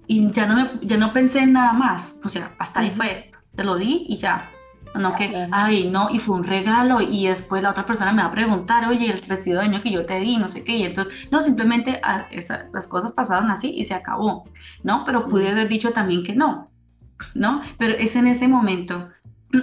Y 0.06 0.30
ya 0.32 0.46
no, 0.46 0.54
me, 0.54 0.70
ya 0.80 0.96
no 0.96 1.12
pensé 1.12 1.40
en 1.40 1.52
nada 1.52 1.74
más, 1.74 2.18
o 2.24 2.30
sea, 2.30 2.54
hasta 2.58 2.80
ahí 2.80 2.90
fue, 2.90 3.30
te 3.54 3.62
lo 3.62 3.76
di 3.76 4.06
y 4.08 4.16
ya. 4.16 4.53
No 4.94 5.14
que, 5.14 5.48
ay, 5.50 5.90
no, 5.90 6.08
y 6.10 6.20
fue 6.20 6.36
un 6.36 6.44
regalo 6.44 7.00
y 7.00 7.26
después 7.26 7.62
la 7.62 7.70
otra 7.70 7.84
persona 7.84 8.12
me 8.12 8.22
va 8.22 8.28
a 8.28 8.32
preguntar, 8.32 8.88
oye, 8.88 9.10
el 9.10 9.20
vestido 9.26 9.58
de 9.60 9.66
año 9.66 9.80
que 9.80 9.90
yo 9.90 10.06
te 10.06 10.20
di, 10.20 10.36
no 10.36 10.48
sé 10.48 10.62
qué, 10.62 10.76
y 10.76 10.84
entonces, 10.84 11.12
no, 11.32 11.42
simplemente 11.42 12.00
ah, 12.04 12.26
las 12.72 12.86
cosas 12.86 13.12
pasaron 13.12 13.50
así 13.50 13.70
y 13.70 13.84
se 13.86 13.94
acabó, 13.94 14.44
¿no? 14.84 15.04
Pero 15.04 15.26
pude 15.26 15.48
haber 15.48 15.68
dicho 15.68 15.90
también 15.90 16.22
que 16.22 16.36
no, 16.36 16.70
¿no? 17.34 17.60
Pero 17.76 17.94
es 17.94 18.14
en 18.14 18.28
ese 18.28 18.46
momento, 18.46 19.08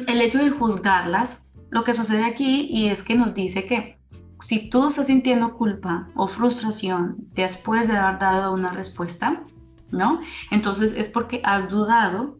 el 0.07 0.21
hecho 0.21 0.37
de 0.37 0.49
juzgarlas, 0.49 1.51
lo 1.69 1.85
que 1.85 1.93
sucede 1.93 2.25
aquí 2.25 2.67
y 2.69 2.87
es 2.87 3.01
que 3.01 3.15
nos 3.15 3.33
dice 3.33 3.65
que 3.65 4.01
si 4.41 4.69
tú 4.69 4.87
estás 4.87 5.07
sintiendo 5.07 5.55
culpa 5.55 6.09
o 6.15 6.27
frustración 6.27 7.15
después 7.33 7.87
de 7.87 7.95
haber 7.95 8.19
dado 8.19 8.53
una 8.53 8.71
respuesta, 8.71 9.43
¿no? 9.91 10.19
Entonces 10.49 10.93
es 10.97 11.09
porque 11.09 11.41
has 11.43 11.69
dudado 11.69 12.39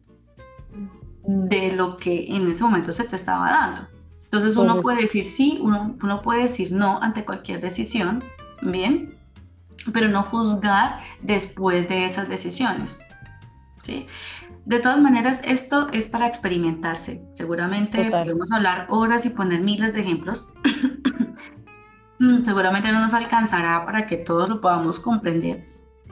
de 1.24 1.74
lo 1.74 1.98
que 1.98 2.36
en 2.36 2.48
ese 2.50 2.64
momento 2.64 2.92
se 2.92 3.04
te 3.04 3.16
estaba 3.16 3.52
dando. 3.52 3.82
Entonces 4.24 4.56
uno 4.56 4.82
puede 4.82 5.02
decir 5.02 5.26
sí, 5.26 5.60
uno, 5.62 5.98
uno 6.02 6.22
puede 6.22 6.44
decir 6.44 6.72
no 6.72 7.00
ante 7.02 7.26
cualquier 7.26 7.60
decisión, 7.60 8.24
¿bien? 8.62 9.18
Pero 9.92 10.08
no 10.08 10.24
juzgar 10.24 11.02
después 11.22 11.90
de 11.90 12.06
esas 12.06 12.30
decisiones, 12.30 13.02
¿sí? 13.80 14.08
De 14.66 14.80
todas 14.80 15.00
maneras, 15.00 15.42
esto 15.44 15.90
es 15.92 16.08
para 16.08 16.28
experimentarse. 16.28 17.26
Seguramente 17.34 18.10
podemos 18.10 18.52
hablar 18.52 18.88
horas 18.90 19.26
y 19.26 19.32
poner 19.32 19.62
miles 19.62 19.94
de 19.94 20.02
ejemplos. 20.02 20.54
Seguramente 22.44 22.92
no 22.92 23.02
nos 23.02 23.14
alcanzará 23.14 23.84
para 23.86 24.06
que 24.06 24.18
todos 24.18 24.48
lo 24.48 24.62
podamos 24.62 25.00
comprender 25.00 25.64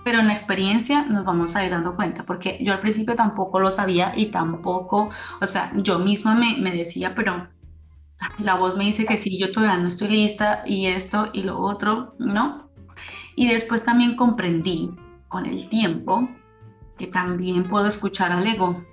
pero 0.09 0.21
en 0.21 0.27
la 0.27 0.33
experiencia 0.33 1.05
nos 1.05 1.23
vamos 1.23 1.55
a 1.55 1.63
ir 1.63 1.69
dando 1.69 1.95
cuenta, 1.95 2.25
porque 2.25 2.57
yo 2.61 2.73
al 2.73 2.79
principio 2.79 3.15
tampoco 3.15 3.59
lo 3.59 3.69
sabía 3.69 4.11
y 4.15 4.31
tampoco, 4.31 5.11
o 5.39 5.45
sea, 5.45 5.71
yo 5.75 5.99
misma 5.99 6.33
me, 6.33 6.57
me 6.57 6.71
decía, 6.71 7.13
pero 7.13 7.47
la 8.39 8.55
voz 8.55 8.75
me 8.75 8.85
dice 8.85 9.05
que 9.05 9.17
sí, 9.17 9.37
yo 9.37 9.51
todavía 9.51 9.77
no 9.77 9.87
estoy 9.87 10.07
lista 10.07 10.63
y 10.65 10.87
esto 10.87 11.29
y 11.31 11.43
lo 11.43 11.59
otro, 11.59 12.15
¿no? 12.17 12.71
Y 13.35 13.49
después 13.49 13.83
también 13.83 14.15
comprendí 14.15 14.95
con 15.27 15.45
el 15.45 15.69
tiempo 15.69 16.27
que 16.97 17.05
también 17.05 17.65
puedo 17.65 17.85
escuchar 17.85 18.31
al 18.31 18.47
ego 18.47 18.83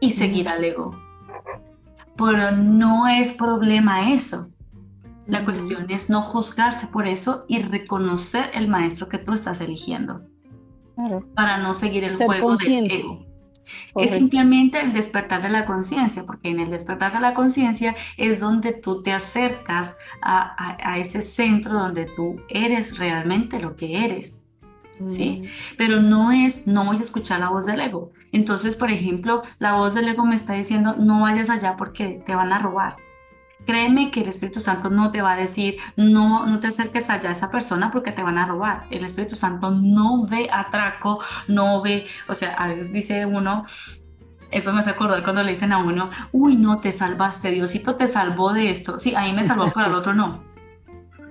y 0.00 0.10
seguir 0.10 0.48
al 0.48 0.64
ego. 0.64 1.00
Pero 2.16 2.50
no 2.50 3.06
es 3.06 3.34
problema 3.34 4.10
eso. 4.10 4.48
La 5.26 5.44
cuestión 5.44 5.88
es 5.90 6.10
no 6.10 6.22
juzgarse 6.22 6.88
por 6.88 7.06
eso 7.06 7.44
y 7.46 7.62
reconocer 7.62 8.50
el 8.52 8.66
maestro 8.66 9.08
que 9.08 9.18
tú 9.18 9.32
estás 9.32 9.60
eligiendo 9.60 10.28
para 11.34 11.58
no 11.58 11.74
seguir 11.74 12.04
el 12.04 12.16
juego 12.16 12.56
del 12.56 12.90
ego. 12.90 13.26
Es 13.96 14.12
simplemente 14.14 14.80
el 14.80 14.92
despertar 14.92 15.42
de 15.42 15.48
la 15.48 15.64
conciencia, 15.64 16.24
porque 16.26 16.50
en 16.50 16.60
el 16.60 16.70
despertar 16.70 17.12
de 17.12 17.20
la 17.20 17.34
conciencia 17.34 17.94
es 18.16 18.40
donde 18.40 18.72
tú 18.72 19.02
te 19.02 19.12
acercas 19.12 19.96
a, 20.22 20.90
a, 20.90 20.98
ese 20.98 21.22
centro 21.22 21.74
donde 21.74 22.06
tú 22.06 22.40
eres 22.48 22.98
realmente 22.98 23.60
lo 23.60 23.76
que 23.76 24.04
eres. 24.04 24.48
¿Sí? 25.08 25.42
Mm. 25.42 25.76
Pero 25.78 26.00
no 26.00 26.30
es, 26.30 26.66
no 26.66 26.84
voy 26.84 26.98
a 26.98 27.00
escuchar 27.00 27.40
la 27.40 27.48
voz 27.48 27.64
del 27.64 27.80
ego. 27.80 28.10
Entonces, 28.32 28.76
por 28.76 28.90
ejemplo, 28.90 29.42
la 29.58 29.74
voz 29.74 29.94
del 29.94 30.08
ego 30.08 30.26
me 30.26 30.34
está 30.34 30.54
diciendo, 30.54 30.94
no 30.98 31.20
vayas 31.20 31.48
allá 31.48 31.76
porque 31.76 32.22
te 32.26 32.34
van 32.34 32.52
a 32.52 32.58
robar 32.58 32.96
Créeme 33.66 34.10
que 34.10 34.22
el 34.22 34.28
Espíritu 34.28 34.58
Santo 34.60 34.90
no 34.90 35.12
te 35.12 35.22
va 35.22 35.32
a 35.32 35.36
decir, 35.36 35.76
no, 35.96 36.46
no 36.46 36.60
te 36.60 36.68
acerques 36.68 37.10
allá 37.10 37.28
a 37.28 37.32
esa 37.32 37.50
persona 37.50 37.90
porque 37.90 38.10
te 38.12 38.22
van 38.22 38.38
a 38.38 38.46
robar. 38.46 38.84
El 38.90 39.04
Espíritu 39.04 39.36
Santo 39.36 39.70
no 39.70 40.26
ve 40.26 40.48
atraco, 40.50 41.20
no 41.46 41.80
ve, 41.82 42.06
o 42.28 42.34
sea, 42.34 42.54
a 42.54 42.68
veces 42.68 42.92
dice 42.92 43.26
uno, 43.26 43.66
eso 44.50 44.72
me 44.72 44.80
hace 44.80 44.90
acordar 44.90 45.22
cuando 45.22 45.42
le 45.42 45.50
dicen 45.50 45.72
a 45.72 45.78
uno, 45.78 46.10
uy, 46.32 46.56
no, 46.56 46.78
te 46.78 46.90
salvaste, 46.90 47.50
Diosito 47.50 47.94
te 47.96 48.06
salvó 48.06 48.52
de 48.52 48.70
esto. 48.70 48.98
Sí, 48.98 49.14
ahí 49.14 49.32
me 49.32 49.44
salvó, 49.44 49.70
pero 49.72 49.86
al 49.86 49.94
otro 49.94 50.14
no. 50.14 50.42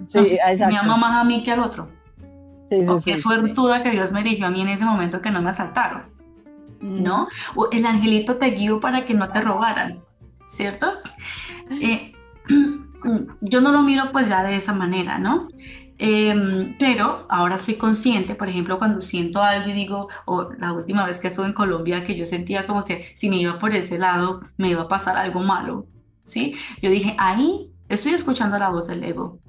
Sí, 0.08 0.38
me 0.66 0.78
ama 0.78 0.96
más 0.96 1.18
a 1.18 1.24
mí 1.26 1.44
que 1.44 1.52
al 1.52 1.60
otro. 1.60 1.90
Sí, 2.70 2.86
sí, 2.86 2.92
qué 3.04 3.18
suertuda 3.18 3.84
que 3.84 3.92
Dios 3.92 4.12
me 4.12 4.24
dirigió 4.24 4.48
a 4.48 4.50
mí 4.50 4.62
en 4.62 4.70
ese 4.70 4.86
momento 4.86 5.22
que 5.22 5.30
no 5.30 5.42
me 5.42 5.50
asaltaron. 5.50 6.04
Mm. 6.82 7.04
¿No? 7.04 7.28
el 7.72 7.86
angelito 7.86 8.38
te 8.38 8.52
guió 8.52 8.80
para 8.80 9.04
que 9.04 9.14
no 9.14 9.30
te 9.30 9.42
robaran, 9.42 10.00
¿cierto? 10.48 10.94
Eh, 11.82 12.14
yo 13.42 13.62
no 13.62 13.72
lo 13.72 13.82
miro 13.82 14.12
pues 14.12 14.30
ya 14.30 14.44
de 14.44 14.56
esa 14.56 14.74
manera, 14.74 15.20
¿no? 15.20 15.48
Em, 16.02 16.78
pero 16.80 17.26
ahora 17.30 17.58
soy 17.58 17.76
consciente, 17.76 18.34
por 18.34 18.48
ejemplo, 18.48 18.80
cuando 18.80 19.02
siento 19.02 19.44
algo 19.44 19.70
y 19.70 19.74
digo, 19.74 20.08
o 20.26 20.50
la 20.58 20.72
última 20.72 21.06
vez 21.06 21.20
que 21.20 21.28
estuve 21.28 21.48
en 21.48 21.54
Colombia, 21.54 22.06
que 22.06 22.16
yo 22.16 22.26
sentía 22.26 22.66
como 22.66 22.86
que 22.86 23.04
si 23.16 23.30
me 23.30 23.36
iba 23.36 23.60
por 23.60 23.76
ese 23.76 24.00
lado, 24.00 24.42
me 24.56 24.70
iba 24.70 24.84
a 24.84 24.88
pasar 24.88 25.18
algo 25.18 25.42
malo, 25.42 25.88
¿sí? 26.24 26.56
Yo 26.82 26.90
dije, 26.90 27.16
ahí 27.18 27.74
estoy 27.90 28.14
escuchando 28.14 28.58
la 28.58 28.70
voz 28.70 28.88
del 28.88 29.04
ego, 29.04 29.40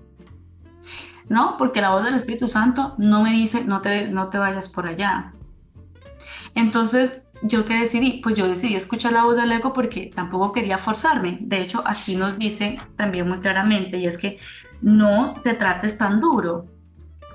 ¿no? 1.28 1.56
Porque 1.56 1.80
la 1.80 1.90
voz 1.90 2.02
del 2.02 2.14
Espíritu 2.14 2.48
Santo 2.48 2.94
no 2.98 3.22
me 3.22 3.30
dice, 3.30 3.64
no 3.64 3.80
te, 3.80 4.08
no 4.08 4.28
te 4.28 4.38
vayas 4.38 4.68
por 4.68 4.88
allá. 4.88 5.32
Entonces, 6.56 7.22
¿Yo 7.42 7.64
qué 7.64 7.78
decidí? 7.78 8.20
Pues 8.22 8.34
yo 8.34 8.48
decidí 8.48 8.74
escuchar 8.74 9.12
la 9.12 9.24
voz 9.24 9.36
del 9.36 9.50
ego 9.52 9.72
porque 9.72 10.10
tampoco 10.14 10.52
quería 10.52 10.78
forzarme. 10.78 11.38
De 11.40 11.60
hecho, 11.60 11.82
aquí 11.86 12.16
nos 12.16 12.38
dice 12.38 12.78
también 12.96 13.28
muy 13.28 13.38
claramente, 13.38 13.96
y 13.96 14.06
es 14.06 14.18
que 14.18 14.38
no 14.82 15.34
te 15.42 15.54
trates 15.54 15.96
tan 15.98 16.20
duro. 16.20 16.66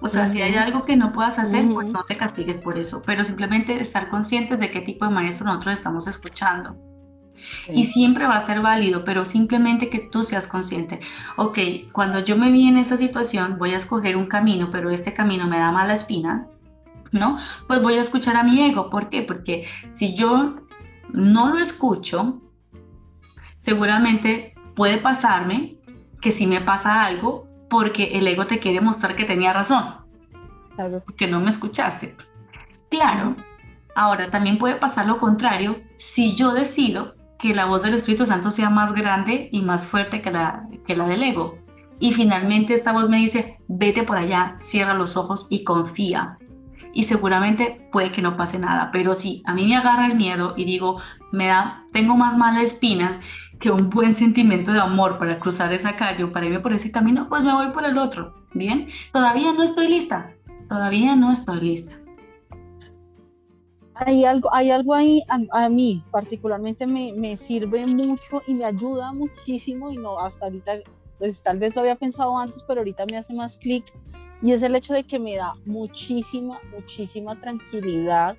O 0.02 0.08
sea, 0.08 0.30
si 0.30 0.42
hay 0.42 0.56
algo 0.56 0.86
que 0.86 0.96
no 0.96 1.12
puedas 1.12 1.40
hacer, 1.40 1.66
pues 1.68 1.90
no 1.90 2.04
te 2.04 2.16
castigues 2.16 2.60
por 2.60 2.78
eso, 2.78 3.02
pero 3.04 3.26
simplemente 3.26 3.82
estar 3.82 4.10
conscientes 4.10 4.60
de 4.60 4.70
qué 4.70 4.82
tipo 4.82 5.06
de 5.06 5.12
maestro 5.12 5.48
nosotros 5.48 5.74
estamos 5.74 6.06
escuchando. 6.08 6.78
Y 7.74 7.86
siempre 7.86 8.28
va 8.28 8.38
a 8.38 8.42
ser 8.42 8.62
válido, 8.62 9.04
pero 9.04 9.26
simplemente 9.26 9.90
que 9.90 10.00
tú 10.00 10.24
seas 10.24 10.48
consciente. 10.48 11.00
Ok, 11.38 11.58
cuando 11.92 12.20
yo 12.20 12.38
me 12.38 12.52
vi 12.52 12.68
en 12.68 12.78
esa 12.78 12.98
situación, 12.98 13.58
voy 13.58 13.74
a 13.74 13.78
escoger 13.78 14.16
un 14.16 14.28
camino, 14.28 14.70
pero 14.70 14.90
este 14.90 15.14
camino 15.14 15.48
me 15.48 15.58
da 15.58 15.72
mala 15.72 15.94
espina, 15.94 16.48
¿no? 17.16 17.38
Pues 17.68 17.82
voy 17.82 17.96
a 17.96 18.02
escuchar 18.02 18.36
a 18.36 18.44
mi 18.44 18.62
ego. 18.62 18.90
¿Por 18.90 19.10
qué? 19.10 19.22
Porque 19.22 19.68
si 19.94 20.14
yo 20.14 20.56
no 21.12 21.50
lo 21.54 21.60
escucho, 21.60 22.42
seguramente 23.58 24.54
puede 24.76 24.98
pasarme 24.98 25.78
que 26.22 26.32
si 26.32 26.48
me 26.48 26.62
pasa 26.62 27.04
algo 27.04 27.48
porque 27.70 28.18
el 28.18 28.28
ego 28.28 28.46
te 28.46 28.60
quiere 28.60 28.82
mostrar 28.82 29.16
que 29.16 29.26
tenía 29.26 29.54
razón. 29.54 29.84
Claro. 30.76 31.04
Que 31.18 31.28
no 31.28 31.40
me 31.40 31.50
escuchaste. 31.50 32.16
Claro. 32.90 33.36
Ahora 33.96 34.30
también 34.30 34.58
puede 34.58 34.76
pasar 34.76 35.08
lo 35.08 35.18
contrario 35.18 35.82
si 35.98 36.36
yo 36.36 36.54
decido 36.54 37.16
que 37.40 37.54
la 37.54 37.66
voz 37.66 37.84
del 37.84 37.94
Espíritu 37.94 38.26
Santo 38.26 38.52
sea 38.52 38.70
más 38.70 38.94
grande 38.94 39.50
y 39.52 39.62
más 39.62 39.86
fuerte 39.86 40.22
que 40.22 40.32
la, 40.32 40.68
que 40.86 40.96
la 40.96 41.08
del 41.08 41.24
ego. 41.24 41.58
Y 42.00 42.14
finalmente 42.14 42.74
esta 42.74 42.92
voz 42.92 43.10
me 43.10 43.18
dice, 43.18 43.58
vete 43.68 44.04
por 44.04 44.18
allá, 44.18 44.56
cierra 44.58 44.94
los 44.94 45.16
ojos 45.16 45.48
y 45.50 45.64
confía 45.64 46.38
y 46.96 47.04
seguramente 47.04 47.88
puede 47.92 48.12
que 48.12 48.22
no 48.22 48.38
pase 48.38 48.58
nada, 48.58 48.90
pero 48.92 49.14
si 49.14 49.44
a 49.46 49.54
mí 49.54 49.68
me 49.68 49.76
agarra 49.76 50.08
el 50.08 50.16
miedo 50.16 50.54
y 50.56 50.64
digo, 50.64 51.02
me 51.32 51.48
da, 51.48 51.84
tengo 51.92 52.16
más 52.16 52.38
mala 52.38 52.64
espina 52.64 53.20
que 53.60 53.70
un 53.70 53.90
buen 53.90 54.14
sentimiento 54.14 54.72
de 54.72 54.80
amor 54.80 55.18
para 55.20 55.38
cruzar 55.38 55.72
esa 55.74 55.98
calle 55.98 56.24
o 56.24 56.32
para 56.32 56.46
irme 56.46 56.62
por 56.62 56.72
ese 56.72 56.92
camino, 56.92 57.28
pues 57.28 57.44
me 57.44 57.54
voy 57.54 57.72
por 57.72 57.86
el 57.86 57.98
otro, 57.98 58.34
¿bien? 58.54 58.88
Todavía 59.12 59.52
no 59.52 59.64
estoy 59.64 59.90
lista, 59.90 60.34
todavía 60.70 61.18
no 61.18 61.34
estoy 61.34 61.60
lista. 61.60 62.00
Hay 63.96 64.24
algo, 64.24 64.54
hay 64.54 64.72
algo 64.72 64.94
ahí, 64.94 65.22
a, 65.28 65.70
mí 65.70 66.02
particularmente 66.12 66.88
me, 66.88 67.14
me, 67.14 67.36
sirve 67.36 67.86
mucho 67.86 68.42
y 68.48 68.54
me 68.54 68.64
ayuda 68.64 69.12
muchísimo 69.12 69.92
y 69.92 69.98
no, 69.98 70.18
hasta 70.20 70.46
ahorita 70.46 70.80
pues 71.18 71.42
tal 71.42 71.60
vez 71.60 71.76
lo 71.76 71.82
había 71.82 71.96
pensado 71.96 72.38
antes, 72.38 72.64
pero 72.64 72.82
ahorita 72.82 73.06
me 73.10 73.18
hace 73.18 73.34
más 73.34 73.58
clic, 73.58 73.86
y 74.42 74.52
es 74.52 74.62
el 74.64 74.76
hecho 74.76 74.94
de 74.94 75.04
que 75.04 75.20
me 75.20 75.36
da 75.36 75.54
muchísima, 75.66 76.60
muchísima 76.72 77.40
tranquilidad 77.40 78.38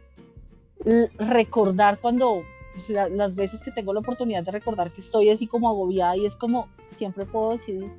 recordar 1.19 1.99
cuando 2.01 2.43
pues, 2.75 2.91
las 3.11 3.35
veces 3.35 3.63
que 3.63 3.71
tengo 3.71 3.95
la 3.95 4.01
oportunidad 4.01 4.43
de 4.43 4.51
recordar 4.51 4.93
que 4.93 5.01
estoy 5.01 5.31
así 5.31 5.47
como 5.47 5.69
agobiada 5.69 6.17
y 6.17 6.27
es 6.27 6.37
como 6.37 6.69
siempre 6.91 7.25
puedo 7.25 7.53
decidir 7.53 7.91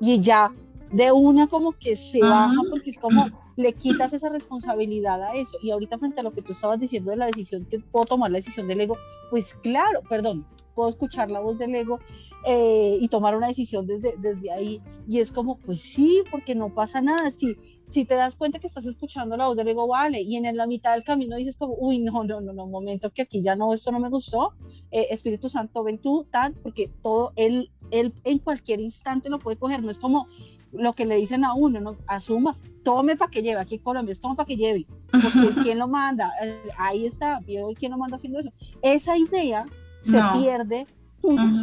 y 0.00 0.20
ya 0.20 0.52
de 0.90 1.12
una 1.12 1.46
como 1.46 1.72
que 1.72 1.96
se 1.96 2.20
baja 2.20 2.60
porque 2.70 2.90
es 2.90 2.98
como 2.98 3.26
le 3.56 3.72
quitas 3.72 4.12
esa 4.12 4.28
responsabilidad 4.28 5.22
a 5.22 5.34
eso. 5.34 5.56
Y 5.62 5.70
ahorita 5.70 5.98
frente 5.98 6.20
a 6.20 6.22
lo 6.22 6.32
que 6.32 6.42
tú 6.42 6.52
estabas 6.52 6.78
diciendo 6.78 7.10
de 7.10 7.16
la 7.16 7.26
decisión 7.26 7.64
que 7.64 7.78
puedo 7.78 8.04
tomar 8.04 8.30
la 8.30 8.38
decisión 8.38 8.68
del 8.68 8.82
ego 8.82 8.96
pues 9.30 9.54
claro 9.54 10.02
perdón 10.08 10.46
puedo 10.76 10.88
escuchar 10.88 11.30
la 11.30 11.40
voz 11.40 11.58
del 11.58 11.74
ego 11.74 11.98
eh, 12.46 12.98
y 13.00 13.08
tomar 13.08 13.36
una 13.36 13.48
decisión 13.48 13.88
desde, 13.88 14.14
desde 14.18 14.52
ahí. 14.52 14.80
Y 15.08 15.18
es 15.18 15.32
como 15.32 15.58
pues 15.58 15.80
sí 15.80 16.22
porque 16.30 16.54
no 16.54 16.72
pasa 16.72 17.00
nada. 17.00 17.30
Si 17.32 17.56
si 17.88 18.04
te 18.04 18.14
das 18.14 18.34
cuenta 18.34 18.58
que 18.58 18.66
estás 18.66 18.84
escuchando 18.84 19.36
la 19.36 19.46
voz 19.46 19.56
del 19.56 19.68
ego, 19.68 19.86
vale, 19.86 20.20
y 20.20 20.36
en 20.36 20.56
la 20.56 20.66
mitad 20.66 20.94
del 20.94 21.04
camino 21.04 21.36
dices 21.36 21.56
como, 21.56 21.74
uy, 21.78 21.98
no, 22.00 22.24
no, 22.24 22.40
no, 22.40 22.52
no, 22.52 22.66
momento 22.66 23.10
que 23.10 23.22
aquí 23.22 23.40
ya 23.40 23.54
no, 23.54 23.72
esto 23.72 23.92
no 23.92 24.00
me 24.00 24.08
gustó, 24.08 24.54
eh, 24.90 25.06
Espíritu 25.10 25.48
Santo, 25.48 25.84
ven 25.84 25.98
tú, 25.98 26.26
tal, 26.30 26.54
porque 26.54 26.90
todo, 27.02 27.32
él, 27.36 27.70
él 27.90 28.12
en 28.24 28.38
cualquier 28.38 28.80
instante 28.80 29.30
lo 29.30 29.38
puede 29.38 29.56
coger, 29.56 29.82
no 29.82 29.90
es 29.90 29.98
como 29.98 30.26
lo 30.72 30.94
que 30.94 31.06
le 31.06 31.16
dicen 31.16 31.44
a 31.44 31.54
uno, 31.54 31.80
no, 31.80 31.96
asuma, 32.08 32.56
tome 32.82 33.16
para 33.16 33.30
que 33.30 33.42
lleve, 33.42 33.60
aquí 33.60 33.76
en 33.76 33.82
Colombia 33.82 34.12
es 34.12 34.20
tome 34.20 34.34
para 34.34 34.46
que 34.46 34.56
lleve, 34.56 34.86
porque 35.10 35.60
¿quién 35.62 35.78
lo 35.78 35.86
manda? 35.86 36.32
Eh, 36.42 36.60
ahí 36.76 37.06
está, 37.06 37.40
quién 37.46 37.92
lo 37.92 37.98
manda 37.98 38.16
haciendo 38.16 38.40
eso. 38.40 38.52
Esa 38.82 39.16
idea 39.16 39.66
se 40.06 40.20
pierde 40.38 40.86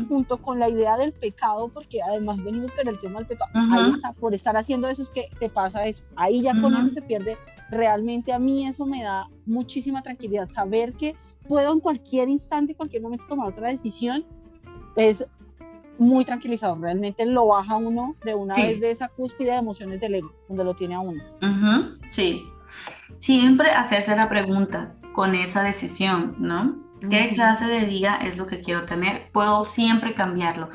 junto 0.10 0.38
con 0.42 0.60
la 0.60 0.70
idea 0.70 0.98
del 0.98 1.14
pecado, 1.14 1.70
porque 1.70 2.02
además 2.02 2.44
venimos 2.44 2.72
con 2.72 2.88
el 2.88 2.98
tema 2.98 3.20
del 3.20 3.28
pecado, 3.28 3.52
ahí 3.54 3.92
está, 3.92 4.12
por 4.14 4.34
estar 4.34 4.58
haciendo 4.58 4.90
eso 4.90 5.04
es 5.04 5.10
que 5.10 5.30
te 5.40 5.50
pasa 5.50 5.86
eso, 5.86 6.04
ahí 6.16 6.42
ya 6.42 6.60
con 6.60 6.76
eso 6.76 6.90
se 6.90 7.02
pierde, 7.02 7.38
realmente 7.70 8.34
a 8.34 8.40
mí 8.40 8.68
eso 8.68 8.86
me 8.86 9.04
da 9.04 9.30
muchísima 9.46 10.02
tranquilidad, 10.02 10.50
saber 10.50 10.94
que 10.94 11.16
puedo 11.48 11.72
en 11.72 11.80
cualquier 11.80 12.30
instante, 12.30 12.76
cualquier 12.76 13.02
momento 13.02 13.26
tomar 13.28 13.48
otra 13.48 13.70
decisión, 13.70 14.26
es 14.96 15.24
muy 15.98 16.26
tranquilizador, 16.26 16.80
realmente 16.82 17.26
lo 17.26 17.48
baja 17.48 17.78
uno 17.78 18.16
de 18.26 18.36
una 18.36 18.56
vez 18.56 18.82
de 18.82 18.92
esa 18.92 19.08
cúspide 19.08 19.52
de 19.52 19.58
emociones 19.58 20.02
del 20.02 20.16
ego, 20.16 20.34
donde 20.48 20.64
lo 20.66 20.74
tiene 20.74 20.96
a 20.96 21.00
uno. 21.00 21.24
Sí, 22.10 22.44
siempre 23.18 23.70
hacerse 23.70 24.16
la 24.16 24.28
pregunta 24.28 24.96
con 25.14 25.36
esa 25.36 25.64
decisión, 25.64 26.36
¿no? 26.40 26.76
¿Qué 27.10 27.32
clase 27.34 27.66
de 27.66 27.86
día 27.86 28.16
es 28.16 28.38
lo 28.38 28.48
que 28.48 28.62
quiero 28.62 28.86
tener? 28.86 29.30
Puedo 29.32 29.66
siempre 29.66 30.14
cambiarlo. 30.14 30.70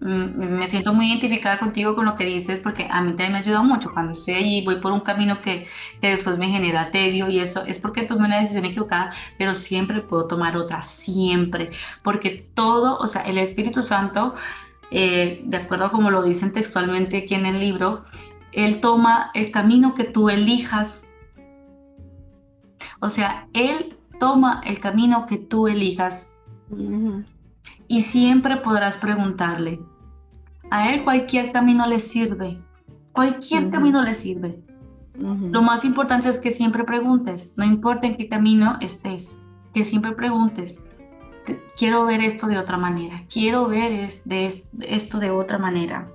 Mm, 0.00 0.58
me 0.58 0.68
siento 0.68 0.92
muy 0.92 1.08
identificada 1.08 1.58
contigo 1.58 1.94
con 1.94 2.04
lo 2.04 2.16
que 2.16 2.24
dices 2.24 2.60
porque 2.60 2.86
a 2.90 3.00
mí 3.00 3.10
también 3.10 3.32
me 3.32 3.38
ayuda 3.38 3.62
mucho. 3.62 3.92
Cuando 3.92 4.12
estoy 4.12 4.34
allí 4.34 4.64
voy 4.64 4.76
por 4.76 4.92
un 4.92 5.00
camino 5.00 5.40
que, 5.40 5.66
que 6.00 6.10
después 6.10 6.38
me 6.38 6.48
genera 6.48 6.90
tedio 6.90 7.28
y 7.28 7.40
eso 7.40 7.64
es 7.66 7.78
porque 7.80 8.02
tomé 8.02 8.26
una 8.26 8.40
decisión 8.40 8.64
equivocada, 8.64 9.12
pero 9.38 9.54
siempre 9.54 10.00
puedo 10.00 10.26
tomar 10.26 10.56
otra, 10.56 10.82
siempre. 10.82 11.70
Porque 12.02 12.48
todo, 12.54 12.98
o 12.98 13.06
sea, 13.06 13.22
el 13.22 13.38
Espíritu 13.38 13.82
Santo, 13.82 14.34
eh, 14.90 15.42
de 15.44 15.56
acuerdo 15.56 15.86
a 15.86 15.90
como 15.90 16.10
lo 16.10 16.22
dicen 16.22 16.52
textualmente 16.52 17.18
aquí 17.18 17.34
en 17.34 17.46
el 17.46 17.60
libro, 17.60 18.04
Él 18.52 18.80
toma 18.80 19.30
el 19.34 19.50
camino 19.50 19.94
que 19.94 20.04
tú 20.04 20.28
elijas. 20.30 21.08
O 23.00 23.10
sea, 23.10 23.48
Él 23.52 23.95
toma 24.18 24.60
el 24.64 24.78
camino 24.80 25.26
que 25.26 25.38
tú 25.38 25.68
elijas. 25.68 26.38
Y 27.88 28.02
siempre 28.02 28.56
podrás 28.56 28.98
preguntarle, 28.98 29.80
a 30.70 30.92
él 30.92 31.02
cualquier 31.02 31.52
camino 31.52 31.86
le 31.86 32.00
sirve, 32.00 32.58
cualquier 33.12 33.70
camino 33.70 34.02
le 34.02 34.14
sirve. 34.14 34.62
Lo 35.14 35.62
más 35.62 35.84
importante 35.84 36.28
es 36.28 36.38
que 36.38 36.50
siempre 36.50 36.84
preguntes, 36.84 37.54
no 37.56 37.64
importa 37.64 38.06
en 38.06 38.16
qué 38.16 38.28
camino 38.28 38.76
estés, 38.80 39.38
que 39.72 39.84
siempre 39.84 40.12
preguntes, 40.12 40.82
quiero 41.76 42.04
ver 42.04 42.20
esto 42.20 42.48
de 42.48 42.58
otra 42.58 42.76
manera, 42.76 43.22
quiero 43.32 43.68
ver 43.68 43.92
esto 44.80 45.18
de 45.18 45.30
otra 45.30 45.58
manera. 45.58 46.08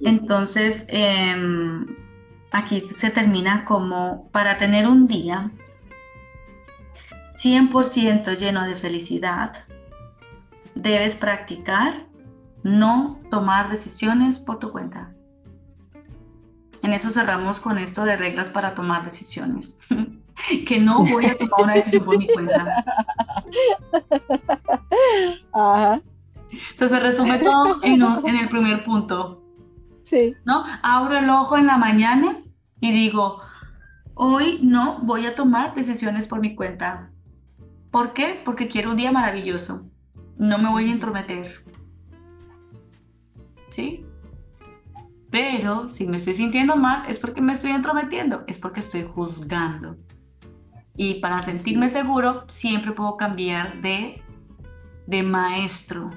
Entonces, 0.00 0.84
em, 0.88 1.86
aquí 2.50 2.82
se 2.96 3.10
termina 3.10 3.64
como 3.64 4.28
para 4.32 4.58
tener 4.58 4.86
un 4.86 5.06
día 5.06 5.50
100% 7.42 8.36
lleno 8.36 8.64
de 8.64 8.76
felicidad, 8.76 9.54
debes 10.74 11.16
practicar 11.16 12.06
no 12.62 13.20
tomar 13.30 13.68
decisiones 13.68 14.38
por 14.38 14.58
tu 14.58 14.70
cuenta. 14.70 15.12
En 16.82 16.92
eso 16.92 17.10
cerramos 17.10 17.60
con 17.60 17.78
esto 17.78 18.04
de 18.04 18.16
reglas 18.16 18.50
para 18.50 18.74
tomar 18.74 19.04
decisiones. 19.04 19.80
que 20.66 20.78
no 20.78 21.04
voy 21.04 21.26
a 21.26 21.36
tomar 21.36 21.62
una 21.62 21.74
decisión 21.74 22.04
por 22.04 22.18
mi 22.18 22.28
cuenta. 22.28 22.84
Ajá. 25.52 26.00
se 26.76 27.00
resume 27.00 27.38
todo 27.38 27.80
en, 27.82 28.02
en, 28.02 28.36
el 28.36 28.48
primer 28.48 28.84
punto. 28.84 29.42
Sí. 30.04 30.36
¿No? 30.44 30.64
Abro 30.82 31.18
el 31.18 31.28
ojo 31.30 31.56
en 31.56 31.66
la 31.66 31.76
mañana 31.76 32.36
y 32.80 32.92
digo, 32.92 33.40
hoy 34.14 34.58
no 34.62 34.98
voy 35.02 35.26
a 35.26 35.34
tomar 35.34 35.74
decisiones 35.74 36.28
por 36.28 36.40
mi 36.40 36.54
cuenta. 36.54 37.11
¿Por 37.92 38.14
qué? 38.14 38.40
Porque 38.42 38.68
quiero 38.68 38.90
un 38.92 38.96
día 38.96 39.12
maravilloso. 39.12 39.90
No 40.38 40.56
me 40.56 40.70
voy 40.70 40.88
a 40.88 40.92
intrometer. 40.92 41.62
¿Sí? 43.68 44.06
Pero 45.30 45.90
si 45.90 46.06
me 46.06 46.16
estoy 46.16 46.32
sintiendo 46.32 46.74
mal 46.76 47.04
es 47.08 47.20
porque 47.20 47.42
me 47.42 47.52
estoy 47.52 47.72
entrometiendo, 47.72 48.44
es 48.46 48.58
porque 48.58 48.80
estoy 48.80 49.04
juzgando. 49.04 49.98
Y 50.96 51.20
para 51.20 51.42
sentirme 51.42 51.90
seguro 51.90 52.44
siempre 52.48 52.92
puedo 52.92 53.18
cambiar 53.18 53.82
de, 53.82 54.22
de 55.06 55.22
maestro. 55.22 56.10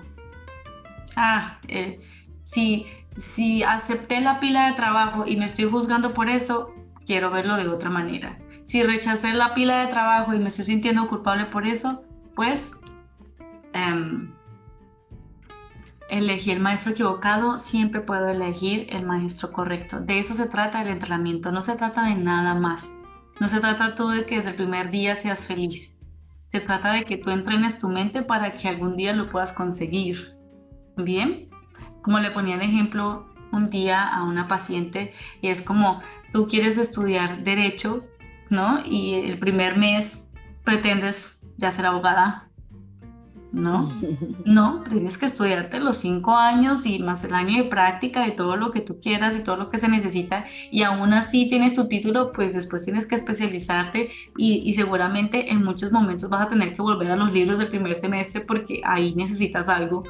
Ah, 1.18 1.60
eh, 1.68 2.00
si, 2.46 2.86
si 3.18 3.64
acepté 3.64 4.22
la 4.22 4.40
pila 4.40 4.68
de 4.68 4.76
trabajo 4.76 5.26
y 5.28 5.36
me 5.36 5.46
estoy 5.46 5.66
juzgando 5.66 6.14
por 6.14 6.30
eso, 6.30 6.74
quiero 7.06 7.32
verlo 7.32 7.58
de 7.58 7.68
otra 7.68 7.90
manera 7.90 8.45
si 8.66 8.82
rechacé 8.82 9.34
la 9.34 9.54
pila 9.54 9.80
de 9.82 9.88
trabajo 9.88 10.34
y 10.34 10.40
me 10.40 10.50
estoy 10.50 10.66
sintiendo 10.66 11.08
culpable 11.08 11.46
por 11.46 11.68
eso, 11.68 12.04
pues 12.36 12.82
em, 13.74 14.34
elegí 16.10 16.52
el 16.52 16.60
maestro 16.60 16.94
equivocado, 16.94 17.60
siempre 17.60 18.02
puedo 18.02 18.28
elegir 18.28 18.88
el 18.90 19.06
maestro 19.06 19.52
correcto. 19.52 20.02
De 20.02 20.18
eso 20.18 20.34
se 20.34 20.48
trata 20.48 20.82
el 20.82 20.88
entrenamiento, 20.88 21.52
no 21.52 21.62
se 21.62 21.76
trata 21.76 22.06
de 22.06 22.16
nada 22.16 22.56
más. 22.56 22.92
No 23.40 23.48
se 23.48 23.60
trata 23.60 23.96
tú 23.96 24.10
de 24.10 24.26
que 24.26 24.38
desde 24.38 24.50
el 24.50 24.56
primer 24.56 24.90
día 24.90 25.16
seas 25.16 25.44
feliz. 25.44 25.98
Se 26.48 26.60
trata 26.60 26.94
de 26.94 27.04
que 27.04 27.18
tú 27.18 27.30
entrenes 27.30 27.80
tu 27.80 27.88
mente 27.88 28.24
para 28.24 28.54
que 28.54 28.68
algún 28.68 28.96
día 28.96 29.14
lo 29.14 29.30
puedas 29.30 29.54
conseguir. 29.54 30.36
Bien, 30.98 31.50
como 32.02 32.20
le 32.20 32.32
ponía 32.32 32.56
en 32.56 32.62
ejemplo 32.62 33.28
un 33.52 33.70
día 33.70 34.08
a 34.08 34.24
una 34.24 34.48
paciente 34.48 35.14
y 35.42 35.50
es 35.50 35.62
como 35.62 36.02
tú 36.34 36.48
quieres 36.48 36.78
estudiar 36.78 37.44
derecho, 37.44 38.06
¿no? 38.50 38.80
Y 38.86 39.14
el 39.16 39.40
primer 39.40 39.78
mes 39.78 40.32
pretendes 40.64 41.40
ya 41.58 41.72
ser 41.72 41.86
abogada, 41.86 42.50
¿no? 43.52 43.92
No, 44.46 44.84
tienes 44.88 45.18
que 45.18 45.26
estudiarte 45.26 45.80
los 45.80 45.98
cinco 45.98 46.36
años 46.36 46.86
y 46.86 47.00
más 47.00 47.24
el 47.24 47.34
año 47.34 47.64
de 47.64 47.70
práctica 47.70 48.24
de 48.24 48.32
todo 48.32 48.58
lo 48.58 48.72
que 48.72 48.82
tú 48.82 49.00
quieras 49.02 49.36
y 49.36 49.40
todo 49.40 49.58
lo 49.58 49.70
que 49.70 49.80
se 49.80 49.88
necesita 49.88 50.46
y 50.72 50.84
aún 50.84 51.14
así 51.14 51.50
tienes 51.50 51.74
tu 51.74 51.88
título, 51.88 52.32
pues 52.32 52.54
después 52.54 52.84
tienes 52.84 53.08
que 53.08 53.16
especializarte 53.16 54.10
y, 54.38 54.58
y 54.58 54.74
seguramente 54.74 55.52
en 55.52 55.64
muchos 55.64 55.92
momentos 55.92 56.30
vas 56.30 56.42
a 56.42 56.48
tener 56.48 56.76
que 56.76 56.82
volver 56.82 57.12
a 57.12 57.16
los 57.16 57.34
libros 57.34 57.58
del 57.58 57.70
primer 57.70 57.98
semestre 57.98 58.42
porque 58.42 58.82
ahí 58.84 59.16
necesitas 59.16 59.68
algo, 59.68 60.04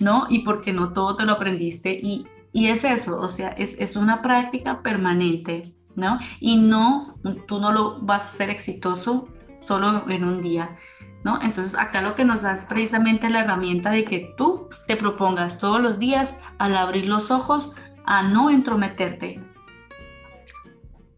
¿no? 0.00 0.26
Y 0.28 0.40
porque 0.40 0.72
no 0.72 0.92
todo 0.92 1.16
te 1.16 1.24
lo 1.24 1.32
aprendiste 1.32 1.92
y, 1.92 2.26
y 2.52 2.66
es 2.66 2.84
eso, 2.84 3.20
o 3.20 3.28
sea, 3.28 3.48
es, 3.50 3.76
es 3.78 3.96
una 3.96 4.22
práctica 4.22 4.82
permanente, 4.82 5.74
¿no? 5.98 6.18
Y 6.40 6.56
no, 6.56 7.18
tú 7.46 7.60
no 7.60 7.72
lo 7.72 8.00
vas 8.00 8.22
a 8.22 8.36
ser 8.36 8.50
exitoso 8.50 9.28
solo 9.60 10.08
en 10.08 10.24
un 10.24 10.40
día, 10.40 10.76
¿no? 11.24 11.40
Entonces 11.42 11.74
acá 11.74 12.00
lo 12.00 12.14
que 12.14 12.24
nos 12.24 12.42
da 12.42 12.54
es 12.54 12.64
precisamente 12.64 13.28
la 13.28 13.40
herramienta 13.40 13.90
de 13.90 14.04
que 14.04 14.32
tú 14.36 14.68
te 14.86 14.96
propongas 14.96 15.58
todos 15.58 15.80
los 15.80 15.98
días 15.98 16.40
al 16.58 16.76
abrir 16.76 17.06
los 17.06 17.30
ojos 17.30 17.74
a 18.06 18.22
no 18.22 18.48
entrometerte, 18.48 19.42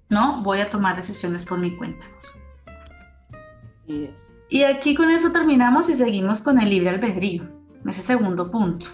¿no? 0.08 0.42
Voy 0.42 0.60
a 0.60 0.70
tomar 0.70 0.96
decisiones 0.96 1.44
por 1.44 1.58
mi 1.58 1.76
cuenta. 1.76 2.06
Y 4.48 4.62
aquí 4.62 4.94
con 4.94 5.10
eso 5.10 5.30
terminamos 5.30 5.90
y 5.90 5.94
seguimos 5.94 6.40
con 6.40 6.58
el 6.58 6.70
libre 6.70 6.90
albedrío, 6.90 7.44
ese 7.86 8.02
segundo 8.02 8.50
punto. 8.50 8.86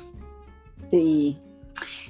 Sí. 0.91 1.39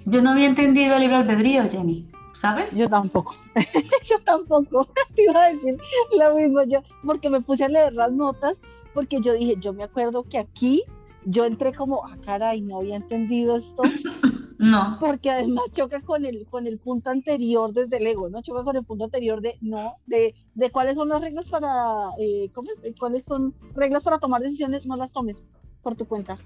Yo 0.05 0.23
no 0.23 0.31
había 0.31 0.47
entendido 0.47 0.95
el 0.95 1.03
libre 1.03 1.17
albedrío, 1.17 1.69
Jenny. 1.69 2.09
¿Sabes? 2.37 2.77
Yo 2.77 2.89
tampoco, 2.89 3.35
yo 4.09 4.19
tampoco, 4.25 4.89
te 5.15 5.25
iba 5.25 5.45
a 5.45 5.53
decir 5.53 5.77
lo 6.19 6.35
mismo 6.35 6.63
yo, 6.65 6.81
porque 7.05 7.31
me 7.31 7.41
puse 7.41 7.65
a 7.65 7.69
leer 7.69 7.95
las 7.95 8.13
notas, 8.13 8.59
porque 8.95 9.21
yo 9.21 9.33
dije, 9.33 9.57
yo 9.59 9.73
me 9.73 9.85
acuerdo 9.85 10.25
que 10.25 10.39
aquí 10.39 10.83
yo 11.25 11.45
entré 11.45 11.73
como, 11.73 12.05
ah, 12.07 12.17
caray, 12.25 12.61
no 12.61 12.79
había 12.79 12.97
entendido 12.97 13.57
esto. 13.57 13.83
No. 14.59 14.97
Porque 14.99 15.29
además 15.31 15.67
choca 15.73 16.01
con 16.01 16.25
el, 16.25 16.47
con 16.47 16.67
el 16.67 16.79
punto 16.79 17.11
anterior 17.11 17.75
desde 17.75 17.99
el 17.99 18.07
ego, 18.07 18.31
¿no? 18.31 18.41
Choca 18.41 18.65
con 18.65 18.75
el 18.75 18.85
punto 18.85 19.05
anterior 19.05 19.43
de, 19.43 19.59
no, 19.61 19.97
de, 20.07 20.35
de 20.55 20.71
cuáles 20.71 20.95
son 20.95 21.11
las 21.11 21.21
reglas 21.21 21.45
para, 21.51 22.09
eh, 22.19 22.51
¿cómo 22.55 22.71
es? 22.83 22.99
¿Cuáles 22.99 23.25
son 23.25 23.55
reglas 23.75 24.03
para 24.03 24.19
tomar 24.19 24.41
decisiones? 24.41 24.87
No 24.87 24.97
las 24.97 25.13
tomes 25.13 25.43
por 25.83 25.95
tu 25.95 26.07
cuenta. 26.07 26.37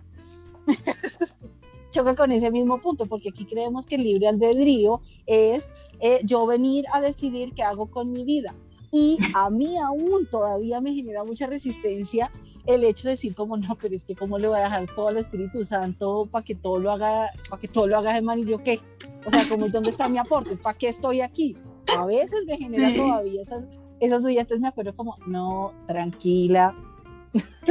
Choca 1.90 2.14
con 2.14 2.32
ese 2.32 2.50
mismo 2.50 2.80
punto, 2.80 3.06
porque 3.06 3.30
aquí 3.30 3.44
creemos 3.44 3.84
que 3.86 3.96
el 3.96 4.04
libre 4.04 4.28
albedrío 4.28 5.00
es 5.26 5.68
eh, 6.00 6.20
yo 6.24 6.46
venir 6.46 6.84
a 6.92 7.00
decidir 7.00 7.52
qué 7.54 7.62
hago 7.62 7.86
con 7.90 8.12
mi 8.12 8.24
vida. 8.24 8.54
Y 8.92 9.18
a 9.34 9.50
mí 9.50 9.76
aún 9.78 10.26
todavía 10.30 10.80
me 10.80 10.92
genera 10.92 11.22
mucha 11.22 11.46
resistencia 11.46 12.30
el 12.66 12.84
hecho 12.84 13.08
de 13.08 13.12
decir 13.12 13.34
como 13.34 13.56
no, 13.56 13.76
pero 13.80 13.94
es 13.94 14.04
que 14.04 14.14
cómo 14.14 14.38
le 14.38 14.48
voy 14.48 14.58
a 14.58 14.64
dejar 14.64 14.84
todo 14.94 15.08
al 15.08 15.16
Espíritu 15.16 15.64
Santo 15.64 16.28
para 16.30 16.44
que 16.44 16.54
todo 16.54 16.78
lo 16.78 16.90
haga, 16.90 17.30
para 17.48 17.60
que 17.60 17.68
todo 17.68 17.86
lo 17.86 17.96
haga 17.98 18.14
de 18.14 18.22
man 18.22 18.40
y 18.40 18.44
yo 18.44 18.62
qué. 18.62 18.80
O 19.26 19.30
sea, 19.30 19.48
como 19.48 19.68
dónde 19.68 19.90
está 19.90 20.08
mi 20.08 20.18
aporte, 20.18 20.56
¿para 20.56 20.76
qué 20.76 20.88
estoy 20.88 21.20
aquí? 21.20 21.56
A 21.96 22.04
veces 22.04 22.44
me 22.46 22.56
genera 22.56 22.94
todavía 22.94 23.42
esas, 23.42 23.64
esas 24.00 24.24
entonces 24.24 24.60
me 24.60 24.68
acuerdo 24.68 24.94
como, 24.94 25.16
no, 25.26 25.72
tranquila. 25.86 26.74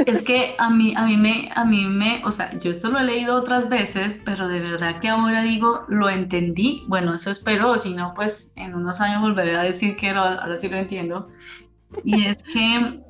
Es 0.06 0.22
que 0.22 0.54
a 0.58 0.70
mí, 0.70 0.94
a 0.96 1.04
mí 1.04 1.16
me, 1.16 1.50
a 1.54 1.64
mí 1.64 1.84
me, 1.84 2.22
o 2.24 2.30
sea, 2.30 2.58
yo 2.58 2.70
esto 2.70 2.90
lo 2.90 2.98
he 2.98 3.04
leído 3.04 3.36
otras 3.36 3.68
veces, 3.68 4.20
pero 4.24 4.48
de 4.48 4.60
verdad 4.60 5.00
que 5.00 5.08
ahora 5.08 5.42
digo, 5.42 5.84
lo 5.88 6.08
entendí. 6.08 6.84
Bueno, 6.88 7.14
eso 7.14 7.30
espero, 7.30 7.76
si 7.76 7.94
no, 7.94 8.14
pues 8.14 8.54
en 8.56 8.74
unos 8.74 9.00
años 9.00 9.20
volveré 9.20 9.56
a 9.56 9.62
decir 9.62 9.96
que 9.96 10.10
ahora 10.10 10.56
sí 10.58 10.68
lo 10.68 10.76
entiendo. 10.76 11.28
Y 12.04 12.24
es 12.24 12.38
que 12.38 13.02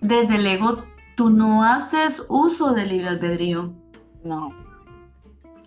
desde 0.00 0.36
el 0.36 0.46
ego 0.46 0.84
tú 1.16 1.30
no 1.30 1.64
haces 1.64 2.26
uso 2.28 2.72
del 2.72 2.88
libre 2.88 3.08
albedrío. 3.08 3.72
No. 4.24 4.54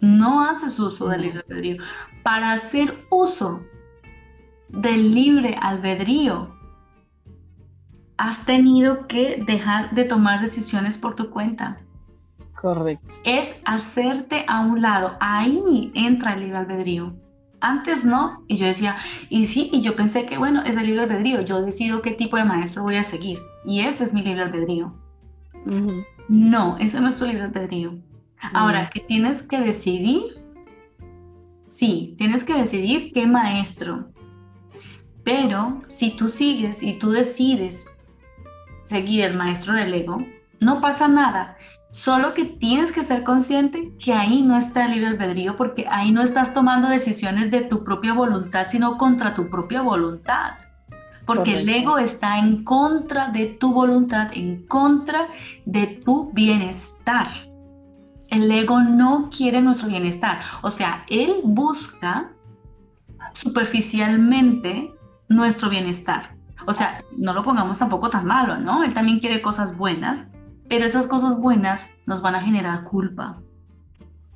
No 0.02 0.44
haces 0.44 0.80
uso 0.80 1.10
del 1.10 1.22
libre 1.22 1.39
albedrío. 1.39 1.78
Para 2.24 2.54
hacer 2.54 3.06
uso 3.10 3.64
del 4.70 5.14
libre 5.14 5.56
albedrío, 5.62 6.56
has 8.22 8.45
tenido 8.45 9.07
que 9.07 9.43
dejar 9.47 9.95
de 9.95 10.03
tomar 10.03 10.41
decisiones 10.41 10.99
por 10.99 11.15
tu 11.15 11.32
cuenta. 11.32 11.80
Correcto. 12.53 13.15
Es 13.24 13.61
hacerte 13.65 14.45
a 14.47 14.59
un 14.59 14.80
lado. 14.84 15.17
Ahí 15.19 15.91
entra 15.95 16.34
el 16.34 16.41
libre 16.41 16.57
albedrío. 16.57 17.15
Antes 17.61 18.05
no, 18.05 18.43
y 18.47 18.57
yo 18.57 18.67
decía, 18.67 18.95
y 19.30 19.47
sí, 19.47 19.72
y 19.74 19.82
yo 19.82 19.95
pensé 19.95 20.28
que 20.28 20.38
bueno, 20.38 20.61
es 20.61 20.78
el 20.78 20.86
libre 20.86 21.01
albedrío, 21.01 21.41
yo 21.41 21.63
decido 21.63 22.03
qué 22.03 22.11
tipo 22.11 22.38
de 22.38 22.45
maestro 22.45 22.84
voy 22.84 22.95
a 22.95 23.03
seguir, 23.03 23.39
y 23.65 23.82
ese 23.82 24.03
es 24.03 24.13
mi 24.13 24.24
libre 24.24 24.41
albedrío. 24.41 24.95
No, 26.28 26.78
eso 26.80 27.01
no 27.01 27.09
es 27.09 27.17
tu 27.17 27.26
libre 27.26 27.43
albedrío. 27.43 27.99
Ahora, 28.53 28.89
que 28.89 28.99
tienes 28.99 29.43
que 29.43 29.59
decidir, 29.59 30.24
sí, 31.67 32.15
tienes 32.17 32.43
que 32.43 32.53
decidir 32.53 33.13
qué 33.13 33.28
maestro, 33.28 34.11
pero 35.24 35.82
si 35.88 36.15
tú 36.15 36.30
sigues 36.30 36.82
y 36.82 36.93
tú 36.93 37.11
decides 37.11 37.86
seguir 38.92 39.24
el 39.24 39.36
maestro 39.36 39.74
del 39.74 39.94
ego, 39.94 40.26
no 40.60 40.82
pasa 40.82 41.08
nada. 41.08 41.56
Solo 41.92 42.34
que 42.34 42.46
tienes 42.46 42.92
que 42.92 43.04
ser 43.04 43.24
consciente 43.24 43.94
que 43.98 44.14
ahí 44.14 44.42
no 44.42 44.58
está 44.58 44.86
el 44.86 44.92
libre 44.92 45.08
albedrío 45.08 45.56
porque 45.56 45.86
ahí 45.89 46.12
no 46.12 46.22
estás 46.22 46.54
tomando 46.54 46.89
decisiones 46.89 47.52
de 47.52 47.62
tu 47.62 47.84
propia 47.84 48.14
voluntad, 48.14 48.68
sino 48.70 48.98
contra 48.98 49.34
tu 49.34 49.50
propia 49.50 49.82
voluntad. 49.82 50.54
Porque 51.26 51.60
el 51.60 51.70
ego 51.70 51.98
está 51.98 52.39
en 52.39 52.64
contra 52.64 53.30
de 53.30 53.46
tu 53.46 53.74
voluntad, 53.74 54.32
en 54.34 54.68
contra 54.68 55.28
de 55.66 55.88
tu 55.88 56.32
bienestar. 56.34 57.30
El 58.30 58.52
ego 58.52 58.82
no 58.82 59.30
quiere 59.30 59.62
nuestro 59.62 59.88
bienestar. 59.88 60.39
O 60.62 60.72
sea, 60.72 61.06
él 61.10 61.36
busca 61.44 62.32
superficialmente 63.34 64.94
nuestro 65.30 65.70
bienestar. 65.70 66.41
O 66.66 66.74
sea, 66.74 67.03
no 67.18 67.34
lo 67.34 67.43
pongamos 67.43 67.78
tampoco 67.78 68.09
tan 68.09 68.26
malo, 68.26 68.57
¿no? 68.57 68.84
Él 68.84 68.93
también 68.93 69.20
quiere 69.20 69.41
cosas 69.41 69.78
buenas, 69.78 70.26
pero 70.70 70.86
esas 70.86 71.07
cosas 71.07 71.38
buenas 71.38 71.89
nos 72.05 72.22
van 72.22 72.36
a 72.36 72.41
generar 72.41 72.84
culpa. 72.84 73.41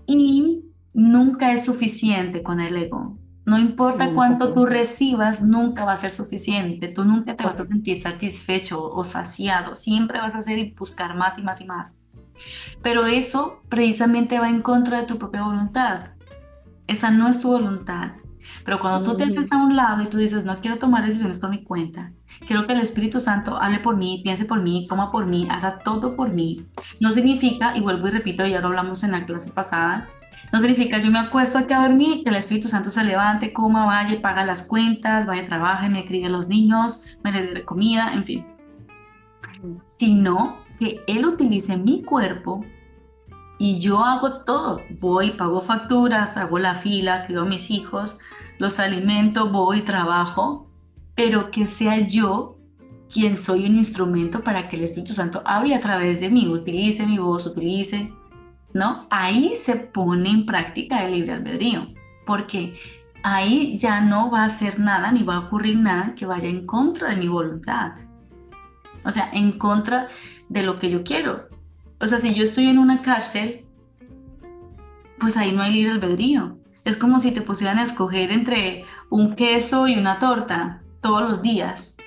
Y 0.07 0.65
nunca 0.93 1.53
es 1.53 1.65
suficiente 1.65 2.43
con 2.43 2.59
el 2.59 2.77
ego. 2.77 3.17
No 3.45 3.59
importa 3.59 4.09
cuánto 4.09 4.53
tú 4.53 4.65
recibas, 4.65 5.43
nunca 5.43 5.85
va 5.85 5.93
a 5.93 5.97
ser 5.97 6.09
suficiente. 6.09 6.87
Tú 6.87 7.05
nunca 7.05 7.35
te 7.35 7.43
vas 7.43 7.59
a 7.59 7.65
sentir 7.65 8.01
satisfecho 8.01 8.83
o 8.83 9.03
saciado. 9.03 9.75
Siempre 9.75 10.19
vas 10.19 10.33
a 10.33 10.39
hacer 10.39 10.57
y 10.57 10.73
buscar 10.73 11.15
más 11.15 11.37
y 11.37 11.43
más 11.43 11.61
y 11.61 11.65
más. 11.65 11.95
Pero 12.81 13.05
eso 13.05 13.61
precisamente 13.69 14.39
va 14.39 14.49
en 14.49 14.61
contra 14.61 15.01
de 15.01 15.07
tu 15.07 15.19
propia 15.19 15.43
voluntad. 15.43 16.13
Esa 16.87 17.11
no 17.11 17.27
es 17.27 17.39
tu 17.39 17.49
voluntad. 17.49 18.13
Pero 18.65 18.79
cuando 18.79 19.03
tú 19.03 19.15
te 19.15 19.25
haces 19.25 19.51
a 19.51 19.57
un 19.57 19.75
lado 19.75 20.01
y 20.01 20.07
tú 20.07 20.17
dices, 20.17 20.43
no 20.43 20.57
quiero 20.59 20.77
tomar 20.77 21.05
decisiones 21.05 21.37
por 21.37 21.51
mi 21.51 21.63
cuenta, 21.63 22.11
quiero 22.47 22.65
que 22.65 22.73
el 22.73 22.81
Espíritu 22.81 23.19
Santo 23.19 23.61
hable 23.61 23.77
por 23.79 23.95
mí, 23.95 24.21
piense 24.23 24.43
por 24.45 24.63
mí, 24.63 24.87
toma 24.89 25.11
por 25.11 25.27
mí, 25.27 25.47
haga 25.51 25.77
todo 25.79 26.15
por 26.15 26.31
mí, 26.31 26.65
no 26.99 27.11
significa, 27.11 27.77
y 27.77 27.81
vuelvo 27.81 28.07
y 28.07 28.11
repito, 28.11 28.45
ya 28.45 28.61
lo 28.61 28.67
hablamos 28.67 29.03
en 29.03 29.11
la 29.11 29.23
clase 29.27 29.51
pasada, 29.51 30.09
no 30.51 30.59
significa 30.59 30.97
yo 30.97 31.11
me 31.11 31.19
acuesto 31.19 31.59
aquí 31.59 31.73
a 31.73 31.81
dormir 31.81 32.17
y 32.17 32.23
que 32.23 32.29
el 32.29 32.37
Espíritu 32.37 32.67
Santo 32.67 32.89
se 32.89 33.03
levante, 33.03 33.53
coma, 33.53 33.85
vaya, 33.85 34.19
paga 34.19 34.43
las 34.43 34.63
cuentas, 34.63 35.27
vaya, 35.27 35.47
trabaje, 35.47 35.87
me 35.89 36.05
críe 36.05 36.25
a 36.25 36.29
los 36.29 36.47
niños, 36.47 37.03
me 37.23 37.31
le 37.31 37.45
dé 37.45 37.65
comida, 37.65 38.13
en 38.13 38.25
fin. 38.25 38.45
Sino 39.99 40.57
que 40.79 41.03
Él 41.07 41.25
utilice 41.25 41.77
mi 41.77 42.03
cuerpo 42.03 42.65
y 43.57 43.79
yo 43.79 44.03
hago 44.03 44.43
todo. 44.43 44.81
Voy, 44.99 45.31
pago 45.31 45.61
facturas, 45.61 46.37
hago 46.37 46.59
la 46.59 46.75
fila, 46.75 47.25
crío 47.25 47.41
a 47.41 47.45
mis 47.45 47.71
hijos, 47.71 48.19
los 48.57 48.79
alimento, 48.79 49.49
voy, 49.49 49.81
trabajo, 49.81 50.69
pero 51.15 51.51
que 51.51 51.67
sea 51.67 51.99
yo 51.99 52.57
quien 53.11 53.37
soy 53.37 53.65
un 53.65 53.75
instrumento 53.75 54.43
para 54.43 54.67
que 54.67 54.75
el 54.75 54.83
Espíritu 54.83 55.13
Santo 55.13 55.41
hable 55.45 55.75
a 55.75 55.79
través 55.79 56.19
de 56.19 56.29
mí, 56.29 56.47
utilice 56.47 57.05
mi 57.05 57.17
voz, 57.17 57.45
utilice, 57.45 58.11
¿no? 58.73 59.07
Ahí 59.09 59.53
se 59.55 59.75
pone 59.75 60.29
en 60.29 60.45
práctica 60.45 61.05
el 61.05 61.13
libre 61.13 61.33
albedrío, 61.33 61.87
porque 62.25 62.77
ahí 63.23 63.77
ya 63.77 64.01
no 64.01 64.29
va 64.29 64.41
a 64.41 64.45
hacer 64.45 64.79
nada 64.79 65.11
ni 65.11 65.23
va 65.23 65.35
a 65.35 65.39
ocurrir 65.47 65.77
nada 65.79 66.13
que 66.15 66.25
vaya 66.25 66.49
en 66.49 66.65
contra 66.65 67.09
de 67.09 67.15
mi 67.15 67.27
voluntad. 67.27 67.93
O 69.03 69.11
sea, 69.11 69.29
en 69.31 69.53
contra 69.53 70.07
de 70.49 70.63
lo 70.63 70.77
que 70.77 70.89
yo 70.89 71.03
quiero. 71.03 71.47
O 72.01 72.07
sea, 72.07 72.19
si 72.19 72.33
yo 72.33 72.43
estoy 72.43 72.67
en 72.67 72.79
una 72.79 73.01
cárcel, 73.01 73.65
pues 75.19 75.37
ahí 75.37 75.51
no 75.53 75.61
hay 75.61 75.73
libre 75.73 75.93
albedrío. 75.93 76.57
Es 76.85 76.97
como 76.97 77.19
si 77.19 77.31
te 77.31 77.41
pusieran 77.41 77.79
a 77.79 77.83
escoger 77.83 78.31
entre 78.31 78.85
un 79.09 79.35
queso 79.35 79.87
y 79.87 79.97
una 79.97 80.19
torta 80.19 80.81
todos 81.01 81.21
los 81.23 81.41
días. 81.41 81.97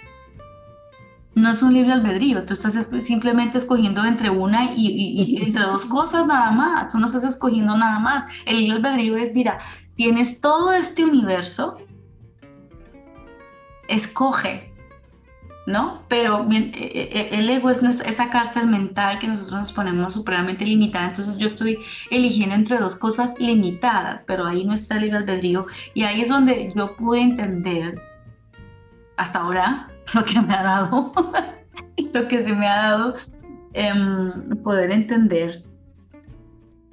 No 1.34 1.50
es 1.50 1.62
un 1.62 1.74
libre 1.74 1.92
albedrío, 1.92 2.44
tú 2.44 2.54
estás 2.54 2.88
simplemente 3.02 3.58
escogiendo 3.58 4.04
entre 4.04 4.30
una 4.30 4.72
y, 4.74 5.38
entre 5.42 5.62
dos 5.64 5.84
cosas 5.84 6.26
nada 6.26 6.50
más, 6.52 6.88
tú 6.88 6.98
no 6.98 7.06
estás 7.06 7.24
escogiendo 7.24 7.76
nada 7.76 7.98
más. 7.98 8.24
El 8.46 8.60
libre 8.60 8.76
albedrío 8.76 9.16
es, 9.16 9.34
mira, 9.34 9.58
tienes 9.96 10.40
todo 10.40 10.72
este 10.72 11.04
universo, 11.04 11.78
escoge 13.88 14.72
¿no? 15.68 16.02
Pero 16.08 16.46
eh, 16.50 16.72
eh, 16.74 17.10
eh, 17.12 17.28
el 17.32 17.50
ego 17.50 17.68
es 17.68 17.82
esa 17.82 18.30
cárcel 18.30 18.68
mental 18.68 19.18
que 19.18 19.28
nosotros 19.28 19.60
nos 19.60 19.72
ponemos 19.72 20.14
supremamente 20.14 20.64
limitada, 20.64 21.08
entonces 21.08 21.36
yo 21.36 21.46
estoy 21.46 21.78
eligiendo 22.10 22.54
entre 22.54 22.78
dos 22.78 22.96
cosas 22.96 23.38
limitadas, 23.38 24.24
pero 24.26 24.46
ahí 24.46 24.64
no 24.64 24.72
está 24.72 24.96
el 24.96 25.02
libre 25.02 25.18
albedrío 25.18 25.66
y 25.92 26.04
ahí 26.04 26.22
es 26.22 26.30
donde 26.30 26.72
yo 26.74 26.96
pude 26.96 27.20
entender 27.20 28.00
hasta 29.18 29.40
ahora 29.40 29.88
lo 30.14 30.24
que 30.24 30.40
me 30.40 30.54
ha 30.54 30.62
dado, 30.62 31.12
lo 32.14 32.28
que 32.28 32.42
se 32.42 32.52
me 32.54 32.66
ha 32.66 32.76
dado 32.76 33.16
em, 33.74 34.30
poder 34.62 34.90
entender. 34.90 35.64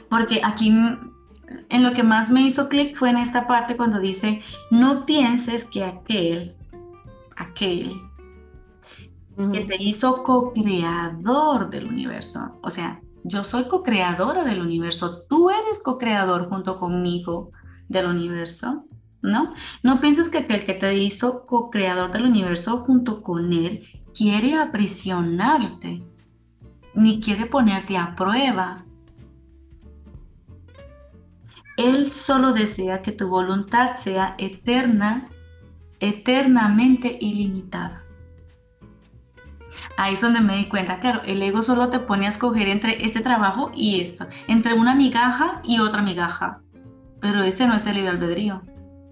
Porque 0.09 0.41
aquí 0.43 0.67
en 0.67 1.83
lo 1.83 1.93
que 1.93 2.03
más 2.03 2.29
me 2.29 2.41
hizo 2.41 2.67
clic 2.67 2.97
fue 2.97 3.09
en 3.09 3.17
esta 3.17 3.47
parte 3.47 3.77
cuando 3.77 3.99
dice, 3.99 4.41
no 4.69 5.05
pienses 5.05 5.63
que 5.63 5.83
aquel, 5.85 6.55
aquel 7.37 7.93
que 9.35 9.65
te 9.65 9.81
hizo 9.81 10.23
co-creador 10.23 11.69
del 11.69 11.87
universo. 11.87 12.59
O 12.61 12.71
sea, 12.71 13.01
yo 13.23 13.43
soy 13.43 13.67
co-creadora 13.67 14.43
del 14.43 14.61
universo, 14.61 15.23
tú 15.27 15.49
eres 15.49 15.81
co-creador 15.83 16.47
junto 16.47 16.79
conmigo 16.79 17.51
del 17.89 18.07
universo, 18.07 18.85
¿no? 19.21 19.51
No 19.83 19.99
pienses 19.99 20.29
que 20.29 20.37
el 20.37 20.65
que 20.65 20.73
te 20.73 20.97
hizo 20.97 21.45
co-creador 21.47 22.11
del 22.11 22.25
universo 22.25 22.77
junto 22.79 23.21
con 23.23 23.51
él 23.51 23.83
quiere 24.13 24.55
aprisionarte, 24.55 26.03
ni 26.93 27.19
quiere 27.19 27.45
ponerte 27.45 27.97
a 27.97 28.15
prueba. 28.15 28.85
Él 31.75 32.09
solo 32.09 32.53
desea 32.53 33.01
que 33.01 33.11
tu 33.11 33.27
voluntad 33.27 33.97
sea 33.97 34.35
eterna, 34.37 35.27
eternamente 35.99 37.17
ilimitada. 37.19 38.04
Ahí 39.97 40.13
es 40.13 40.21
donde 40.21 40.41
me 40.41 40.57
di 40.57 40.65
cuenta, 40.65 40.99
claro, 40.99 41.21
el 41.25 41.41
ego 41.41 41.61
solo 41.61 41.89
te 41.89 41.99
pone 41.99 42.25
a 42.25 42.29
escoger 42.29 42.67
entre 42.67 43.05
este 43.05 43.21
trabajo 43.21 43.71
y 43.75 44.01
esto, 44.01 44.27
entre 44.47 44.73
una 44.73 44.95
migaja 44.95 45.59
y 45.63 45.79
otra 45.79 46.01
migaja, 46.01 46.61
pero 47.21 47.43
ese 47.43 47.67
no 47.67 47.75
es 47.75 47.85
el 47.85 47.95
libre 47.95 48.11
albedrío. 48.11 48.61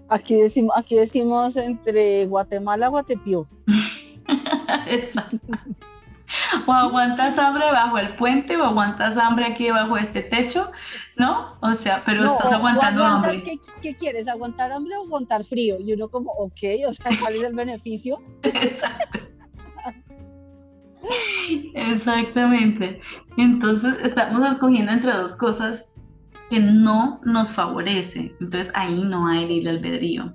Aquí 0.08 0.34
decimos, 0.34 0.74
aquí 0.76 0.96
decimos 0.96 1.56
entre 1.56 2.26
Guatemala 2.26 2.88
Guatepío. 2.88 3.46
Exacto. 4.86 5.38
O 6.66 6.72
aguantas 6.72 7.38
hambre 7.38 7.64
bajo 7.70 7.98
el 7.98 8.14
puente 8.16 8.56
o 8.56 8.64
aguantas 8.64 9.16
hambre 9.16 9.46
aquí 9.46 9.64
debajo 9.64 9.96
de 9.96 10.02
este 10.02 10.22
techo, 10.22 10.70
¿no? 11.16 11.56
O 11.60 11.74
sea, 11.74 12.02
pero 12.04 12.24
estás 12.24 12.52
aguantando 12.52 13.04
hambre. 13.04 13.42
¿qué, 13.42 13.58
¿qué, 13.80 13.94
quieres? 13.94 14.28
¿Aguantar 14.28 14.72
hambre 14.72 14.96
o 14.96 15.04
aguantar 15.04 15.44
frío? 15.44 15.76
Y 15.80 15.92
uno 15.92 16.08
como, 16.08 16.32
ok, 16.32 16.60
o 16.88 16.92
sea, 16.92 17.10
¿cuál 17.20 17.34
es 17.34 17.42
el 17.42 17.54
beneficio? 17.54 18.20
Exacto. 18.42 19.33
Exactamente. 21.74 23.00
Entonces 23.36 23.96
estamos 24.02 24.48
escogiendo 24.48 24.92
entre 24.92 25.12
dos 25.12 25.34
cosas 25.34 25.94
que 26.50 26.60
no 26.60 27.20
nos 27.24 27.52
favorece. 27.52 28.34
Entonces 28.40 28.72
ahí 28.74 29.02
no 29.02 29.26
hay 29.26 29.46
libre 29.46 29.70
albedrío. 29.70 30.34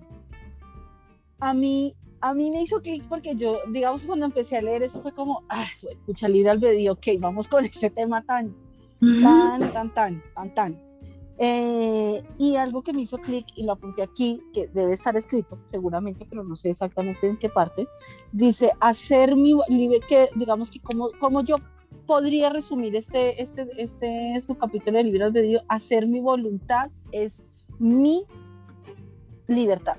A 1.40 1.54
mí, 1.54 1.96
a 2.22 2.34
mí 2.34 2.52
me 2.52 2.62
hizo 2.62 2.82
clic 2.82 3.04
porque 3.08 3.36
yo, 3.36 3.60
digamos, 3.70 4.04
cuando 4.04 4.26
empecé 4.26 4.58
a 4.58 4.62
leer 4.62 4.84
eso 4.84 5.02
fue 5.02 5.14
como, 5.14 5.44
ay, 5.48 5.68
escucha 5.90 6.28
libre 6.28 6.50
albedrío, 6.50 6.94
ok, 6.94 7.08
vamos 7.20 7.48
con 7.48 7.66
ese 7.66 7.90
tema 7.90 8.22
tan, 8.24 8.54
tan, 9.00 9.72
tan, 9.72 9.94
tan, 9.94 10.24
tan, 10.36 10.54
tan. 10.54 10.89
Eh, 11.42 12.22
y 12.38 12.58
algo 12.58 12.82
que 12.84 12.92
me 12.92 13.04
hizo 13.04 13.18
clic 13.18 13.46
y 13.56 13.64
lo 13.64 13.72
apunté 13.72 14.04
aquí, 14.04 14.42
que 14.54 14.68
debe 14.68 14.94
estar 14.94 15.16
escrito 15.16 15.58
seguramente, 15.68 16.26
pero 16.30 16.44
no 16.44 16.54
sé 16.58 16.70
exactamente 16.72 17.28
en 17.28 17.38
qué 17.38 17.48
parte, 17.48 17.88
dice, 18.34 18.74
hacer 18.82 19.38
mi, 19.38 19.58
que 20.10 20.30
digamos 20.36 20.70
que 20.70 20.82
como, 20.82 21.12
como 21.18 21.42
yo 21.42 21.56
podría 22.06 22.50
resumir 22.50 22.94
este, 22.94 23.42
este, 23.42 23.70
este 23.78 24.42
su 24.42 24.56
capítulo 24.58 24.98
de 24.98 25.06
Libre 25.06 25.24
Albedrío, 25.24 25.62
hacer 25.70 26.08
mi 26.08 26.20
voluntad 26.20 26.90
es 27.14 27.42
mi 27.80 28.26
libertad. 29.48 29.96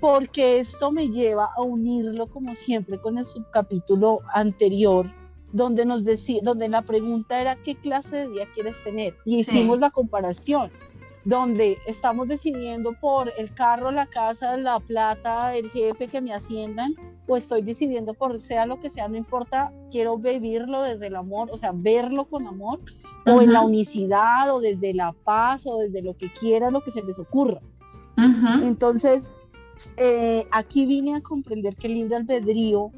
Porque 0.00 0.58
esto 0.58 0.90
me 0.90 1.10
lleva 1.10 1.50
a 1.56 1.62
unirlo 1.62 2.26
como 2.26 2.54
siempre 2.54 2.98
con 2.98 3.18
el 3.18 3.24
subcapítulo 3.24 4.18
anterior, 4.32 5.08
donde 5.54 5.86
nos 5.86 6.02
decía, 6.02 6.40
donde 6.42 6.68
la 6.68 6.82
pregunta 6.82 7.40
era 7.40 7.54
qué 7.54 7.76
clase 7.76 8.16
de 8.16 8.28
día 8.28 8.46
quieres 8.52 8.82
tener. 8.82 9.16
Y 9.24 9.38
hicimos 9.38 9.78
la 9.78 9.88
comparación 9.90 10.70
donde 11.24 11.78
estamos 11.86 12.26
decidiendo 12.26 12.92
por 13.00 13.32
el 13.38 13.54
carro, 13.54 13.92
la 13.92 14.06
casa, 14.06 14.56
la 14.56 14.80
plata, 14.80 15.56
el 15.56 15.70
jefe 15.70 16.08
que 16.08 16.20
me 16.20 16.34
asciendan, 16.34 16.94
o 17.28 17.36
estoy 17.36 17.62
decidiendo 17.62 18.14
por 18.14 18.38
sea 18.40 18.66
lo 18.66 18.80
que 18.80 18.90
sea, 18.90 19.06
no 19.06 19.16
importa, 19.16 19.72
quiero 19.90 20.18
vivirlo 20.18 20.82
desde 20.82 21.06
el 21.06 21.16
amor, 21.16 21.48
o 21.52 21.56
sea, 21.56 21.70
verlo 21.72 22.26
con 22.26 22.48
amor, 22.48 22.80
o 23.24 23.40
en 23.40 23.52
la 23.52 23.62
unicidad, 23.62 24.52
o 24.54 24.60
desde 24.60 24.92
la 24.92 25.12
paz, 25.12 25.62
o 25.66 25.78
desde 25.78 26.02
lo 26.02 26.14
que 26.16 26.30
quiera, 26.32 26.70
lo 26.72 26.82
que 26.82 26.90
se 26.90 27.02
les 27.02 27.18
ocurra. 27.18 27.60
Entonces, 28.16 29.34
eh, 29.96 30.46
aquí 30.50 30.84
vine 30.84 31.14
a 31.14 31.20
comprender 31.20 31.76
que 31.76 31.86
el 31.86 31.94
libre 31.94 32.16
albedrío 32.16 32.90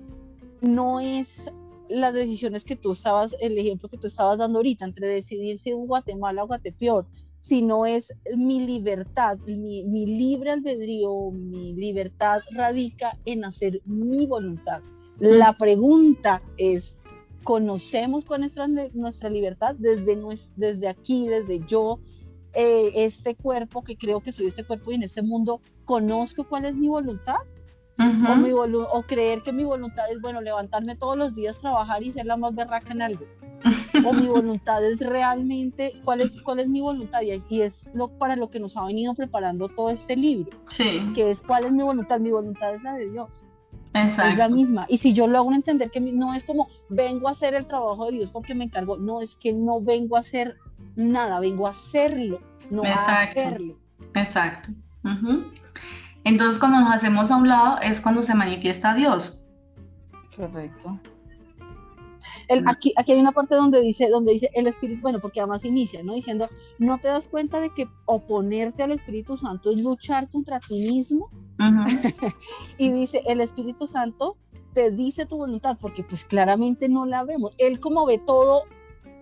no 0.62 1.00
es 1.00 1.52
las 1.88 2.14
decisiones 2.14 2.64
que 2.64 2.76
tú 2.76 2.92
estabas, 2.92 3.36
el 3.40 3.58
ejemplo 3.58 3.88
que 3.88 3.98
tú 3.98 4.06
estabas 4.06 4.38
dando 4.38 4.58
ahorita, 4.58 4.84
entre 4.84 5.08
decidir 5.08 5.58
si 5.58 5.72
un 5.72 5.86
Guatemala 5.86 6.44
o 6.44 6.46
Guatepeor, 6.46 7.06
sino 7.38 7.86
es 7.86 8.12
mi 8.36 8.66
libertad, 8.66 9.38
mi, 9.46 10.06
libre 10.06 10.50
albedrío, 10.50 11.30
mi 11.30 11.74
libertad 11.74 12.40
radica 12.52 13.18
en 13.24 13.44
hacer 13.44 13.80
mi 13.84 14.26
voluntad. 14.26 14.80
La 15.18 15.54
pregunta 15.56 16.42
es, 16.56 16.96
¿conocemos 17.44 18.24
con 18.24 18.40
nuestra, 18.40 18.66
nuestra 18.66 19.30
libertad 19.30 19.74
desde, 19.78 20.18
desde 20.56 20.88
aquí, 20.88 21.28
desde 21.28 21.60
yo, 21.66 22.00
eh, 22.52 22.92
este 22.94 23.34
cuerpo, 23.34 23.84
que 23.84 23.96
creo 23.96 24.20
que 24.20 24.32
soy 24.32 24.46
este 24.46 24.64
cuerpo 24.64 24.90
y 24.90 24.94
en 24.94 25.02
este 25.02 25.22
mundo, 25.22 25.60
conozco 25.84 26.48
cuál 26.48 26.64
es 26.64 26.74
mi 26.74 26.88
voluntad? 26.88 27.36
O, 27.98 29.02
creer 29.02 29.42
que 29.42 29.52
mi 29.52 29.64
voluntad 29.64 30.10
es, 30.10 30.20
bueno, 30.20 30.40
levantarme 30.40 30.96
todos 30.96 31.16
los 31.16 31.34
días, 31.34 31.58
trabajar 31.58 32.02
y 32.02 32.10
ser 32.10 32.26
la 32.26 32.36
más 32.36 32.54
berraca 32.54 32.92
en 32.92 33.02
algo. 33.02 33.24
o 34.04 34.12
mi 34.12 34.26
voluntad 34.28 34.84
es 34.84 35.00
realmente, 35.00 36.00
¿cuál 36.04 36.20
es, 36.20 36.40
cuál 36.42 36.60
es 36.60 36.68
mi 36.68 36.80
voluntad? 36.80 37.20
Y, 37.22 37.60
es 37.60 37.88
lo, 37.94 38.08
para 38.08 38.36
lo 38.36 38.50
que 38.50 38.60
nos 38.60 38.76
ha 38.76 38.84
venido 38.84 39.14
preparando 39.14 39.68
todo 39.68 39.90
este 39.90 40.16
libro. 40.16 40.58
Sí. 40.68 41.12
Que 41.14 41.30
es, 41.30 41.40
¿cuál 41.40 41.64
es 41.64 41.72
mi 41.72 41.82
voluntad? 41.82 42.20
Mi 42.20 42.30
voluntad 42.30 42.74
es 42.74 42.82
la 42.82 42.94
de 42.94 43.10
Dios. 43.10 43.42
Exacto. 43.94 44.32
Es 44.32 44.38
la 44.38 44.48
misma. 44.48 44.86
Y 44.88 44.98
si 44.98 45.12
yo 45.12 45.26
logro 45.26 45.54
entender 45.54 45.90
que 45.90 46.00
no 46.00 46.34
es 46.34 46.44
como 46.44 46.68
vengo 46.90 47.28
a 47.28 47.30
hacer 47.30 47.54
el 47.54 47.64
trabajo 47.64 48.06
de 48.06 48.18
Dios 48.18 48.30
porque 48.30 48.54
me 48.54 48.64
encargo, 48.64 48.98
no, 48.98 49.22
es 49.22 49.36
que 49.36 49.52
no 49.52 49.80
vengo 49.80 50.16
a 50.16 50.20
hacer 50.20 50.58
nada, 50.96 51.40
vengo 51.40 51.66
a 51.66 51.70
hacerlo, 51.70 52.40
no 52.70 52.82
a 52.82 53.22
hacerlo. 53.22 53.78
Exacto. 54.14 54.70
Entonces 56.26 56.58
cuando 56.58 56.80
nos 56.80 56.92
hacemos 56.92 57.30
a 57.30 57.36
un 57.36 57.48
lado 57.48 57.78
es 57.80 58.00
cuando 58.00 58.20
se 58.20 58.34
manifiesta 58.34 58.94
Dios. 58.94 59.46
Correcto. 60.36 61.00
aquí, 62.66 62.92
aquí 62.96 63.12
hay 63.12 63.20
una 63.20 63.30
parte 63.30 63.54
donde 63.54 63.80
dice, 63.80 64.08
donde 64.08 64.32
dice 64.32 64.50
el 64.54 64.66
Espíritu, 64.66 65.00
bueno, 65.02 65.20
porque 65.20 65.38
además 65.38 65.64
inicia, 65.64 66.02
¿no? 66.02 66.14
Diciendo, 66.14 66.48
¿no 66.80 66.98
te 66.98 67.06
das 67.06 67.28
cuenta 67.28 67.60
de 67.60 67.70
que 67.72 67.88
oponerte 68.06 68.82
al 68.82 68.90
Espíritu 68.90 69.36
Santo 69.36 69.70
es 69.70 69.80
luchar 69.80 70.28
contra 70.28 70.58
ti 70.58 70.80
mismo? 70.80 71.30
y 72.76 72.90
dice, 72.90 73.22
el 73.26 73.40
Espíritu 73.40 73.86
Santo 73.86 74.36
te 74.72 74.90
dice 74.90 75.26
tu 75.26 75.36
voluntad, 75.36 75.78
porque 75.80 76.02
pues 76.02 76.24
claramente 76.24 76.88
no 76.88 77.06
la 77.06 77.22
vemos. 77.22 77.54
Él 77.58 77.78
como 77.78 78.04
ve 78.04 78.18
todo, 78.18 78.64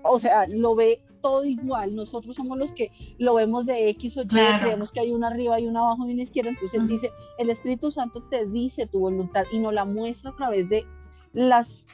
o 0.04 0.18
sea, 0.18 0.46
lo 0.48 0.74
ve 0.74 1.02
todo 1.20 1.44
igual, 1.44 1.94
nosotros 1.96 2.36
somos 2.36 2.58
los 2.58 2.70
que 2.72 2.92
lo 3.18 3.34
vemos 3.34 3.64
de 3.64 3.88
X 3.88 4.18
o 4.18 4.22
Y, 4.24 4.26
creemos 4.26 4.92
que 4.92 5.00
hay 5.00 5.10
una 5.10 5.28
arriba 5.28 5.58
y 5.58 5.66
una 5.66 5.80
abajo 5.80 6.06
y 6.06 6.12
una 6.12 6.22
izquierda, 6.22 6.50
entonces 6.50 6.78
él 6.78 6.86
dice, 6.86 7.10
el 7.38 7.48
Espíritu 7.48 7.90
Santo 7.90 8.22
te 8.28 8.44
dice 8.44 8.86
tu 8.86 9.00
voluntad 9.00 9.44
y 9.50 9.58
nos 9.58 9.72
la 9.72 9.86
muestra 9.86 10.32
a 10.32 10.36
través 10.36 10.68
de 10.68 10.86
las, 11.32 11.86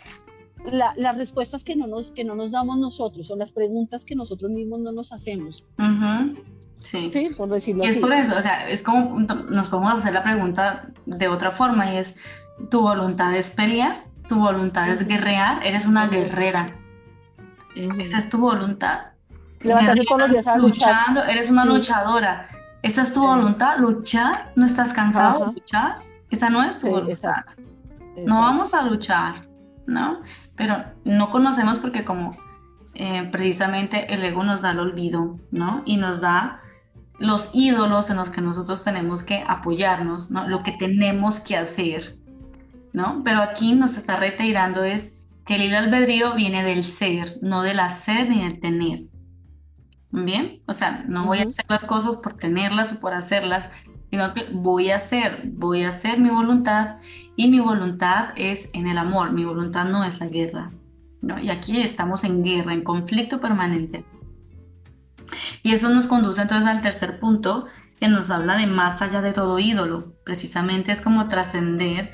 las 0.65 1.17
respuestas 1.17 1.63
que 1.63 1.77
no, 1.77 1.87
nos, 1.87 2.11
que 2.11 2.25
no 2.25 2.35
nos 2.35 2.51
damos 2.51 2.79
nosotros 2.79 3.31
o 3.31 3.37
las 3.37 3.53
preguntas 3.53 4.05
que 4.05 4.17
nosotros 4.17 4.51
mismos 4.51 4.81
no 4.81 4.91
nos 4.91 5.13
hacemos. 5.13 5.65
Sí. 6.79 7.11
sí. 7.13 7.29
por 7.37 7.51
decirlo 7.51 7.85
y 7.85 7.89
Es 7.89 7.99
por 7.99 8.13
eso, 8.13 8.37
o 8.37 8.43
sea, 8.43 8.69
es 8.69 8.83
como 8.83 9.21
nos 9.21 9.69
podemos 9.69 9.95
hacer 9.95 10.13
la 10.13 10.25
pregunta 10.25 10.91
de 11.07 11.29
otra 11.29 11.53
forma 11.53 11.93
y 11.95 11.99
es, 11.99 12.17
¿tu 12.69 12.81
voluntad 12.81 13.33
es 13.37 13.51
pelear? 13.51 14.07
¿Tu 14.29 14.35
voluntad 14.35 14.91
es 14.91 15.07
guerrear? 15.07 15.65
Eres 15.65 15.87
una 15.87 16.09
guerrera. 16.09 16.80
Esa 17.77 18.18
es 18.18 18.29
tu 18.29 18.39
voluntad 18.39 19.11
levantarse 19.62 20.05
todos 20.05 20.21
los 20.21 20.31
días 20.31 20.47
a 20.47 20.59
luchando, 20.59 21.25
eres 21.25 21.51
una 21.51 21.64
luchadora. 21.64 22.49
¿Esa 22.83 23.03
es 23.03 23.12
tu 23.12 23.21
voluntad? 23.21 23.79
¿Luchar? 23.79 24.53
¿No 24.57 24.64
estás 24.64 24.93
cansado 24.93 25.47
de 25.47 25.53
luchar? 25.53 25.97
Esa 26.31 26.49
no 26.49 26.62
es 26.62 26.79
tu 26.79 26.89
voluntad. 26.89 27.45
No 28.25 28.41
vamos 28.41 28.75
a 28.75 28.83
luchar, 28.83 29.49
¿no? 29.87 30.21
Pero 30.57 30.83
no 31.05 31.31
conocemos 31.31 31.79
porque 31.79 32.05
como 32.05 32.31
eh, 32.95 33.29
precisamente 33.31 34.12
el 34.14 34.25
ego 34.25 34.43
nos 34.43 34.62
da 34.62 34.71
el 34.71 34.81
olvido, 34.81 35.39
¿no? 35.51 35.83
Y 35.85 35.97
nos 35.97 36.21
da 36.21 36.61
los 37.18 37.51
ídolos 37.53 38.09
en 38.09 38.16
los 38.16 38.31
que 38.31 38.41
nosotros 38.41 38.83
tenemos 38.83 39.23
que 39.23 39.45
apoyarnos, 39.47 40.31
¿no? 40.31 40.49
Lo 40.49 40.62
que 40.62 40.73
tenemos 40.73 41.41
que 41.41 41.57
hacer, 41.57 42.18
¿no? 42.95 43.23
Pero 43.25 43.43
aquí 43.43 43.75
nos 43.75 43.99
está 43.99 44.16
reiterando 44.16 44.85
es 44.85 45.20
que 45.51 45.57
el 45.57 45.62
libre 45.62 45.78
albedrío 45.78 46.34
viene 46.34 46.62
del 46.62 46.84
ser, 46.84 47.38
no 47.42 47.62
del 47.62 47.80
hacer 47.80 48.28
ni 48.28 48.44
del 48.44 48.61
tener. 48.61 49.01
Bien, 50.12 50.61
o 50.66 50.72
sea, 50.72 51.05
no 51.09 51.26
voy 51.26 51.38
a 51.38 51.42
hacer 51.42 51.64
las 51.68 51.82
cosas 51.82 52.18
por 52.18 52.34
tenerlas 52.34 52.92
o 52.92 53.01
por 53.01 53.14
hacerlas, 53.14 53.68
sino 54.12 54.32
que 54.32 54.46
voy 54.53 54.92
a 54.92 54.96
hacer, 54.98 55.42
voy 55.46 55.82
a 55.82 55.88
hacer 55.88 56.20
mi 56.20 56.30
voluntad 56.30 56.98
y 57.34 57.48
mi 57.48 57.59
voluntad 57.59 58.28
es 58.36 58.70
en 58.74 58.86
el 58.86 58.96
amor, 58.96 59.32
mi 59.32 59.44
voluntad 59.44 59.86
no 59.86 60.05
es 60.05 60.20
la 60.20 60.28
guerra. 60.28 60.70
¿no? 61.20 61.40
Y 61.40 61.51
aquí 61.51 61.80
estamos 61.80 62.22
en 62.22 62.44
guerra, 62.44 62.72
en 62.72 62.84
conflicto 62.84 63.40
permanente. 63.40 64.05
Y 65.64 65.72
eso 65.72 65.88
nos 65.88 66.07
conduce 66.07 66.42
entonces 66.42 66.68
al 66.68 66.80
tercer 66.80 67.18
punto 67.18 67.66
que 67.98 68.07
nos 68.07 68.30
habla 68.30 68.57
de 68.57 68.68
más 68.68 69.03
allá 69.03 69.20
de 69.20 69.32
todo 69.32 69.59
ídolo. 69.59 70.14
Precisamente 70.24 70.92
es 70.92 71.01
como 71.01 71.26
trascender 71.26 72.12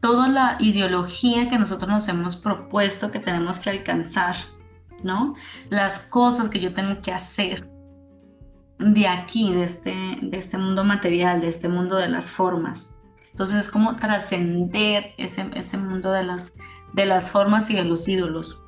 toda 0.00 0.28
la 0.28 0.56
ideología 0.60 1.48
que 1.48 1.58
nosotros 1.58 1.90
nos 1.90 2.08
hemos 2.08 2.36
propuesto 2.36 3.10
que 3.10 3.20
tenemos 3.20 3.58
que 3.58 3.70
alcanzar 3.70 4.36
¿no? 5.02 5.34
Las 5.68 5.98
cosas 5.98 6.48
que 6.48 6.60
yo 6.60 6.72
tengo 6.72 7.00
que 7.02 7.12
hacer 7.12 7.68
de 8.78 9.06
aquí, 9.06 9.52
de 9.52 9.64
este, 9.64 10.18
de 10.22 10.38
este 10.38 10.58
mundo 10.58 10.84
material, 10.84 11.40
de 11.40 11.48
este 11.48 11.68
mundo 11.68 11.96
de 11.96 12.08
las 12.08 12.30
formas. 12.30 12.96
Entonces 13.30 13.56
es 13.56 13.70
como 13.70 13.96
trascender 13.96 15.12
ese, 15.18 15.50
ese 15.54 15.76
mundo 15.76 16.12
de 16.12 16.24
las, 16.24 16.56
de 16.92 17.06
las 17.06 17.30
formas 17.30 17.70
y 17.70 17.74
de 17.74 17.84
los 17.84 18.08
ídolos, 18.08 18.62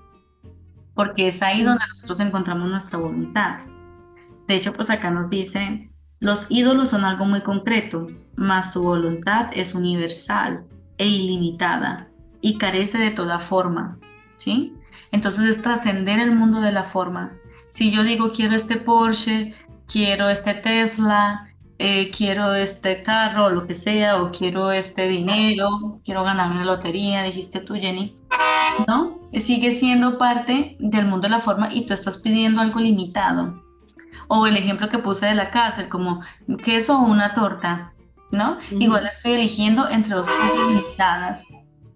porque 0.94 1.28
es 1.28 1.42
ahí 1.42 1.62
donde 1.62 1.84
nosotros 1.88 2.20
encontramos 2.20 2.70
nuestra 2.70 2.98
voluntad. 2.98 3.60
De 4.46 4.54
hecho, 4.54 4.72
pues 4.72 4.90
acá 4.90 5.10
nos 5.10 5.30
dicen, 5.30 5.92
los 6.20 6.46
ídolos 6.48 6.90
son 6.90 7.04
algo 7.04 7.24
muy 7.24 7.40
concreto, 7.40 8.08
mas 8.36 8.72
tu 8.72 8.82
voluntad 8.82 9.50
es 9.54 9.74
universal 9.74 10.66
e 11.02 11.06
ilimitada 11.08 12.08
y 12.40 12.58
carece 12.58 12.96
de 12.96 13.10
toda 13.10 13.40
forma, 13.40 13.98
¿sí? 14.36 14.76
Entonces 15.10 15.44
es 15.46 15.60
trascender 15.60 16.20
el 16.20 16.32
mundo 16.32 16.60
de 16.60 16.70
la 16.70 16.84
forma. 16.84 17.32
Si 17.70 17.90
yo 17.90 18.04
digo 18.04 18.30
quiero 18.30 18.54
este 18.54 18.76
Porsche, 18.76 19.52
quiero 19.88 20.28
este 20.28 20.54
Tesla, 20.54 21.48
eh, 21.78 22.12
quiero 22.16 22.54
este 22.54 23.02
carro, 23.02 23.50
lo 23.50 23.66
que 23.66 23.74
sea, 23.74 24.22
o 24.22 24.30
quiero 24.30 24.70
este 24.70 25.08
dinero, 25.08 26.00
quiero 26.04 26.22
ganar 26.22 26.52
una 26.52 26.64
lotería, 26.64 27.24
dijiste 27.24 27.58
tú, 27.58 27.74
Jenny, 27.74 28.16
¿no? 28.86 29.18
Sigue 29.40 29.74
siendo 29.74 30.18
parte 30.18 30.76
del 30.78 31.06
mundo 31.06 31.26
de 31.26 31.30
la 31.30 31.40
forma 31.40 31.74
y 31.74 31.84
tú 31.84 31.94
estás 31.94 32.18
pidiendo 32.18 32.60
algo 32.60 32.78
limitado. 32.78 33.60
O 34.28 34.46
el 34.46 34.56
ejemplo 34.56 34.88
que 34.88 34.98
puse 34.98 35.26
de 35.26 35.34
la 35.34 35.50
cárcel, 35.50 35.88
como 35.88 36.20
queso 36.62 36.96
o 36.96 37.02
una 37.02 37.34
torta, 37.34 37.91
¿no? 38.32 38.58
Igual 38.70 39.06
estoy 39.06 39.32
eligiendo 39.32 39.88
entre 39.88 40.14
dos 40.14 40.26
cosas 40.26 40.68
limitadas, 40.68 41.46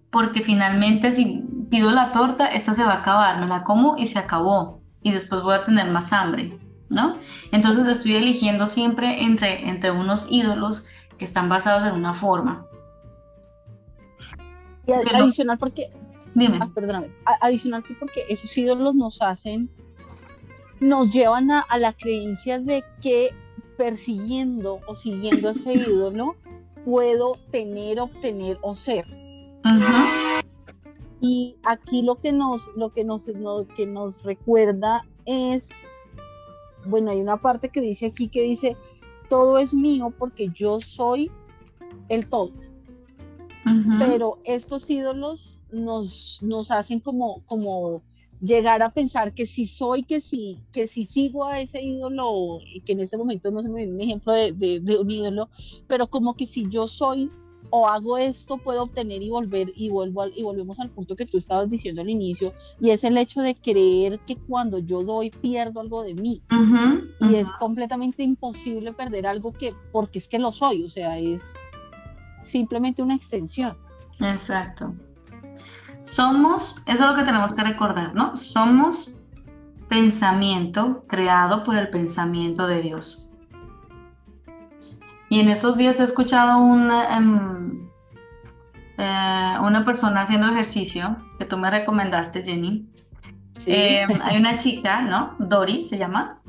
porque 0.09 0.41
finalmente 0.41 1.11
si 1.11 1.43
pido 1.69 1.91
la 1.91 2.11
torta, 2.13 2.47
esta 2.47 2.73
se 2.73 2.83
va 2.83 2.93
a 2.93 2.99
acabar, 2.99 3.39
me 3.39 3.47
la 3.47 3.63
como 3.63 3.97
y 3.97 4.07
se 4.07 4.19
acabó, 4.19 4.81
y 5.01 5.11
después 5.11 5.41
voy 5.41 5.55
a 5.55 5.65
tener 5.65 5.89
más 5.89 6.13
hambre. 6.13 6.57
¿no? 6.89 7.17
Entonces 7.51 7.87
estoy 7.87 8.15
eligiendo 8.15 8.67
siempre 8.67 9.23
entre, 9.23 9.67
entre 9.67 9.91
unos 9.91 10.27
ídolos 10.29 10.85
que 11.17 11.25
están 11.25 11.49
basados 11.49 11.87
en 11.87 11.95
una 11.95 12.13
forma. 12.13 12.65
Y 14.85 14.91
adicional 14.91 15.57
porque... 15.57 15.91
Dime. 16.33 16.59
Ah, 16.61 16.69
perdóname. 16.73 17.09
Adicional 17.41 17.83
que 17.83 17.95
porque 17.95 18.23
esos 18.29 18.55
ídolos 18.57 18.95
nos 18.95 19.21
hacen, 19.21 19.69
nos 20.79 21.11
llevan 21.11 21.49
a, 21.51 21.65
la 21.79 21.93
creencia 21.93 22.59
de 22.59 22.83
que 23.01 23.33
persiguiendo 23.77 24.79
o 24.87 24.95
siguiendo 24.95 25.49
ese 25.49 25.73
ídolo 25.73 26.35
puedo 26.85 27.37
tener, 27.51 27.99
obtener 27.99 28.57
o 28.61 28.75
ser. 28.75 29.05
Y 31.19 31.55
aquí 31.63 32.01
lo 32.01 32.15
que 32.15 32.31
nos, 32.31 32.69
lo 32.75 32.93
que 32.93 33.03
nos, 33.03 33.27
lo 33.27 33.67
que 33.75 33.85
nos 33.85 34.23
recuerda 34.23 35.05
es 35.25 35.69
bueno, 36.87 37.11
hay 37.11 37.19
una 37.19 37.37
parte 37.37 37.69
que 37.69 37.81
dice 37.81 38.07
aquí 38.07 38.27
que 38.27 38.41
dice, 38.43 38.77
todo 39.29 39.57
es 39.57 39.73
mío 39.73 40.13
porque 40.17 40.49
yo 40.53 40.79
soy 40.79 41.31
el 42.09 42.27
todo. 42.29 42.51
Pero 43.99 44.39
estos 44.45 44.89
ídolos 44.89 45.57
nos, 45.71 46.39
nos 46.41 46.71
hacen 46.71 47.01
como, 47.01 47.43
como 47.45 48.01
llegar 48.41 48.81
a 48.81 48.91
pensar 48.91 49.33
que 49.33 49.45
si 49.45 49.65
soy, 49.65 50.03
que 50.03 50.21
si, 50.21 50.59
que 50.71 50.87
si 50.87 51.05
sigo 51.05 51.45
a 51.45 51.59
ese 51.59 51.81
ídolo, 51.81 52.59
que 52.85 52.93
en 52.93 52.99
este 52.99 53.17
momento 53.17 53.51
no 53.51 53.61
se 53.61 53.69
me 53.69 53.77
viene 53.77 53.93
un 53.93 54.01
ejemplo 54.01 54.33
de, 54.33 54.53
de 54.53 54.97
un 54.97 55.09
ídolo, 55.09 55.49
pero 55.87 56.07
como 56.07 56.35
que 56.35 56.45
si 56.45 56.67
yo 56.69 56.87
soy 56.87 57.31
o 57.69 57.87
hago 57.87 58.17
esto, 58.17 58.57
puedo 58.57 58.83
obtener 58.83 59.21
y 59.21 59.29
volver 59.29 59.71
y 59.75 59.89
vuelvo 59.89 60.25
y 60.27 60.43
volvemos 60.43 60.79
al 60.79 60.89
punto 60.89 61.15
que 61.15 61.25
tú 61.25 61.37
estabas 61.37 61.69
diciendo 61.69 62.01
al 62.01 62.09
inicio, 62.09 62.53
y 62.79 62.91
es 62.91 63.03
el 63.03 63.17
hecho 63.17 63.41
de 63.41 63.55
creer 63.55 64.19
que 64.19 64.35
cuando 64.35 64.79
yo 64.79 65.03
doy 65.03 65.31
pierdo 65.31 65.81
algo 65.81 66.03
de 66.03 66.13
mí. 66.13 66.41
y 67.19 67.35
es 67.35 67.47
completamente 67.59 68.23
imposible 68.23 68.93
perder 68.93 69.27
algo 69.27 69.51
que, 69.51 69.73
porque 69.91 70.19
es 70.19 70.27
que 70.27 70.39
lo 70.39 70.51
soy, 70.51 70.83
o 70.83 70.89
sea, 70.89 71.17
es 71.19 71.41
simplemente 72.41 73.01
una 73.01 73.15
extensión. 73.15 73.75
Exacto. 74.19 74.93
Somos, 76.07 76.77
eso 76.85 77.03
es 77.03 77.09
lo 77.09 77.15
que 77.15 77.23
tenemos 77.23 77.53
que 77.53 77.63
recordar, 77.63 78.15
¿no? 78.15 78.37
Somos 78.37 79.17
pensamiento 79.89 81.03
creado 81.05 81.65
por 81.65 81.75
el 81.75 81.89
pensamiento 81.89 82.65
de 82.65 82.81
Dios. 82.81 83.29
Y 85.29 85.41
en 85.41 85.49
estos 85.49 85.75
días 85.77 85.99
he 85.99 86.03
escuchado 86.03 86.59
una, 86.59 87.17
em, 87.17 87.89
eh, 88.97 89.55
una 89.61 89.83
persona 89.83 90.21
haciendo 90.21 90.47
ejercicio 90.47 91.17
que 91.37 91.43
tú 91.43 91.57
me 91.57 91.69
recomendaste, 91.69 92.41
Jenny. 92.41 92.87
Em, 93.65 94.09
hay 94.23 94.37
una 94.37 94.55
chica, 94.55 95.01
¿no? 95.01 95.35
Dori 95.39 95.83
se 95.83 95.97
llama. 95.97 96.39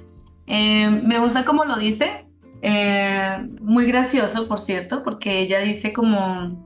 Em, 0.47 1.05
me 1.05 1.19
gusta 1.19 1.45
cómo 1.45 1.65
lo 1.65 1.77
dice. 1.77 2.29
Eh, 2.63 3.45
muy 3.61 3.87
gracioso, 3.87 4.47
por 4.47 4.61
cierto, 4.61 5.03
porque 5.03 5.41
ella 5.41 5.59
dice 5.59 5.93
como 5.93 6.65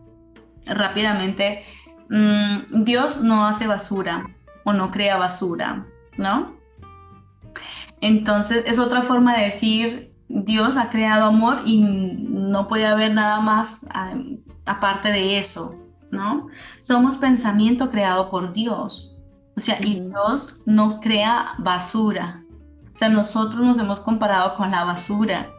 rápidamente, 0.67 1.65
mm, 2.09 2.85
Dios 2.85 3.23
no 3.23 3.47
hace 3.47 3.67
basura 3.67 4.31
o 4.65 4.73
no 4.73 4.91
crea 4.91 5.17
basura, 5.17 5.87
¿no? 6.17 6.57
Entonces 8.01 8.65
es 8.67 8.79
otra 8.79 9.03
forma 9.03 9.37
de 9.37 9.45
decir, 9.45 10.15
Dios 10.29 10.77
ha 10.77 10.91
creado 10.91 11.27
amor 11.27 11.61
y 11.65 11.83
no 11.83 12.67
puede 12.67 12.87
haber 12.87 13.13
nada 13.13 13.41
más 13.41 13.87
aparte 14.65 15.11
de 15.11 15.39
eso, 15.39 15.75
¿no? 16.11 16.49
Somos 16.81 17.17
pensamiento 17.17 17.91
creado 17.91 18.31
por 18.31 18.53
Dios. 18.53 19.17
O 19.57 19.61
sea, 19.61 19.79
y 19.81 20.01
Dios 20.01 20.63
no 20.65 21.01
crea 21.01 21.55
basura. 21.59 22.43
O 22.95 22.97
sea, 22.97 23.09
nosotros 23.09 23.61
nos 23.61 23.79
hemos 23.79 24.01
comparado 24.01 24.55
con 24.57 24.71
la 24.71 24.85
basura, 24.85 25.51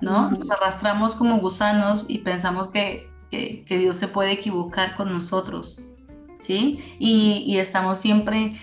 ¿no? 0.00 0.30
Nos 0.30 0.50
arrastramos 0.50 1.14
como 1.14 1.38
gusanos 1.38 2.06
y 2.08 2.18
pensamos 2.18 2.68
que, 2.68 3.10
Dios 3.30 3.96
se 3.96 4.08
puede 4.08 4.32
equivocar 4.32 4.94
con 4.94 5.12
nosotros, 5.12 5.80
¿sí? 6.40 6.96
Y, 6.98 7.56
estamos 7.58 7.98
siempre, 7.98 8.54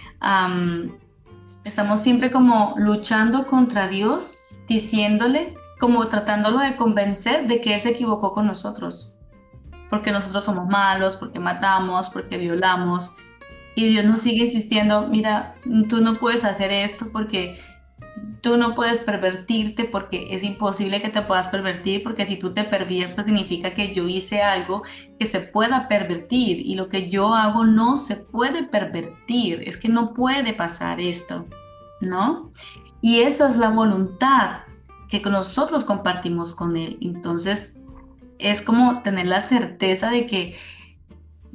estamos 1.63 2.01
siempre 2.01 2.31
como 2.31 2.75
luchando 2.77 3.47
contra 3.47 3.87
Dios 3.87 4.37
diciéndole, 4.67 5.55
como 5.79 6.07
tratándolo 6.07 6.59
de 6.59 6.75
convencer 6.75 7.47
de 7.47 7.59
que 7.59 7.75
él 7.75 7.81
se 7.81 7.89
equivocó 7.89 8.33
con 8.33 8.47
nosotros. 8.47 9.15
Porque 9.89 10.11
nosotros 10.11 10.43
somos 10.43 10.67
malos, 10.67 11.17
porque 11.17 11.39
matamos, 11.39 12.09
porque 12.09 12.37
violamos. 12.37 13.11
Y 13.75 13.87
Dios 13.89 14.05
nos 14.05 14.21
sigue 14.21 14.45
insistiendo, 14.45 15.07
mira, 15.07 15.55
tú 15.89 16.01
no 16.01 16.15
puedes 16.19 16.43
hacer 16.43 16.71
esto 16.71 17.07
porque 17.11 17.59
tú 18.41 18.57
no 18.57 18.75
puedes 18.75 19.01
pervertirte 19.01 19.85
porque 19.85 20.27
es 20.31 20.43
imposible 20.43 21.01
que 21.01 21.09
te 21.09 21.21
puedas 21.21 21.49
pervertir 21.49 22.03
porque 22.03 22.25
si 22.25 22.37
tú 22.37 22.53
te 22.53 22.63
perviertes 22.63 23.25
significa 23.25 23.73
que 23.73 23.93
yo 23.93 24.07
hice 24.07 24.41
algo 24.41 24.83
que 25.19 25.27
se 25.27 25.39
pueda 25.39 25.87
pervertir 25.87 26.59
y 26.59 26.75
lo 26.75 26.89
que 26.89 27.09
yo 27.09 27.33
hago 27.33 27.65
no 27.65 27.95
se 27.95 28.17
puede 28.17 28.63
pervertir, 28.63 29.63
es 29.67 29.77
que 29.77 29.89
no 29.89 30.13
puede 30.13 30.53
pasar 30.53 30.99
esto, 30.99 31.47
¿no? 32.01 32.51
Y 33.01 33.21
esa 33.21 33.47
es 33.47 33.57
la 33.57 33.69
voluntad 33.69 34.63
que 35.21 35.29
nosotros 35.29 35.83
compartimos 35.83 36.53
con 36.53 36.75
Él. 36.75 36.97
Entonces, 37.01 37.77
es 38.39 38.61
como 38.61 39.01
tener 39.03 39.27
la 39.27 39.41
certeza 39.41 40.09
de 40.09 40.25
que 40.25 40.57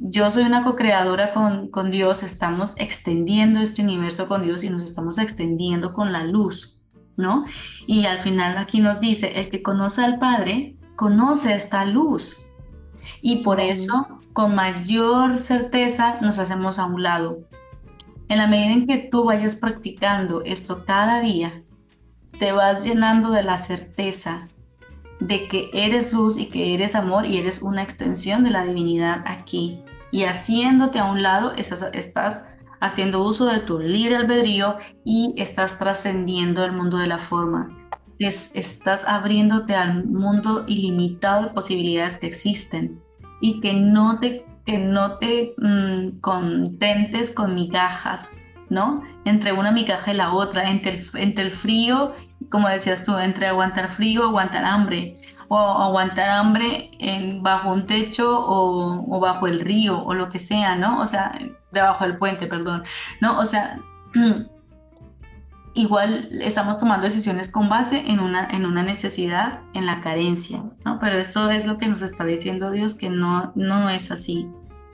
yo 0.01 0.31
soy 0.31 0.43
una 0.43 0.63
co-creadora 0.63 1.33
con, 1.33 1.67
con 1.67 1.91
Dios, 1.91 2.23
estamos 2.23 2.73
extendiendo 2.77 3.59
este 3.59 3.81
universo 3.81 4.29
con 4.29 4.43
Dios 4.43 4.63
y 4.63 4.69
nos 4.69 4.81
estamos 4.81 5.17
extendiendo 5.17 5.91
con 5.91 6.13
la 6.13 6.23
luz, 6.23 6.81
¿no? 7.17 7.43
Y 7.85 8.05
al 8.05 8.19
final 8.19 8.57
aquí 8.57 8.79
nos 8.79 9.01
dice, 9.01 9.39
el 9.39 9.49
que 9.49 9.61
conoce 9.61 10.01
al 10.01 10.17
Padre, 10.17 10.77
conoce 10.95 11.53
esta 11.53 11.83
luz. 11.83 12.37
Y 13.21 13.43
por 13.43 13.59
eso, 13.59 14.21
con 14.31 14.55
mayor 14.55 15.39
certeza, 15.39 16.17
nos 16.21 16.39
hacemos 16.39 16.79
a 16.79 16.85
un 16.85 17.03
lado. 17.03 17.39
En 18.29 18.37
la 18.37 18.47
medida 18.47 18.71
en 18.71 18.87
que 18.87 18.99
tú 18.99 19.25
vayas 19.25 19.57
practicando 19.57 20.43
esto 20.45 20.85
cada 20.85 21.19
día, 21.19 21.63
te 22.39 22.53
vas 22.53 22.85
llenando 22.85 23.31
de 23.31 23.43
la 23.43 23.57
certeza 23.57 24.47
de 25.19 25.49
que 25.49 25.69
eres 25.73 26.13
luz 26.13 26.37
y 26.37 26.45
que 26.45 26.73
eres 26.73 26.95
amor 26.95 27.25
y 27.25 27.37
eres 27.37 27.61
una 27.61 27.83
extensión 27.83 28.45
de 28.45 28.51
la 28.51 28.63
divinidad 28.63 29.23
aquí. 29.25 29.83
Y 30.11 30.23
haciéndote 30.23 30.99
a 30.99 31.05
un 31.05 31.21
lado, 31.21 31.53
estás, 31.53 32.43
haciendo 32.81 33.23
uso 33.23 33.45
de 33.45 33.59
tu 33.59 33.79
libre 33.79 34.15
albedrío 34.15 34.77
y 35.03 35.33
estás 35.37 35.77
trascendiendo 35.77 36.63
el 36.63 36.71
mundo 36.71 36.97
de 36.97 37.07
la 37.07 37.17
forma. 37.17 37.77
estás 38.19 39.05
abriéndote 39.05 39.75
al 39.75 40.05
mundo 40.05 40.65
ilimitado 40.67 41.43
de 41.43 41.49
posibilidades 41.49 42.17
que 42.17 42.27
existen 42.27 43.01
y 43.41 43.61
que 43.61 43.73
no 43.73 44.19
te 44.19 44.45
que 44.69 44.77
no 44.77 45.17
te 45.17 45.55
mm, 45.57 46.19
contentes 46.19 47.31
con 47.31 47.55
migajas, 47.55 48.29
¿no? 48.69 49.01
Entre 49.25 49.51
una 49.51 49.71
migaja 49.71 50.13
y 50.13 50.15
la 50.15 50.31
otra, 50.31 50.69
entre 50.69 50.99
el, 50.99 51.05
entre 51.15 51.45
el 51.45 51.51
frío, 51.51 52.11
como 52.51 52.69
decías 52.69 53.03
tú, 53.03 53.17
entre 53.17 53.47
aguantar 53.47 53.89
frío, 53.89 54.23
aguantar 54.23 54.65
hambre, 54.65 55.19
o 55.49 55.57
aguantar 55.57 56.29
hambre 56.29 56.91
bajo 57.41 57.71
un 57.71 57.85
techo 57.87 58.39
o, 58.39 59.05
o, 59.09 59.19
bajo 59.19 59.47
el 59.47 59.59
río, 59.59 60.01
o 60.03 60.13
lo 60.13 60.29
que 60.29 60.39
sea, 60.39 60.75
¿no? 60.75 61.01
O 61.01 61.05
sea, 61.05 61.37
debajo 61.71 62.05
del 62.05 62.17
puente, 62.17 62.47
perdón, 62.47 62.83
¿no? 63.19 63.39
O 63.39 63.45
sea, 63.45 63.79
igual 65.73 66.29
estamos 66.41 66.77
tomando 66.77 67.05
decisiones 67.05 67.51
con 67.51 67.67
base 67.67 68.03
en 68.07 68.19
una, 68.19 68.47
en 68.49 68.65
una 68.65 68.83
necesidad, 68.83 69.61
en 69.73 69.85
la 69.85 70.01
carencia, 70.01 70.63
¿no? 70.85 70.99
Pero 70.99 71.17
eso 71.17 71.49
es 71.49 71.65
lo 71.65 71.77
que 71.77 71.87
nos 71.87 72.03
está 72.03 72.25
diciendo 72.25 72.69
Dios, 72.69 72.95
que 72.95 73.09
no, 73.09 73.51
no 73.55 73.89
es 73.89 74.11
así, 74.11 74.47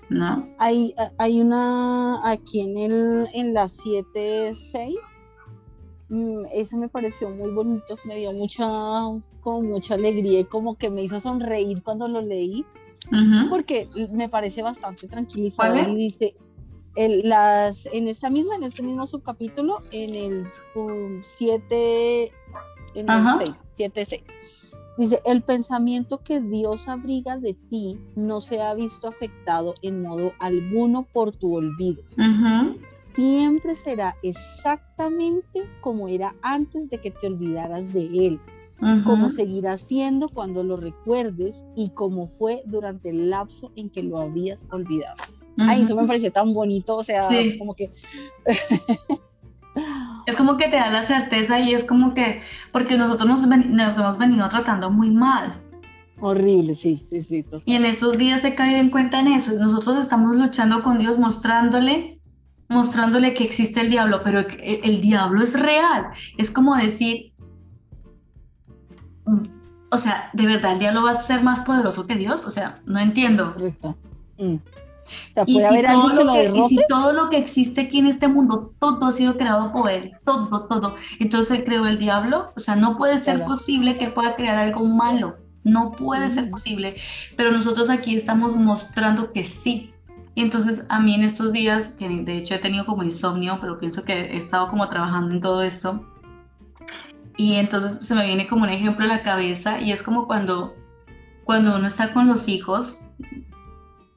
¿no? 0.09 0.45
Hay, 0.57 0.95
hay 1.17 1.41
una 1.41 2.29
aquí 2.29 2.61
en, 2.61 2.77
el, 2.77 3.27
en 3.33 3.53
la 3.53 3.65
7.6, 3.65 4.95
mm, 6.09 6.45
ese 6.51 6.77
me 6.77 6.89
pareció 6.89 7.29
muy 7.29 7.51
bonito, 7.51 7.97
me 8.05 8.17
dio 8.17 8.31
mucha, 8.33 8.65
como 9.41 9.61
mucha 9.61 9.95
alegría 9.95 10.41
y 10.41 10.45
como 10.45 10.75
que 10.77 10.89
me 10.89 11.03
hizo 11.03 11.19
sonreír 11.19 11.81
cuando 11.83 12.07
lo 12.07 12.21
leí, 12.21 12.65
porque 13.49 13.87
me 14.11 14.29
parece 14.29 14.61
bastante 14.61 15.07
tranquilizador 15.07 15.89
y 15.89 15.95
dice, 15.95 16.35
el, 16.95 17.27
las, 17.27 17.85
en 17.87 18.07
esta 18.07 18.29
misma, 18.29 18.55
en 18.55 18.63
este 18.63 18.81
mismo 18.81 19.05
subcapítulo, 19.05 19.79
en 19.91 20.15
el 20.15 20.47
7, 21.21 22.31
en 22.95 23.09
el 23.09 23.23
6, 23.75 23.91
6. 23.93 24.23
Dice, 24.97 25.21
el 25.25 25.41
pensamiento 25.41 26.23
que 26.23 26.39
Dios 26.39 26.87
abriga 26.87 27.37
de 27.37 27.53
ti 27.53 27.99
no 28.15 28.39
se 28.39 28.61
ha 28.61 28.73
visto 28.73 29.09
afectado 29.09 29.73
en 29.81 30.01
modo 30.01 30.31
alguno 30.39 31.05
por 31.11 31.35
tu 31.35 31.53
olvido. 31.55 32.01
Siempre 33.15 33.75
será 33.75 34.15
exactamente 34.23 35.63
como 35.81 36.07
era 36.07 36.35
antes 36.41 36.89
de 36.89 36.99
que 36.99 37.11
te 37.11 37.27
olvidaras 37.27 37.91
de 37.93 38.01
Él, 38.27 38.39
como 39.05 39.29
seguirá 39.29 39.77
siendo 39.77 40.27
cuando 40.29 40.63
lo 40.63 40.77
recuerdes 40.77 41.63
y 41.75 41.89
como 41.89 42.27
fue 42.27 42.61
durante 42.65 43.09
el 43.09 43.29
lapso 43.29 43.71
en 43.75 43.89
que 43.89 44.03
lo 44.03 44.19
habías 44.19 44.65
olvidado. 44.69 45.15
Ay, 45.57 45.83
eso 45.83 45.95
me 45.95 46.05
parecía 46.05 46.31
tan 46.31 46.53
bonito, 46.53 46.95
o 46.97 47.03
sea, 47.03 47.29
como 47.57 47.73
que... 47.73 47.91
Es 50.25 50.35
como 50.35 50.57
que 50.57 50.67
te 50.67 50.77
da 50.77 50.89
la 50.89 51.03
certeza 51.03 51.59
y 51.59 51.73
es 51.73 51.83
como 51.83 52.13
que, 52.13 52.41
porque 52.71 52.97
nosotros 52.97 53.27
nos, 53.27 53.47
nos 53.47 53.97
hemos 53.97 54.17
venido 54.17 54.47
tratando 54.49 54.89
muy 54.89 55.11
mal. 55.11 55.61
Horrible, 56.19 56.73
sí, 56.75 57.05
sí, 57.09 57.19
sí. 57.19 57.45
Y 57.65 57.75
en 57.75 57.85
estos 57.85 58.17
días 58.17 58.43
he 58.43 58.55
caído 58.55 58.79
en 58.79 58.89
cuenta 58.89 59.19
en 59.19 59.27
eso. 59.27 59.51
Nosotros 59.59 59.97
estamos 59.97 60.35
luchando 60.35 60.81
con 60.81 60.97
Dios, 60.97 61.19
mostrándole, 61.19 62.14
mostrándole 62.69 63.33
que 63.33 63.43
existe 63.43 63.81
el 63.81 63.89
diablo, 63.89 64.21
pero 64.23 64.39
el, 64.39 65.01
diablo 65.01 65.43
es 65.43 65.59
real. 65.59 66.07
Es 66.37 66.51
como 66.51 66.75
decir, 66.75 67.33
o 69.91 69.97
sea, 69.97 70.29
¿de 70.33 70.45
verdad 70.45 70.73
el 70.73 70.79
diablo 70.79 71.03
va 71.03 71.11
a 71.11 71.21
ser 71.21 71.43
más 71.43 71.61
poderoso 71.61 72.07
que 72.07 72.15
Dios? 72.15 72.43
O 72.45 72.49
sea, 72.49 72.81
no 72.85 72.99
entiendo. 72.99 73.53
Correcto. 73.53 73.97
Mm 74.37 74.55
y 75.45 76.67
si 76.69 76.79
todo 76.87 77.13
lo 77.13 77.29
que 77.29 77.37
existe 77.37 77.81
aquí 77.81 77.99
en 77.99 78.07
este 78.07 78.27
mundo, 78.27 78.73
todo 78.79 79.05
ha 79.05 79.11
sido 79.11 79.37
creado 79.37 79.71
por 79.71 79.89
él, 79.89 80.13
todo, 80.23 80.67
todo. 80.67 80.95
Entonces 81.19 81.59
él 81.59 81.65
creó 81.65 81.85
el 81.85 81.99
diablo, 81.99 82.51
o 82.55 82.59
sea, 82.59 82.75
no 82.75 82.97
puede 82.97 83.19
ser 83.19 83.43
posible 83.43 83.97
que 83.97 84.05
él 84.05 84.13
pueda 84.13 84.35
crear 84.35 84.57
algo 84.57 84.85
malo, 84.85 85.37
no 85.63 85.91
puede 85.91 86.29
ser 86.29 86.49
posible, 86.49 86.95
pero 87.35 87.51
nosotros 87.51 87.89
aquí 87.89 88.15
estamos 88.15 88.55
mostrando 88.55 89.31
que 89.31 89.43
sí. 89.43 89.91
Y 90.35 90.41
entonces 90.41 90.85
a 90.89 90.99
mí 90.99 91.15
en 91.15 91.23
estos 91.23 91.53
días, 91.53 91.95
que 91.97 92.09
de 92.09 92.37
hecho 92.37 92.55
he 92.55 92.59
tenido 92.59 92.85
como 92.85 93.03
insomnio, 93.03 93.57
pero 93.61 93.79
pienso 93.79 94.03
que 94.03 94.13
he 94.13 94.37
estado 94.37 94.67
como 94.67 94.87
trabajando 94.89 95.33
en 95.33 95.41
todo 95.41 95.63
esto, 95.63 96.05
y 97.37 97.55
entonces 97.55 98.05
se 98.05 98.15
me 98.15 98.25
viene 98.25 98.47
como 98.47 98.63
un 98.63 98.69
ejemplo 98.69 99.05
a 99.05 99.07
la 99.07 99.21
cabeza 99.21 99.81
y 99.81 99.91
es 99.91 100.01
como 100.01 100.27
cuando, 100.27 100.75
cuando 101.43 101.75
uno 101.75 101.87
está 101.87 102.13
con 102.13 102.27
los 102.27 102.47
hijos, 102.47 103.05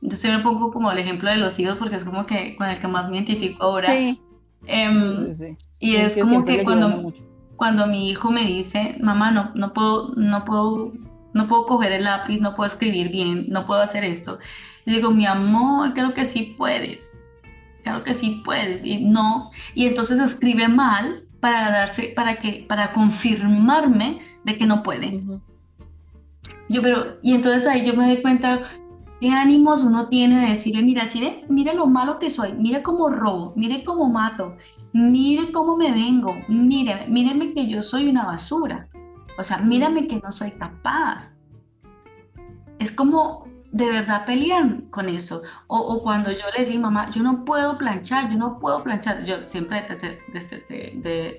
yo 0.00 0.16
siempre 0.16 0.42
pongo 0.42 0.72
como 0.72 0.90
el 0.92 0.98
ejemplo 0.98 1.28
de 1.28 1.36
los 1.36 1.58
hijos 1.58 1.76
porque 1.76 1.96
es 1.96 2.04
como 2.04 2.26
que 2.26 2.54
con 2.56 2.68
el 2.68 2.78
que 2.78 2.88
más 2.88 3.08
me 3.08 3.16
identifico 3.16 3.64
ahora. 3.64 3.92
Sí. 3.92 4.20
Em, 4.66 5.56
y 5.80 5.96
es 5.96 6.16
como 6.16 6.44
que 6.44 6.62
cuando, 6.62 7.12
cuando 7.56 7.86
mi 7.86 8.08
hijo 8.08 8.30
me 8.30 8.44
dice, 8.44 8.96
mamá, 9.00 9.30
no, 9.32 9.50
no, 9.54 9.72
puedo, 9.72 10.14
no, 10.16 10.44
puedo, 10.44 10.92
no 11.32 11.48
puedo 11.48 11.66
coger 11.66 11.92
el 11.92 12.04
lápiz, 12.04 12.40
no 12.40 12.54
puedo 12.54 12.66
escribir 12.66 13.10
bien, 13.10 13.46
no 13.48 13.66
puedo 13.66 13.80
hacer 13.80 14.04
esto. 14.04 14.38
Y 14.88 14.92
digo, 14.92 15.10
mi 15.10 15.26
amor, 15.26 15.92
creo 15.92 16.14
que 16.14 16.24
sí 16.24 16.54
puedes. 16.56 17.12
Claro 17.82 18.04
que 18.04 18.14
sí 18.14 18.40
puedes. 18.42 18.86
Y 18.86 19.04
no. 19.04 19.50
Y 19.74 19.84
entonces 19.84 20.18
escribe 20.18 20.66
mal 20.66 21.24
para 21.40 21.70
darse, 21.70 22.14
para 22.16 22.38
que, 22.38 22.64
para 22.66 22.92
confirmarme 22.92 24.22
de 24.44 24.56
que 24.56 24.64
no 24.64 24.82
puede. 24.82 25.20
Yo, 26.70 26.80
pero, 26.80 27.18
y 27.22 27.34
entonces 27.34 27.66
ahí 27.66 27.84
yo 27.84 27.92
me 27.92 28.06
doy 28.06 28.22
cuenta, 28.22 28.62
¿Qué 29.20 29.30
ánimos 29.30 29.82
uno 29.82 30.08
tiene 30.08 30.40
de 30.40 30.50
decirle, 30.50 30.82
mira, 30.82 31.04
mire, 31.12 31.44
mire 31.48 31.74
lo 31.74 31.86
malo 31.86 32.18
que 32.18 32.30
soy, 32.30 32.52
mire 32.52 32.82
cómo 32.84 33.10
robo, 33.10 33.52
mire 33.56 33.82
cómo 33.82 34.08
mato, 34.08 34.56
mire 34.92 35.50
cómo 35.50 35.76
me 35.76 35.92
vengo, 35.92 36.36
mire, 36.48 37.04
míreme 37.08 37.52
que 37.52 37.66
yo 37.66 37.82
soy 37.82 38.08
una 38.08 38.24
basura, 38.24 38.88
o 39.36 39.42
sea, 39.42 39.58
mírame 39.58 40.06
que 40.06 40.20
no 40.20 40.30
soy 40.30 40.52
capaz. 40.52 41.36
Es 42.78 42.92
como 42.92 43.47
de 43.70 43.86
verdad 43.86 44.24
pelean 44.24 44.86
con 44.90 45.08
eso. 45.08 45.42
O, 45.66 46.02
cuando 46.02 46.30
yo 46.30 46.44
les 46.56 46.68
digo, 46.68 46.82
mamá, 46.82 47.10
yo 47.10 47.22
no 47.22 47.44
puedo 47.44 47.76
planchar, 47.76 48.30
yo 48.30 48.38
no 48.38 48.58
puedo 48.58 48.82
planchar. 48.82 49.24
Yo 49.24 49.36
siempre 49.46 49.86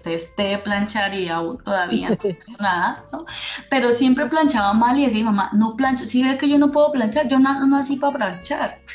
testé 0.03 0.57
planchar 0.59 1.13
y 1.13 1.27
aún 1.27 1.57
todavía 1.57 2.09
no 2.09 2.57
nada, 2.59 3.03
¿no? 3.11 3.25
Pero 3.69 3.91
siempre 3.91 4.27
planchaba 4.27 4.73
mal 4.73 4.99
y 4.99 5.05
decía, 5.05 5.23
mamá, 5.23 5.49
no 5.53 5.75
plancho. 5.75 6.05
Si 6.05 6.23
ve 6.23 6.37
que 6.37 6.47
yo 6.47 6.59
no 6.59 6.71
puedo 6.71 6.91
planchar, 6.91 7.27
yo 7.27 7.39
no, 7.39 7.65
nací 7.67 7.95
para 7.95 8.17
planchar. 8.17 8.79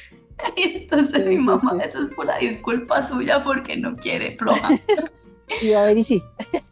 Y 0.56 0.78
entonces 0.78 1.24
mi 1.26 1.38
mamá, 1.38 1.78
eso 1.82 2.02
es 2.02 2.14
pura 2.14 2.36
disculpa 2.38 3.02
suya 3.02 3.42
porque 3.42 3.76
no 3.76 3.96
quiere 3.96 4.36
floja. 4.36 4.70
Y 5.62 5.74
a 5.74 5.84
ver, 5.84 5.98
y 5.98 6.02
sí. 6.02 6.22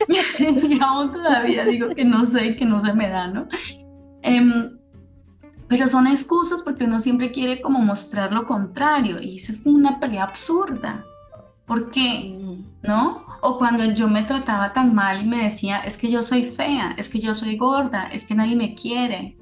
y 0.08 0.80
aún 0.82 1.12
todavía 1.12 1.64
digo 1.64 1.90
que 1.90 2.06
no 2.06 2.24
sé, 2.24 2.56
que 2.56 2.64
no 2.64 2.80
se 2.80 2.94
me 2.94 3.08
da, 3.08 3.28
¿no? 3.28 3.46
Em, 4.22 4.78
pero 5.72 5.88
son 5.88 6.06
excusas 6.06 6.62
porque 6.62 6.84
uno 6.84 7.00
siempre 7.00 7.32
quiere 7.32 7.62
como 7.62 7.78
mostrar 7.78 8.30
lo 8.30 8.46
contrario 8.46 9.22
y 9.22 9.38
eso 9.38 9.52
es 9.52 9.64
una 9.64 10.00
pelea 10.00 10.24
absurda. 10.24 11.06
¿Por 11.64 11.90
qué? 11.90 12.36
Mm. 12.38 12.86
¿No? 12.86 13.24
O 13.40 13.56
cuando 13.56 13.82
yo 13.86 14.06
me 14.06 14.22
trataba 14.22 14.74
tan 14.74 14.94
mal 14.94 15.22
y 15.22 15.26
me 15.26 15.44
decía, 15.44 15.78
es 15.78 15.96
que 15.96 16.10
yo 16.10 16.22
soy 16.22 16.44
fea, 16.44 16.94
es 16.98 17.08
que 17.08 17.20
yo 17.20 17.34
soy 17.34 17.56
gorda, 17.56 18.08
es 18.12 18.26
que 18.26 18.34
nadie 18.34 18.54
me 18.54 18.74
quiere. 18.74 19.38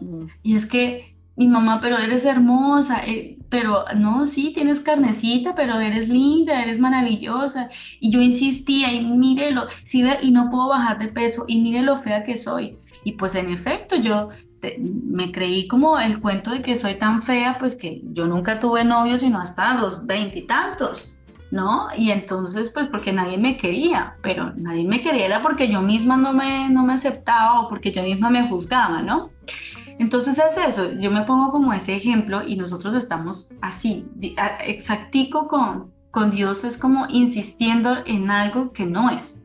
Mm. 0.00 0.26
Y 0.44 0.54
es 0.54 0.64
que, 0.64 1.16
mi 1.34 1.48
mamá, 1.48 1.80
pero 1.82 1.98
eres 1.98 2.24
hermosa, 2.24 3.04
eh, 3.04 3.36
pero 3.48 3.84
no, 3.96 4.28
sí, 4.28 4.52
tienes 4.54 4.78
carnecita, 4.78 5.56
pero 5.56 5.80
eres 5.80 6.08
linda, 6.08 6.62
eres 6.62 6.78
maravillosa. 6.78 7.68
Y 7.98 8.10
yo 8.10 8.22
insistía 8.22 8.92
y 8.92 9.04
mírelo, 9.04 9.66
sí, 9.82 10.04
y 10.22 10.30
no 10.30 10.50
puedo 10.50 10.68
bajar 10.68 11.00
de 11.00 11.08
peso 11.08 11.46
y 11.48 11.60
mire 11.60 11.82
lo 11.82 11.96
fea 11.96 12.22
que 12.22 12.36
soy. 12.36 12.78
Y 13.02 13.12
pues 13.12 13.34
en 13.34 13.52
efecto, 13.52 13.96
yo 13.96 14.28
me 14.80 15.30
creí 15.30 15.68
como 15.68 15.98
el 15.98 16.20
cuento 16.20 16.50
de 16.50 16.62
que 16.62 16.76
soy 16.76 16.94
tan 16.94 17.22
fea, 17.22 17.56
pues 17.58 17.76
que 17.76 18.02
yo 18.12 18.26
nunca 18.26 18.60
tuve 18.60 18.84
novio 18.84 19.18
sino 19.18 19.40
hasta 19.40 19.74
los 19.74 20.06
veintitantos, 20.06 21.18
¿no? 21.50 21.88
Y 21.96 22.10
entonces, 22.10 22.70
pues 22.70 22.88
porque 22.88 23.12
nadie 23.12 23.38
me 23.38 23.56
quería, 23.56 24.16
pero 24.22 24.52
nadie 24.56 24.84
me 24.84 25.00
quería 25.00 25.26
era 25.26 25.42
porque 25.42 25.68
yo 25.68 25.80
misma 25.80 26.16
no 26.16 26.32
me, 26.32 26.68
no 26.70 26.84
me 26.84 26.94
aceptaba 26.94 27.60
o 27.60 27.68
porque 27.68 27.92
yo 27.92 28.02
misma 28.02 28.30
me 28.30 28.48
juzgaba, 28.48 29.02
¿no? 29.02 29.30
Entonces 29.98 30.38
es 30.38 30.56
eso, 30.56 30.92
yo 30.92 31.10
me 31.10 31.22
pongo 31.22 31.50
como 31.50 31.72
ese 31.72 31.94
ejemplo 31.94 32.42
y 32.46 32.56
nosotros 32.56 32.94
estamos 32.94 33.50
así, 33.60 34.08
exactico 34.64 35.48
con, 35.48 35.92
con 36.10 36.30
Dios, 36.30 36.64
es 36.64 36.76
como 36.76 37.06
insistiendo 37.08 37.96
en 38.06 38.30
algo 38.30 38.72
que 38.72 38.86
no 38.86 39.10
es 39.10 39.38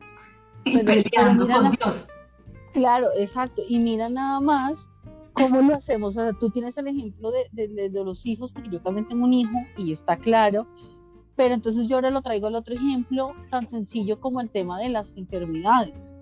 y 0.64 0.78
peleando 0.78 1.48
con 1.48 1.72
Dios. 1.72 2.08
Claro, 2.72 3.08
exacto. 3.16 3.62
Y 3.68 3.78
mira 3.78 4.08
nada 4.08 4.40
más 4.40 4.88
¿Cómo 5.34 5.60
lo 5.62 5.74
hacemos? 5.74 6.16
O 6.16 6.20
sea, 6.20 6.32
tú 6.32 6.50
tienes 6.50 6.76
el 6.78 6.86
ejemplo 6.86 7.30
de, 7.30 7.48
de, 7.52 7.90
de, 7.90 8.04
los 8.04 8.24
hijos, 8.24 8.52
porque 8.52 8.70
yo 8.70 8.80
también 8.80 9.06
tengo 9.06 9.24
un 9.24 9.32
hijo 9.32 9.58
y 9.76 9.92
está 9.92 10.16
claro, 10.16 10.66
pero 11.36 11.54
entonces 11.54 11.88
yo 11.88 11.96
ahora 11.96 12.10
lo 12.10 12.22
traigo 12.22 12.46
al 12.46 12.54
otro 12.54 12.74
ejemplo 12.74 13.32
tan 13.50 13.68
sencillo 13.68 14.20
como 14.20 14.40
el 14.40 14.50
tema 14.50 14.78
de 14.78 14.88
las 14.88 15.12
enfermedades. 15.16 16.14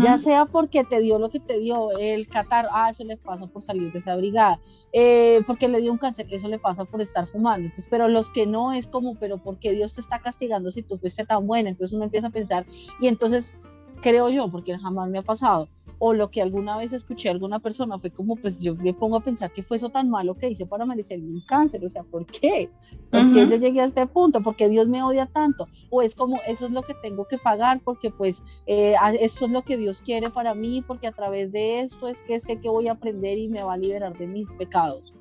Ya 0.00 0.16
sea 0.16 0.46
porque 0.46 0.82
te 0.82 1.00
dio 1.00 1.18
lo 1.18 1.28
que 1.28 1.40
te 1.40 1.58
dio, 1.58 1.90
el 1.98 2.26
catar, 2.26 2.68
ah, 2.72 2.88
eso 2.88 3.04
le 3.04 3.18
pasa 3.18 3.46
por 3.46 3.60
salir 3.60 3.92
desabrigada, 3.92 4.58
eh, 4.92 5.42
porque 5.46 5.68
le 5.68 5.82
dio 5.82 5.92
un 5.92 5.98
cáncer, 5.98 6.26
eso 6.30 6.48
le 6.48 6.58
pasa 6.58 6.86
por 6.86 7.02
estar 7.02 7.26
fumando. 7.26 7.66
Entonces, 7.66 7.86
pero 7.90 8.08
los 8.08 8.30
que 8.30 8.46
no 8.46 8.72
es 8.72 8.86
como, 8.86 9.16
pero 9.16 9.36
¿por 9.36 9.58
qué 9.58 9.72
Dios 9.72 9.94
te 9.94 10.00
está 10.00 10.20
castigando 10.20 10.70
si 10.70 10.82
tú 10.82 10.96
fuiste 10.96 11.26
tan 11.26 11.46
buena? 11.46 11.68
Entonces 11.68 11.94
uno 11.94 12.04
empieza 12.04 12.28
a 12.28 12.30
pensar, 12.30 12.64
y 12.98 13.08
entonces 13.08 13.52
creo 14.00 14.30
yo, 14.30 14.50
porque 14.50 14.78
jamás 14.78 15.10
me 15.10 15.18
ha 15.18 15.22
pasado, 15.22 15.68
o 15.98 16.12
lo 16.12 16.30
que 16.30 16.42
alguna 16.42 16.76
vez 16.76 16.92
escuché 16.92 17.28
a 17.28 17.32
alguna 17.32 17.58
persona 17.58 17.98
fue 17.98 18.10
como, 18.10 18.36
pues 18.36 18.60
yo 18.60 18.74
me 18.76 18.94
pongo 18.94 19.16
a 19.16 19.20
pensar 19.20 19.52
que 19.52 19.62
fue 19.62 19.76
eso 19.76 19.90
tan 19.90 20.08
malo 20.10 20.36
que 20.36 20.50
hice 20.50 20.66
para 20.66 20.86
merecer 20.86 21.20
un 21.20 21.42
cáncer, 21.46 21.84
o 21.84 21.88
sea, 21.88 22.04
¿por 22.04 22.26
qué? 22.26 22.70
¿Por 23.10 23.32
qué 23.32 23.46
yo 23.48 23.56
llegué 23.56 23.80
a 23.80 23.86
este 23.86 24.06
punto? 24.06 24.40
¿Por 24.40 24.56
qué 24.56 24.68
Dios 24.68 24.88
me 24.88 25.02
odia 25.02 25.26
tanto? 25.26 25.66
O 25.90 26.02
es 26.02 26.14
como, 26.14 26.40
eso 26.46 26.66
es 26.66 26.72
lo 26.72 26.82
que 26.82 26.94
tengo 26.94 27.26
que 27.26 27.38
pagar 27.38 27.80
porque 27.82 28.10
pues 28.10 28.42
eh, 28.66 28.94
eso 29.20 29.46
es 29.46 29.50
lo 29.50 29.62
que 29.62 29.76
Dios 29.76 30.00
quiere 30.00 30.30
para 30.30 30.54
mí, 30.54 30.82
porque 30.86 31.06
a 31.06 31.12
través 31.12 31.52
de 31.52 31.80
esto 31.80 32.08
es 32.08 32.20
que 32.22 32.40
sé 32.40 32.60
que 32.60 32.68
voy 32.68 32.88
a 32.88 32.92
aprender 32.92 33.38
y 33.38 33.48
me 33.48 33.62
va 33.62 33.74
a 33.74 33.78
liberar 33.78 34.16
de 34.16 34.26
mis 34.26 34.52
pecados. 34.52 35.12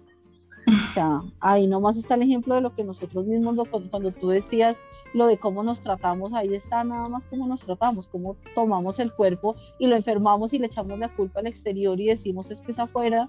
O 0.67 0.93
sea, 0.93 1.21
ahí 1.39 1.65
nomás 1.65 1.95
está 1.95 2.15
el 2.15 2.23
ejemplo 2.23 2.55
de 2.55 2.61
lo 2.61 2.73
que 2.73 2.83
nosotros 2.83 3.25
mismos, 3.25 3.55
cuando 3.69 4.11
tú 4.11 4.27
decías, 4.27 4.77
lo 5.17 5.25
de 5.25 5.37
cómo 5.37 5.63
nos 5.63 5.81
tratamos, 5.81 6.33
ahí 6.33 6.53
está 6.53 6.83
nada 6.83 7.09
más 7.09 7.25
cómo 7.25 7.47
nos 7.47 7.61
tratamos, 7.61 8.07
cómo 8.07 8.37
tomamos 8.53 8.99
el 8.99 9.11
cuerpo 9.11 9.55
y 9.79 9.87
lo 9.87 9.95
enfermamos 9.95 10.53
y 10.53 10.59
le 10.59 10.67
echamos 10.67 10.99
la 10.99 11.09
culpa 11.09 11.39
al 11.39 11.47
exterior 11.47 11.99
y 11.99 12.05
decimos 12.05 12.51
es 12.51 12.61
que 12.61 12.71
es 12.71 12.79
afuera 12.79 13.27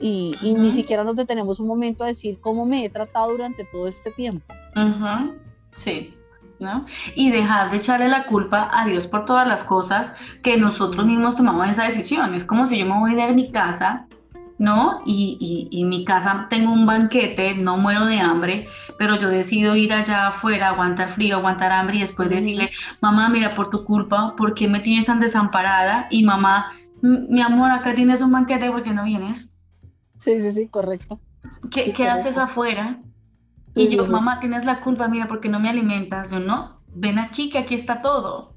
y, 0.00 0.34
ni 0.42 0.72
siquiera 0.72 1.04
nos 1.04 1.14
detenemos 1.14 1.60
un 1.60 1.68
momento 1.68 2.02
a 2.02 2.08
decir 2.08 2.40
cómo 2.40 2.66
me 2.66 2.84
he 2.84 2.90
tratado 2.90 3.30
durante 3.30 3.64
todo 3.64 3.86
este 3.86 4.10
tiempo. 4.10 4.52
Sí. 5.72 6.14
¿no? 6.58 6.84
Y 7.14 7.30
dejar 7.30 7.70
de 7.70 7.76
echarle 7.76 8.08
la 8.08 8.26
culpa 8.26 8.70
a 8.72 8.86
Dios 8.86 9.06
por 9.06 9.24
todas 9.24 9.46
las 9.46 9.64
cosas 9.64 10.14
que 10.42 10.56
nosotros 10.56 11.06
mismos 11.06 11.36
tomamos 11.36 11.68
esa 11.68 11.84
decisión. 11.84 12.34
Es 12.34 12.44
como 12.44 12.66
si 12.66 12.78
yo 12.78 12.86
me 12.86 12.98
voy 12.98 13.14
de 13.14 13.32
mi 13.34 13.50
casa 13.50 14.08
¿no? 14.58 15.02
Y, 15.04 15.68
y, 15.70 15.84
mi 15.84 16.04
casa 16.04 16.46
tengo 16.48 16.72
un 16.72 16.86
banquete, 16.86 17.54
no 17.54 17.76
muero 17.76 18.06
de 18.06 18.20
hambre, 18.20 18.66
pero 18.98 19.16
yo 19.16 19.28
decido 19.28 19.74
ir 19.74 19.92
allá 19.92 20.28
afuera, 20.28 20.68
aguantar 20.68 21.08
frío, 21.08 21.36
aguantar 21.36 21.72
hambre 21.72 21.96
y 21.96 22.00
después 22.00 22.30
decirle, 22.30 22.70
mamá, 23.00 23.28
mira, 23.28 23.54
por 23.54 23.68
tu 23.70 23.84
culpa, 23.84 24.34
¿por 24.36 24.54
qué 24.54 24.68
me 24.68 24.80
tienes 24.80 25.06
tan 25.06 25.20
desamparada? 25.20 26.06
Y 26.10 26.24
mamá, 26.24 26.72
mi 27.02 27.40
amor, 27.40 27.70
acá 27.72 27.94
tienes 27.94 28.20
un 28.20 28.32
banquete, 28.32 28.70
¿por 28.70 28.82
qué 28.82 28.90
no 28.90 29.04
vienes? 29.04 29.58
Sí, 30.18 30.40
sí, 30.40 30.52
sí, 30.52 30.68
correcto. 30.68 31.20
¿Qué, 31.70 31.92
¿qué 31.92 32.08
haces 32.08 32.38
afuera? 32.38 33.00
Y 33.74 33.88
yo, 33.88 34.06
mamá, 34.06 34.38
tienes 34.38 34.64
la 34.64 34.80
culpa, 34.80 35.08
mira, 35.08 35.26
porque 35.26 35.48
no 35.48 35.58
me 35.58 35.68
alimentas. 35.68 36.30
Yo, 36.30 36.38
no, 36.38 36.80
ven 36.94 37.18
aquí, 37.18 37.50
que 37.50 37.58
aquí 37.58 37.74
está 37.74 38.02
todo. 38.02 38.53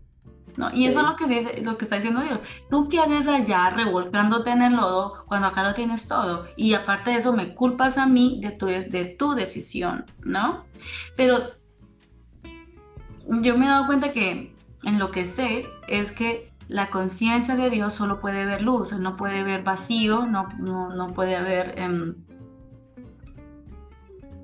¿No? 0.58 0.70
Y 0.74 0.88
eso 0.88 1.00
es 1.00 1.06
lo 1.06 1.16
que, 1.16 1.62
lo 1.64 1.78
que 1.78 1.86
está 1.86 1.96
diciendo 1.96 2.22
Dios. 2.22 2.42
Tú 2.70 2.90
qué 2.90 3.00
haces 3.00 3.28
allá 3.28 3.70
revolcándote 3.70 4.50
en 4.50 4.64
el 4.64 4.76
lodo 4.76 5.24
cuando 5.28 5.48
acá 5.48 5.64
lo 5.64 5.74
tienes 5.74 6.08
todo. 6.08 6.46
Y 6.56 6.74
aparte 6.74 7.12
de 7.12 7.18
eso, 7.18 7.32
me 7.34 7.54
culpas 7.54 7.98
a 7.98 8.08
mí 8.08 8.40
de 8.42 8.52
tu, 8.52 8.66
de 8.66 9.16
tu 9.18 9.34
decisión, 9.34 10.06
¿no? 10.24 10.66
Pero 11.16 11.52
yo 13.28 13.58
me 13.58 13.66
he 13.66 13.70
dado 13.70 13.86
cuenta 13.86 14.12
que 14.12 14.56
en 14.84 15.00
lo 15.00 15.12
que 15.12 15.26
sé 15.26 15.68
es 15.88 16.12
que 16.12 16.52
la 16.68 16.90
conciencia 16.90 17.56
de 17.56 17.70
Dios 17.70 17.94
solo 17.94 18.20
puede 18.20 18.46
ver 18.46 18.62
luz, 18.62 18.92
no 18.94 19.16
puede 19.16 19.44
ver 19.44 19.64
vacío, 19.64 20.26
no, 20.26 20.50
no, 20.60 21.14
puede 21.14 21.42
ver... 21.42 21.78
Em, 21.78 22.16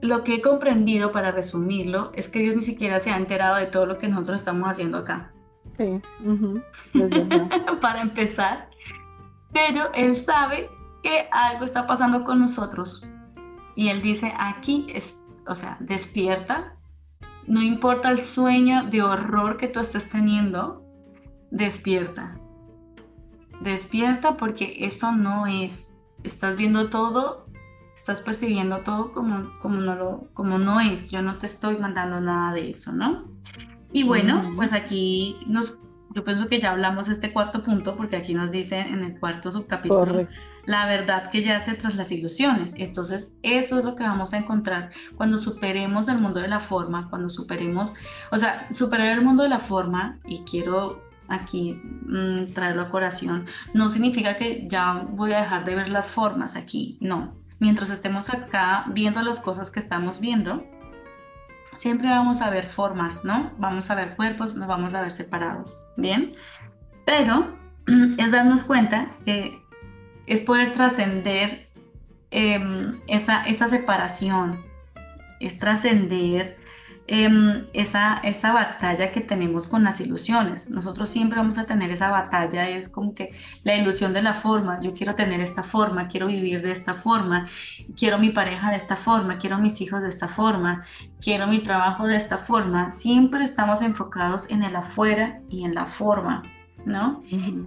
lo 0.02 0.26
que 0.26 0.36
he 0.36 0.42
comprendido, 0.42 1.14
para 1.14 1.32
resumirlo, 1.32 2.12
es 2.14 2.28
que 2.28 2.40
Dios 2.40 2.56
ni 2.56 2.62
siquiera 2.62 3.00
se 3.00 3.10
ha 3.10 3.18
enterado 3.18 3.56
de 3.56 3.68
todo 3.68 3.86
lo 3.86 3.98
que 3.98 4.10
nosotros 4.10 4.42
estamos 4.42 4.70
haciendo 4.70 4.98
acá. 4.98 5.33
Sí. 5.78 6.02
para 7.82 8.02
empezar. 8.02 8.70
Pero 9.52 9.92
él 9.94 10.16
sabe 10.16 10.70
que 11.02 11.28
algo 11.32 11.66
está 11.66 11.86
pasando 11.88 12.24
con 12.24 12.40
nosotros. 12.40 13.08
Y 13.76 13.90
él 13.90 14.02
dice, 14.02 14.34
aquí 14.38 14.88
es, 14.94 15.22
o 15.48 15.56
sea, 15.56 15.78
despierta. 15.80 16.78
No 17.46 17.62
importa 17.62 18.10
el 18.10 18.22
sueño 18.22 18.86
de 18.86 19.02
horror 19.02 19.58
que 19.58 19.68
tú 19.68 19.80
estés 19.80 20.10
teniendo, 20.10 20.84
despierta. 21.52 22.40
Despierta 23.62 24.38
porque 24.38 24.78
eso 24.80 25.12
no 25.12 25.46
es. 25.48 25.96
Estás 26.24 26.56
viendo 26.56 26.90
todo, 26.90 27.48
estás 27.96 28.22
percibiendo 28.22 28.80
todo 28.80 29.12
como, 29.12 29.60
como, 29.60 29.78
no, 29.78 29.96
lo, 29.96 30.28
como 30.34 30.58
no 30.58 30.80
es. 30.80 31.12
Yo 31.12 31.22
no 31.22 31.38
te 31.38 31.48
estoy 31.48 31.78
mandando 31.78 32.22
nada 32.22 32.54
de 32.54 32.70
eso, 32.70 32.94
¿no? 32.94 33.26
Y 33.94 34.04
bueno, 34.04 34.42
pues 34.56 34.74
aquí 34.74 35.38
nos, 35.48 35.78
yo 36.10 36.26
pienso 36.26 36.50
que 36.50 36.60
ya 36.60 36.72
hablamos 36.72 37.08
este 37.08 37.32
cuarto 37.32 37.64
punto 37.64 37.96
porque 37.96 38.18
aquí 38.18 38.34
nos 38.34 38.52
dice 38.52 38.82
en 38.82 39.04
el 39.04 39.20
cuarto 39.20 39.52
subcapítulo 39.52 40.28
la 40.66 40.86
verdad 40.86 41.30
que 41.30 41.44
yace 41.44 41.74
tras 41.74 41.96
las 41.96 42.12
ilusiones. 42.12 42.74
Entonces, 42.78 43.34
eso 43.44 43.80
es 43.80 43.86
lo 43.86 43.96
que 43.96 44.04
vamos 44.04 44.34
a 44.34 44.38
encontrar 44.38 44.92
cuando 45.16 45.38
superemos 45.38 46.08
el 46.08 46.20
mundo 46.20 46.40
de 46.40 46.48
la 46.48 46.60
forma, 46.60 47.10
cuando 47.10 47.30
superemos, 47.30 47.94
o 48.32 48.38
sea, 48.38 48.68
superar 48.72 49.08
el 49.18 49.22
mundo 49.22 49.44
de 49.44 49.50
la 49.50 49.60
forma, 49.60 50.20
y 50.26 50.40
quiero 50.40 51.04
aquí 51.28 51.82
mm, 52.06 52.54
traerlo 52.54 52.84
a 52.84 52.90
corazón, 52.90 53.46
no 53.74 53.90
significa 53.90 54.36
que 54.36 54.68
ya 54.68 55.06
voy 55.12 55.34
a 55.34 55.40
dejar 55.40 55.66
de 55.66 55.76
ver 55.76 55.90
las 55.90 56.10
formas 56.10 56.56
aquí, 56.56 56.98
no. 57.02 57.34
Mientras 57.60 57.90
estemos 57.90 58.30
acá 58.30 58.86
viendo 58.90 59.22
las 59.22 59.40
cosas 59.40 59.70
que 59.70 59.80
estamos 59.80 60.20
viendo, 60.20 60.66
siempre 61.76 62.10
vamos 62.10 62.42
a 62.42 62.50
ver 62.50 62.66
formas, 62.66 63.26
¿no? 63.26 63.52
Vamos 63.58 63.90
a 63.90 63.96
ver 63.96 64.16
cuerpos, 64.16 64.56
nos 64.56 64.68
vamos 64.68 64.94
a 64.94 65.02
ver 65.02 65.12
separados, 65.12 65.78
¿bien? 65.98 66.36
Pero 67.06 67.58
es 68.18 68.32
darnos 68.32 68.64
cuenta 68.64 69.12
que 69.26 69.62
es 70.26 70.42
poder 70.42 70.72
trascender 70.72 71.70
em, 72.32 73.02
esa, 73.08 73.46
esa 73.46 73.68
separación, 73.68 74.64
es 75.40 75.60
trascender 75.60 76.58
Em, 77.16 77.68
esa, 77.74 78.16
esa 78.24 78.54
batalla 78.54 79.12
que 79.12 79.22
tenemos 79.22 79.68
con 79.68 79.84
las 79.84 80.02
ilusiones. 80.02 80.72
Nosotros 80.72 81.12
siempre 81.12 81.38
vamos 81.38 81.60
a 81.60 81.66
tener 81.66 81.92
esa 81.92 82.10
batalla, 82.10 82.68
es 82.68 82.90
como 82.90 83.14
que 83.14 83.30
la 83.64 83.76
ilusión 83.76 84.14
de 84.14 84.24
la 84.24 84.34
forma, 84.34 84.82
yo 84.82 84.96
quiero 84.96 85.14
tener 85.14 85.40
esta 85.40 85.62
forma, 85.62 86.08
quiero 86.08 86.26
vivir 86.26 86.64
de 86.64 86.72
esta 86.72 86.96
forma, 86.96 87.48
quiero 87.96 88.18
mi 88.18 88.32
pareja 88.32 88.72
de 88.72 88.78
esta 88.78 88.96
forma, 88.96 89.38
quiero 89.38 89.60
mis 89.60 89.80
hijos 89.80 90.02
de 90.02 90.10
esta 90.10 90.28
forma, 90.28 90.86
quiero 91.22 91.46
mi 91.46 91.60
trabajo 91.60 92.08
de 92.08 92.16
esta 92.16 92.40
forma. 92.40 92.94
Siempre 92.94 93.44
estamos 93.44 93.84
enfocados 93.84 94.50
en 94.50 94.64
el 94.64 94.76
afuera 94.76 95.40
y 95.50 95.66
en 95.66 95.76
la 95.76 95.86
forma. 95.86 96.42
¿no? 96.84 97.22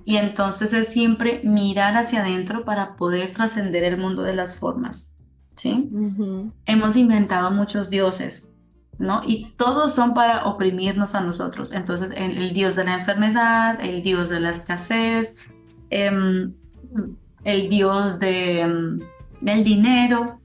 Y 0.05 0.16
entonces 0.16 0.73
es 0.73 0.89
siempre 0.89 1.40
mirar 1.44 1.97
hacia 1.97 2.23
adentro 2.23 2.64
para 2.64 2.97
poder 2.97 3.31
trascender 3.31 3.85
el 3.85 3.97
mundo 3.97 4.24
de 4.24 4.35
las 4.35 4.56
formas, 4.56 5.16
¿sí? 5.55 5.89
Hemos 6.66 6.97
inventado 6.97 7.51
muchos 7.52 7.89
dioses, 7.89 8.55
¿no? 8.98 9.20
Y 9.27 9.52
todos 9.56 9.94
son 9.94 10.14
para 10.14 10.44
oprimirnos 10.47 11.14
a 11.14 11.20
nosotros. 11.20 11.73
Entonces, 11.73 12.12
el, 12.16 12.52
dios 12.52 12.77
de 12.77 12.85
la 12.85 12.94
enfermedad, 12.94 13.78
el 13.81 14.02
dios 14.02 14.28
de 14.28 14.40
la 14.40 14.51
escasez, 14.51 15.36
em, 15.90 16.55
el 17.44 17.68
dios 17.68 18.18
em, 18.23 19.01
del 19.40 19.64
dinero, 19.64 20.40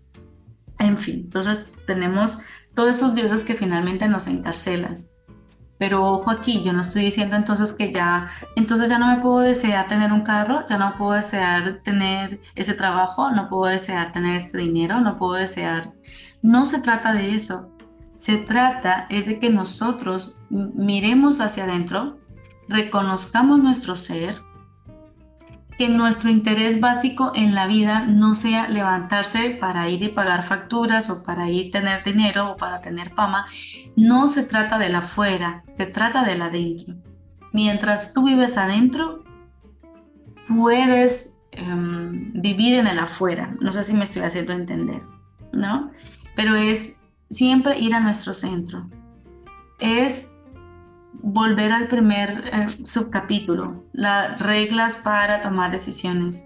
en 0.80 0.98
fin. 0.98 1.22
Entonces, 1.24 1.72
tenemos 1.86 2.40
todos 2.74 2.96
esos 2.96 3.16
dioses 3.16 3.44
que 3.44 3.56
finalmente 3.56 4.08
nos 4.08 4.28
encarcelan. 4.28 5.06
Pero 5.82 6.06
ojo 6.06 6.30
aquí, 6.30 6.64
yo 6.64 6.74
no 6.74 6.82
estoy 6.82 7.02
diciendo 7.02 7.36
entonces 7.36 7.74
que 7.74 7.92
ya, 7.92 8.30
entonces 8.56 8.88
ya 8.88 9.00
no 9.00 9.08
me 9.08 9.20
puedo 9.20 9.40
desear 9.40 9.88
tener 9.88 10.14
un 10.14 10.22
carro, 10.22 10.64
ya 10.70 10.78
no 10.78 10.96
puedo 10.96 11.14
desear 11.14 11.82
tener 11.84 12.40
ese 12.54 12.76
trabajo, 12.76 13.32
no 13.32 13.50
puedo 13.50 13.72
desear 13.72 14.14
tener 14.14 14.36
este 14.36 14.60
dinero, 14.60 15.02
no 15.02 15.18
puedo 15.18 15.34
desear. 15.34 15.94
No 16.44 16.68
se 16.68 16.82
trata 16.82 17.14
de 17.14 17.34
eso. 17.34 17.76
Se 18.22 18.38
trata 18.38 19.08
es 19.10 19.26
de 19.26 19.40
que 19.40 19.50
nosotros 19.50 20.38
miremos 20.52 21.42
hacia 21.42 21.64
adentro, 21.64 22.20
reconozcamos 22.68 23.58
nuestro 23.58 23.96
ser, 23.96 24.44
que 25.76 25.90
nuestro 25.90 26.30
interés 26.30 26.80
básico 26.80 27.32
en 27.34 27.56
la 27.56 27.66
vida 27.66 28.06
no 28.06 28.36
sea 28.36 28.70
levantarse 28.70 29.58
para 29.60 29.90
ir 29.90 30.04
y 30.04 30.10
pagar 30.10 30.44
facturas 30.44 31.10
o 31.10 31.24
para 31.24 31.50
ir 31.50 31.70
a 31.70 31.80
tener 31.80 32.04
dinero 32.04 32.52
o 32.52 32.58
para 32.58 32.80
tener 32.80 33.10
fama. 33.16 33.48
No 33.96 34.28
se 34.28 34.44
trata 34.44 34.78
de 34.78 34.90
la 34.90 35.00
afuera, 35.00 35.64
se 35.76 35.88
trata 35.88 36.24
del 36.24 36.44
adentro. 36.44 36.94
Mientras 37.54 38.14
tú 38.14 38.28
vives 38.28 38.56
adentro, 38.56 39.24
puedes 40.48 41.40
em, 41.54 42.34
vivir 42.40 42.78
en 42.78 42.86
el 42.86 43.00
afuera. 43.00 43.56
No 43.60 43.72
sé 43.72 43.82
si 43.82 43.94
me 43.94 44.04
estoy 44.04 44.22
haciendo 44.22 44.54
entender, 44.54 45.02
¿no? 45.52 45.90
Pero 46.36 46.56
es 46.56 47.01
siempre 47.32 47.80
ir 47.80 47.96
a 47.96 48.00
nuestro 48.00 48.34
centro. 48.34 48.88
Es 49.80 50.38
volver 51.14 51.72
al 51.72 51.88
primer 51.88 52.50
eh, 52.54 52.70
subcapítulo, 52.86 53.86
las 53.94 54.40
reglas 54.40 54.98
para 54.98 55.42
tomar 55.42 55.72
decisiones. 55.72 56.44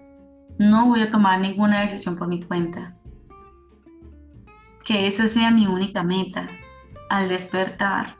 No 0.58 0.86
voy 0.86 1.02
a 1.02 1.10
tomar 1.10 1.40
ninguna 1.40 1.80
decisión 1.82 2.16
por 2.16 2.28
mi 2.28 2.42
cuenta. 2.42 2.96
Que 4.84 5.06
esa 5.06 5.28
sea 5.28 5.50
mi 5.50 5.66
única 5.66 6.02
meta 6.02 6.48
al 7.10 7.28
despertar. 7.28 8.16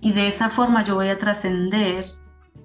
Y 0.00 0.12
de 0.12 0.26
esa 0.28 0.50
forma 0.50 0.82
yo 0.82 0.96
voy 0.96 1.08
a 1.08 1.18
trascender 1.18 2.06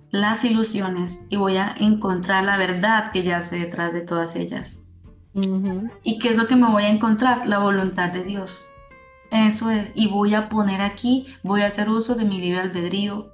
las 0.09 0.43
ilusiones 0.43 1.27
y 1.30 1.35
voy 1.35 1.57
a 1.57 1.76
encontrar 1.77 2.43
la 2.43 2.57
verdad 2.57 3.11
que 3.11 3.23
yace 3.23 3.57
detrás 3.57 3.93
de 3.93 4.01
todas 4.01 4.35
ellas. 4.35 4.84
¿Y 6.03 6.18
qué 6.18 6.30
es 6.30 6.38
lo 6.38 6.47
que 6.47 6.55
me 6.55 6.68
voy 6.68 6.84
a 6.84 6.89
encontrar? 6.89 7.47
La 7.47 7.59
voluntad 7.59 8.11
de 8.11 8.23
Dios. 8.23 8.66
Eso 9.32 9.70
es, 9.72 9.91
y 9.94 10.08
voy 10.08 10.34
a 10.34 10.49
poner 10.49 10.82
aquí, 10.82 11.28
voy 11.44 11.62
a 11.62 11.68
hacer 11.68 11.90
uso 11.90 12.16
de 12.16 12.26
mi 12.26 12.40
libre 12.40 12.62
albedrío, 12.62 13.30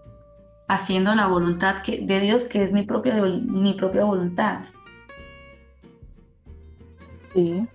haciendo 0.67 1.13
la 1.13 1.27
voluntad 1.27 1.81
que, 1.83 2.01
de 2.01 2.19
Dios, 2.19 2.45
que 2.45 2.63
es 2.63 2.71
mi 2.71 2.81
propia, 2.81 3.15
mi 3.15 3.73
propia 3.73 4.03
voluntad. 4.03 4.63
Sí. 7.33 7.67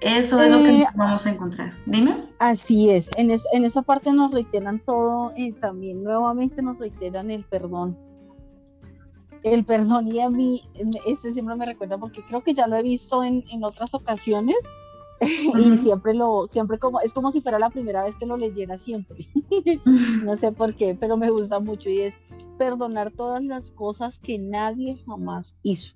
Eso 0.00 0.40
es 0.40 0.50
lo 0.50 0.58
que 0.58 0.82
eh, 0.82 0.86
vamos 0.96 1.26
a 1.26 1.30
encontrar. 1.30 1.72
Dime. 1.86 2.28
Así 2.38 2.90
es. 2.90 3.10
En, 3.16 3.30
en 3.30 3.64
esa 3.64 3.82
parte 3.82 4.12
nos 4.12 4.30
reiteran 4.30 4.78
todo, 4.80 5.32
eh, 5.36 5.52
también 5.52 6.04
nuevamente 6.04 6.62
nos 6.62 6.78
reiteran 6.78 7.30
el 7.30 7.44
perdón. 7.44 7.98
El 9.42 9.64
perdón 9.64 10.08
y 10.08 10.20
a 10.20 10.30
mí, 10.30 10.62
este 11.06 11.32
siempre 11.32 11.54
me 11.54 11.66
recuerda 11.66 11.98
porque 11.98 12.24
creo 12.24 12.42
que 12.42 12.54
ya 12.54 12.66
lo 12.66 12.76
he 12.76 12.82
visto 12.82 13.22
en, 13.22 13.44
en 13.50 13.62
otras 13.64 13.94
ocasiones, 13.94 14.56
y 15.58 15.76
siempre 15.78 16.14
lo, 16.14 16.46
siempre 16.48 16.78
como, 16.78 17.00
es 17.00 17.12
como 17.12 17.30
si 17.30 17.40
fuera 17.40 17.58
la 17.58 17.70
primera 17.70 18.04
vez 18.04 18.14
que 18.14 18.26
lo 18.26 18.36
leyera 18.36 18.76
siempre. 18.76 19.18
no 20.24 20.36
sé 20.36 20.52
por 20.52 20.74
qué, 20.74 20.96
pero 20.98 21.16
me 21.16 21.30
gusta 21.30 21.60
mucho 21.60 21.88
y 21.88 22.00
es 22.00 22.14
perdonar 22.56 23.12
todas 23.12 23.42
las 23.42 23.70
cosas 23.70 24.18
que 24.18 24.38
nadie 24.38 24.96
jamás 25.06 25.56
hizo. 25.62 25.94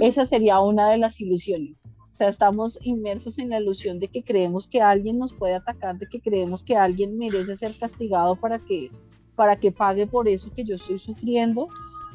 Esa 0.00 0.26
sería 0.26 0.60
una 0.60 0.90
de 0.90 0.98
las 0.98 1.18
ilusiones. 1.20 1.82
O 1.86 2.14
sea, 2.14 2.28
estamos 2.28 2.78
inmersos 2.82 3.38
en 3.38 3.48
la 3.48 3.58
ilusión 3.58 3.98
de 3.98 4.08
que 4.08 4.22
creemos 4.22 4.68
que 4.68 4.82
alguien 4.82 5.18
nos 5.18 5.32
puede 5.32 5.54
atacar, 5.54 5.96
de 5.96 6.06
que 6.06 6.20
creemos 6.20 6.62
que 6.62 6.76
alguien 6.76 7.16
merece 7.16 7.56
ser 7.56 7.74
castigado 7.78 8.36
para 8.36 8.58
que, 8.58 8.90
para 9.36 9.56
que 9.56 9.72
pague 9.72 10.06
por 10.06 10.28
eso 10.28 10.52
que 10.52 10.64
yo 10.64 10.74
estoy 10.74 10.98
sufriendo. 10.98 11.68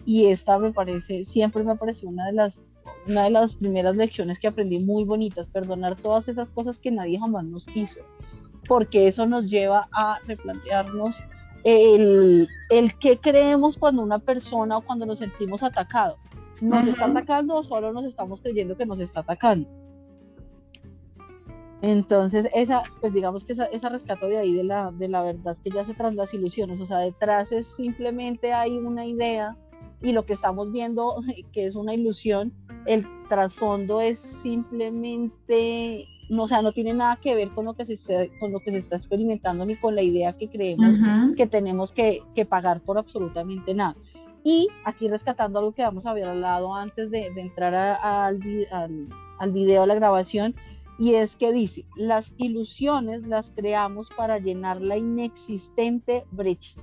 Y 0.06 0.28
esta 0.28 0.60
me 0.60 0.72
parece, 0.72 1.24
siempre 1.24 1.64
me 1.64 1.76
pareció 1.76 2.10
una 2.10 2.28
de 2.28 2.34
las 2.34 2.68
una 3.08 3.24
de 3.24 3.30
las 3.30 3.56
primeras 3.56 3.96
lecciones 3.96 4.40
que 4.40 4.48
aprendí 4.48 4.80
muy 4.80 5.04
bonitas, 5.04 5.48
perdonar 5.48 5.96
todas 5.96 6.28
esas 6.28 6.50
cosas 6.52 6.78
que 6.78 6.92
nadie 6.92 7.20
jamás 7.20 7.46
nos 7.46 7.66
hizo, 7.76 8.00
porque 8.68 9.08
eso 9.08 9.26
nos 9.26 9.50
lleva 9.50 9.88
a 9.92 10.20
replantearnos 10.28 11.24
el, 11.64 12.48
el 12.70 12.98
qué 12.98 13.18
creemos 13.18 13.78
cuando 13.78 14.04
una 14.04 14.20
persona 14.20 14.78
o 14.78 14.82
cuando 14.82 15.06
nos 15.06 15.20
sentimos 15.20 15.64
atacados. 15.64 16.20
¿Nos 16.62 16.88
está 16.88 17.06
atacando 17.06 17.56
o 17.56 17.64
solo 17.64 17.92
nos 17.92 18.06
estamos 18.06 18.40
creyendo 18.40 18.78
que 18.78 18.86
nos 18.86 19.00
está 19.00 19.22
atacando? 19.22 19.68
Entonces, 21.82 22.50
esa, 22.54 22.84
pues 23.02 23.14
digamos 23.14 23.44
que 23.44 23.54
esa, 23.54 23.66
esa 23.66 23.90
rescato 23.90 24.28
de 24.28 24.38
ahí 24.38 24.54
de 24.54 24.64
la, 24.64 24.92
de 24.92 25.08
la 25.08 25.22
verdad 25.22 25.58
que 25.64 25.70
ya 25.70 25.84
se 25.84 25.94
tras 25.94 26.16
las 26.16 26.34
ilusiones, 26.34 26.80
o 26.80 26.86
sea, 26.86 27.00
detrás 27.00 27.52
es 27.52 27.68
simplemente 27.68 28.54
hay 28.54 28.78
una 28.78 29.06
idea 29.06 29.58
y 30.02 30.12
lo 30.12 30.26
que 30.26 30.34
estamos 30.34 30.72
viendo 30.72 31.16
que 31.52 31.66
es 31.66 31.76
una 31.76 31.94
ilusión, 31.94 32.54
el 32.86 33.06
trasfondo 33.30 34.02
es 34.02 34.20
simplemente, 34.20 36.08
no, 36.30 36.44
o 36.44 36.48
sea, 36.48 36.62
no 36.62 36.72
tiene 36.72 36.94
nada 36.94 37.16
que 37.18 37.36
ver 37.36 37.50
con 37.50 37.66
lo 37.66 37.74
que 37.74 37.86
se 37.86 37.94
está, 37.94 38.26
con 38.40 38.52
lo 38.52 38.60
que 38.60 38.72
se 38.72 38.78
está 38.78 38.96
experimentando 38.96 39.66
ni 39.66 39.76
con 39.76 39.96
la 39.96 40.02
idea 40.02 40.34
que 40.34 40.50
creemos 40.50 40.96
que 41.36 41.48
tenemos 41.48 41.92
que, 41.92 42.22
que, 42.36 42.46
pagar 42.46 42.82
por 42.82 42.98
absolutamente 42.98 43.74
nada. 43.74 43.96
Y 44.44 44.68
aquí 44.84 45.08
rescatando 45.08 45.58
algo 45.58 45.72
que 45.72 45.82
vamos 45.82 46.06
a 46.06 46.14
ver 46.14 46.26
al 46.26 46.42
lado 46.42 46.76
antes 46.76 47.10
de, 47.10 47.32
de 47.32 47.42
entrar 47.42 47.74
al, 47.74 48.40
al, 48.72 49.08
al 49.40 49.52
video, 49.52 49.82
a 49.82 49.88
la 49.88 49.96
grabación, 49.96 50.54
y 50.98 51.16
es 51.16 51.36
que 51.36 51.52
dice, 51.52 51.86
las 51.96 52.32
ilusiones 52.38 53.28
las 53.28 53.50
creamos 53.50 54.10
para 54.10 54.38
llenar 54.40 54.82
la 54.82 54.98
inexistente 54.98 56.26
brecha. 56.32 56.76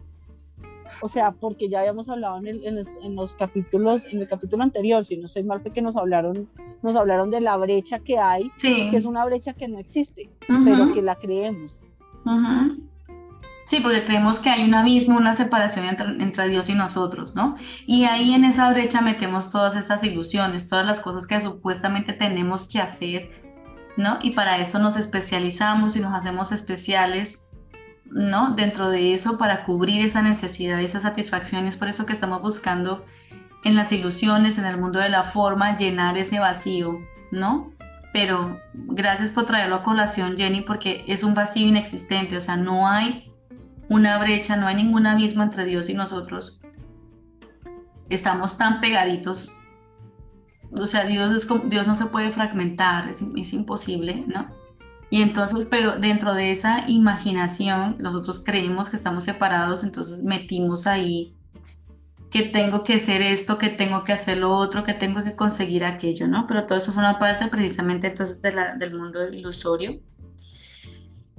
O 1.00 1.08
sea, 1.08 1.32
porque 1.32 1.68
ya 1.68 1.80
habíamos 1.80 2.08
hablado 2.08 2.40
en, 2.44 3.16
los, 3.16 3.34
capítulos, 3.34 4.04
en 4.12 4.20
el 4.20 4.28
capítulo 4.28 4.62
anterior, 4.62 5.04
si 5.04 5.16
no 5.16 5.24
estoy 5.24 5.44
mal, 5.44 5.60
fue 5.60 5.72
que 5.72 5.82
nos 5.82 5.96
hablaron, 5.96 6.48
nos 6.82 6.96
hablaron 6.96 7.30
de 7.30 7.40
la 7.40 7.56
brecha 7.56 7.98
que 7.98 8.18
hay, 8.18 8.50
que 8.60 8.90
es 8.92 9.04
una 9.04 9.24
brecha 9.24 9.52
que 9.54 9.68
no 9.68 9.78
existe, 9.78 10.30
pero 10.64 10.92
que 10.92 11.02
la 11.02 11.16
creemos. 11.16 11.74
Sí, 13.64 13.80
porque 13.80 14.04
creemos 14.04 14.40
que 14.40 14.50
hay 14.50 14.64
un 14.64 14.74
abismo, 14.74 15.16
una 15.16 15.34
separación 15.34 15.86
entre, 15.86 16.06
entre, 16.22 16.48
Dios 16.48 16.68
y 16.68 16.74
nosotros, 16.74 17.34
¿no? 17.34 17.56
Y 17.86 18.04
ahí 18.04 18.34
en 18.34 18.44
esa 18.44 18.70
brecha 18.70 19.00
metemos 19.00 19.50
todas 19.50 19.76
esas 19.76 20.02
ilusiones, 20.04 20.68
todas 20.68 20.84
las 20.84 21.00
cosas 21.00 21.26
que 21.26 21.40
supuestamente 21.40 22.12
tenemos 22.12 22.68
que 22.68 22.80
hacer 22.80 23.30
¿no? 23.96 24.18
Y 24.22 24.30
para 24.30 24.58
eso 24.58 24.78
nos 24.78 24.96
especializamos 24.96 25.96
y 25.96 26.00
nos 26.00 26.14
hacemos 26.14 26.52
especiales, 26.52 27.41
¿no? 28.12 28.50
Dentro 28.50 28.88
de 28.90 29.14
eso 29.14 29.38
para 29.38 29.64
cubrir 29.64 30.04
esa 30.04 30.22
necesidad, 30.22 30.80
esa 30.80 31.00
satisfacción. 31.00 31.66
Es 31.66 31.76
por 31.76 31.88
eso 31.88 32.06
que 32.06 32.12
estamos 32.12 32.40
buscando 32.42 33.04
en 33.64 33.74
las 33.74 33.92
ilusiones, 33.92 34.58
en 34.58 34.66
el 34.66 34.78
mundo 34.78 35.00
de 35.00 35.08
la 35.08 35.22
forma, 35.22 35.76
llenar 35.76 36.18
ese 36.18 36.38
vacío, 36.38 36.98
¿no? 37.30 37.70
Pero 38.12 38.60
gracias 38.74 39.30
por 39.30 39.46
traerlo 39.46 39.76
a 39.76 39.82
colación, 39.82 40.36
Jenny, 40.36 40.62
porque 40.62 41.04
es 41.08 41.24
un 41.24 41.34
vacío 41.34 41.66
inexistente, 41.66 42.36
o 42.36 42.40
sea, 42.40 42.56
no 42.56 42.88
hay 42.88 43.32
una 43.88 44.18
brecha, 44.18 44.56
no 44.56 44.66
hay 44.66 44.74
ningún 44.74 45.06
abismo 45.06 45.42
entre 45.42 45.64
Dios 45.64 45.88
y 45.88 45.94
nosotros. 45.94 46.60
Estamos 48.10 48.58
tan 48.58 48.80
pegaditos 48.80 49.52
o 50.78 50.86
sea, 50.86 51.04
Dios, 51.04 51.30
es, 51.32 51.48
Dios 51.68 51.86
no 51.86 51.94
se 51.94 52.06
puede 52.06 52.32
fragmentar, 52.32 53.08
es, 53.08 53.22
es 53.36 53.52
imposible, 53.52 54.24
¿no? 54.26 54.48
Y 55.12 55.20
entonces, 55.20 55.66
pero 55.70 55.98
dentro 55.98 56.32
de 56.32 56.52
esa 56.52 56.88
imaginación, 56.88 57.96
nosotros 57.98 58.42
creemos 58.42 58.88
que 58.88 58.96
estamos 58.96 59.24
separados, 59.24 59.84
entonces 59.84 60.22
metimos 60.22 60.86
ahí 60.86 61.36
que 62.30 62.44
tengo 62.44 62.82
que 62.82 62.94
hacer 62.94 63.20
esto, 63.20 63.58
que 63.58 63.68
tengo 63.68 64.04
que 64.04 64.14
hacer 64.14 64.38
lo 64.38 64.56
otro, 64.56 64.84
que 64.84 64.94
tengo 64.94 65.22
que 65.22 65.36
conseguir 65.36 65.84
aquello, 65.84 66.26
¿no? 66.28 66.46
Pero 66.46 66.64
todo 66.64 66.78
eso 66.78 66.92
forma 66.92 67.18
parte 67.18 67.46
precisamente 67.48 68.06
entonces 68.06 68.40
de 68.40 68.52
la, 68.52 68.74
del 68.74 68.96
mundo 68.96 69.28
ilusorio. 69.28 70.00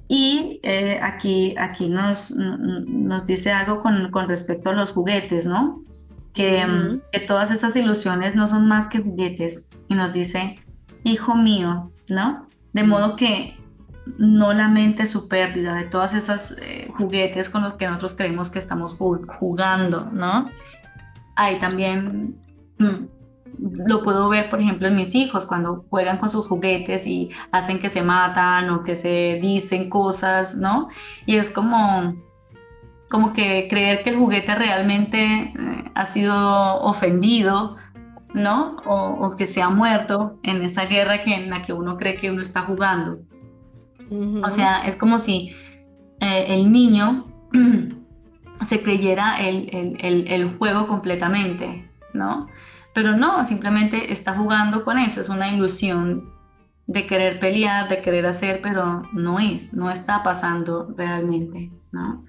Y 0.07 0.59
eh, 0.61 0.99
aquí, 1.01 1.55
aquí 1.57 1.89
nos, 1.89 2.29
nos 2.29 3.25
dice 3.25 3.51
algo 3.51 3.81
con, 3.81 4.11
con 4.11 4.27
respecto 4.27 4.69
a 4.69 4.73
los 4.73 4.91
juguetes, 4.91 5.47
¿no? 5.47 5.79
que, 6.33 7.21
todas 7.27 7.51
esas 7.51 7.75
ilusiones 7.75 8.35
no 8.35 8.47
son 8.47 8.67
más 8.67 8.87
que 8.87 8.99
juguetes. 8.99 9.71
Y 9.87 9.95
nos 9.95 10.13
dice, 10.13 10.59
hijo 11.03 11.35
mío, 11.35 11.91
¿no? 12.07 12.47
De 12.73 12.83
modo 12.83 13.15
que 13.15 13.57
no 14.17 14.53
lamente 14.53 15.05
su 15.05 15.27
pérdida 15.27 15.75
de 15.75 15.85
todas 15.85 16.13
esas 16.13 16.55
eh, 16.61 16.91
juguetes 16.97 17.49
con 17.49 17.63
los 17.63 17.73
que 17.73 17.88
nosotros 17.88 18.15
creemos 18.15 18.49
que 18.49 18.59
estamos 18.59 18.95
jugando, 18.95 20.09
¿no? 20.11 20.49
Ahí 21.35 21.57
también 21.59 22.35
mm, 22.80 23.88
lo 23.88 24.03
puedo 24.03 24.30
ver, 24.30 24.49
por 24.49 24.59
ejemplo, 24.59 24.88
en 24.88 24.95
mis 24.95 25.15
hijos 25.15 25.45
cuando 25.45 25.85
juegan 25.89 26.17
con 26.17 26.30
sus 26.30 26.47
juguetes 26.47 27.05
y 27.07 27.30
hacen 27.51 27.80
que 27.80 27.89
se 27.89 28.01
matan 28.01 28.69
o 28.69 28.84
que 28.84 28.95
se 28.95 29.39
dicen 29.41 29.89
cosas, 29.89 30.55
¿no? 30.55 30.89
Y 31.25 31.38
es 31.38 31.51
como 31.51 32.15
como 33.13 33.31
que 33.31 33.67
creer 33.69 34.01
que 34.01 34.09
el 34.09 34.15
juguete 34.15 34.55
realmente 34.55 35.23
eh, 35.23 35.53
ha 35.93 36.05
sido 36.07 36.81
ofendido, 36.81 37.77
¿no? 38.34 38.77
O, 38.85 39.35
que 39.35 39.45
se 39.45 39.61
ha 39.61 39.69
muerto 39.69 40.39
en 40.41 40.63
esa 40.63 40.85
guerra 40.85 41.21
que, 41.21 41.35
en 41.35 41.51
la 41.51 41.61
que 41.61 41.73
uno 41.73 41.95
cree 41.97 42.15
que 42.15 42.31
uno 42.31 42.41
está 42.41 42.61
jugando. 42.61 43.19
O 44.11 44.49
sea, 44.49 44.85
es 44.85 44.95
como 44.95 45.17
si 45.17 45.55
eh, 46.19 46.45
el 46.49 46.71
niño 46.71 47.27
se 48.65 48.81
creyera 48.81 49.41
el, 49.41 49.69
el, 49.99 50.27
el, 50.27 50.57
juego 50.57 50.88
completamente, 50.88 51.89
¿no? 52.13 52.47
Pero 52.93 53.17
no, 53.17 53.43
simplemente 53.43 54.11
está 54.11 54.35
jugando 54.35 54.84
con 54.84 54.97
eso, 54.99 55.21
es 55.21 55.30
una 55.30 55.53
ilusión 55.53 56.31
de 56.85 57.05
querer 57.05 57.39
pelear, 57.39 57.89
de 57.89 58.01
querer 58.01 58.25
hacer, 58.25 58.61
pero 58.61 59.03
no 59.13 59.39
es, 59.39 59.73
no 59.73 59.89
está 59.89 60.21
pasando 60.21 60.93
realmente, 60.95 61.71
¿no? 61.91 62.23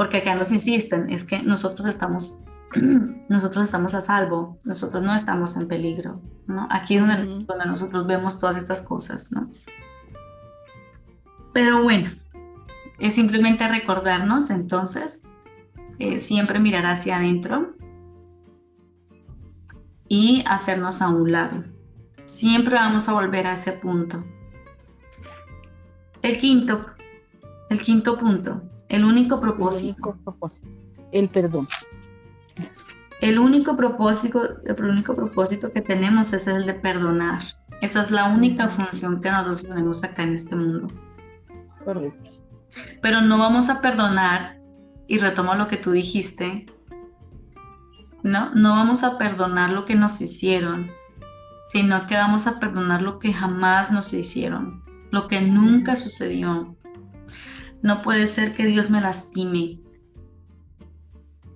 porque 0.00 0.16
acá 0.16 0.34
nos 0.34 0.50
insisten, 0.50 1.10
es 1.10 1.24
que 1.24 1.42
nosotros 1.42 1.86
estamos, 1.86 2.38
nosotros 3.28 3.64
estamos 3.64 3.92
a 3.92 4.00
salvo, 4.00 4.58
nosotros 4.64 5.02
no 5.02 5.14
estamos 5.14 5.58
en 5.58 5.68
peligro, 5.68 6.22
¿no? 6.46 6.66
Aquí 6.70 6.96
es 6.96 7.06
donde, 7.06 7.44
donde 7.44 7.66
nosotros 7.66 8.06
vemos 8.06 8.38
todas 8.38 8.56
estas 8.56 8.80
cosas, 8.80 9.30
¿no? 9.30 9.50
Pero 11.52 11.82
bueno, 11.82 12.10
es 12.98 13.14
simplemente 13.14 13.66
recordarnos 13.66 14.50
entonces, 14.50 15.24
eh, 15.98 16.20
siempre 16.20 16.60
mirar 16.60 16.86
hacia 16.86 17.16
adentro 17.16 17.74
y 20.08 20.44
hacernos 20.46 21.02
a 21.02 21.08
un 21.08 21.32
lado. 21.32 21.64
Siempre 22.26 22.74
vamos 22.74 23.08
a 23.08 23.12
volver 23.12 23.46
a 23.46 23.54
ese 23.54 23.72
punto. 23.72 24.24
El 26.22 26.38
quinto, 26.38 26.86
el 27.70 27.80
quinto 27.80 28.18
punto, 28.18 28.62
el 28.88 29.04
único 29.04 29.40
propósito. 29.40 30.16
El, 31.12 31.28
perdón. 31.28 31.68
El 33.20 33.38
único 33.38 33.76
propósito, 33.76 34.62
el 34.64 34.84
único 34.84 35.14
propósito 35.14 35.72
que 35.72 35.80
tenemos 35.80 36.32
es 36.32 36.46
el 36.46 36.66
de 36.66 36.74
perdonar. 36.74 37.42
Esa 37.80 38.02
es 38.02 38.10
la 38.10 38.26
única 38.26 38.68
función 38.68 39.20
que 39.20 39.30
nosotros 39.30 39.68
tenemos 39.68 40.04
acá 40.04 40.22
en 40.22 40.34
este 40.34 40.54
mundo. 40.54 40.88
Correcto. 41.84 42.30
Pero 43.02 43.20
no 43.20 43.38
vamos 43.38 43.68
a 43.68 43.80
perdonar, 43.80 44.60
y 45.06 45.18
retomo 45.18 45.54
lo 45.54 45.66
que 45.66 45.76
tú 45.76 45.90
dijiste, 45.90 46.66
¿no? 48.22 48.54
No 48.54 48.70
vamos 48.70 49.02
a 49.02 49.18
perdonar 49.18 49.70
lo 49.70 49.84
que 49.84 49.96
nos 49.96 50.20
hicieron, 50.20 50.90
sino 51.72 52.06
que 52.06 52.14
vamos 52.14 52.46
a 52.46 52.60
perdonar 52.60 53.02
lo 53.02 53.18
que 53.18 53.32
jamás 53.32 53.90
nos 53.90 54.12
hicieron, 54.12 54.84
lo 55.10 55.26
que 55.26 55.40
nunca 55.40 55.96
sucedió, 55.96 56.76
no 57.82 58.02
puede 58.02 58.26
ser 58.26 58.54
que 58.54 58.66
Dios 58.66 58.90
me 58.90 59.00
lastime. 59.00 59.80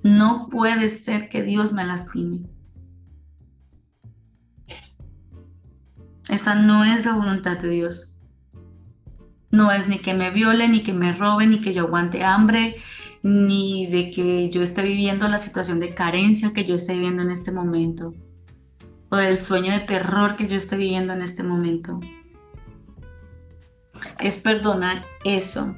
No 0.02 0.48
puede 0.50 0.90
ser 0.90 1.28
que 1.28 1.42
Dios 1.42 1.72
me 1.72 1.84
lastime. 1.84 2.48
Esa 6.28 6.54
no 6.54 6.84
es 6.84 7.04
la 7.04 7.14
voluntad 7.14 7.58
de 7.58 7.68
Dios. 7.68 8.13
No 9.54 9.70
es 9.70 9.86
ni 9.86 10.00
que 10.00 10.14
me 10.14 10.30
viole, 10.30 10.68
ni 10.68 10.82
que 10.82 10.92
me 10.92 11.12
robe, 11.12 11.46
ni 11.46 11.60
que 11.60 11.72
yo 11.72 11.84
aguante 11.84 12.24
hambre, 12.24 12.74
ni 13.22 13.86
de 13.86 14.10
que 14.10 14.50
yo 14.50 14.62
esté 14.62 14.82
viviendo 14.82 15.28
la 15.28 15.38
situación 15.38 15.78
de 15.78 15.94
carencia 15.94 16.52
que 16.52 16.64
yo 16.64 16.74
esté 16.74 16.94
viviendo 16.94 17.22
en 17.22 17.30
este 17.30 17.52
momento, 17.52 18.14
o 19.10 19.16
del 19.16 19.38
sueño 19.38 19.70
de 19.70 19.78
terror 19.78 20.34
que 20.34 20.48
yo 20.48 20.56
esté 20.56 20.76
viviendo 20.76 21.12
en 21.12 21.22
este 21.22 21.44
momento. 21.44 22.00
Es 24.18 24.40
perdonar 24.40 25.04
eso, 25.24 25.76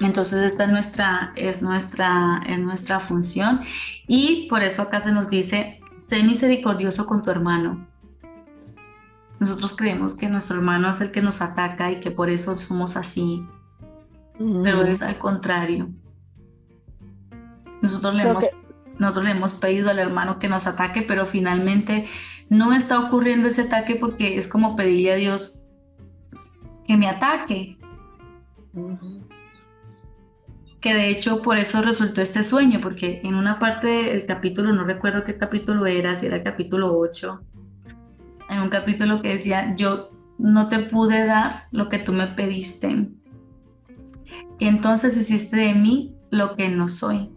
Entonces 0.00 0.42
esta 0.42 0.64
es 0.64 0.70
nuestra, 0.70 1.32
es 1.34 1.62
nuestra, 1.62 2.40
es 2.46 2.58
nuestra 2.58 3.00
función 3.00 3.62
y 4.06 4.46
por 4.48 4.62
eso 4.62 4.82
acá 4.82 5.00
se 5.00 5.12
nos 5.12 5.28
dice, 5.28 5.80
sé 6.04 6.22
misericordioso 6.22 7.06
con 7.06 7.22
tu 7.22 7.30
hermano. 7.30 7.91
Nosotros 9.42 9.74
creemos 9.74 10.14
que 10.14 10.28
nuestro 10.28 10.54
hermano 10.54 10.88
es 10.88 11.00
el 11.00 11.10
que 11.10 11.20
nos 11.20 11.42
ataca 11.42 11.90
y 11.90 11.98
que 11.98 12.12
por 12.12 12.30
eso 12.30 12.56
somos 12.58 12.96
así, 12.96 13.44
pero 14.38 14.82
es 14.82 15.02
al 15.02 15.18
contrario. 15.18 15.90
Nosotros 17.80 18.14
le 18.14 18.22
hemos... 18.22 18.46
nosotros 19.00 19.24
le 19.24 19.32
hemos 19.32 19.54
pedido 19.54 19.90
al 19.90 19.98
hermano 19.98 20.38
que 20.38 20.48
nos 20.48 20.68
ataque, 20.68 21.02
pero 21.02 21.26
finalmente 21.26 22.06
no 22.50 22.72
está 22.72 23.00
ocurriendo 23.00 23.48
ese 23.48 23.62
ataque 23.62 23.96
porque 23.96 24.38
es 24.38 24.46
como 24.46 24.76
pedirle 24.76 25.12
a 25.12 25.16
Dios 25.16 25.66
que 26.86 26.96
me 26.96 27.08
ataque. 27.08 27.78
Que 30.80 30.94
de 30.94 31.08
hecho 31.08 31.42
por 31.42 31.58
eso 31.58 31.82
resultó 31.82 32.20
este 32.20 32.44
sueño, 32.44 32.78
porque 32.80 33.20
en 33.24 33.34
una 33.34 33.58
parte 33.58 33.88
del 33.88 34.24
capítulo, 34.24 34.72
no 34.72 34.84
recuerdo 34.84 35.24
qué 35.24 35.36
capítulo 35.36 35.84
era, 35.86 36.14
si 36.14 36.26
era 36.26 36.36
el 36.36 36.44
capítulo 36.44 36.96
8, 36.96 37.42
en 38.52 38.60
un 38.60 38.68
capítulo 38.68 39.22
que 39.22 39.30
decía, 39.30 39.74
yo 39.76 40.10
no 40.38 40.68
te 40.68 40.80
pude 40.80 41.26
dar 41.26 41.68
lo 41.70 41.88
que 41.88 41.98
tú 41.98 42.12
me 42.12 42.26
pediste. 42.26 43.08
Y 44.58 44.66
entonces 44.66 45.16
hiciste 45.16 45.56
de 45.56 45.74
mí 45.74 46.14
lo 46.30 46.56
que 46.56 46.68
no 46.68 46.88
soy. 46.88 47.30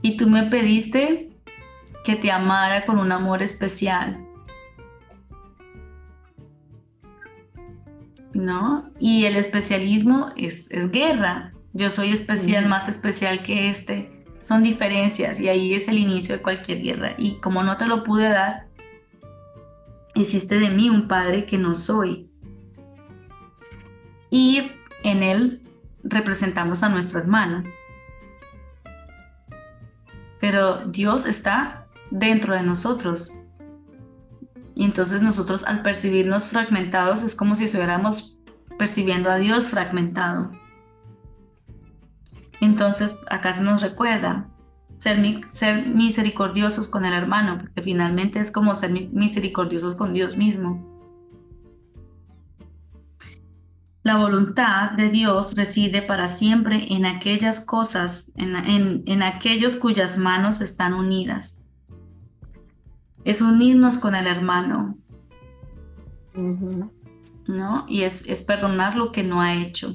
Y 0.00 0.16
tú 0.16 0.28
me 0.28 0.44
pediste 0.44 1.30
que 2.04 2.16
te 2.16 2.30
amara 2.30 2.84
con 2.84 2.98
un 2.98 3.12
amor 3.12 3.42
especial. 3.42 4.26
¿No? 8.32 8.90
Y 8.98 9.26
el 9.26 9.36
especialismo 9.36 10.30
es, 10.36 10.68
guerra. 10.90 11.52
Yo 11.74 11.90
soy 11.90 12.12
especial, 12.12 12.66
más 12.66 12.88
especial 12.88 13.42
que 13.42 13.70
este. 13.70 14.21
Son 14.42 14.62
diferencias 14.62 15.40
y 15.40 15.48
ahí 15.48 15.72
es 15.72 15.88
el 15.88 15.98
inicio 15.98 16.36
de 16.36 16.42
cualquier 16.42 16.82
guerra. 16.82 17.14
Y 17.16 17.36
como 17.40 17.62
no 17.62 17.76
te 17.76 17.86
lo 17.86 18.02
pude 18.02 18.28
dar, 18.28 18.66
hiciste 20.14 20.58
de 20.58 20.68
mí 20.68 20.90
un 20.90 21.08
padre 21.08 21.46
que 21.46 21.58
no 21.58 21.74
soy. 21.74 22.28
Y 24.30 24.72
en 25.04 25.22
él 25.22 25.62
representamos 26.02 26.82
a 26.82 26.88
nuestro 26.88 27.20
hermano. 27.20 27.62
Pero 30.40 30.78
Dios 30.86 31.24
está 31.26 31.86
dentro 32.10 32.54
de 32.54 32.62
nosotros. 32.62 33.32
Y 34.74 34.84
entonces 34.84 35.22
nosotros 35.22 35.64
al 35.64 35.82
percibirnos 35.82 36.48
fragmentados 36.48 37.22
es 37.22 37.34
como 37.34 37.54
si 37.56 37.64
estuviéramos 37.64 38.40
percibiendo 38.78 39.30
a 39.30 39.36
Dios 39.36 39.68
fragmentado. 39.68 40.50
Entonces 42.62 43.18
acá 43.28 43.52
se 43.52 43.60
nos 43.60 43.82
recuerda 43.82 44.48
ser, 45.00 45.18
ser 45.48 45.84
misericordiosos 45.88 46.86
con 46.86 47.04
el 47.04 47.12
hermano, 47.12 47.58
porque 47.58 47.82
finalmente 47.82 48.38
es 48.38 48.52
como 48.52 48.76
ser 48.76 48.92
misericordiosos 48.92 49.96
con 49.96 50.12
Dios 50.12 50.36
mismo. 50.36 50.88
La 54.04 54.16
voluntad 54.16 54.92
de 54.92 55.10
Dios 55.10 55.56
reside 55.56 56.02
para 56.02 56.28
siempre 56.28 56.86
en 56.94 57.04
aquellas 57.04 57.64
cosas, 57.64 58.32
en, 58.36 59.22
aquellos 59.24 59.74
cuyas 59.74 60.16
manos 60.16 60.60
están 60.60 60.94
unidas. 60.94 61.64
Es 63.24 63.40
unirnos 63.40 63.98
con 63.98 64.14
el 64.14 64.28
hermano, 64.28 64.98
¿no? 67.48 67.86
Y 67.88 68.02
es, 68.02 68.28
es 68.28 68.44
perdonar 68.44 68.94
lo 68.94 69.10
que 69.10 69.24
no 69.24 69.40
ha 69.40 69.54
hecho. 69.54 69.92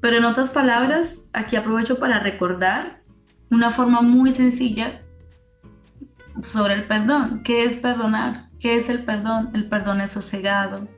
Pero 0.00 0.18
en 0.18 0.24
otras 0.24 0.50
palabras, 0.50 1.22
aquí 1.32 1.56
aprovecho 1.56 1.98
para 1.98 2.20
recordar 2.20 3.02
una 3.50 3.70
forma 3.70 4.02
muy 4.02 4.32
sencilla 4.32 5.02
sobre 6.42 6.74
el 6.74 6.86
perdón. 6.86 7.42
¿Qué 7.42 7.64
es 7.64 7.78
perdonar? 7.78 8.50
¿Qué 8.60 8.76
es 8.76 8.88
el 8.88 9.04
perdón? 9.04 9.50
El 9.54 9.68
perdón 9.68 10.00
es 10.00 10.12
sosegado, 10.12 10.88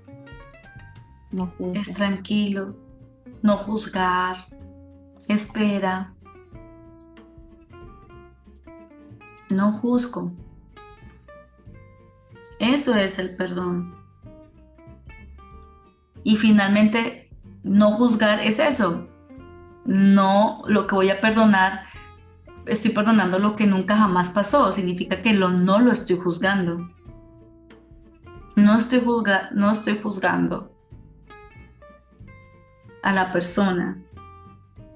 es 1.74 1.92
tranquilo, 1.92 2.76
no 3.42 3.56
juzgar, 3.56 4.46
espera. 5.28 6.14
No 9.50 9.72
juzgo. 9.72 10.32
Eso 12.58 12.94
es 12.94 13.18
el 13.18 13.34
perdón. 13.36 13.94
Y 16.22 16.36
finalmente, 16.36 17.27
no 17.62 17.92
juzgar 17.92 18.40
es 18.40 18.58
eso. 18.58 19.08
No, 19.84 20.62
lo 20.66 20.86
que 20.86 20.94
voy 20.94 21.10
a 21.10 21.20
perdonar, 21.20 21.84
estoy 22.66 22.90
perdonando 22.90 23.38
lo 23.38 23.56
que 23.56 23.66
nunca 23.66 23.96
jamás 23.96 24.30
pasó. 24.30 24.72
Significa 24.72 25.22
que 25.22 25.32
lo, 25.32 25.50
no 25.50 25.78
lo 25.78 25.92
estoy 25.92 26.16
juzgando. 26.16 26.88
No 28.56 28.76
estoy, 28.76 29.02
no 29.52 29.70
estoy 29.70 29.98
juzgando 29.98 30.72
a 33.02 33.12
la 33.12 33.30
persona, 33.30 34.02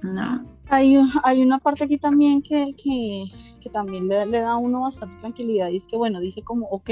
¿no? 0.03 0.45
Hay, 0.69 0.99
hay 1.23 1.43
una 1.43 1.59
parte 1.59 1.85
aquí 1.85 1.99
también 1.99 2.43
que, 2.43 2.75
que, 2.83 3.25
que 3.63 3.71
también 3.71 4.09
le, 4.09 4.27
le, 4.27 4.41
da 4.41 4.53
a 4.53 4.57
uno 4.57 4.83
bastante 4.83 5.15
tranquilidad 5.17 5.69
y 5.69 5.77
es 5.77 5.87
que, 5.87 5.97
bueno, 5.97 6.19
dice 6.19 6.43
como, 6.43 6.67
ok, 6.69 6.91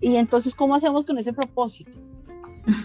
y 0.00 0.16
entonces, 0.16 0.54
¿cómo 0.54 0.74
hacemos 0.74 1.04
con 1.04 1.16
ese 1.18 1.32
propósito? 1.32 1.96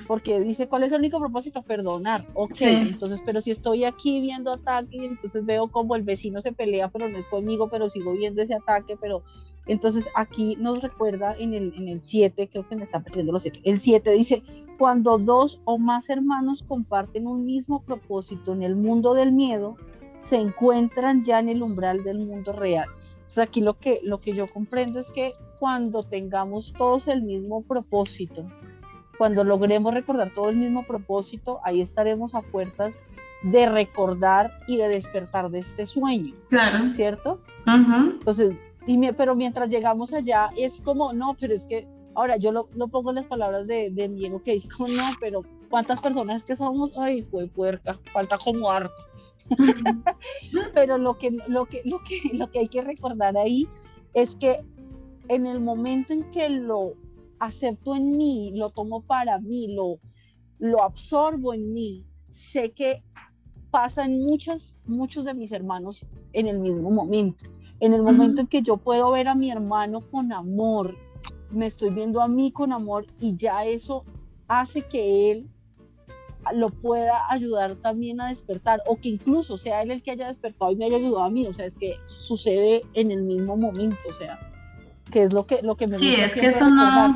Porque 0.08 0.40
dice, 0.40 0.68
¿cuál 0.68 0.84
es 0.84 0.92
el 0.92 1.00
único 1.00 1.20
propósito? 1.20 1.62
Perdonar. 1.62 2.26
Ok, 2.34 2.62
entonces, 2.62 3.22
pero 3.26 3.42
si 3.42 3.52
estoy 3.52 3.84
aquí 3.84 4.20
viendo 4.22 4.52
ataque, 4.52 5.06
entonces 5.06 5.46
veo 5.46 5.68
como 5.68 5.96
el 5.96 6.04
vecino 6.04 6.42
se 6.42 6.52
pelea, 6.52 6.90
pero 6.90 7.08
no 7.10 7.18
es 7.18 7.26
conmigo, 7.26 7.70
pero 7.70 7.90
sigo 7.90 8.14
viendo 8.14 8.42
ese 8.42 8.56
ataque, 8.56 8.98
pero 9.00 9.24
entonces 9.68 10.08
aquí 10.16 10.56
nos 10.60 10.82
recuerda 10.82 11.36
en 11.38 11.54
el, 11.54 11.74
en 11.76 11.90
el 11.90 12.02
7, 12.02 12.48
creo 12.48 12.68
que 12.68 12.76
me 12.76 12.84
están 12.84 13.04
persiguiendo 13.04 13.34
los 13.34 13.42
7, 13.42 13.62
el 13.66 13.80
7 13.80 14.12
dice, 14.12 14.44
cuando 14.78 15.18
dos 15.18 15.60
o 15.66 15.78
más 15.78 16.10
hermanos 16.10 16.64
comparten 16.68 17.28
un 17.28 17.46
mismo 17.46 17.84
propósito 17.84 18.54
en 18.54 18.64
el 18.64 18.76
mundo 18.76 19.14
del 19.14 19.32
miedo, 19.32 19.76
se 20.16 20.38
encuentran 20.38 21.24
ya 21.24 21.40
en 21.40 21.50
el 21.50 21.62
umbral 21.62 22.04
del 22.04 22.20
mundo 22.20 22.54
real. 22.54 22.88
Entonces 23.18 23.40
aquí 23.40 23.62
lo 23.62 23.78
que, 23.78 24.00
lo 24.04 24.22
que 24.22 24.34
yo 24.34 24.48
comprendo 24.48 25.00
es 25.00 25.10
que 25.10 25.34
cuando 25.60 26.04
tengamos 26.04 26.74
todos 26.78 27.08
el 27.08 27.22
mismo 27.22 27.62
propósito, 27.62 28.46
cuando 29.18 29.44
logremos 29.44 29.94
recordar 29.94 30.32
todo 30.32 30.50
el 30.50 30.58
mismo 30.58 30.84
propósito, 30.84 31.60
ahí 31.64 31.82
estaremos 31.82 32.36
a 32.36 32.42
puertas 32.42 32.96
de 33.44 33.68
recordar 33.68 34.60
y 34.68 34.78
de 34.78 34.88
despertar 34.88 35.50
de 35.50 35.60
este 35.60 35.86
sueño. 35.86 36.34
Claro. 36.50 36.92
¿Cierto? 36.92 37.42
Entonces, 37.66 38.56
y 38.86 39.12
pero 39.14 39.36
mientras 39.36 39.70
llegamos 39.70 40.14
allá, 40.14 40.50
es 40.58 40.82
como, 40.82 41.14
no, 41.14 41.36
pero 41.40 41.54
es 41.54 41.66
que, 41.66 41.88
ahora 42.16 42.38
yo 42.38 42.52
lo, 42.52 42.70
lo 42.74 42.88
pongo 42.88 43.10
en 43.10 43.18
las 43.18 43.28
palabras 43.28 43.68
de, 43.68 43.90
de 43.92 44.08
mi 44.08 44.26
ego 44.26 44.42
que 44.42 44.54
dice, 44.54 44.70
como, 44.70 44.88
no, 44.90 45.04
pero 45.20 45.44
¿cuántas 45.70 46.00
personas 46.00 46.44
que 46.44 46.56
somos? 46.56 46.92
Ay, 46.98 47.24
fue 47.24 47.48
puerca, 47.48 48.00
falta 48.14 48.38
como 48.38 48.72
harto. 48.72 48.94
pero 50.74 50.98
lo 50.98 51.18
que, 51.18 51.32
lo, 51.48 51.66
que, 51.66 51.82
lo, 51.86 52.00
que, 52.00 52.22
lo 52.34 52.50
que 52.50 52.60
hay 52.60 52.68
que 52.68 52.82
recordar 52.82 53.38
ahí 53.38 53.68
es 54.14 54.36
que 54.36 54.64
en 55.28 55.46
el 55.46 55.60
momento 55.60 56.14
en 56.14 56.24
que 56.32 56.50
lo 56.50 56.94
acepto 57.40 57.96
en 57.96 58.18
mí, 58.18 58.52
lo 58.56 58.70
tomo 58.70 59.02
para 59.02 59.40
mí, 59.40 59.74
lo, 59.74 60.00
lo 60.60 60.84
absorbo 60.84 61.54
en 61.54 61.74
mí, 61.74 62.06
sé 62.32 62.72
que 62.72 63.04
pasan 63.72 64.20
muchas, 64.20 64.78
muchos 64.86 65.26
de 65.26 65.34
mis 65.34 65.52
hermanos 65.52 66.06
en 66.34 66.48
el 66.48 66.60
mismo 66.60 66.90
momento. 66.92 67.46
En 67.80 67.94
el 67.94 68.02
momento 68.02 68.42
en 68.42 68.48
que 68.48 68.62
yo 68.62 68.78
puedo 68.78 69.12
ver 69.12 69.28
a 69.28 69.36
mi 69.36 69.52
hermano 69.52 70.02
con 70.10 70.34
amor, 70.34 70.96
me 71.52 71.68
estoy 71.68 71.92
viendo 71.92 72.22
a 72.22 72.28
mí 72.28 72.52
con 72.52 72.74
amor 72.74 73.06
y 73.20 73.36
ya 73.36 73.66
eso 73.66 74.04
hace 74.48 74.82
que 74.84 75.32
él 75.32 75.50
lo 76.54 76.68
pueda 76.68 77.30
ayudar 77.30 77.76
también 77.76 78.22
a 78.22 78.30
despertar 78.30 78.82
o 78.88 78.98
que 78.98 79.10
incluso 79.10 79.58
sea 79.58 79.82
él 79.82 79.92
el 79.92 80.02
que 80.02 80.12
haya 80.12 80.28
despertado 80.28 80.72
y 80.72 80.76
me 80.76 80.86
haya 80.86 80.98
ayudado 80.98 81.26
a 81.26 81.30
mí, 81.30 81.46
o 81.46 81.54
sea, 81.54 81.66
es 81.66 81.76
que 81.76 81.96
sucede 82.06 82.82
en 82.94 83.12
el 83.12 83.24
mismo 83.24 83.58
momento, 83.58 83.98
o 84.10 84.14
sea, 84.14 84.40
que 85.08 85.24
es 85.24 85.34
lo 85.34 85.46
que, 85.46 85.62
lo 85.62 85.76
que 85.76 85.88
me 85.88 85.96
Sí, 85.98 86.16
es 86.16 86.34
que 86.34 86.48
eso 86.48 86.70
no, 86.70 87.16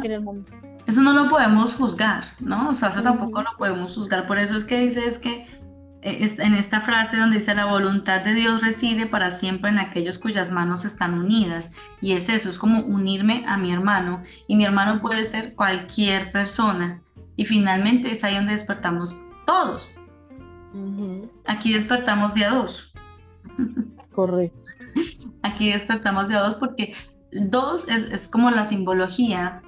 eso 0.88 1.02
no 1.02 1.14
lo 1.14 1.30
podemos 1.30 1.74
juzgar, 1.74 2.24
¿no? 2.40 2.70
O 2.70 2.74
sea, 2.74 2.90
eso 2.90 3.02
tampoco 3.02 3.42
lo 3.42 3.58
podemos 3.58 3.96
juzgar. 3.96 4.28
Por 4.28 4.38
eso 4.38 4.58
es 4.58 4.66
que 4.66 4.80
dice, 4.80 5.08
es 5.08 5.18
que 5.18 5.46
eh, 6.04 6.36
en 6.40 6.56
esta 6.56 6.82
frase 6.82 7.18
donde 7.18 7.38
dice 7.38 7.54
la 7.54 7.66
voluntad 7.66 8.22
de 8.22 8.34
Dios 8.34 8.62
reside 8.62 9.06
para 9.06 9.30
siempre 9.32 9.70
en 9.70 9.78
aquellos 9.78 10.18
cuyas 10.18 10.52
manos 10.52 10.84
están 10.84 11.14
unidas. 11.14 11.70
Y 12.02 12.14
es 12.14 12.30
eso, 12.30 12.50
es 12.50 12.58
como 12.58 12.80
unirme 12.82 13.46
a 13.48 13.58
mi 13.58 13.72
hermano. 13.72 14.22
Y 14.48 14.56
mi 14.56 14.66
hermano 14.66 15.02
puede 15.02 15.26
ser 15.26 15.54
cualquier 15.54 16.32
persona. 16.32 17.02
Y 17.36 17.46
finalmente 17.46 18.12
es 18.12 18.24
ahí 18.24 18.36
donde 18.36 18.54
despertamos 18.54 19.16
todos. 19.46 19.92
Aquí 21.46 21.74
despertamos 21.74 22.34
de 22.34 22.46
a 22.46 22.52
dos. 22.52 22.94
Correcto. 24.12 24.70
Aquí 25.44 25.72
despertamos 25.72 26.28
de 26.28 26.36
a 26.36 26.42
dos 26.42 26.56
porque 26.56 26.94
dos 27.32 27.88
es, 27.90 28.28
como 28.28 28.52
la 28.52 28.66
simbología. 28.66 29.62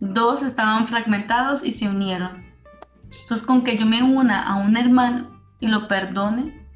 Dos 0.00 0.42
estaban 0.42 0.86
fragmentados 0.86 1.64
y 1.64 1.72
se 1.72 1.88
unieron. 1.88 2.44
Entonces, 3.04 3.46
con 3.46 3.62
que 3.62 3.76
yo 3.76 3.86
me 3.86 4.02
una 4.02 4.42
a 4.42 4.56
un 4.56 4.76
hermano 4.76 5.40
y 5.60 5.68
lo 5.68 5.88
perdone, 5.88 6.66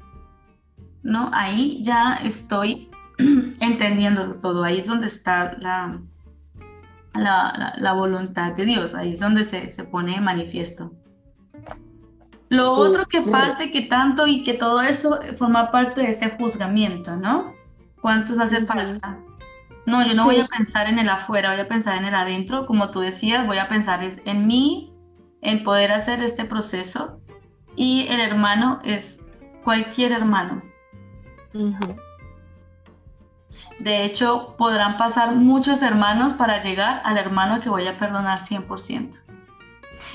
¿no? 1.03 1.29
Ahí 1.33 1.81
ya 1.83 2.19
estoy 2.23 2.89
entendiendo 3.59 4.33
todo. 4.35 4.63
Ahí 4.63 4.79
es 4.79 4.87
donde 4.87 5.07
está 5.07 5.57
la, 5.57 5.99
la, 7.13 7.93
voluntad 7.93 8.53
de 8.53 8.65
Dios. 8.65 8.95
Ahí 8.95 9.13
es 9.13 9.19
donde 9.19 9.43
se, 9.43 9.71
se 9.71 9.83
pone 9.83 10.13
de 10.13 10.21
manifiesto. 10.21 10.93
Lo 12.47 12.71
otro 12.71 13.05
que 13.05 13.21
falte, 13.21 13.69
que 13.69 13.83
tanto 13.83 14.25
y 14.25 14.41
que 14.41 14.55
todo 14.55 14.81
eso 14.81 15.19
forma 15.35 15.69
parte 15.69 16.01
de 16.01 16.09
ese 16.09 16.31
juzgamiento, 16.31 17.15
¿no? 17.15 17.53
¿Cuántos 18.01 18.39
hacen 18.39 18.65
falta? 18.65 19.19
No, 19.89 20.05
yo 20.05 20.13
no 20.13 20.25
voy 20.25 20.39
a 20.39 20.45
pensar 20.45 20.87
en 20.87 20.99
el 20.99 21.09
afuera, 21.09 21.51
voy 21.51 21.59
a 21.59 21.67
pensar 21.67 21.97
en 21.97 22.05
el 22.05 22.13
adentro, 22.13 22.65
como 22.65 22.91
tú 22.91 22.99
decías, 22.99 23.47
voy 23.47 23.57
a 23.57 23.67
pensar 23.67 24.01
en 24.03 24.47
mí, 24.47 24.93
en 25.41 25.63
poder 25.63 25.91
hacer 25.91 26.21
este 26.21 26.45
proceso. 26.45 27.21
Y 27.75 28.07
el 28.09 28.19
hermano 28.19 28.81
es 28.83 29.27
cualquier 29.63 30.11
hermano. 30.11 30.61
De 33.79 34.03
hecho, 34.03 34.55
podrán 34.57 34.97
pasar 34.97 35.35
muchos 35.35 35.81
hermanos 35.81 36.33
para 36.33 36.61
llegar 36.61 37.01
al 37.03 37.17
hermano 37.17 37.59
que 37.59 37.69
voy 37.69 37.87
a 37.87 37.97
perdonar 37.97 38.39
100%. 38.39 39.17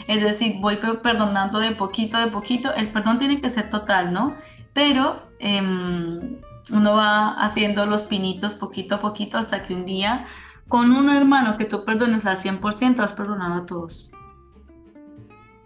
Es 0.06 0.22
decir, 0.22 0.56
voy 0.60 0.76
perdonando 1.02 1.58
de 1.58 1.72
poquito, 1.72 2.18
de 2.18 2.28
poquito. 2.28 2.72
El 2.74 2.92
perdón 2.92 3.18
tiene 3.18 3.40
que 3.40 3.50
ser 3.50 3.70
total, 3.70 4.12
¿no? 4.12 4.36
Pero 4.72 5.28
em, 5.38 6.40
uno 6.70 6.94
va 6.94 7.32
haciendo 7.34 7.86
los 7.86 8.02
pinitos 8.02 8.54
poquito 8.54 8.96
a 8.96 9.00
poquito 9.00 9.38
hasta 9.38 9.64
que 9.64 9.74
un 9.74 9.84
día, 9.84 10.26
con 10.68 10.92
un 10.92 11.10
hermano 11.10 11.56
que 11.56 11.64
tú 11.64 11.84
perdones 11.84 12.26
al 12.26 12.36
100%, 12.36 13.00
has 13.00 13.12
perdonado 13.12 13.54
a 13.54 13.66
todos. 13.66 14.10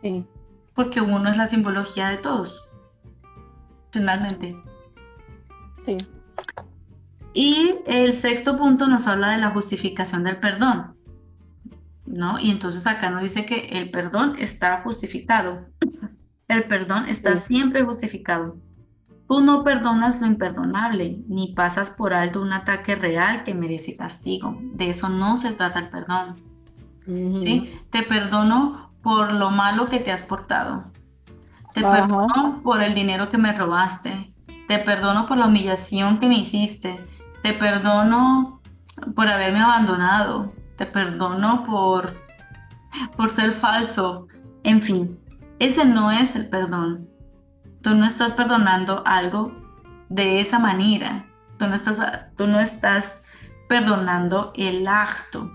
Sí. 0.02 0.26
Porque 0.74 1.00
uno 1.00 1.28
es 1.28 1.36
la 1.36 1.46
simbología 1.46 2.08
de 2.08 2.18
todos, 2.18 2.72
finalmente. 3.90 4.56
Sí. 5.84 5.96
Y 7.32 7.76
el 7.86 8.14
sexto 8.14 8.56
punto 8.56 8.88
nos 8.88 9.06
habla 9.06 9.30
de 9.30 9.38
la 9.38 9.50
justificación 9.50 10.24
del 10.24 10.38
perdón. 10.38 10.96
¿No? 12.06 12.38
Y 12.38 12.50
entonces 12.50 12.86
acá 12.86 13.10
nos 13.10 13.22
dice 13.22 13.44
que 13.44 13.68
el 13.68 13.90
perdón 13.90 14.36
está 14.38 14.80
justificado. 14.80 15.66
El 16.48 16.64
perdón 16.64 17.06
está 17.06 17.36
siempre 17.36 17.84
justificado. 17.84 18.56
Tú 19.28 19.42
no 19.42 19.62
perdonas 19.62 20.22
lo 20.22 20.26
imperdonable, 20.26 21.22
ni 21.28 21.52
pasas 21.52 21.90
por 21.90 22.14
alto 22.14 22.40
un 22.40 22.54
ataque 22.54 22.94
real 22.94 23.44
que 23.44 23.54
merece 23.54 23.94
castigo. 23.94 24.56
De 24.72 24.88
eso 24.88 25.10
no 25.10 25.36
se 25.36 25.52
trata 25.52 25.80
el 25.80 25.90
perdón. 25.90 26.36
¿sí? 27.04 27.78
Te 27.90 28.02
perdono 28.02 28.90
por 29.02 29.34
lo 29.34 29.50
malo 29.50 29.88
que 29.88 30.00
te 30.00 30.12
has 30.12 30.22
portado. 30.22 30.84
Te 31.74 31.82
perdono 31.82 32.60
por 32.62 32.82
el 32.82 32.94
dinero 32.94 33.28
que 33.28 33.36
me 33.36 33.52
robaste. 33.52 34.32
Te 34.66 34.78
perdono 34.78 35.26
por 35.26 35.36
la 35.36 35.46
humillación 35.46 36.20
que 36.20 36.28
me 36.28 36.38
hiciste. 36.38 36.98
Te 37.42 37.52
perdono 37.52 38.62
por 39.14 39.28
haberme 39.28 39.60
abandonado. 39.60 40.54
Te 40.78 40.86
perdono 40.86 41.64
por, 41.64 42.14
por 43.14 43.28
ser 43.28 43.52
falso. 43.52 44.26
En 44.64 44.80
fin, 44.80 45.18
ese 45.58 45.84
no 45.84 46.10
es 46.10 46.34
el 46.34 46.48
perdón. 46.48 47.08
Tú 47.82 47.94
no 47.94 48.06
estás 48.06 48.32
perdonando 48.32 49.02
algo 49.06 49.52
de 50.08 50.40
esa 50.40 50.58
manera. 50.58 51.26
Tú 51.58 51.66
no 51.66 51.74
estás, 51.74 51.98
tú 52.36 52.46
no 52.46 52.60
estás 52.60 53.24
perdonando 53.68 54.52
el 54.56 54.86
acto. 54.88 55.52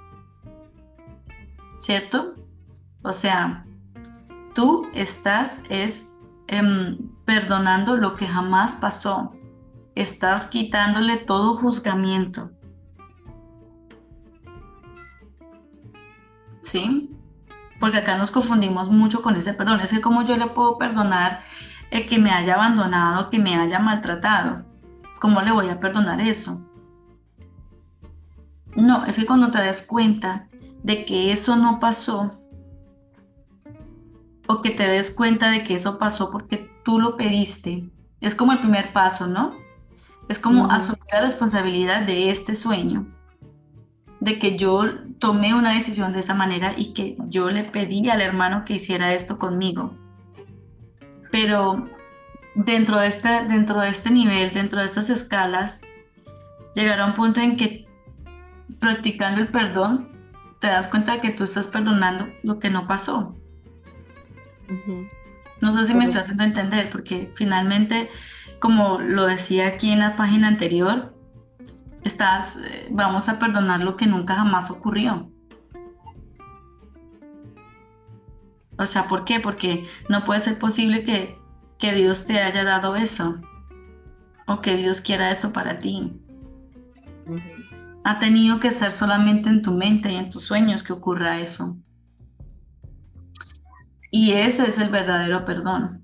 ¿Cierto? 1.79 2.35
O 3.01 3.11
sea, 3.11 3.65
tú 4.55 4.89
estás 4.93 5.63
es 5.69 6.13
em, 6.47 6.97
perdonando 7.25 7.97
lo 7.97 8.15
que 8.15 8.27
jamás 8.27 8.77
pasó. 8.77 9.35
Estás 9.95 10.47
quitándole 10.47 11.17
todo 11.17 11.55
juzgamiento. 11.55 12.51
¿Sí? 16.61 17.09
Porque 17.79 17.97
acá 17.97 18.17
nos 18.17 18.31
confundimos 18.31 18.89
mucho 18.89 19.21
con 19.21 19.35
ese 19.35 19.53
perdón. 19.53 19.81
Es 19.81 19.91
que 19.91 20.01
como 20.01 20.23
yo 20.23 20.37
le 20.37 20.47
puedo 20.47 20.77
perdonar 20.77 21.43
el 21.93 22.07
que 22.07 22.17
me 22.17 22.31
haya 22.31 22.55
abandonado, 22.55 23.29
que 23.29 23.37
me 23.37 23.55
haya 23.55 23.77
maltratado. 23.77 24.65
¿Cómo 25.21 25.43
le 25.43 25.51
voy 25.51 25.69
a 25.69 25.79
perdonar 25.79 26.19
eso? 26.21 26.67
No, 28.75 29.05
es 29.05 29.19
que 29.19 29.27
cuando 29.27 29.51
te 29.51 29.59
das 29.59 29.85
cuenta 29.85 30.47
de 30.81 31.05
que 31.05 31.31
eso 31.31 31.55
no 31.55 31.79
pasó, 31.79 32.33
o 34.47 34.61
que 34.63 34.71
te 34.71 34.87
des 34.87 35.11
cuenta 35.11 35.51
de 35.51 35.63
que 35.63 35.75
eso 35.75 35.99
pasó 35.99 36.31
porque 36.31 36.67
tú 36.83 36.99
lo 36.99 37.15
pediste, 37.15 37.87
es 38.21 38.33
como 38.33 38.53
el 38.53 38.59
primer 38.59 38.91
paso, 38.91 39.27
¿no? 39.27 39.55
Es 40.27 40.39
como 40.39 40.71
asumir 40.71 40.97
la 41.11 41.21
responsabilidad 41.21 42.07
de 42.07 42.31
este 42.31 42.55
sueño, 42.55 43.05
de 44.19 44.39
que 44.39 44.57
yo 44.57 44.85
tomé 45.19 45.53
una 45.53 45.73
decisión 45.73 46.11
de 46.11 46.21
esa 46.21 46.33
manera 46.33 46.73
y 46.75 46.93
que 46.93 47.17
yo 47.27 47.51
le 47.51 47.65
pedí 47.65 48.09
al 48.09 48.21
hermano 48.21 48.65
que 48.65 48.73
hiciera 48.73 49.13
esto 49.13 49.37
conmigo 49.37 50.02
pero 51.33 51.83
dentro 52.53 52.99
de 52.99 53.07
este, 53.07 53.27
dentro 53.45 53.79
de 53.79 53.89
este 53.89 54.11
nivel, 54.11 54.53
dentro 54.53 54.79
de 54.79 54.85
estas 54.85 55.09
escalas, 55.09 55.81
llegará 56.75 57.07
un 57.07 57.15
punto 57.15 57.39
en 57.39 57.57
que 57.57 57.87
practicando 58.79 59.41
el 59.41 59.47
perdón, 59.47 60.11
te 60.59 60.67
das 60.67 60.87
cuenta 60.87 61.13
de 61.13 61.21
que 61.21 61.31
tú 61.31 61.45
estás 61.45 61.69
perdonando 61.69 62.27
lo 62.43 62.59
que 62.59 62.69
no 62.69 62.85
pasó. 62.87 63.35
No 65.59 65.75
sé 65.75 65.85
si 65.85 65.95
me 65.95 66.03
estoy 66.03 66.21
haciendo 66.21 66.43
entender, 66.43 66.91
porque 66.91 67.31
finalmente, 67.33 68.11
como 68.59 68.99
lo 68.99 69.25
decía 69.25 69.65
aquí 69.65 69.89
en 69.89 70.01
la 70.01 70.15
página 70.15 70.49
anterior, 70.49 71.15
estás, 72.03 72.57
eh, 72.57 72.89
vamos 72.91 73.27
a 73.27 73.39
perdonar 73.39 73.79
lo 73.79 73.97
que 73.97 74.05
nunca 74.05 74.35
jamás 74.35 74.69
ocurrió. 74.69 75.32
O 78.77 78.85
sea, 78.85 79.07
¿por 79.07 79.25
qué? 79.25 79.39
Porque 79.39 79.85
no 80.09 80.23
puede 80.23 80.39
ser 80.39 80.59
posible 80.59 81.03
que, 81.03 81.41
Dios 81.79 82.25
te 82.25 82.39
haya 82.39 82.63
dado 82.63 82.95
eso 82.95 83.41
o 84.47 84.61
que 84.61 84.77
Dios 84.77 85.01
quiera 85.01 85.31
esto 85.31 85.51
para 85.51 85.79
ti. 85.79 86.13
Ha 88.05 88.19
tenido 88.19 88.61
que 88.61 88.71
ser 88.71 88.93
solamente 88.93 89.49
en 89.49 89.61
tu 89.61 89.71
mente 89.71 90.09
y 90.13 90.15
en 90.15 90.29
tus 90.29 90.43
sueños 90.43 90.81
que 90.81 90.93
ocurra 90.93 91.41
eso. 91.41 91.75
Y 94.11 94.31
ese 94.31 94.65
es 94.65 94.77
el 94.77 94.87
verdadero 94.87 95.43
perdón. 95.43 96.01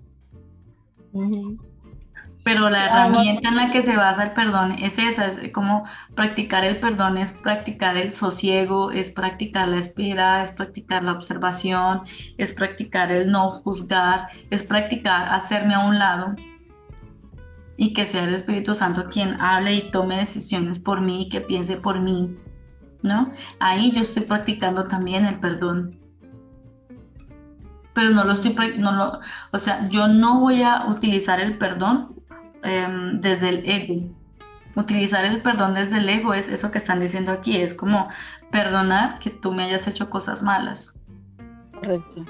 Pero 2.50 2.68
la 2.72 2.88
herramienta 2.88 3.50
en 3.50 3.56
la 3.56 3.70
que 3.70 3.84
se 3.84 3.96
basa 3.96 4.24
el 4.24 4.32
perdón 4.32 4.72
es 4.80 4.98
esa, 4.98 5.28
es 5.28 5.52
como 5.52 5.84
practicar 6.16 6.66
el 6.66 6.80
perdón, 6.80 7.20
es 7.20 7.32
practicar 7.32 7.96
el 7.96 8.12
sosiego, 8.12 8.90
es 8.90 9.12
practicar 9.12 9.68
la 9.68 9.78
espera, 9.78 10.42
es 10.42 10.52
practicar 10.54 11.04
la 11.04 11.12
observación, 11.12 12.02
es 12.40 12.54
practicar 12.54 13.12
el 13.12 13.30
no 13.30 13.52
juzgar, 13.52 14.30
es 14.50 14.64
practicar 14.64 15.32
hacerme 15.32 15.76
a 15.76 15.86
un 15.86 16.00
lado 16.00 16.36
y 17.78 17.94
que 17.94 18.08
sea 18.08 18.24
el 18.24 18.34
Espíritu 18.34 18.74
Santo 18.74 19.10
quien 19.12 19.40
hable 19.40 19.76
y 19.76 19.92
tome 19.92 20.18
decisiones 20.18 20.80
por 20.80 21.02
mí 21.02 21.28
y 21.28 21.30
que 21.30 21.42
piense 21.42 21.78
por 21.78 22.00
mí, 22.00 22.36
¿no? 23.04 23.32
Ahí 23.60 23.92
yo 23.92 24.02
estoy 24.02 24.24
practicando 24.24 24.88
también 24.88 25.26
el 25.26 25.40
perdón 25.40 26.00
pero 27.94 28.12
no 28.12 28.24
lo 28.24 28.32
estoy, 28.32 28.54
no 28.78 28.94
lo, 28.94 29.20
o 29.52 29.60
sea, 29.60 29.90
yo 29.90 30.08
no 30.08 30.40
voy 30.40 30.64
a 30.64 30.86
utilizar 30.88 31.42
el 31.42 31.58
perdón 31.58 32.19
Em, 32.64 33.22
desde 33.22 33.50
el 33.50 33.70
ego. 33.70 34.10
Utilizar 34.76 35.26
el 35.26 35.42
perdón 35.42 35.74
desde 35.74 35.98
el 35.98 36.10
ego 36.10 36.34
es 36.34 36.50
eso 36.50 36.72
que 36.72 36.78
están 36.78 37.00
diciendo 37.00 37.32
aquí, 37.32 37.58
es 37.58 37.74
como 37.74 38.08
perdonar 38.52 39.20
que 39.20 39.30
tú 39.30 39.52
me 39.52 39.64
hayas 39.64 39.88
hecho 39.88 40.10
cosas 40.10 40.44
malas. 40.44 41.06
Correcto. 41.74 42.26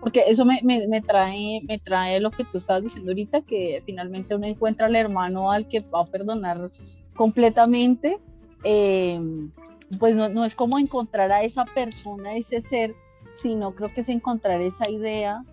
Porque 0.00 0.24
eso 0.26 0.44
me, 0.44 0.60
trae, 1.02 1.62
me 1.66 1.78
trae 1.78 2.20
lo 2.20 2.30
que 2.30 2.44
tú 2.44 2.58
estabas 2.58 2.82
diciendo 2.82 3.12
ahorita, 3.12 3.42
que 3.42 3.82
finalmente 3.86 4.34
uno 4.34 4.46
encuentra 4.46 4.86
al 4.86 4.96
hermano 4.96 5.50
al 5.50 5.66
que 5.66 5.80
va 5.80 6.00
a 6.00 6.04
perdonar 6.04 6.70
completamente. 7.14 8.18
Em, 8.64 9.50
pues 9.98 10.16
no, 10.16 10.28
no, 10.28 10.44
es 10.44 10.54
como 10.54 10.78
encontrar 10.78 11.30
a 11.30 11.42
esa 11.42 11.64
persona, 11.66 12.34
ese 12.34 12.60
ser, 12.60 12.94
sino 13.32 13.74
creo 13.74 13.92
que 13.92 14.00
es 14.00 14.08
encontrar 14.08 14.60
esa 14.60 14.90
idea 14.90 15.44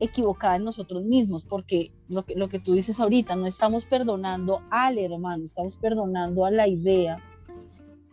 equivocada 0.00 0.56
en 0.56 0.64
nosotros 0.64 1.04
mismos, 1.04 1.42
porque 1.42 1.90
lo 2.08 2.24
que, 2.24 2.34
lo 2.34 2.48
que 2.48 2.60
tú 2.60 2.74
dices 2.74 3.00
ahorita, 3.00 3.36
no 3.36 3.46
estamos 3.46 3.84
perdonando 3.84 4.62
al 4.70 4.98
hermano, 4.98 5.44
estamos 5.44 5.76
perdonando 5.76 6.44
a 6.44 6.50
la 6.50 6.68
idea 6.68 7.22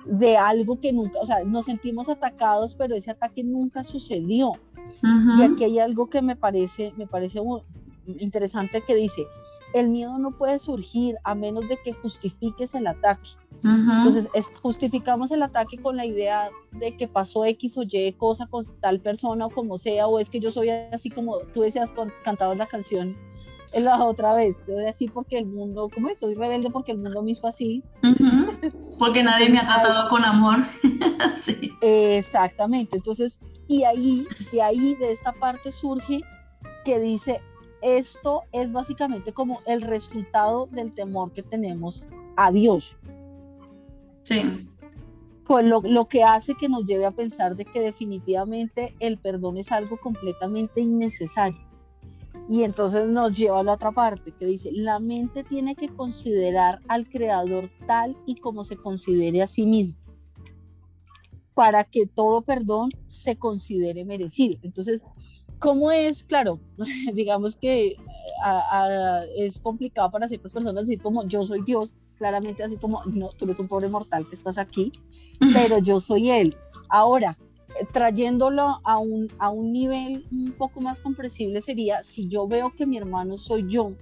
de 0.05 0.37
algo 0.37 0.79
que 0.79 0.93
nunca, 0.93 1.19
o 1.19 1.25
sea, 1.25 1.43
nos 1.43 1.65
sentimos 1.65 2.09
atacados, 2.09 2.75
pero 2.75 2.95
ese 2.95 3.11
ataque 3.11 3.43
nunca 3.43 3.83
sucedió. 3.83 4.53
Y 5.37 5.41
aquí 5.41 5.63
hay 5.63 5.79
algo 5.79 6.09
que 6.09 6.21
me 6.21 6.35
parece, 6.35 6.93
me 6.95 7.07
parece 7.07 7.41
interesante 8.05 8.81
que 8.81 8.95
dice, 8.95 9.25
el 9.75 9.89
miedo 9.89 10.17
no 10.17 10.31
puede 10.31 10.57
surgir 10.57 11.17
a 11.25 11.35
menos 11.35 11.67
de 11.67 11.77
que 11.83 11.91
justifiques 11.91 12.73
el 12.73 12.87
ataque. 12.87 13.31
Entonces, 13.61 14.29
justificamos 14.61 15.31
el 15.31 15.41
ataque 15.41 15.77
con 15.77 15.97
la 15.97 16.05
idea 16.05 16.49
de 16.71 16.95
que 16.95 17.07
pasó 17.09 17.43
X 17.45 17.77
o 17.77 17.83
Y 17.83 18.13
cosa 18.13 18.47
con 18.47 18.65
tal 18.79 19.01
persona 19.01 19.47
o 19.47 19.49
como 19.49 19.77
sea, 19.77 20.07
o 20.07 20.19
es 20.19 20.29
que 20.29 20.39
yo 20.39 20.49
soy 20.49 20.69
así 20.69 21.09
como 21.09 21.39
tú 21.53 21.61
decías, 21.61 21.91
con, 21.91 22.09
cantabas 22.23 22.57
la 22.57 22.67
canción 22.67 23.17
la 23.73 24.05
otra 24.05 24.33
vez, 24.35 24.57
yo 24.67 24.75
soy 24.75 24.85
así 24.85 25.07
porque 25.09 25.37
el 25.37 25.45
mundo, 25.45 25.89
¿cómo 25.93 26.09
es? 26.09 26.19
Soy 26.19 26.35
rebelde 26.35 26.69
porque 26.69 26.93
el 26.93 26.97
mundo 26.97 27.21
me 27.21 27.31
hizo 27.31 27.45
así. 27.47 27.83
Porque 28.97 29.23
nadie 29.23 29.49
me 29.49 29.57
ha 29.57 29.65
tratado 29.65 30.07
con 30.07 30.23
amor. 30.23 30.59
sí. 31.37 31.69
Exactamente, 31.81 32.95
entonces, 32.95 33.37
y 33.67 33.83
ahí, 33.83 34.25
de 34.53 34.61
ahí, 34.61 34.95
de 34.95 35.11
esta 35.11 35.33
parte 35.33 35.69
surge 35.69 36.21
que 36.85 36.97
dice, 36.99 37.41
esto 37.85 38.41
es 38.51 38.71
básicamente 38.71 39.31
como 39.31 39.61
el 39.67 39.83
resultado 39.83 40.65
del 40.71 40.91
temor 40.91 41.31
que 41.31 41.43
tenemos 41.43 42.03
a 42.35 42.51
Dios. 42.51 42.97
Sí. 44.23 44.71
Pues 45.45 45.65
lo, 45.65 45.81
lo, 45.81 46.07
que 46.07 46.23
hace 46.23 46.55
que 46.55 46.67
nos 46.67 46.85
lleve 46.85 47.05
a 47.05 47.11
pensar 47.11 47.55
de 47.55 47.65
que 47.65 47.79
definitivamente 47.79 48.95
el 48.99 49.19
perdón 49.19 49.57
es 49.57 49.71
algo 49.71 49.97
completamente 49.97 50.81
innecesario. 50.81 51.63
Y 52.49 52.63
entonces 52.63 53.07
nos 53.07 53.37
lleva 53.37 53.59
a 53.59 53.63
la 53.63 53.73
otra 53.73 53.91
parte 53.91 54.31
que 54.31 54.45
dice, 54.45 54.71
la 54.71 54.99
mente 54.99 55.43
tiene 55.43 55.75
que 55.75 55.89
considerar 55.89 56.79
al 56.87 57.07
creador 57.07 57.69
tal 57.85 58.17
y 58.25 58.35
como 58.35 58.63
se 58.63 58.77
considere 58.77 59.43
a 59.43 59.47
sí 59.47 59.67
mismo, 59.67 59.99
para 61.53 61.83
que 61.83 62.07
todo 62.07 62.41
perdón 62.41 62.89
se 63.05 63.37
considere 63.37 64.05
merecido. 64.05 64.57
Entonces, 64.63 65.03
¿cómo 65.59 65.91
es? 65.91 66.23
Claro, 66.23 66.59
digamos 67.13 67.55
que 67.55 67.97
es 69.37 69.59
complicado 69.59 70.11
para 70.11 70.27
ciertas 70.27 70.51
personas 70.51 70.87
decir 70.87 71.01
como 71.01 71.25
yo 71.27 71.43
soy 71.43 71.61
Dios, 71.61 71.95
claramente 72.17 72.63
así 72.63 72.77
como, 72.77 73.03
no, 73.05 73.29
tú 73.29 73.45
eres 73.45 73.59
un 73.59 73.67
pobre 73.67 73.87
mortal 73.87 74.27
que 74.27 74.35
estás 74.35 74.57
aquí, 74.57 74.91
pero 75.53 75.79
yo 75.79 75.99
soy 75.99 76.31
Él. 76.31 76.55
Ahora, 76.89 77.37
trayéndolo 77.91 78.79
a 78.83 78.97
un, 78.97 79.27
a 79.37 79.49
un 79.49 79.71
nivel 79.71 80.25
un 80.31 80.51
poco 80.51 80.81
más 80.81 80.99
comprensible 80.99 81.61
sería, 81.61 82.03
si 82.03 82.27
yo 82.27 82.47
veo 82.47 82.73
que 82.75 82.85
mi 82.85 82.97
hermano 82.97 83.37
soy 83.37 83.65
yo, 83.67 83.93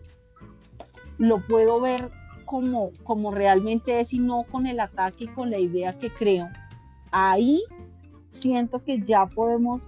lo 1.18 1.46
puedo 1.48 1.80
ver 1.80 2.12
como, 2.46 2.92
como 3.04 3.32
realmente 3.32 4.00
es 4.00 4.14
y 4.14 4.20
no 4.20 4.44
con 4.44 4.68
el 4.68 4.80
ataque 4.80 5.26
y 5.26 5.28
con 5.28 5.50
la 5.50 5.60
idea 5.60 5.98
que 5.98 6.12
creo. 6.12 6.48
Ahí 7.12 7.64
siento 8.30 8.84
que 8.84 9.02
ya 9.02 9.26
podemos 9.28 9.84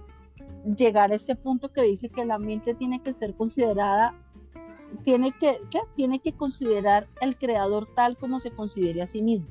llegar 0.74 1.12
a 1.12 1.14
este 1.14 1.36
punto 1.36 1.72
que 1.72 1.82
dice 1.82 2.08
que 2.08 2.24
la 2.24 2.38
mente 2.38 2.74
tiene 2.74 3.00
que 3.00 3.14
ser 3.14 3.34
considerada, 3.34 4.14
tiene 5.04 5.32
que, 5.32 5.60
tiene 5.94 6.18
que 6.20 6.32
considerar 6.32 7.06
el 7.20 7.36
creador 7.36 7.88
tal 7.94 8.16
como 8.16 8.40
se 8.40 8.50
considere 8.50 9.02
a 9.02 9.06
sí 9.06 9.22
mismo. 9.22 9.50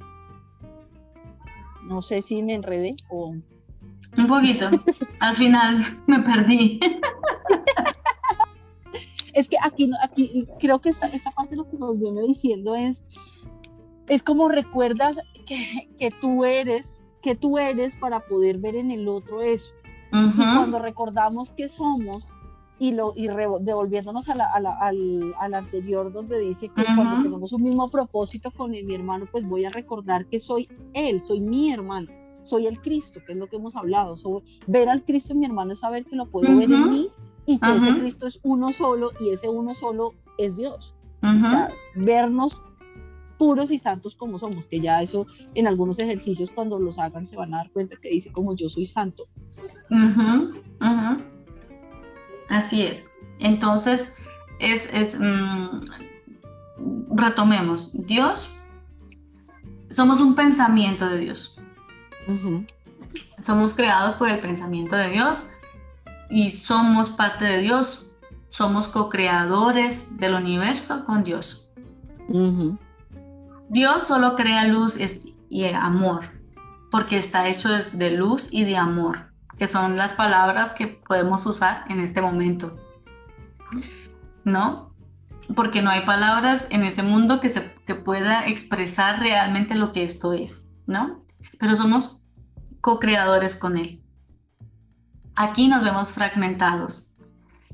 No 1.83 2.01
sé 2.01 2.21
si 2.21 2.41
me 2.41 2.55
enredé 2.55 2.95
o... 3.09 3.35
Un 4.17 4.27
poquito. 4.27 4.69
Al 5.19 5.35
final 5.35 5.85
me 6.07 6.19
perdí. 6.19 6.79
es 9.33 9.47
que 9.47 9.57
aquí, 9.61 9.91
aquí 10.01 10.47
creo 10.59 10.79
que 10.79 10.89
esta, 10.89 11.07
esta 11.07 11.31
parte 11.31 11.55
lo 11.55 11.69
que 11.69 11.77
nos 11.77 11.99
viene 11.99 12.21
diciendo 12.21 12.75
es, 12.75 13.01
es 14.07 14.23
como 14.23 14.47
recuerdas 14.47 15.17
que, 15.45 15.89
que 15.99 16.11
tú 16.11 16.45
eres, 16.45 17.03
que 17.21 17.35
tú 17.35 17.57
eres 17.57 17.97
para 17.97 18.21
poder 18.21 18.57
ver 18.57 18.75
en 18.75 18.89
el 18.91 19.07
otro 19.07 19.41
eso. 19.41 19.73
Y 20.15 20.35
cuando 20.35 20.79
recordamos 20.79 21.51
que 21.51 21.67
somos, 21.67 22.27
y, 22.77 22.91
lo, 22.91 23.13
y 23.15 23.27
devolviéndonos 23.27 24.27
a 24.27 24.35
la, 24.35 24.45
a 24.53 24.59
la, 24.59 24.71
al, 24.71 25.33
al, 25.39 25.53
anterior 25.53 26.11
donde 26.11 26.39
dice 26.39 26.67
que 26.67 26.83
cuando 26.83 27.23
tenemos 27.23 27.53
un 27.53 27.63
mismo 27.63 27.87
propósito 27.87 28.51
con 28.51 28.71
mi 28.71 28.93
hermano, 28.93 29.27
pues 29.31 29.47
voy 29.47 29.63
a 29.63 29.69
recordar 29.69 30.25
que 30.25 30.39
soy 30.39 30.67
él, 30.93 31.23
soy 31.25 31.39
mi 31.39 31.71
hermano 31.71 32.09
soy 32.45 32.67
el 32.67 32.79
Cristo, 32.79 33.19
que 33.25 33.33
es 33.33 33.37
lo 33.37 33.47
que 33.47 33.57
hemos 33.57 33.75
hablado. 33.75 34.15
ver 34.67 34.87
al 34.87 35.03
Cristo 35.03 35.33
en 35.33 35.39
mi 35.39 35.45
hermano 35.45 35.73
es 35.73 35.79
saber 35.79 36.05
que 36.05 36.15
lo 36.15 36.27
puedo 36.27 36.55
ver 36.55 36.71
en 36.71 36.91
mí 36.91 37.09
y 37.45 37.59
que 37.59 37.75
ese 37.75 37.99
Cristo 37.99 38.27
es 38.27 38.39
uno 38.43 38.71
solo 38.71 39.11
y 39.19 39.29
ese 39.29 39.49
uno 39.49 39.73
solo 39.73 40.13
es 40.37 40.55
Dios. 40.55 40.93
o 41.23 41.49
sea, 41.49 41.71
vernos 41.95 42.61
puros 43.37 43.71
y 43.71 43.77
santos 43.77 44.15
como 44.15 44.37
somos, 44.37 44.65
que 44.67 44.79
ya 44.79 45.01
eso 45.01 45.27
en 45.53 45.67
algunos 45.67 45.99
ejercicios 45.99 46.49
cuando 46.49 46.79
los 46.79 46.97
hagan 46.99 47.27
se 47.27 47.35
van 47.35 47.53
a 47.53 47.57
dar 47.57 47.71
cuenta 47.71 47.97
que 48.01 48.09
dice 48.09 48.31
como 48.31 48.55
yo 48.55 48.69
soy 48.69 48.85
santo. 48.85 49.27
Así 52.49 52.83
es. 52.83 53.09
Entonces, 53.39 54.13
es, 54.59 54.87
es 54.93 55.17
mm, 55.19 55.81
retomemos, 57.15 58.05
Dios, 58.05 58.55
somos 59.89 60.19
un 60.19 60.35
pensamiento 60.35 61.07
de 61.07 61.17
Dios. 61.17 61.59
Somos 63.45 63.73
creados 63.73 64.15
por 64.15 64.29
el 64.29 64.39
pensamiento 64.39 64.95
de 64.95 65.09
Dios 65.09 65.43
y 66.29 66.49
somos 66.49 67.09
parte 67.09 67.45
de 67.45 67.59
Dios. 67.59 68.11
Somos 68.49 68.87
co-creadores 68.87 70.17
del 70.17 70.33
universo 70.33 71.05
con 71.05 71.23
Dios. 71.23 71.69
Dios 73.69 74.05
solo 74.05 74.35
crea 74.35 74.65
luz 74.65 74.97
y 75.49 75.65
amor, 75.65 76.25
porque 76.91 77.17
está 77.17 77.47
hecho 77.47 77.69
de, 77.69 78.11
luz 78.11 78.47
y 78.51 78.63
de 78.63 78.77
amor, 78.77 79.33
que 79.57 79.67
son 79.67 79.97
las 79.97 80.13
palabras 80.13 80.71
que 80.71 80.87
podemos 80.87 81.45
usar 81.45 81.85
en 81.89 81.99
este 81.99 82.21
momento. 82.21 82.77
¿No? 84.43 84.93
Porque 85.55 85.81
no 85.81 85.89
hay 85.89 86.05
palabras 86.05 86.67
en 86.69 86.83
ese 86.83 87.03
mundo 87.03 87.39
que, 87.39 87.49
se, 87.49 87.73
que 87.85 87.95
pueda 87.95 88.47
expresar 88.47 89.19
realmente 89.19 89.75
lo 89.75 89.91
que 89.91 90.03
esto 90.03 90.33
es, 90.33 90.75
¿no? 90.87 91.25
pero 91.59 91.75
somos 91.75 92.21
co-creadores 92.81 93.55
con 93.55 93.77
Él. 93.77 94.03
Aquí 95.35 95.67
nos 95.67 95.83
vemos 95.83 96.11
fragmentados, 96.11 97.15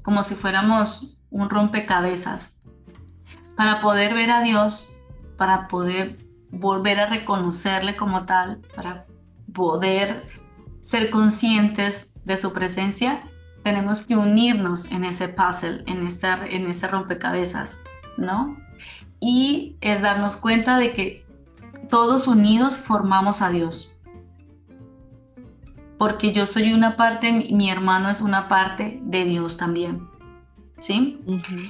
como 0.02 0.24
si 0.24 0.36
fuéramos 0.36 1.24
un 1.30 1.50
rompecabezas. 1.50 2.62
Para 3.56 3.82
poder 3.82 4.14
ver 4.14 4.32
a 4.32 4.42
Dios, 4.42 4.92
para 5.42 5.68
poder 5.68 6.20
volver 6.52 7.00
a 7.00 7.08
reconocerle 7.08 7.96
como 7.96 8.28
tal, 8.28 8.62
para 8.76 9.08
poder 9.52 10.24
ser 10.84 11.10
conscientes 11.10 12.14
de 12.24 12.38
su 12.38 12.54
presencia, 12.54 13.24
tenemos 13.64 14.04
que 14.04 14.16
unirnos 14.16 14.92
en 14.92 15.04
ese 15.04 15.30
puzzle, 15.30 15.84
en, 15.88 16.08
en 16.08 16.70
ese 16.70 16.88
rompecabezas, 16.88 17.82
¿no? 18.18 18.56
Y 19.20 19.78
es 19.82 20.04
darnos 20.04 20.36
cuenta 20.36 20.78
de 20.78 20.94
que 20.94 21.26
todos 21.90 22.28
unidos 22.28 22.76
formamos 22.76 23.42
a 23.42 23.50
Dios. 23.50 24.00
Porque 25.98 26.34
yo 26.34 26.46
soy 26.46 26.72
una 26.72 26.98
parte, 26.98 27.32
mi 27.32 27.72
hermano 27.72 28.12
es 28.12 28.22
una 28.22 28.48
parte 28.48 29.00
de 29.02 29.26
Dios 29.26 29.58
también. 29.58 30.08
¿Sí? 30.78 31.20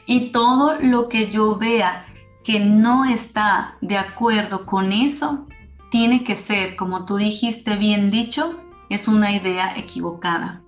Y 0.05 0.31
todo 0.33 0.77
lo 0.81 1.07
que 1.07 1.31
yo 1.31 1.55
vea 1.55 2.05
que 2.43 2.59
no 2.59 3.05
está 3.05 3.77
de 3.81 3.97
acuerdo 3.97 4.65
con 4.65 4.91
eso, 4.91 5.47
tiene 5.91 6.23
que 6.23 6.35
ser, 6.35 6.75
como 6.75 7.05
tú 7.05 7.17
dijiste 7.17 7.75
bien 7.75 8.11
dicho, 8.11 8.61
es 8.89 9.07
una 9.07 9.31
idea 9.31 9.73
equivocada. 9.77 10.61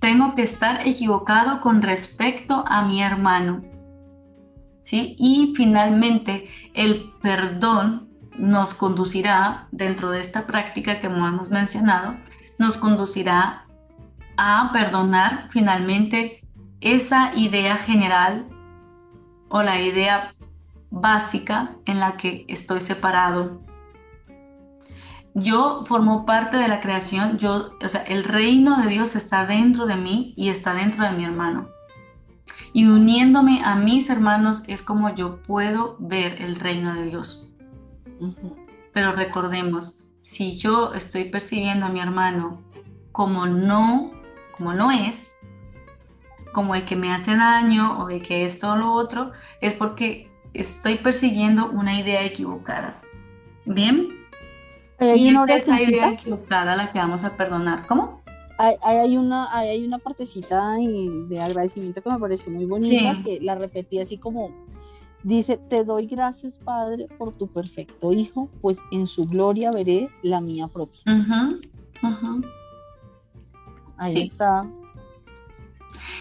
Tengo 0.00 0.34
que 0.34 0.42
estar 0.42 0.86
equivocado 0.86 1.60
con 1.60 1.82
respecto 1.82 2.64
a 2.66 2.82
mi 2.82 3.02
hermano. 3.02 3.62
¿Sí? 4.80 5.16
Y 5.18 5.52
finalmente, 5.56 6.48
el 6.72 7.12
perdón 7.20 8.08
nos 8.38 8.74
conducirá, 8.74 9.68
dentro 9.72 10.10
de 10.10 10.20
esta 10.20 10.46
práctica 10.46 11.00
que 11.00 11.08
hemos 11.08 11.50
mencionado, 11.50 12.16
nos 12.58 12.76
conducirá 12.76 13.66
a 14.36 14.70
perdonar 14.72 15.48
finalmente 15.50 16.40
esa 16.80 17.32
idea 17.34 17.76
general 17.76 18.48
o 19.48 19.62
la 19.62 19.80
idea 19.80 20.32
básica 20.90 21.76
en 21.86 22.00
la 22.00 22.16
que 22.16 22.44
estoy 22.48 22.80
separado. 22.80 23.60
Yo 25.34 25.84
formo 25.86 26.26
parte 26.26 26.56
de 26.56 26.68
la 26.68 26.80
creación, 26.80 27.38
yo, 27.38 27.70
o 27.82 27.88
sea, 27.88 28.02
el 28.02 28.24
reino 28.24 28.80
de 28.82 28.88
Dios 28.88 29.14
está 29.14 29.46
dentro 29.46 29.86
de 29.86 29.96
mí 29.96 30.34
y 30.36 30.48
está 30.48 30.74
dentro 30.74 31.04
de 31.04 31.12
mi 31.12 31.24
hermano. 31.24 31.68
Y 32.72 32.86
uniéndome 32.86 33.62
a 33.64 33.76
mis 33.76 34.10
hermanos 34.10 34.62
es 34.66 34.82
como 34.82 35.14
yo 35.14 35.42
puedo 35.42 35.96
ver 35.98 36.42
el 36.42 36.56
reino 36.56 36.94
de 36.94 37.04
Dios. 37.04 37.48
Pero 38.92 39.12
recordemos, 39.12 40.00
si 40.20 40.58
yo 40.58 40.92
estoy 40.94 41.24
percibiendo 41.24 41.86
a 41.86 41.90
mi 41.90 42.00
hermano 42.00 42.62
como 43.12 43.46
no, 43.46 44.10
como 44.56 44.74
no 44.74 44.90
es, 44.90 45.38
como 46.52 46.74
el 46.74 46.84
que 46.84 46.96
me 46.96 47.12
hace 47.12 47.36
daño 47.36 47.98
o 47.98 48.10
el 48.10 48.22
que 48.22 48.44
es 48.44 48.58
todo 48.58 48.76
lo 48.76 48.92
otro, 48.92 49.32
es 49.60 49.74
porque 49.74 50.30
estoy 50.54 50.96
persiguiendo 50.96 51.70
una 51.70 51.98
idea 51.98 52.24
equivocada. 52.24 53.00
¿Bien? 53.64 54.08
Hay 54.98 55.28
una 55.28 55.44
es 55.44 55.64
esa 55.64 55.80
idea 55.80 56.12
equivocada 56.12 56.74
la 56.74 56.92
que 56.92 56.98
vamos 56.98 57.24
a 57.24 57.36
perdonar. 57.36 57.86
¿Cómo? 57.86 58.22
Hay, 58.58 58.74
hay, 58.82 59.16
una, 59.16 59.56
hay, 59.56 59.84
una 59.84 59.98
partecita 59.98 60.74
de 60.74 61.40
agradecimiento 61.40 62.02
que 62.02 62.10
me 62.10 62.18
pareció 62.18 62.50
muy 62.50 62.64
bonita, 62.64 63.22
que 63.24 63.38
la 63.40 63.54
repetí 63.54 64.00
así 64.00 64.18
como 64.18 64.50
Dice, 65.22 65.56
te 65.56 65.84
doy 65.84 66.06
gracias, 66.06 66.58
Padre, 66.58 67.08
por 67.18 67.34
tu 67.34 67.48
perfecto 67.48 68.12
Hijo, 68.12 68.48
pues 68.60 68.78
en 68.92 69.06
su 69.06 69.24
gloria 69.26 69.72
veré 69.72 70.08
la 70.22 70.40
mía 70.40 70.68
propia. 70.68 71.00
Ahí 73.96 74.22
está. 74.22 74.64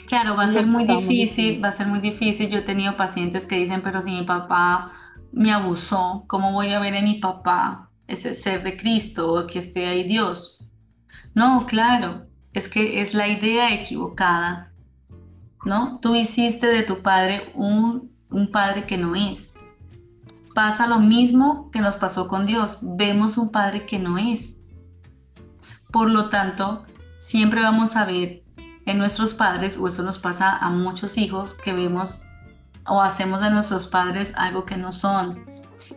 Claro, 0.08 0.36
va 0.36 0.44
a 0.44 0.48
ser 0.48 0.66
muy 0.66 0.86
difícil, 0.86 1.64
va 1.64 1.70
a 1.70 1.72
ser 1.72 1.88
muy 1.88 2.00
difícil. 2.00 2.50
Yo 2.50 2.60
he 2.60 2.64
tenido 2.64 2.98
pacientes 2.98 3.46
que 3.46 3.58
dicen, 3.58 3.82
pero 3.82 4.02
si 4.02 4.12
mi 4.12 4.24
papá 4.24 4.92
me 5.32 5.52
abusó, 5.52 6.24
¿cómo 6.28 6.52
voy 6.52 6.74
a 6.74 6.80
ver 6.80 6.94
en 6.94 7.06
mi 7.06 7.16
papá 7.16 7.90
ese 8.08 8.34
ser 8.34 8.64
de 8.64 8.78
Cristo 8.78 9.34
o 9.34 9.48
que 9.48 9.60
esté 9.60 9.88
ahí 9.88 10.04
Dios? 10.04 10.66
No, 11.34 11.66
claro, 11.66 12.28
es 12.54 12.70
que 12.70 13.02
es 13.02 13.14
la 13.14 13.28
idea 13.28 13.74
equivocada 13.74 14.68
¿no? 15.68 16.00
Tú 16.02 16.16
hiciste 16.16 16.68
de 16.68 16.84
tu 16.84 17.02
padre 17.02 17.52
un, 17.54 18.12
un 18.30 18.52
padre 18.52 18.86
que 18.86 18.98
no 18.98 19.16
es. 19.16 19.56
Pasa 20.56 20.88
lo 20.88 21.00
mismo 21.00 21.70
que 21.72 21.82
nos 21.82 21.98
pasó 21.98 22.28
con 22.28 22.46
Dios. 22.46 22.80
Vemos 22.82 23.38
un 23.38 23.52
padre 23.52 23.86
que 23.86 24.00
no 24.00 24.18
es. 24.18 24.62
Por 25.92 26.10
lo 26.10 26.30
tanto, 26.30 26.86
siempre 27.20 27.62
vamos 27.62 27.96
a 27.96 28.06
ver 28.06 28.44
en 28.88 28.98
nuestros 28.98 29.34
padres, 29.34 29.78
o 29.78 29.88
eso 29.88 30.02
nos 30.02 30.18
pasa 30.18 30.58
a 30.58 30.70
muchos 30.70 31.18
hijos, 31.18 31.54
que 31.54 31.74
vemos 31.74 32.22
o 32.88 33.02
hacemos 33.02 33.42
de 33.42 33.50
nuestros 33.50 33.86
padres 33.86 34.32
algo 34.36 34.66
que 34.66 34.78
no 34.78 34.94
son. 34.94 35.46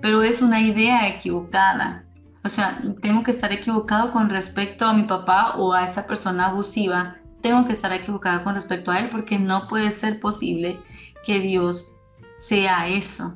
Pero 0.03 0.23
es 0.23 0.43
una 0.43 0.61
idea 0.61 1.09
equivocada. 1.09 2.05
O 2.43 2.49
sea, 2.49 2.83
tengo 3.01 3.23
que 3.23 3.31
estar 3.31 3.53
equivocado 3.53 4.11
con 4.11 4.29
respecto 4.29 4.87
a 4.87 4.93
mi 4.93 5.05
papá 5.05 5.55
o 5.57 5.73
a 5.73 5.85
esta 5.85 6.07
persona 6.07 6.47
abusiva. 6.47 7.17
Tengo 7.41 7.65
que 7.65 7.73
estar 7.73 7.93
equivocada 7.93 8.43
con 8.43 8.55
respecto 8.55 8.91
a 8.91 8.99
él 8.99 9.09
porque 9.09 9.39
no 9.39 9.69
puede 9.69 9.93
ser 9.93 10.19
posible 10.19 10.81
que 11.25 11.39
Dios 11.39 11.97
sea 12.37 12.89
eso. 12.89 13.35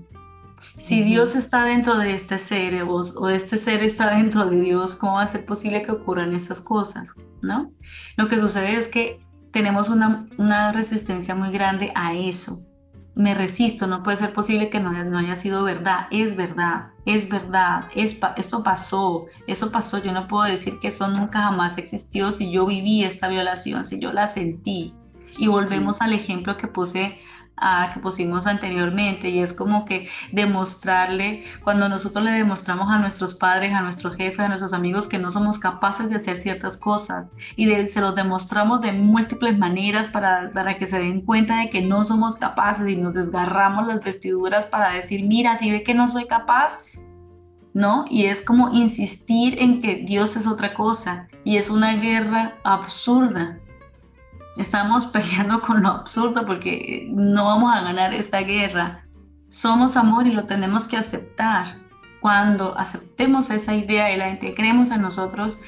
Si 0.80 1.04
Dios 1.04 1.36
está 1.36 1.64
dentro 1.64 1.96
de 1.96 2.14
este 2.14 2.38
ser 2.38 2.82
o, 2.82 2.94
o, 2.96 3.28
este 3.28 3.58
ser 3.58 3.84
está 3.84 4.16
dentro 4.16 4.46
de 4.46 4.60
Dios, 4.60 4.96
¿cómo 4.96 5.14
va 5.14 5.22
a 5.22 5.28
ser 5.28 5.46
posible 5.46 5.82
que 5.82 5.92
ocurran 5.92 6.34
esas 6.34 6.60
cosas? 6.60 7.10
¿No? 7.40 7.70
Lo 8.16 8.26
que 8.26 8.38
sucede 8.38 8.76
es 8.76 8.88
que 8.88 9.23
tenemos 9.54 9.88
una, 9.88 10.26
una 10.36 10.72
resistencia 10.72 11.36
muy 11.36 11.50
grande 11.50 11.92
a 11.94 12.12
eso. 12.12 12.58
Me 13.14 13.32
resisto, 13.34 13.86
no 13.86 14.02
puede 14.02 14.16
ser 14.16 14.32
posible 14.32 14.68
que 14.68 14.80
no, 14.80 14.90
no 15.04 15.18
haya 15.18 15.36
sido 15.36 15.62
verdad. 15.62 16.08
Es 16.10 16.34
verdad, 16.34 16.88
es 17.06 17.28
verdad, 17.28 17.84
es, 17.94 18.18
esto 18.36 18.64
pasó, 18.64 19.26
eso 19.46 19.70
pasó. 19.70 20.02
Yo 20.02 20.10
no 20.10 20.26
puedo 20.26 20.42
decir 20.42 20.80
que 20.80 20.88
eso 20.88 21.06
nunca 21.06 21.42
jamás 21.42 21.78
existió 21.78 22.32
si 22.32 22.50
yo 22.50 22.66
viví 22.66 23.04
esta 23.04 23.28
violación, 23.28 23.84
si 23.84 24.00
yo 24.00 24.12
la 24.12 24.26
sentí. 24.26 24.92
Y 25.38 25.46
volvemos 25.46 26.00
al 26.00 26.12
ejemplo 26.12 26.56
que 26.56 26.66
puse 26.66 27.18
que 27.92 28.00
pusimos 28.00 28.46
anteriormente 28.46 29.28
y 29.28 29.40
es 29.40 29.52
como 29.52 29.84
que 29.84 30.08
demostrarle, 30.32 31.44
cuando 31.62 31.88
nosotros 31.88 32.24
le 32.24 32.32
demostramos 32.32 32.90
a 32.90 32.98
nuestros 32.98 33.34
padres, 33.34 33.72
a 33.72 33.80
nuestros 33.80 34.16
jefes, 34.16 34.40
a 34.40 34.48
nuestros 34.48 34.72
amigos 34.72 35.06
que 35.06 35.18
no 35.18 35.30
somos 35.30 35.58
capaces 35.58 36.08
de 36.10 36.16
hacer 36.16 36.36
ciertas 36.36 36.76
cosas 36.76 37.28
y 37.56 37.66
se 37.86 38.00
los 38.00 38.14
demostramos 38.14 38.80
de 38.80 38.92
múltiples 38.92 39.58
maneras 39.58 40.08
para, 40.08 40.50
para 40.52 40.78
que 40.78 40.86
se 40.86 40.98
den 40.98 41.20
cuenta 41.20 41.58
de 41.60 41.70
que 41.70 41.82
no 41.82 42.04
somos 42.04 42.36
capaces 42.36 42.88
y 42.88 42.96
nos 42.96 43.14
desgarramos 43.14 43.86
las 43.86 44.02
vestiduras 44.02 44.66
para 44.66 44.90
decir, 44.90 45.24
mira, 45.24 45.56
si 45.56 45.70
ve 45.70 45.82
que 45.82 45.94
no 45.94 46.08
soy 46.08 46.26
capaz, 46.26 46.78
¿no? 47.72 48.04
Y 48.08 48.26
es 48.26 48.40
como 48.40 48.72
insistir 48.72 49.56
en 49.60 49.80
que 49.80 49.96
Dios 49.96 50.36
es 50.36 50.46
otra 50.46 50.74
cosa 50.74 51.28
y 51.44 51.56
es 51.56 51.70
una 51.70 51.94
guerra 51.94 52.54
absurda 52.62 53.58
Estamos 54.56 55.06
peleando 55.12 55.60
con 55.60 55.82
lo 55.82 55.88
absurdo 55.88 56.46
porque 56.46 57.08
no 57.10 57.46
vamos 57.46 57.74
a 57.74 57.82
ganar 57.82 58.14
esta 58.14 58.40
guerra. 58.40 59.04
Somos 59.48 59.96
amor 59.96 60.26
y 60.26 60.32
lo 60.32 60.44
tenemos 60.44 60.88
que 60.88 60.96
aceptar. 60.96 61.78
Cuando 62.20 62.76
aceptemos 62.78 63.50
esa 63.50 63.74
idea 63.74 64.12
y 64.12 64.16
la 64.16 64.30
integremos 64.30 64.90
en 64.90 65.02
nosotros, 65.02 65.58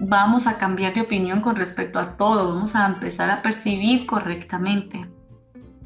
vamos 0.00 0.46
a 0.46 0.58
cambiar 0.58 0.94
de 0.94 1.00
opinión 1.00 1.40
con 1.40 1.56
respecto 1.56 1.98
a 1.98 2.16
todo, 2.16 2.54
vamos 2.54 2.76
a 2.76 2.86
empezar 2.86 3.30
a 3.30 3.42
percibir 3.42 4.06
correctamente. 4.06 5.08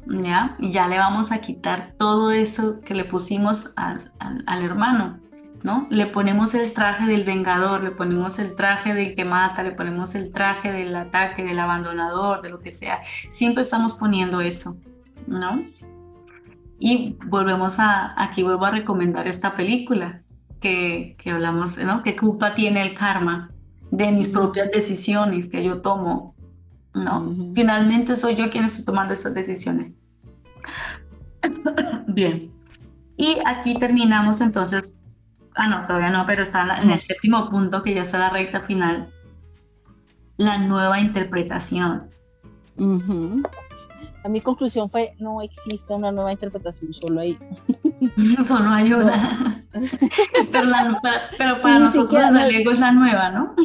¿Ya? 0.05 0.57
Y 0.59 0.71
ya 0.71 0.89
le 0.89 0.97
vamos 0.97 1.31
a 1.31 1.39
quitar 1.39 1.93
todo 1.97 2.31
eso 2.31 2.81
que 2.81 2.93
le 2.93 3.05
pusimos 3.05 3.71
al, 3.77 4.11
al 4.19 4.61
hermano. 4.61 5.22
¿No? 5.63 5.87
Le 5.89 6.05
ponemos 6.07 6.53
el 6.53 6.73
traje 6.73 7.05
del 7.05 7.23
vengador, 7.23 7.83
le 7.83 7.91
ponemos 7.91 8.37
el 8.37 8.53
traje 8.55 8.93
del 8.93 9.15
que 9.15 9.23
mata, 9.23 9.63
le 9.63 9.71
ponemos 9.71 10.13
el 10.13 10.31
traje 10.31 10.71
del 10.71 10.95
ataque, 10.95 11.43
del 11.43 11.57
abandonador, 11.57 12.41
de 12.41 12.49
lo 12.49 12.59
que 12.59 12.71
sea. 12.71 12.99
Siempre 13.31 13.63
estamos 13.63 13.93
poniendo 13.93 14.41
eso, 14.41 14.75
¿no? 15.25 15.63
Y 16.79 17.17
volvemos 17.27 17.79
a, 17.79 18.13
aquí 18.21 18.43
vuelvo 18.43 18.65
a 18.65 18.71
recomendar 18.71 19.25
esta 19.27 19.55
película 19.55 20.21
que, 20.59 21.15
que 21.17 21.31
hablamos, 21.31 21.77
¿no? 21.77 22.03
¿Qué 22.03 22.15
culpa 22.15 22.53
tiene 22.53 22.81
el 22.81 22.93
karma 22.93 23.49
de 23.89 24.11
mis 24.11 24.27
propias 24.27 24.69
decisiones 24.69 25.47
que 25.47 25.63
yo 25.63 25.81
tomo? 25.81 26.35
¿No? 26.93 27.33
Finalmente 27.55 28.17
soy 28.17 28.35
yo 28.35 28.49
quien 28.51 28.65
estoy 28.65 28.85
tomando 28.85 29.13
estas 29.13 29.33
decisiones. 29.33 29.93
Bien. 32.07 32.51
Y 33.15 33.37
aquí 33.45 33.79
terminamos 33.79 34.41
entonces 34.41 34.95
Ah, 35.55 35.67
no, 35.67 35.85
todavía 35.85 36.09
no, 36.09 36.25
pero 36.25 36.43
está 36.43 36.81
en, 36.81 36.89
el 36.89 36.99
séptimo 36.99 37.49
punto, 37.49 37.83
que 37.83 37.93
ya 37.93 38.03
está 38.03 38.17
la 38.17 38.29
recta 38.29 38.61
final. 38.61 39.09
La 40.37 40.57
nueva 40.57 40.99
interpretación. 40.99 42.09
A 44.23 44.29
mi 44.29 44.41
conclusión 44.41 44.89
fue, 44.89 45.13
no 45.19 45.41
existe 45.41 45.93
una 45.93 46.11
nueva 46.11 46.31
interpretación, 46.31 46.93
solo 46.93 47.21
hay... 47.21 47.37
solo 48.47 48.69
hay 48.71 48.93
una. 48.93 49.65
pero, 51.37 51.61
para, 51.61 51.79
nosotros 51.79 52.31
el 52.31 52.55
ego 52.55 52.71
es 52.71 52.79
la 52.79 52.91
nueva, 52.91 53.29
¿no? 53.29 53.55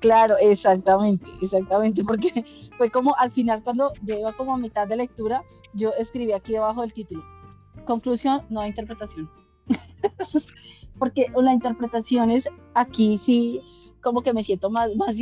Claro, 0.00 0.36
exactamente, 0.38 1.28
exactamente, 1.40 2.04
porque 2.04 2.44
fue 2.76 2.90
como 2.90 3.16
al 3.16 3.30
final 3.30 3.62
cuando 3.62 3.92
llego 4.04 4.32
como 4.36 4.54
a 4.54 4.58
mitad 4.58 4.86
de 4.86 4.96
lectura, 4.96 5.42
yo 5.72 5.92
escribí 5.98 6.32
aquí 6.32 6.52
debajo 6.52 6.82
del 6.82 6.92
título, 6.92 7.24
conclusión, 7.84 8.42
nueva 8.50 8.68
interpretación 8.68 9.30
porque 10.98 11.26
la 11.36 11.52
interpretación 11.52 12.30
es 12.30 12.48
aquí 12.74 13.18
sí 13.18 13.62
como 14.00 14.22
que 14.22 14.32
me 14.32 14.44
siento 14.44 14.70
más, 14.70 14.94
más, 14.94 15.16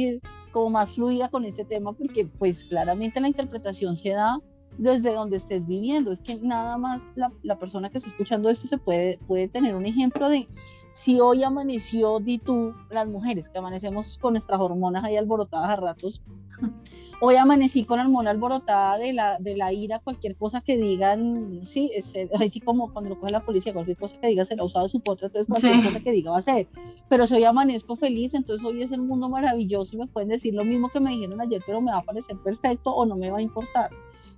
como 0.53 0.71
más 0.71 0.93
fluida 0.93 1.31
con 1.31 1.45
este 1.45 1.65
tema, 1.65 1.95
porque 1.95 2.27
pues 2.27 2.65
claramente 2.65 3.21
la 3.21 3.29
interpretación 3.29 3.97
se 3.97 4.11
da 4.11 4.39
desde 4.77 5.15
donde 5.15 5.37
estés 5.37 5.67
viviendo. 5.67 6.13
Es 6.13 6.21
que 6.21 6.37
nada 6.43 6.77
más 6.77 7.07
la, 7.15 7.33
la, 7.43 7.59
persona 7.59 7.89
que 7.89 7.99
está 7.99 8.11
escuchando 8.11 8.51
esto 8.51 8.67
se 8.67 8.77
puede, 8.77 9.19
puede 9.27 9.49
tener 9.49 9.75
un 9.75 9.87
ejemplo 9.87 10.29
de 10.29 10.49
si 10.93 11.19
hoy 11.19 11.43
amaneció, 11.43 12.21
di 12.21 12.39
tú, 12.39 12.75
las 12.91 13.09
mujeres 13.09 13.49
que 13.49 13.59
amanecemos 13.59 14.19
con 14.19 14.35
nuestras 14.35 14.61
hormonas 14.61 15.03
ahí 15.03 15.17
alborotadas 15.17 15.71
a 15.71 15.77
ratos, 15.77 16.23
Hoy 17.21 17.37
amanecí 17.37 17.85
con 17.85 17.99
la 17.99 18.05
hormona 18.05 18.31
alborotada 18.31 18.99
de 18.99 19.13
la, 19.13 19.39
de 19.39 19.57
la 19.57 19.73
ira, 19.73 19.99
cualquier 20.01 20.37
cosa 20.37 20.61
que 20.61 20.77
digan, 20.77 21.61
sí, 21.63 21.91
así 22.39 22.61
como 22.61 22.93
cuando 22.93 23.11
lo 23.11 23.19
coge 23.19 23.33
la 23.33 23.45
policía, 23.45 23.73
cualquier 23.73 23.97
cosa 23.97 24.19
que 24.21 24.27
diga 24.27 24.45
será 24.45 24.65
usado 24.65 24.89
su 24.89 25.01
potra, 25.01 25.29
entonces 25.29 25.49
cualquier 25.49 25.85
cosa 25.85 26.01
que 26.01 26.13
diga 26.13 26.33
va 26.33 26.39
a 26.39 26.43
ser. 26.43 26.69
Pero 27.09 27.27
si 27.27 27.35
hoy 27.35 27.45
amanezco 27.45 27.97
feliz, 27.97 28.35
entonces 28.35 28.67
hoy 28.67 28.83
es 28.83 28.93
el 28.93 29.01
mundo 29.01 29.29
maravilloso 29.29 29.95
y 29.95 30.01
me 30.01 30.07
pueden 30.07 30.29
decir 30.29 30.55
lo 30.55 30.65
mismo 30.65 30.91
que 30.91 31.01
me 31.01 31.11
dijeron 31.11 31.41
ayer, 31.41 31.63
pero 31.65 31.81
me 31.81 31.93
va 31.93 31.99
a 31.99 32.03
parecer 32.03 32.37
perfecto 32.39 32.95
o 32.95 33.07
no 33.07 33.17
me 33.17 33.31
va 33.31 33.39
a 33.39 33.43
importar. 33.43 33.91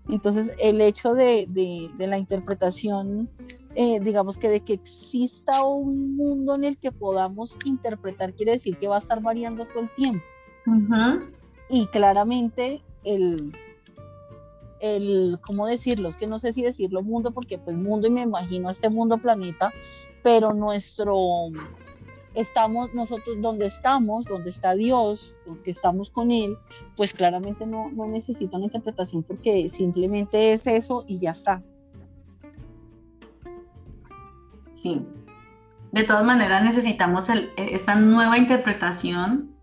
Entonces, 0.08 0.52
el 0.60 0.80
hecho 0.80 1.14
de, 1.14 1.46
de, 1.48 1.88
de 1.96 2.06
la 2.06 2.18
interpretación, 2.18 3.28
eh, 3.74 3.98
digamos 3.98 4.38
que 4.38 4.48
de 4.48 4.60
que 4.60 4.74
exista 4.74 5.64
un 5.64 6.16
mundo 6.16 6.54
en 6.54 6.62
el 6.62 6.78
que 6.78 6.92
podamos 6.92 7.56
interpretar, 7.64 8.32
quiere 8.34 8.52
decir 8.52 8.76
que 8.78 8.86
va 8.86 8.96
a 8.96 9.00
estar 9.00 9.20
variando 9.20 9.66
todo 9.66 9.80
el 9.80 9.90
tiempo. 9.90 10.22
Uh 10.66 11.35
y 11.68 11.86
claramente 11.86 12.82
el, 13.04 13.52
el, 14.80 15.38
¿cómo 15.40 15.66
decirlo? 15.66 16.08
Es 16.08 16.16
que 16.16 16.26
no 16.26 16.38
sé 16.38 16.52
si 16.52 16.62
decirlo 16.62 17.02
mundo, 17.02 17.32
porque 17.32 17.58
pues 17.58 17.76
mundo 17.76 18.06
y 18.06 18.10
me 18.10 18.22
imagino 18.22 18.70
este 18.70 18.88
mundo 18.88 19.18
planeta, 19.18 19.72
pero 20.22 20.54
nuestro, 20.54 21.48
estamos 22.34 22.92
nosotros 22.94 23.40
donde 23.40 23.66
estamos, 23.66 24.24
donde 24.24 24.50
está 24.50 24.74
Dios, 24.74 25.36
donde 25.46 25.70
estamos 25.70 26.10
con 26.10 26.30
Él, 26.30 26.56
pues 26.96 27.12
claramente 27.12 27.66
no, 27.66 27.90
no 27.90 28.06
necesita 28.06 28.56
una 28.56 28.66
interpretación 28.66 29.22
porque 29.22 29.68
simplemente 29.68 30.52
es 30.52 30.66
eso 30.66 31.04
y 31.06 31.18
ya 31.18 31.30
está. 31.30 31.62
Sí. 34.72 35.04
De 35.92 36.04
todas 36.04 36.24
maneras 36.24 36.62
necesitamos 36.62 37.30
el, 37.30 37.50
esa 37.56 37.94
nueva 37.94 38.36
interpretación 38.36 39.55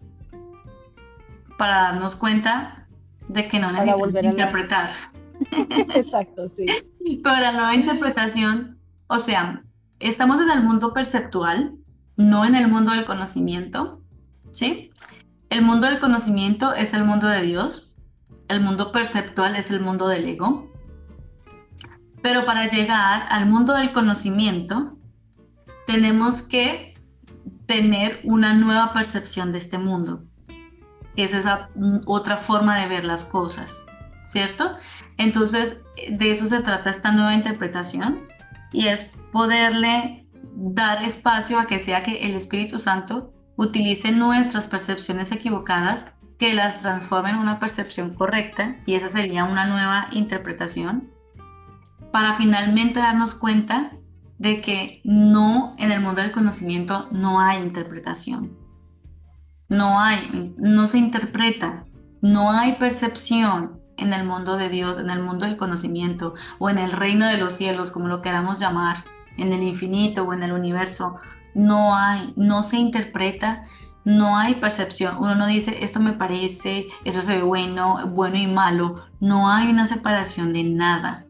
para 1.57 1.75
darnos 1.83 2.15
cuenta 2.15 2.87
de 3.27 3.47
que 3.47 3.59
no 3.59 3.71
necesitamos 3.71 4.23
interpretar. 4.23 4.91
Exacto, 5.95 6.49
sí. 6.49 6.65
Pero 7.23 7.37
la 7.37 7.51
nueva 7.51 7.75
interpretación, 7.75 8.79
o 9.07 9.19
sea, 9.19 9.63
estamos 9.99 10.41
en 10.41 10.49
el 10.51 10.63
mundo 10.63 10.93
perceptual, 10.93 11.75
no 12.15 12.45
en 12.45 12.55
el 12.55 12.67
mundo 12.67 12.91
del 12.91 13.05
conocimiento, 13.05 14.01
¿sí? 14.51 14.91
El 15.49 15.61
mundo 15.61 15.87
del 15.87 15.99
conocimiento 15.99 16.73
es 16.73 16.93
el 16.93 17.03
mundo 17.03 17.27
de 17.27 17.41
Dios, 17.41 17.97
el 18.47 18.61
mundo 18.61 18.91
perceptual 18.91 19.55
es 19.55 19.71
el 19.71 19.81
mundo 19.81 20.07
del 20.07 20.27
ego. 20.27 20.71
Pero 22.21 22.45
para 22.45 22.67
llegar 22.67 23.25
al 23.29 23.45
mundo 23.47 23.73
del 23.73 23.91
conocimiento, 23.91 24.97
tenemos 25.85 26.41
que 26.41 26.93
tener 27.65 28.21
una 28.23 28.53
nueva 28.53 28.93
percepción 28.93 29.51
de 29.51 29.57
este 29.57 29.77
mundo 29.77 30.23
es 31.15 31.33
esa 31.33 31.69
otra 32.05 32.37
forma 32.37 32.77
de 32.79 32.87
ver 32.87 33.05
las 33.05 33.25
cosas, 33.25 33.83
¿cierto? 34.25 34.77
Entonces, 35.17 35.81
de 36.09 36.31
eso 36.31 36.47
se 36.47 36.61
trata 36.61 36.89
esta 36.89 37.11
nueva 37.11 37.35
interpretación 37.35 38.27
y 38.71 38.87
es 38.87 39.15
poderle 39.31 40.27
dar 40.55 41.03
espacio 41.03 41.59
a 41.59 41.65
que 41.65 41.79
sea 41.79 42.03
que 42.03 42.25
el 42.25 42.35
Espíritu 42.35 42.79
Santo 42.79 43.33
utilice 43.55 44.11
nuestras 44.11 44.67
percepciones 44.67 45.31
equivocadas, 45.31 46.07
que 46.39 46.53
las 46.53 46.81
transforme 46.81 47.29
en 47.29 47.37
una 47.37 47.59
percepción 47.59 48.13
correcta 48.13 48.77
y 48.85 48.95
esa 48.95 49.09
sería 49.09 49.45
una 49.45 49.65
nueva 49.65 50.07
interpretación 50.11 51.11
para 52.11 52.33
finalmente 52.33 52.99
darnos 52.99 53.33
cuenta 53.33 53.91
de 54.37 54.61
que 54.61 55.01
no, 55.03 55.71
en 55.77 55.91
el 55.91 56.01
mundo 56.01 56.21
del 56.21 56.31
conocimiento 56.31 57.07
no 57.11 57.39
hay 57.39 57.61
interpretación. 57.61 58.62
No 59.69 59.99
hay, 59.99 60.53
no 60.57 60.87
se 60.87 60.97
interpreta, 60.97 61.85
no 62.21 62.51
hay 62.51 62.73
percepción 62.73 63.79
en 63.97 64.13
el 64.13 64.25
mundo 64.25 64.57
de 64.57 64.69
Dios, 64.69 64.97
en 64.97 65.09
el 65.09 65.21
mundo 65.21 65.45
del 65.45 65.57
conocimiento 65.57 66.33
o 66.59 66.69
en 66.69 66.77
el 66.77 66.91
reino 66.91 67.27
de 67.27 67.37
los 67.37 67.53
cielos, 67.53 67.91
como 67.91 68.07
lo 68.07 68.21
queramos 68.21 68.59
llamar, 68.59 69.03
en 69.37 69.53
el 69.53 69.63
infinito 69.63 70.23
o 70.23 70.33
en 70.33 70.43
el 70.43 70.51
universo. 70.51 71.17
No 71.55 71.95
hay, 71.95 72.33
no 72.35 72.63
se 72.63 72.77
interpreta, 72.77 73.63
no 74.03 74.37
hay 74.37 74.55
percepción. 74.55 75.17
Uno 75.19 75.35
no 75.35 75.47
dice, 75.47 75.83
esto 75.83 75.99
me 75.99 76.13
parece, 76.13 76.87
eso 77.05 77.21
se 77.21 77.37
ve 77.37 77.43
bueno, 77.43 78.07
bueno 78.07 78.37
y 78.37 78.47
malo. 78.47 79.05
No 79.19 79.49
hay 79.49 79.69
una 79.69 79.85
separación 79.85 80.53
de 80.53 80.63
nada 80.63 81.25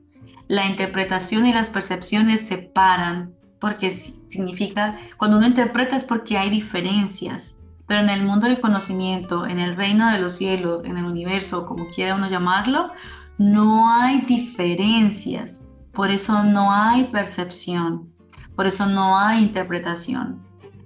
la 0.47 0.65
interpretación 0.68 1.45
y 1.45 1.53
las 1.53 1.69
percepciones 1.69 2.41
se 2.41 2.57
separan 2.57 3.34
porque 3.60 3.91
significa, 3.91 4.97
cuando 5.18 5.38
uno 5.38 5.47
interpreta 5.47 5.95
es 5.95 6.03
porque 6.03 6.38
hay 6.38 6.49
diferencias, 6.49 7.55
pero 7.93 8.05
en 8.05 8.09
el 8.09 8.23
mundo 8.23 8.47
del 8.47 8.59
conocimiento, 8.59 9.45
en 9.45 9.59
el 9.59 9.75
reino 9.75 10.11
de 10.11 10.17
los 10.17 10.31
cielos, 10.31 10.83
en 10.83 10.97
el 10.97 11.05
universo, 11.05 11.67
como 11.67 11.89
quiera 11.89 12.15
uno 12.15 12.27
llamarlo, 12.27 12.89
no 13.37 13.87
hay 13.87 14.21
diferencias, 14.21 15.61
por 15.91 16.09
eso 16.09 16.43
no 16.43 16.71
hay 16.73 17.03
percepción, 17.03 18.11
por 18.55 18.65
eso 18.65 18.87
no 18.87 19.19
hay 19.19 19.43
interpretación. 19.43 20.41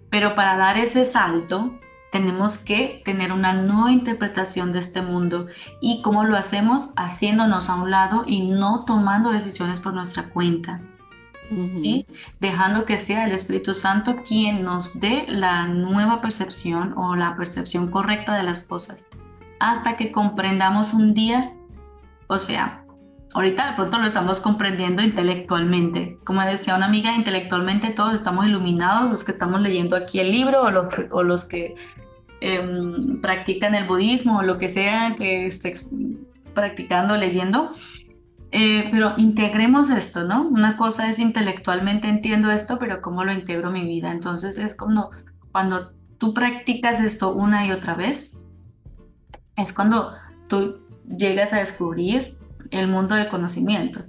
Pero 0.10 0.36
para 0.36 0.58
dar 0.58 0.76
ese 0.76 1.06
salto, 1.06 1.80
tenemos 2.12 2.58
que 2.58 3.02
tener 3.06 3.32
una 3.32 3.54
nueva 3.54 3.94
interpretación 3.94 4.74
de 4.74 4.80
este 4.80 5.02
mundo. 5.02 5.48
¿Y 5.80 6.02
cómo 6.02 6.26
lo 6.26 6.36
hacemos? 6.36 6.90
Haciéndonos 6.98 7.70
a 7.70 7.76
un 7.76 7.90
lado 7.90 8.26
y 8.28 8.50
no 8.50 8.84
tomando 8.84 9.32
decisiones 9.32 9.80
por 9.80 9.94
nuestra 9.94 10.28
cuenta. 10.28 10.82
Y 11.50 12.06
Dejando 12.40 12.86
que 12.86 12.98
sea 12.98 13.26
el 13.26 13.32
Espíritu 13.32 13.74
Santo 13.74 14.18
quien 14.28 14.64
nos 14.64 15.00
dé 15.00 15.26
la 15.28 15.68
nueva 15.68 16.22
percepción 16.22 16.94
o 16.98 17.16
la 17.16 17.36
percepción 17.36 17.90
correcta 17.90 18.36
de 18.36 18.44
las 18.44 18.62
cosas. 18.62 19.06
Hasta 19.60 19.98
que 19.98 20.12
comprendamos 20.12 20.94
un 20.94 21.14
día, 21.14 21.54
o 22.28 22.38
sea, 22.38 22.84
ahorita 23.34 23.70
de 23.70 23.76
pronto 23.76 23.98
lo 23.98 24.08
estamos 24.08 24.40
comprendiendo 24.40 25.02
intelectualmente. 25.02 26.20
Como 26.24 26.42
decía 26.42 26.76
una 26.76 26.86
amiga, 26.86 27.16
intelectualmente 27.16 27.90
todos 27.90 28.14
estamos 28.14 28.46
iluminados, 28.46 29.10
los 29.10 29.24
que 29.24 29.32
estamos 29.32 29.62
leyendo 29.62 29.96
aquí 29.96 30.20
el 30.20 30.32
libro 30.32 30.64
o 30.64 30.72
los, 30.72 30.94
o 31.12 31.24
los 31.24 31.46
que 31.46 31.76
em, 32.42 33.20
practican 33.22 33.74
el 33.74 33.88
budismo 33.88 34.40
o 34.40 34.44
lo 34.44 34.58
que 34.58 34.70
sea 34.70 35.16
que 35.18 35.48
esté 35.48 35.76
practicando, 36.54 37.18
leyendo. 37.18 37.72
Eh, 38.52 38.88
pero 38.92 39.14
integremos 39.18 39.90
esto, 39.90 40.24
¿no? 40.24 40.48
Una 40.48 40.78
cosa 40.78 41.10
es 41.10 41.20
intelectualmente 41.20 42.08
entiendo 42.08 42.50
esto, 42.50 42.80
pero 42.80 43.02
¿cómo 43.02 43.24
lo 43.24 43.34
integro 43.34 43.72
mi 43.72 43.86
vida? 43.86 44.12
Entonces 44.12 44.58
es 44.58 44.74
como 44.74 45.10
cuando 45.52 45.92
tú 46.18 46.34
practicas 46.34 47.00
esto 47.02 47.34
una 47.34 47.66
y 47.66 47.72
otra 47.72 47.96
vez, 47.96 48.46
es 49.58 49.74
cuando 49.74 50.14
tú 50.48 50.80
llegas 51.06 51.52
a 51.54 51.58
descubrir 51.58 52.38
el 52.72 52.88
mundo 52.88 53.16
del 53.16 53.28
conocimiento. 53.28 54.02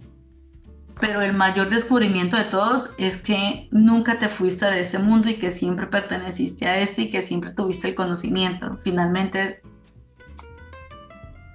Pero 1.01 1.23
el 1.23 1.33
mayor 1.33 1.69
descubrimiento 1.69 2.37
de 2.37 2.45
todos 2.45 2.95
es 2.99 3.19
que 3.19 3.69
nunca 3.71 4.19
te 4.19 4.29
fuiste 4.29 4.67
de 4.67 4.81
ese 4.81 4.99
mundo 4.99 5.29
y 5.29 5.35
que 5.35 5.53
siempre 5.53 5.87
perteneciste 5.87 6.67
a 6.67 6.79
este 6.79 7.03
y 7.03 7.09
que 7.09 7.23
siempre 7.23 7.53
tuviste 7.53 7.89
el 7.89 7.95
conocimiento. 7.95 8.77
Finalmente, 8.81 9.63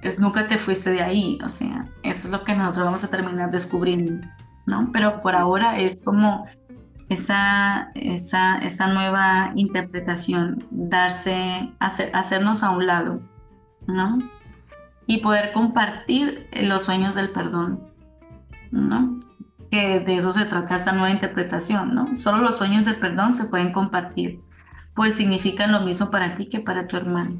es, 0.03 0.19
nunca 0.19 0.47
te 0.47 0.57
fuiste 0.57 0.91
de 0.91 1.01
ahí. 1.01 1.39
O 1.43 1.49
sea, 1.49 1.85
eso 2.03 2.27
es 2.27 2.31
lo 2.31 2.43
que 2.43 2.55
nosotros 2.55 2.85
vamos 2.85 3.03
a 3.03 3.09
terminar 3.09 3.51
descubriendo, 3.51 4.27
¿no? 4.65 4.89
Pero 4.91 5.17
por 5.17 5.35
ahora 5.35 5.77
es 5.79 6.01
como 6.03 6.45
esa, 7.09 7.91
esa, 7.95 8.57
esa 8.59 8.87
nueva 8.87 9.51
interpretación, 9.55 10.65
darse, 10.71 11.71
hacer, 11.79 12.15
hacernos 12.15 12.63
a 12.63 12.71
un 12.71 12.87
lado, 12.87 13.21
¿no? 13.87 14.19
y 15.05 15.17
poder 15.17 15.51
compartir 15.51 16.47
los 16.53 16.83
sueños 16.83 17.15
del 17.15 17.29
perdón, 17.29 17.81
¿no? 18.71 19.19
Que 19.69 19.99
de 19.99 20.17
eso 20.17 20.31
se 20.31 20.45
trata 20.45 20.75
esta 20.75 20.91
nueva 20.91 21.11
interpretación, 21.11 21.93
¿no? 21.93 22.19
Solo 22.19 22.41
los 22.41 22.57
sueños 22.57 22.85
del 22.85 22.97
perdón 22.97 23.33
se 23.33 23.45
pueden 23.45 23.71
compartir, 23.71 24.41
pues 24.95 25.15
significan 25.15 25.71
lo 25.71 25.81
mismo 25.81 26.09
para 26.09 26.35
ti 26.35 26.45
que 26.45 26.59
para 26.59 26.87
tu 26.87 26.97
hermano. 26.97 27.37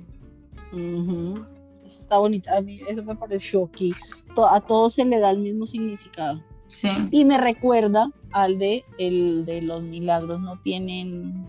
Eso 1.86 2.00
está 2.02 2.18
bonito, 2.18 2.50
a 2.52 2.62
mí 2.62 2.80
eso 2.88 3.04
me 3.04 3.16
pareció 3.16 3.70
que 3.72 3.92
a 4.38 4.62
todos 4.62 4.94
se 4.94 5.06
le 5.06 5.20
da 5.20 5.32
el 5.32 5.40
mismo 5.40 5.66
significado. 5.66 6.42
Sí. 6.70 6.90
Y 7.12 7.26
me 7.26 7.38
recuerda 7.38 8.10
al 8.32 8.58
de 8.58 8.84
el 8.98 9.46
de 9.46 9.62
los 9.62 9.84
milagros 9.84 10.40
no 10.40 10.60
tienen 10.62 11.46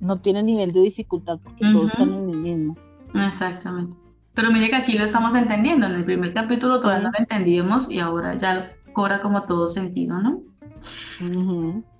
no 0.00 0.20
tienen 0.20 0.46
nivel 0.46 0.72
de 0.72 0.80
dificultad 0.80 1.38
porque 1.42 1.64
todos 1.72 1.92
están 1.92 2.12
en 2.12 2.30
el 2.30 2.36
mismo. 2.36 2.76
Exactamente. 3.14 3.96
Pero 4.34 4.50
mire 4.50 4.68
que 4.68 4.76
aquí 4.76 4.98
lo 4.98 5.04
estamos 5.04 5.34
entendiendo. 5.34 5.86
En 5.86 5.94
el 5.94 6.04
primer 6.04 6.34
capítulo 6.34 6.80
todavía 6.80 7.04
no 7.04 7.10
lo 7.10 7.18
entendíamos 7.18 7.90
y 7.90 8.00
ahora 8.00 8.36
ya 8.36 8.72
cobra 8.92 9.20
como 9.20 9.44
todo 9.44 9.66
sentido, 9.66 10.18
¿no? 10.20 10.42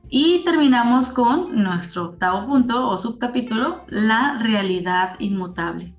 Y 0.08 0.44
terminamos 0.44 1.08
con 1.10 1.62
nuestro 1.62 2.04
octavo 2.04 2.46
punto 2.46 2.88
o 2.88 2.96
subcapítulo, 2.96 3.84
la 3.88 4.38
realidad 4.38 5.16
inmutable. 5.18 5.95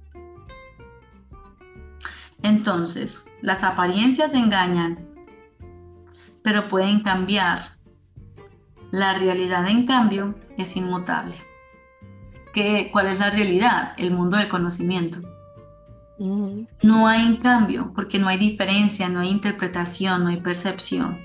Entonces, 2.44 3.30
las 3.42 3.64
apariencias 3.64 4.34
engañan, 4.34 5.08
pero 6.44 6.68
pueden 6.68 7.02
cambiar. 7.02 7.78
La 8.92 9.14
realidad, 9.14 9.68
en 9.68 9.86
cambio, 9.86 10.36
es 10.58 10.76
inmutable. 10.78 11.36
¿Qué, 12.54 12.90
¿Cuál 12.92 13.08
es 13.08 13.20
la 13.20 13.30
realidad? 13.30 13.94
El 13.98 14.12
mundo 14.12 14.38
del 14.38 14.48
conocimiento. 14.48 15.20
No 16.20 17.08
hay 17.08 17.26
en 17.26 17.36
cambio, 17.38 17.92
porque 17.94 18.18
no 18.18 18.28
hay 18.28 18.38
diferencia, 18.38 19.08
no 19.08 19.20
hay 19.20 19.30
interpretación, 19.30 20.24
no 20.24 20.30
hay 20.30 20.38
percepción. 20.38 21.20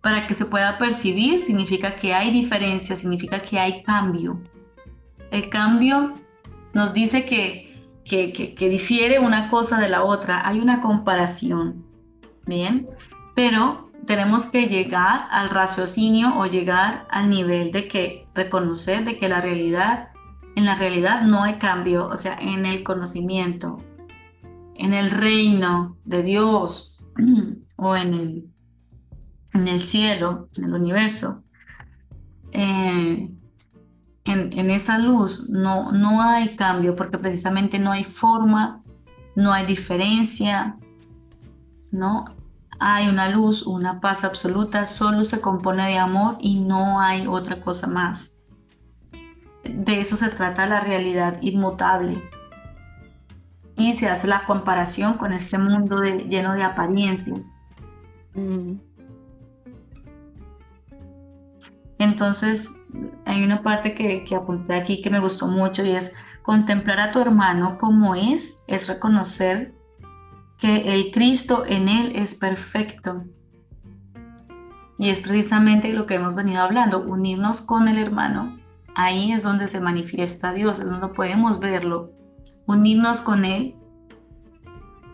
Para 0.00 0.26
que 0.26 0.34
se 0.34 0.46
pueda 0.46 0.78
percibir 0.78 1.42
significa 1.42 1.94
que 1.94 2.14
hay 2.14 2.30
diferencia, 2.30 2.96
significa 2.96 3.42
que 3.42 3.58
hay 3.58 3.82
cambio. 3.82 4.40
El 5.30 5.48
cambio 5.50 6.14
nos 6.72 6.94
dice 6.94 7.26
que, 7.26 7.71
que, 8.04 8.54
difiere 8.58 9.18
una 9.18 9.48
cosa 9.48 9.80
de 9.80 9.88
la 9.88 10.02
otra, 10.02 10.46
hay 10.46 10.60
una 10.60 10.80
comparación, 10.80 11.84
¿bien? 12.46 12.88
Pero 13.34 13.90
tenemos 14.06 14.46
que 14.46 14.66
llegar 14.66 15.26
al 15.30 15.50
raciocinio 15.50 16.38
o 16.38 16.46
llegar 16.46 17.06
al 17.10 17.30
nivel 17.30 17.70
de 17.70 17.88
que 17.88 18.26
reconocer 18.34 19.04
de 19.04 19.18
que 19.18 19.28
la 19.28 19.40
realidad 19.40 20.08
en 20.54 20.66
la 20.66 20.74
realidad 20.74 21.22
no 21.22 21.44
hay 21.44 21.54
cambio, 21.54 22.08
o 22.08 22.16
sea, 22.16 22.36
en 22.38 22.66
el 22.66 22.82
conocimiento, 22.82 23.82
en 24.74 24.92
el 24.92 25.10
reino 25.10 25.96
de 26.04 26.22
Dios 26.22 27.02
o 27.76 27.96
en 27.96 28.14
el, 28.14 28.50
en 29.54 29.68
el 29.68 29.80
cielo, 29.80 30.48
en 30.56 30.64
el 30.64 30.74
universo. 30.74 31.42
Eh, 32.50 33.30
en, 34.24 34.56
en, 34.58 34.70
esa 34.70 34.98
luz 34.98 35.48
no, 35.48 35.92
no 35.92 36.22
hay 36.22 36.54
cambio 36.56 36.94
porque 36.94 37.18
precisamente 37.18 37.78
no 37.78 37.92
hay 37.92 38.04
forma, 38.04 38.82
no 39.34 39.52
hay 39.52 39.66
diferencia, 39.66 40.76
¿no? 41.90 42.24
Hay 42.78 43.08
una 43.08 43.28
luz, 43.28 43.66
una 43.66 44.00
paz 44.00 44.24
absoluta, 44.24 44.86
solo 44.86 45.24
se 45.24 45.40
compone 45.40 45.86
de 45.88 45.98
amor 45.98 46.36
y 46.40 46.60
no 46.60 47.00
hay 47.00 47.26
otra 47.26 47.60
cosa 47.60 47.86
más 47.86 48.32
de 49.64 50.00
eso 50.00 50.16
se 50.16 50.28
trata 50.28 50.66
la 50.66 50.80
realidad 50.80 51.38
inmutable. 51.40 52.22
Y 53.76 53.94
se 53.94 54.08
hace 54.08 54.26
la 54.26 54.44
comparación 54.44 55.14
con 55.14 55.32
este 55.32 55.58
mundo 55.58 56.02
lleno 56.02 56.54
de 56.54 56.62
apariencias. 56.62 57.50
Mm. 58.34 58.74
Entonces, 61.98 62.70
hay 63.24 63.44
una 63.44 63.62
parte 63.62 63.94
que, 63.94 64.24
apunté 64.34 64.74
aquí 64.74 65.00
que 65.00 65.10
me 65.10 65.20
gustó 65.20 65.46
mucho 65.46 65.84
y 65.84 65.90
es 65.90 66.12
contemplar 66.42 67.00
a 67.00 67.12
tu 67.12 67.20
hermano 67.20 67.78
como 67.78 68.14
es, 68.14 68.64
es 68.66 68.88
reconocer 68.88 69.74
que 70.58 70.94
el 70.94 71.10
Cristo 71.10 71.64
en 71.66 71.88
él 71.88 72.12
es 72.14 72.34
perfecto. 72.34 73.24
Y 74.98 75.08
es 75.08 75.20
precisamente 75.20 75.92
lo 75.92 76.06
que 76.06 76.14
hemos 76.14 76.34
venido 76.34 76.62
hablando, 76.62 77.02
unirnos 77.02 77.60
con 77.62 77.88
el 77.88 77.98
hermano 77.98 78.62
Ahí 78.94 79.32
es 79.32 79.42
donde 79.42 79.68
se 79.68 79.80
manifiesta 79.80 80.52
Dios, 80.52 80.78
es 80.78 80.86
donde 80.86 81.08
podemos 81.08 81.60
verlo, 81.60 82.12
unirnos 82.66 83.20
con 83.20 83.44
Él 83.44 83.74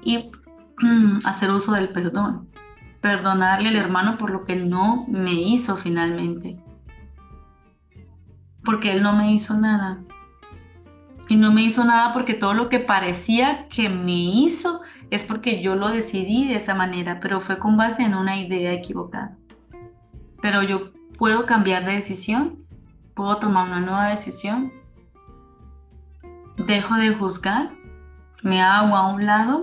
y 0.02 0.30
hacer 1.24 1.50
uso 1.50 1.72
del 1.72 1.90
perdón. 1.90 2.48
Perdonarle 3.00 3.68
al 3.68 3.76
hermano 3.76 4.18
por 4.18 4.30
lo 4.30 4.42
que 4.42 4.56
no 4.56 5.06
me 5.08 5.32
hizo 5.32 5.76
finalmente. 5.76 6.58
Porque 8.68 8.92
Él 8.92 9.02
no 9.02 9.14
me 9.14 9.32
hizo 9.32 9.54
nada. 9.54 10.02
y 11.26 11.36
no 11.36 11.52
me 11.52 11.62
hizo 11.62 11.86
nada 11.86 12.12
porque 12.12 12.34
todo 12.34 12.52
lo 12.52 12.68
que 12.68 12.80
parecía 12.80 13.66
que 13.68 13.88
me 13.88 14.12
hizo 14.12 14.82
es 15.08 15.24
porque 15.24 15.62
yo 15.62 15.74
lo 15.74 15.88
decidí 15.88 16.46
de 16.46 16.56
esa 16.56 16.74
manera, 16.74 17.18
pero 17.18 17.40
fue 17.40 17.58
con 17.58 17.78
base 17.78 18.02
en 18.02 18.14
una 18.14 18.36
idea 18.36 18.74
equivocada. 18.74 19.38
Pero 20.42 20.62
yo 20.62 20.92
puedo 21.16 21.46
cambiar 21.46 21.86
de 21.86 21.92
decisión, 21.94 22.58
puedo 23.14 23.38
tomar 23.38 23.68
una 23.68 23.80
nueva 23.80 24.08
decisión, 24.08 24.70
dejo 26.58 26.96
de 26.96 27.14
juzgar, 27.14 27.70
me 28.42 28.60
hago 28.60 28.96
a 28.96 29.08
un 29.08 29.24
lado, 29.24 29.62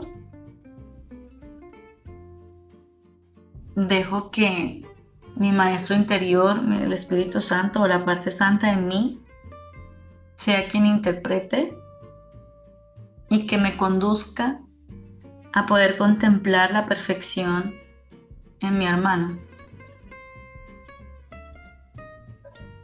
dejo 3.75 4.31
que 4.31 4.84
mi 5.35 5.51
maestro 5.51 5.95
interior, 5.95 6.59
el 6.81 6.93
Espíritu 6.93 7.41
Santo 7.41 7.81
o 7.81 7.87
la 7.87 8.05
parte 8.05 8.31
santa 8.31 8.71
en 8.71 8.87
mí, 8.87 9.21
sea 10.35 10.67
quien 10.67 10.85
interprete 10.85 11.77
y 13.29 13.45
que 13.47 13.57
me 13.57 13.77
conduzca 13.77 14.61
a 15.53 15.65
poder 15.65 15.97
contemplar 15.97 16.71
la 16.71 16.85
perfección 16.85 17.75
en 18.59 18.77
mi 18.77 18.85
hermano. 18.85 19.39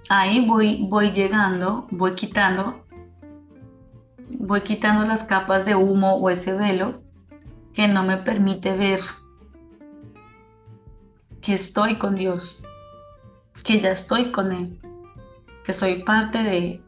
Ahí 0.10 0.46
voy, 0.46 0.86
voy 0.90 1.12
llegando, 1.12 1.88
voy 1.90 2.16
quitando, 2.16 2.86
voy 4.40 4.62
quitando 4.62 5.06
las 5.06 5.24
capas 5.24 5.66
de 5.66 5.76
humo 5.76 6.16
o 6.16 6.30
ese 6.30 6.54
velo 6.54 7.02
que 7.74 7.88
no 7.88 8.04
me 8.04 8.18
permite 8.18 8.76
ver 8.76 9.00
que 11.42 11.56
estoy 11.56 11.96
con 11.98 12.16
Dios, 12.16 12.62
que 13.64 13.80
ya 13.80 13.92
estoy 13.92 14.32
con 14.32 14.52
Él, 14.52 14.80
que 15.64 15.74
soy 15.74 16.04
parte 16.04 16.44
de 16.44 16.84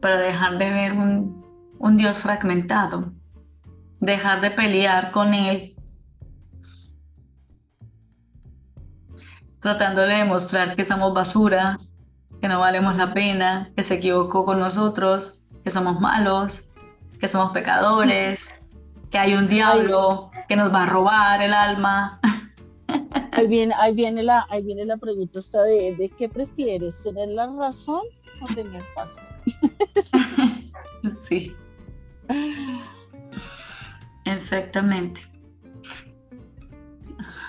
para 0.00 0.16
dejar 0.16 0.56
de 0.56 0.70
ver 0.70 0.92
un, 0.92 1.44
un 1.78 1.96
Dios 1.96 2.18
fragmentado, 2.18 3.12
dejar 4.00 4.40
de 4.40 4.50
pelear 4.50 5.10
con 5.10 5.34
Él, 5.34 5.76
tratando 9.60 10.02
de 10.02 10.14
demostrar 10.14 10.74
que 10.74 10.84
somos 10.84 11.12
basura, 11.12 11.76
que 12.40 12.48
no 12.48 12.60
valemos 12.60 12.96
la 12.96 13.12
pena, 13.12 13.70
que 13.76 13.82
se 13.82 13.94
equivocó 13.94 14.46
con 14.46 14.58
nosotros, 14.58 15.46
que 15.62 15.70
somos 15.70 16.00
malos, 16.00 16.72
que 17.20 17.28
somos 17.28 17.52
pecadores, 17.52 18.62
que 19.10 19.18
hay 19.18 19.34
un 19.34 19.48
diablo 19.48 20.29
que 20.50 20.56
nos 20.56 20.74
va 20.74 20.82
a 20.82 20.86
robar 20.86 21.40
el 21.42 21.54
alma. 21.54 22.18
Ahí 23.30 23.46
viene, 23.46 23.72
ahí 23.78 23.94
viene, 23.94 24.24
la, 24.24 24.48
ahí 24.50 24.64
viene 24.64 24.84
la 24.84 24.96
pregunta 24.96 25.38
esta 25.38 25.62
de, 25.62 25.94
de 25.94 26.08
qué 26.08 26.28
prefieres, 26.28 27.00
tener 27.04 27.28
la 27.28 27.46
razón 27.46 28.02
o 28.40 28.52
tener 28.52 28.82
paz. 28.96 29.12
sí. 31.20 31.54
Exactamente. 34.24 35.20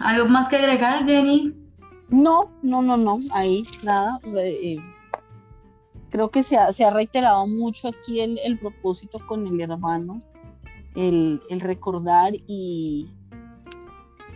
¿Algo 0.01 0.27
más 0.27 0.47
que 0.47 0.57
agregar, 0.57 1.03
Jenny? 1.03 1.55
No, 2.09 2.51
no, 2.61 2.83
no, 2.83 2.97
no, 2.97 3.17
ahí 3.33 3.63
nada. 3.81 4.19
Eh, 4.37 4.77
creo 6.11 6.29
que 6.29 6.43
se 6.43 6.55
ha, 6.55 6.71
se 6.71 6.85
ha, 6.85 6.91
reiterado 6.91 7.47
mucho 7.47 7.87
aquí 7.87 8.19
el, 8.19 8.37
el, 8.45 8.59
propósito 8.59 9.17
con 9.25 9.47
el 9.47 9.59
hermano, 9.59 10.19
el, 10.95 11.41
el, 11.49 11.59
recordar 11.61 12.33
y, 12.47 13.09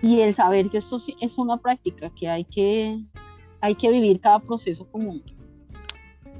y 0.02 0.22
el 0.22 0.34
saber 0.34 0.70
que 0.70 0.78
esto 0.78 0.98
es 1.20 1.38
una 1.38 1.58
práctica, 1.58 2.10
que 2.10 2.30
hay 2.30 2.44
que, 2.44 3.04
hay 3.62 3.76
que 3.76 3.90
vivir 3.90 4.20
cada 4.20 4.40
proceso 4.40 4.88
como, 4.92 5.20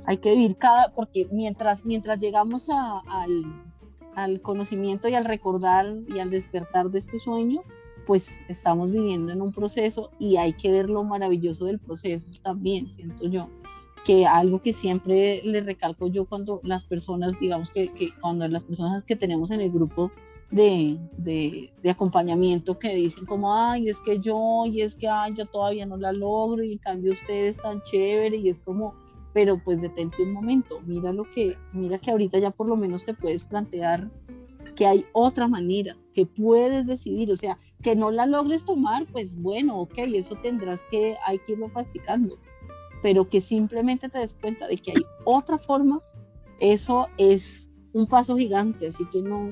hay 0.06 0.18
que 0.18 0.32
vivir 0.32 0.58
cada, 0.58 0.94
porque 0.94 1.28
mientras, 1.32 1.86
mientras 1.86 2.20
llegamos 2.20 2.70
al, 2.70 3.46
al, 4.16 4.42
conocimiento 4.42 5.08
y 5.08 5.16
al 5.16 5.26
recordar 5.26 5.86
y 6.08 6.20
al 6.20 6.30
despertar 6.30 6.90
de 6.90 7.00
este 7.00 7.20
sueño, 7.20 7.62
pues 8.06 8.30
estamos 8.48 8.92
viviendo 8.92 9.32
en 9.32 9.42
un 9.42 9.52
proceso 9.52 10.12
y 10.20 10.38
hay 10.38 10.54
que 10.54 10.72
ver 10.72 10.90
lo 10.90 11.04
maravilloso 11.04 11.66
del 11.66 11.80
proceso 11.80 12.28
también, 12.44 12.90
siento 12.90 13.28
yo. 13.28 13.50
Que 14.06 14.26
algo 14.26 14.62
que 14.62 14.72
siempre 14.72 15.42
le 15.44 15.62
recalco 15.62 16.08
yo 16.08 16.26
cuando 16.26 16.62
las 16.64 16.84
personas, 16.84 17.38
digamos 17.40 17.70
que, 17.72 17.92
cuando 18.22 18.48
las 18.48 18.64
personas 18.64 19.04
que 19.04 19.16
tenemos 19.16 19.52
en 19.52 19.62
el 19.62 19.72
grupo 19.72 20.12
de, 20.52 20.98
de, 21.18 21.90
acompañamiento 21.90 22.78
que 22.78 22.94
dicen 22.96 23.26
como, 23.26 23.54
ay, 23.54 23.90
es 23.90 24.00
que 24.00 24.20
yo, 24.20 24.64
y 24.68 24.82
es 24.82 24.96
que, 24.96 25.08
ay, 25.08 25.34
yo 25.36 25.48
todavía 25.48 25.86
no 25.86 25.98
la 25.98 26.14
logro, 26.14 26.64
y 26.64 26.74
en 26.74 26.78
cambio 26.78 27.14
ustedes 27.14 27.58
tan 27.58 27.82
chévere, 27.82 28.38
y 28.38 28.50
es 28.50 28.60
como, 28.60 28.94
pero 29.34 29.62
pues 29.62 29.82
detente 29.82 30.24
un 30.24 30.32
momento, 30.32 30.80
mira 30.86 31.12
lo 31.12 31.24
que, 31.24 31.58
mira 31.74 31.98
que 31.98 32.12
ahorita 32.12 32.40
ya 32.40 32.52
por 32.52 32.68
lo 32.68 32.78
menos 32.78 33.04
te 33.04 33.14
puedes 33.14 33.44
plantear 33.44 34.10
que 34.76 34.86
hay 34.86 35.06
otra 35.14 35.48
manera, 35.48 35.98
que 36.14 36.26
puedes 36.26 36.86
decidir, 36.86 37.32
o 37.32 37.36
sea, 37.36 37.58
que 37.82 37.96
no 37.96 38.12
la 38.12 38.26
logres 38.26 38.66
tomar, 38.66 39.06
pues 39.12 39.36
bueno, 39.36 39.80
ok, 39.80 39.98
eso 40.14 40.36
tendrás 40.36 40.82
que, 40.90 41.16
hay 41.26 41.40
que 41.40 41.54
irlo 41.54 41.70
practicando, 41.70 42.38
pero 43.06 43.30
que 43.30 43.40
simplemente 43.40 44.10
te 44.10 44.18
des 44.18 44.34
cuenta 44.34 44.68
de 44.68 44.78
que 44.78 44.90
hay 44.90 45.06
otra 45.26 45.60
forma, 45.60 46.00
eso 46.60 47.08
es 47.20 47.70
un 47.94 48.08
paso 48.08 48.36
gigante, 48.36 48.88
así 48.88 49.06
que 49.12 49.22
no, 49.22 49.52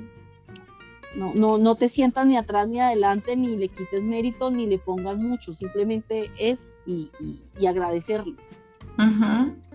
no, 1.15 1.35
no, 1.35 1.59
no 1.59 1.75
te 1.75 1.87
sientas 1.87 2.25
ni 2.25 2.35
atrás 2.35 2.67
ni 2.67 2.79
adelante, 2.79 3.35
ni 3.35 3.55
le 3.55 3.67
quites 3.67 4.01
mérito, 4.01 4.49
ni 4.49 4.65
le 4.65 4.79
pongas 4.79 5.17
mucho, 5.17 5.53
simplemente 5.53 6.31
es 6.39 6.79
y, 6.87 7.11
y, 7.59 7.67
agradecerlo. 7.67 8.35
Uh 8.97 9.72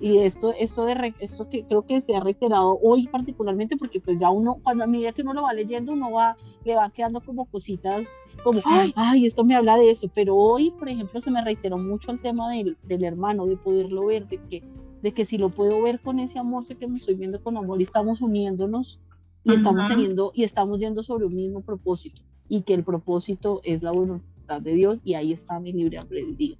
y 0.00 0.18
esto, 0.18 0.52
esto, 0.58 0.84
de, 0.84 1.14
esto 1.18 1.48
que 1.48 1.64
creo 1.64 1.82
que 1.82 2.00
se 2.00 2.14
ha 2.14 2.20
reiterado 2.20 2.78
hoy 2.82 3.08
particularmente 3.08 3.76
porque 3.76 4.00
pues 4.00 4.20
ya 4.20 4.30
uno, 4.30 4.58
cuando 4.62 4.84
a 4.84 4.86
medida 4.86 5.12
que 5.12 5.22
uno 5.22 5.34
lo 5.34 5.42
va 5.42 5.52
leyendo, 5.52 5.92
uno 5.92 6.12
va, 6.12 6.36
le 6.64 6.76
va 6.76 6.90
quedando 6.90 7.20
como 7.20 7.46
cositas, 7.46 8.06
como, 8.44 8.60
ay, 8.66 8.92
ay, 8.96 9.26
esto 9.26 9.44
me 9.44 9.56
habla 9.56 9.76
de 9.76 9.90
eso, 9.90 10.08
pero 10.14 10.36
hoy, 10.36 10.70
por 10.70 10.88
ejemplo, 10.88 11.20
se 11.20 11.30
me 11.30 11.42
reiteró 11.42 11.78
mucho 11.78 12.12
el 12.12 12.20
tema 12.20 12.50
del, 12.50 12.76
del 12.84 13.04
hermano, 13.04 13.46
de 13.46 13.56
poderlo 13.56 14.06
ver, 14.06 14.28
de 14.28 14.38
que, 14.48 14.62
de 15.02 15.12
que 15.12 15.24
si 15.24 15.36
lo 15.36 15.50
puedo 15.50 15.82
ver 15.82 16.00
con 16.00 16.20
ese 16.20 16.38
amor, 16.38 16.64
sé 16.64 16.76
que 16.76 16.86
me 16.86 16.96
estoy 16.96 17.16
viendo 17.16 17.42
con 17.42 17.56
amor 17.56 17.80
y 17.80 17.84
estamos 17.84 18.20
uniéndonos 18.20 19.00
y 19.44 19.54
estamos 19.54 19.88
teniendo, 19.88 20.30
y 20.34 20.44
estamos 20.44 20.78
yendo 20.78 21.02
sobre 21.02 21.24
un 21.24 21.34
mismo 21.34 21.62
propósito, 21.62 22.22
y 22.48 22.62
que 22.62 22.74
el 22.74 22.84
propósito 22.84 23.60
es 23.64 23.82
la 23.82 23.90
voluntad 23.90 24.60
de 24.60 24.74
Dios 24.74 25.00
y 25.04 25.14
ahí 25.14 25.32
está 25.32 25.58
mi 25.58 25.72
libre 25.72 25.98
albedrío. 25.98 26.56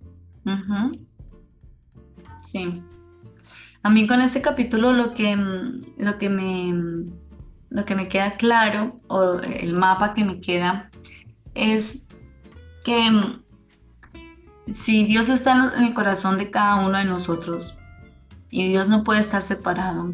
Sí. 2.42 2.82
A 3.82 3.90
mí 3.90 4.06
con 4.06 4.20
este 4.20 4.42
capítulo 4.42 4.92
lo 4.92 5.14
que, 5.14 5.36
mm, 5.36 5.82
lo 5.98 6.18
que, 6.18 6.28
me, 6.28 6.72
mm, 6.72 7.12
lo 7.70 7.84
que 7.84 7.94
me 7.94 8.08
queda 8.08 8.36
claro, 8.36 9.00
o 9.08 9.34
el 9.34 9.74
mapa 9.74 10.14
que 10.14 10.24
me 10.24 10.40
queda, 10.40 10.90
es 11.54 12.08
que 12.84 13.10
mm, 13.10 13.42
si 14.70 15.04
Dios 15.04 15.28
está 15.28 15.72
en 15.76 15.84
el 15.84 15.94
corazón 15.94 16.38
de 16.38 16.50
cada 16.50 16.86
uno 16.86 16.98
de 16.98 17.04
nosotros 17.04 17.78
y 18.50 18.68
Dios 18.68 18.88
no 18.88 19.04
puede 19.04 19.20
estar 19.20 19.42
separado, 19.42 20.12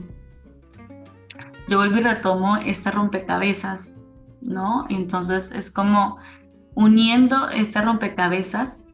yo 1.68 1.78
vuelvo 1.78 1.98
y 1.98 2.02
retomo 2.02 2.56
esta 2.58 2.90
rompecabezas, 2.90 3.94
¿no? 4.42 4.84
Entonces 4.90 5.50
es 5.52 5.70
como 5.70 6.18
uniendo 6.74 7.48
este 7.48 7.80
rompecabezas, 7.80 8.84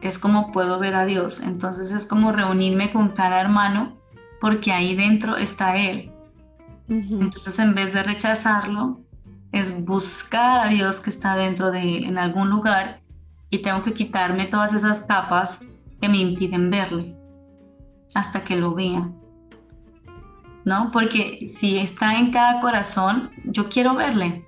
es 0.00 0.18
como 0.18 0.50
puedo 0.50 0.78
ver 0.80 0.94
a 0.96 1.04
Dios. 1.04 1.40
Entonces 1.40 1.92
es 1.92 2.06
como 2.06 2.32
reunirme 2.32 2.90
con 2.90 3.10
cada 3.10 3.40
hermano 3.40 3.97
porque 4.40 4.72
ahí 4.72 4.94
dentro 4.94 5.36
está 5.36 5.76
Él. 5.76 6.12
Entonces, 6.88 7.58
en 7.58 7.74
vez 7.74 7.92
de 7.92 8.02
rechazarlo, 8.02 9.00
es 9.52 9.84
buscar 9.84 10.66
a 10.66 10.70
Dios 10.70 11.00
que 11.00 11.10
está 11.10 11.36
dentro 11.36 11.70
de 11.70 11.98
Él 11.98 12.04
en 12.04 12.18
algún 12.18 12.48
lugar 12.48 13.02
y 13.50 13.58
tengo 13.58 13.82
que 13.82 13.92
quitarme 13.92 14.46
todas 14.46 14.72
esas 14.72 15.02
capas 15.02 15.58
que 16.00 16.08
me 16.08 16.18
impiden 16.18 16.70
verle 16.70 17.16
hasta 18.14 18.42
que 18.44 18.56
lo 18.56 18.74
vea. 18.74 19.10
¿No? 20.64 20.90
Porque 20.90 21.50
si 21.54 21.78
está 21.78 22.18
en 22.18 22.30
cada 22.30 22.60
corazón, 22.60 23.30
yo 23.44 23.68
quiero 23.68 23.94
verle. 23.94 24.44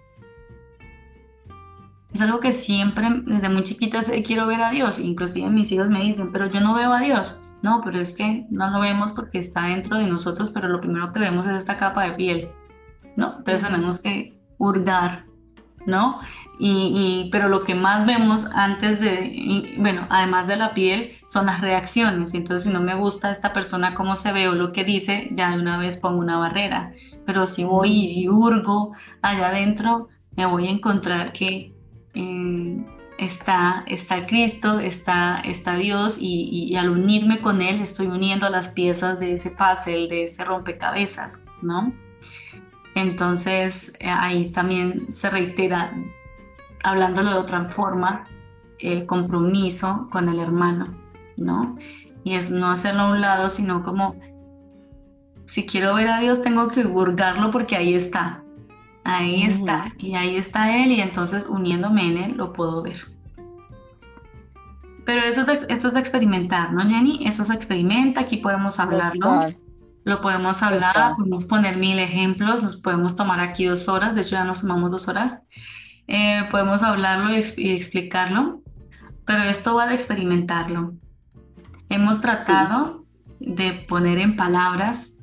Es 2.13 2.21
algo 2.21 2.41
que 2.41 2.53
siempre, 2.53 3.09
desde 3.25 3.49
muy 3.49 3.63
chiquita, 3.63 4.01
quiero 4.25 4.47
ver 4.47 4.61
a 4.61 4.71
Dios. 4.71 4.99
Inclusive 4.99 5.49
mis 5.49 5.71
hijos 5.73 5.89
me 5.89 6.03
dicen, 6.03 6.33
pero 6.33 6.47
yo 6.47 6.61
no 6.61 6.75
veo 6.75 6.93
a 6.93 7.01
Dios. 7.01 7.43
No, 7.63 7.83
pero 7.85 8.01
es 8.01 8.15
que 8.15 8.47
no 8.51 8.71
lo 8.71 8.81
vemos 8.81 9.13
porque 9.13 9.39
está 9.39 9.65
dentro 9.65 9.99
de 9.99 10.07
nosotros, 10.07 10.51
pero 10.51 10.69
lo 10.69 10.81
primero 10.81 11.13
que 11.13 11.21
vemos 11.21 11.47
es 11.47 11.57
esta 11.57 11.77
capa 11.77 12.05
de 12.05 12.13
piel, 12.13 12.51
¿no? 13.17 13.35
Entonces 13.37 13.67
tenemos 13.67 13.99
que 13.99 14.39
hurgar, 14.59 15.27
¿no? 15.87 16.21
Y, 16.59 17.31
pero 17.33 17.49
lo 17.49 17.65
que 17.65 17.75
más 17.75 18.07
vemos 18.07 18.45
antes 18.55 19.01
de, 19.01 19.75
bueno, 19.79 20.07
además 20.11 20.47
de 20.47 20.57
la 20.57 20.75
piel, 20.75 21.13
son 21.27 21.47
las 21.47 21.63
reacciones. 21.63 22.35
Entonces, 22.35 22.65
si 22.65 22.73
no 22.73 22.83
me 22.83 22.95
gusta 22.95 23.31
esta 23.31 23.55
persona 23.55 23.95
cómo 23.95 24.15
se 24.15 24.33
ve 24.33 24.49
o 24.49 24.55
lo 24.55 24.71
que 24.73 24.85
dice, 24.85 25.31
ya 25.33 25.51
de 25.51 25.59
una 25.59 25.79
vez 25.79 25.97
pongo 25.97 26.19
una 26.19 26.39
barrera. 26.39 26.93
Pero 27.25 27.47
si 27.47 27.65
voy 27.65 27.91
y 27.91 28.29
hurgo 28.29 28.93
allá 29.23 29.49
adentro, 29.49 30.09
me 30.37 30.47
voy 30.47 30.67
a 30.67 30.71
encontrar 30.71 31.33
que... 31.33 31.75
Eh, 32.15 33.00
está, 33.21 33.85
está 33.87 34.27
Cristo, 34.27 34.81
está, 34.81 35.41
está 35.41 35.75
Dios 35.75 36.17
y, 36.19 36.75
al 36.77 36.89
unirme 36.89 37.41
con 37.41 37.61
Él 37.61 37.81
estoy 37.81 38.07
uniendo 38.07 38.49
las 38.49 38.69
piezas 38.69 39.21
de 39.21 39.35
ese 39.35 39.51
puzzle, 39.51 40.09
de 40.09 40.25
ese 40.25 40.43
rompecabezas, 40.45 41.41
¿no? 41.61 41.93
Entonces 42.95 43.93
eh, 44.01 44.09
ahí 44.09 44.51
también 44.51 45.15
se 45.15 45.29
reitera, 45.29 45.93
hablándolo 46.83 47.31
de 47.31 47.37
otra 47.37 47.69
forma, 47.69 48.27
el 48.79 49.05
compromiso 49.05 50.09
con 50.11 50.31
el 50.31 50.41
hermano, 50.41 50.97
¿no? 51.37 51.77
Y 52.25 52.35
es 52.35 52.51
no 52.51 52.71
hacerlo 52.71 53.03
a 53.03 53.11
un 53.11 53.21
lado, 53.21 53.51
sino 53.51 53.83
como, 53.83 54.17
si 55.47 55.67
quiero 55.67 55.95
ver 55.95 56.09
a 56.09 56.21
Dios 56.21 56.41
tengo 56.41 56.69
que 56.69 56.87
hurgarlo 56.87 57.51
porque 57.51 57.77
ahí 57.77 57.95
está, 57.95 58.40
Ahí 59.05 59.45
está, 59.45 59.95
y 59.99 60.15
ahí 60.15 60.37
está 60.37 60.77
Él, 60.77 60.93
y 60.93 61.01
entonces 61.01 61.47
uniéndome 61.49 62.07
en 62.07 62.19
Él 62.19 62.37
lo 62.37 62.53
puedo 62.53 62.83
ver. 62.83 62.99
Pero 65.05 65.23
eso 65.23 65.41
es, 65.51 65.67
esto 65.69 65.89
es 65.89 65.95
de 65.95 66.01
experimentar, 66.01 66.73
¿no, 66.73 66.89
Jenny? 66.89 67.27
Eso 67.27 67.45
se 67.45 67.55
experimenta, 67.55 68.21
aquí 68.21 68.37
podemos 68.37 68.79
hablarlo. 68.79 69.47
Lo 70.05 70.21
podemos 70.21 70.63
hablar, 70.63 70.95
podemos 71.17 71.45
poner 71.45 71.77
mil 71.77 71.99
ejemplos, 71.99 72.63
nos 72.63 72.77
podemos 72.77 73.17
tomar 73.17 73.41
aquí 73.41 73.67
dos 73.67 73.89
horas, 73.89 74.15
de 74.15 74.23
hecho 74.23 74.33
ya 74.33 74.45
nos 74.45 74.63
tomamos 74.63 74.91
dos 74.91 75.09
horas. 75.09 75.43
Eh, 76.07 76.43
podemos 76.51 76.83
hablarlo 76.83 77.31
y, 77.31 77.71
explicarlo, 77.71 78.63
pero 79.25 79.43
esto 79.43 79.75
va 79.75 79.87
de 79.87 79.95
experimentarlo. 79.95 80.93
Hemos 81.89 82.21
tratado 82.21 83.05
de 83.41 83.73
poner 83.73 84.19
en 84.19 84.37
palabras 84.37 85.19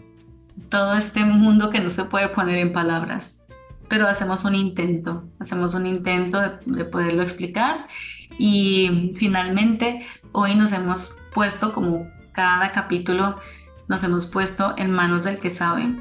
todo 0.70 0.95
este 0.95 1.24
mundo 1.24 1.70
que 1.70 1.80
no 1.80 1.90
se 1.90 2.06
puede 2.06 2.30
poner 2.30 2.58
en 2.58 2.74
palabras 2.74 3.37
pero 3.88 4.08
hacemos 4.08 4.44
un 4.46 4.56
intento, 4.56 5.30
hacemos 5.40 5.74
un 5.74 5.86
intento 5.86 6.40
de, 6.66 6.86
poderlo 6.86 7.24
explicar 7.24 7.88
y 8.38 9.14
finalmente 9.16 10.06
hoy 10.32 10.56
nos 10.56 10.72
hemos 10.72 11.16
puesto 11.34 11.74
como 11.74 12.08
cada 12.34 12.72
capítulo 12.72 13.38
nos 13.88 14.04
hemos 14.04 14.28
puesto 14.28 14.74
en 14.78 14.92
manos 14.92 15.24
del 15.24 15.40
que 15.40 15.50
sabe, 15.50 15.96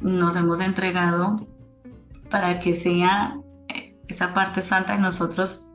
nos 0.00 0.36
hemos 0.36 0.60
entregado 0.60 1.36
para 2.30 2.58
que 2.58 2.74
sea 2.74 3.36
eh, 3.68 3.96
esa 4.08 4.32
parte 4.32 4.62
santa 4.62 4.94
de 4.94 5.00
nosotros 5.00 5.68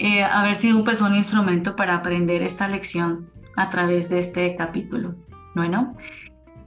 eh, 0.00 0.22
haber 0.22 0.54
sido 0.54 0.84
pues 0.84 1.00
un 1.00 1.14
instrumento 1.14 1.74
para 1.74 1.96
aprender 1.96 2.42
esta 2.42 2.68
lección 2.68 3.30
a 3.56 3.68
través 3.68 4.08
de 4.08 4.20
este 4.20 4.54
capítulo. 4.54 5.16
Bueno, 5.56 5.96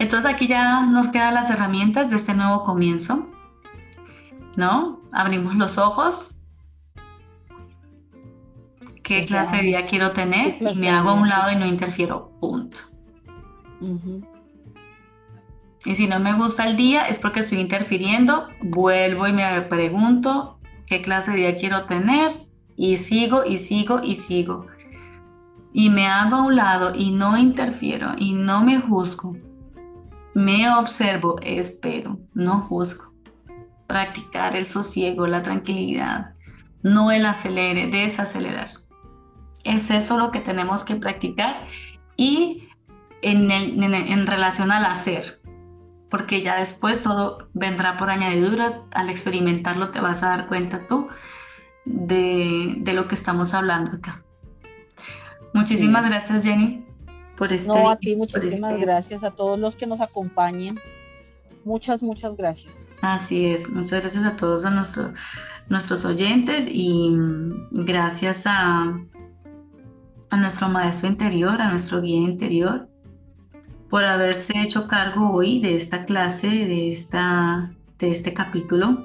entonces 0.01 0.31
aquí 0.31 0.47
ya 0.47 0.83
nos 0.83 1.09
quedan 1.09 1.35
las 1.35 1.51
herramientas 1.51 2.09
de 2.09 2.15
este 2.15 2.33
nuevo 2.33 2.63
comienzo, 2.63 3.29
¿no? 4.55 4.99
Abrimos 5.11 5.55
los 5.55 5.77
ojos. 5.77 6.41
¿Qué 9.03 9.25
clase 9.25 9.57
de 9.57 9.61
día 9.61 9.85
quiero 9.85 10.09
tener? 10.09 10.57
Y 10.59 10.79
me 10.79 10.89
hago 10.89 11.09
a 11.09 11.13
un 11.13 11.29
lado 11.29 11.51
y 11.51 11.55
no 11.55 11.67
interfiero, 11.67 12.31
punto. 12.39 12.79
Y 15.85 15.93
si 15.93 16.07
no 16.07 16.19
me 16.19 16.33
gusta 16.33 16.67
el 16.67 16.77
día 16.77 17.05
es 17.05 17.19
porque 17.19 17.41
estoy 17.41 17.59
interfiriendo, 17.59 18.47
vuelvo 18.63 19.27
y 19.27 19.33
me 19.33 19.61
pregunto 19.61 20.57
qué 20.87 21.03
clase 21.03 21.29
de 21.29 21.37
día 21.37 21.57
quiero 21.57 21.85
tener 21.85 22.47
y 22.75 22.97
sigo 22.97 23.45
y 23.45 23.59
sigo 23.59 24.01
y 24.03 24.15
sigo. 24.15 24.65
Y 25.73 25.91
me 25.91 26.07
hago 26.07 26.37
a 26.37 26.41
un 26.41 26.55
lado 26.55 26.93
y 26.95 27.11
no 27.11 27.37
interfiero 27.37 28.13
y 28.17 28.33
no 28.33 28.63
me 28.63 28.79
juzgo 28.79 29.35
me 30.33 30.73
observo, 30.73 31.39
espero, 31.41 32.19
no 32.33 32.61
juzgo. 32.61 33.13
Practicar 33.87 34.55
el 34.55 34.67
sosiego, 34.67 35.27
la 35.27 35.41
tranquilidad, 35.41 36.35
no 36.81 37.11
el 37.11 37.25
acelere, 37.25 37.87
desacelerar. 37.87 38.69
Es 39.63 39.91
eso 39.91 40.17
lo 40.17 40.31
que 40.31 40.39
tenemos 40.39 40.83
que 40.83 40.95
practicar 40.95 41.63
y 42.15 42.69
en, 43.21 43.51
en, 43.51 44.27
relación 44.27 44.71
al 44.71 44.85
hacer, 44.85 45.39
porque 46.09 46.41
ya 46.41 46.59
después 46.59 47.01
todo 47.01 47.49
vendrá 47.53 47.97
por 47.97 48.09
añadidura. 48.09 48.81
Al 48.91 49.09
experimentarlo 49.09 49.89
te 49.89 49.99
vas 49.99 50.23
a 50.23 50.29
dar 50.29 50.47
cuenta 50.47 50.87
tú 50.87 51.09
de, 51.85 52.75
de 52.77 52.93
lo 52.93 53.07
que 53.07 53.15
estamos 53.15 53.53
hablando 53.53 53.97
acá. 53.97 54.23
Muchísimas 55.53 56.05
gracias, 56.05 56.43
Jenny, 56.43 56.85
este 57.51 57.67
no, 57.67 57.89
a 57.89 57.95
ti 57.95 58.15
muchísimas 58.15 58.73
este 58.73 58.85
gracias, 58.85 59.23
a 59.23 59.31
todos 59.31 59.59
los 59.59 59.75
que 59.75 59.87
nos 59.87 59.99
acompañen. 59.99 60.79
Muchas, 61.63 62.03
muchas 62.03 62.35
gracias. 62.37 62.73
Así 63.01 63.47
es, 63.47 63.67
muchas 63.69 64.01
gracias 64.01 64.25
a 64.25 64.35
todos 64.35 64.63
a 64.63 64.69
nuestros 65.69 66.05
oyentes 66.05 66.67
y 66.71 67.09
mm, 67.09 67.83
gracias 67.85 68.43
a, 68.45 68.95
a 70.29 70.37
nuestro 70.37 70.69
maestro 70.69 71.09
interior, 71.09 71.59
a 71.61 71.69
nuestro 71.69 72.01
guía 72.01 72.21
interior, 72.21 72.87
por 73.89 74.05
haberse 74.05 74.53
hecho 74.61 74.87
cargo 74.87 75.31
hoy 75.31 75.59
de 75.61 75.75
esta 75.75 76.05
clase, 76.05 76.47
de, 76.47 76.91
esta, 76.91 77.73
de 77.97 78.11
este 78.11 78.33
capítulo. 78.33 79.03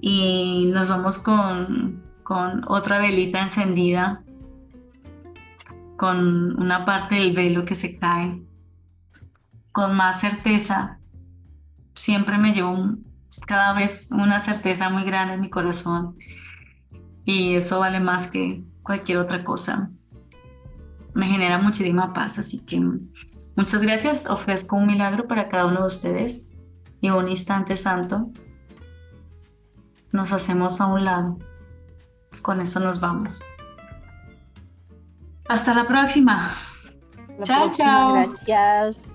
Y 0.00 0.68
nos 0.72 0.88
vamos 0.88 1.18
con, 1.18 2.02
con 2.24 2.64
otra 2.66 2.98
velita 2.98 3.40
encendida 3.40 4.24
con 5.98 6.58
una 6.62 6.84
parte 6.84 7.16
del 7.16 7.34
velo 7.34 7.64
que 7.64 7.74
se 7.74 7.98
cae, 7.98 8.40
con 9.72 9.96
más 9.96 10.20
certeza. 10.20 11.00
Siempre 11.94 12.38
me 12.38 12.54
llevo 12.54 12.94
cada 13.46 13.74
vez 13.74 14.06
una 14.12 14.38
certeza 14.38 14.90
muy 14.90 15.02
grande 15.02 15.34
en 15.34 15.40
mi 15.40 15.50
corazón 15.50 16.16
y 17.24 17.54
eso 17.54 17.80
vale 17.80 17.98
más 17.98 18.28
que 18.28 18.62
cualquier 18.84 19.18
otra 19.18 19.42
cosa. 19.42 19.90
Me 21.14 21.26
genera 21.26 21.58
muchísima 21.58 22.14
paz, 22.14 22.38
así 22.38 22.64
que 22.64 22.80
muchas 23.56 23.82
gracias. 23.82 24.26
Ofrezco 24.26 24.76
un 24.76 24.86
milagro 24.86 25.26
para 25.26 25.48
cada 25.48 25.66
uno 25.66 25.80
de 25.80 25.86
ustedes 25.88 26.58
y 27.00 27.10
un 27.10 27.28
instante 27.28 27.76
santo. 27.76 28.30
Nos 30.12 30.30
hacemos 30.30 30.80
a 30.80 30.86
un 30.86 31.04
lado. 31.04 31.38
Con 32.40 32.60
eso 32.60 32.78
nos 32.78 33.00
vamos. 33.00 33.40
Hasta 35.48 35.74
la 35.74 35.86
próxima. 35.86 36.52
chao, 37.42 37.70
chao. 37.70 38.12
Gracias. 38.14 39.07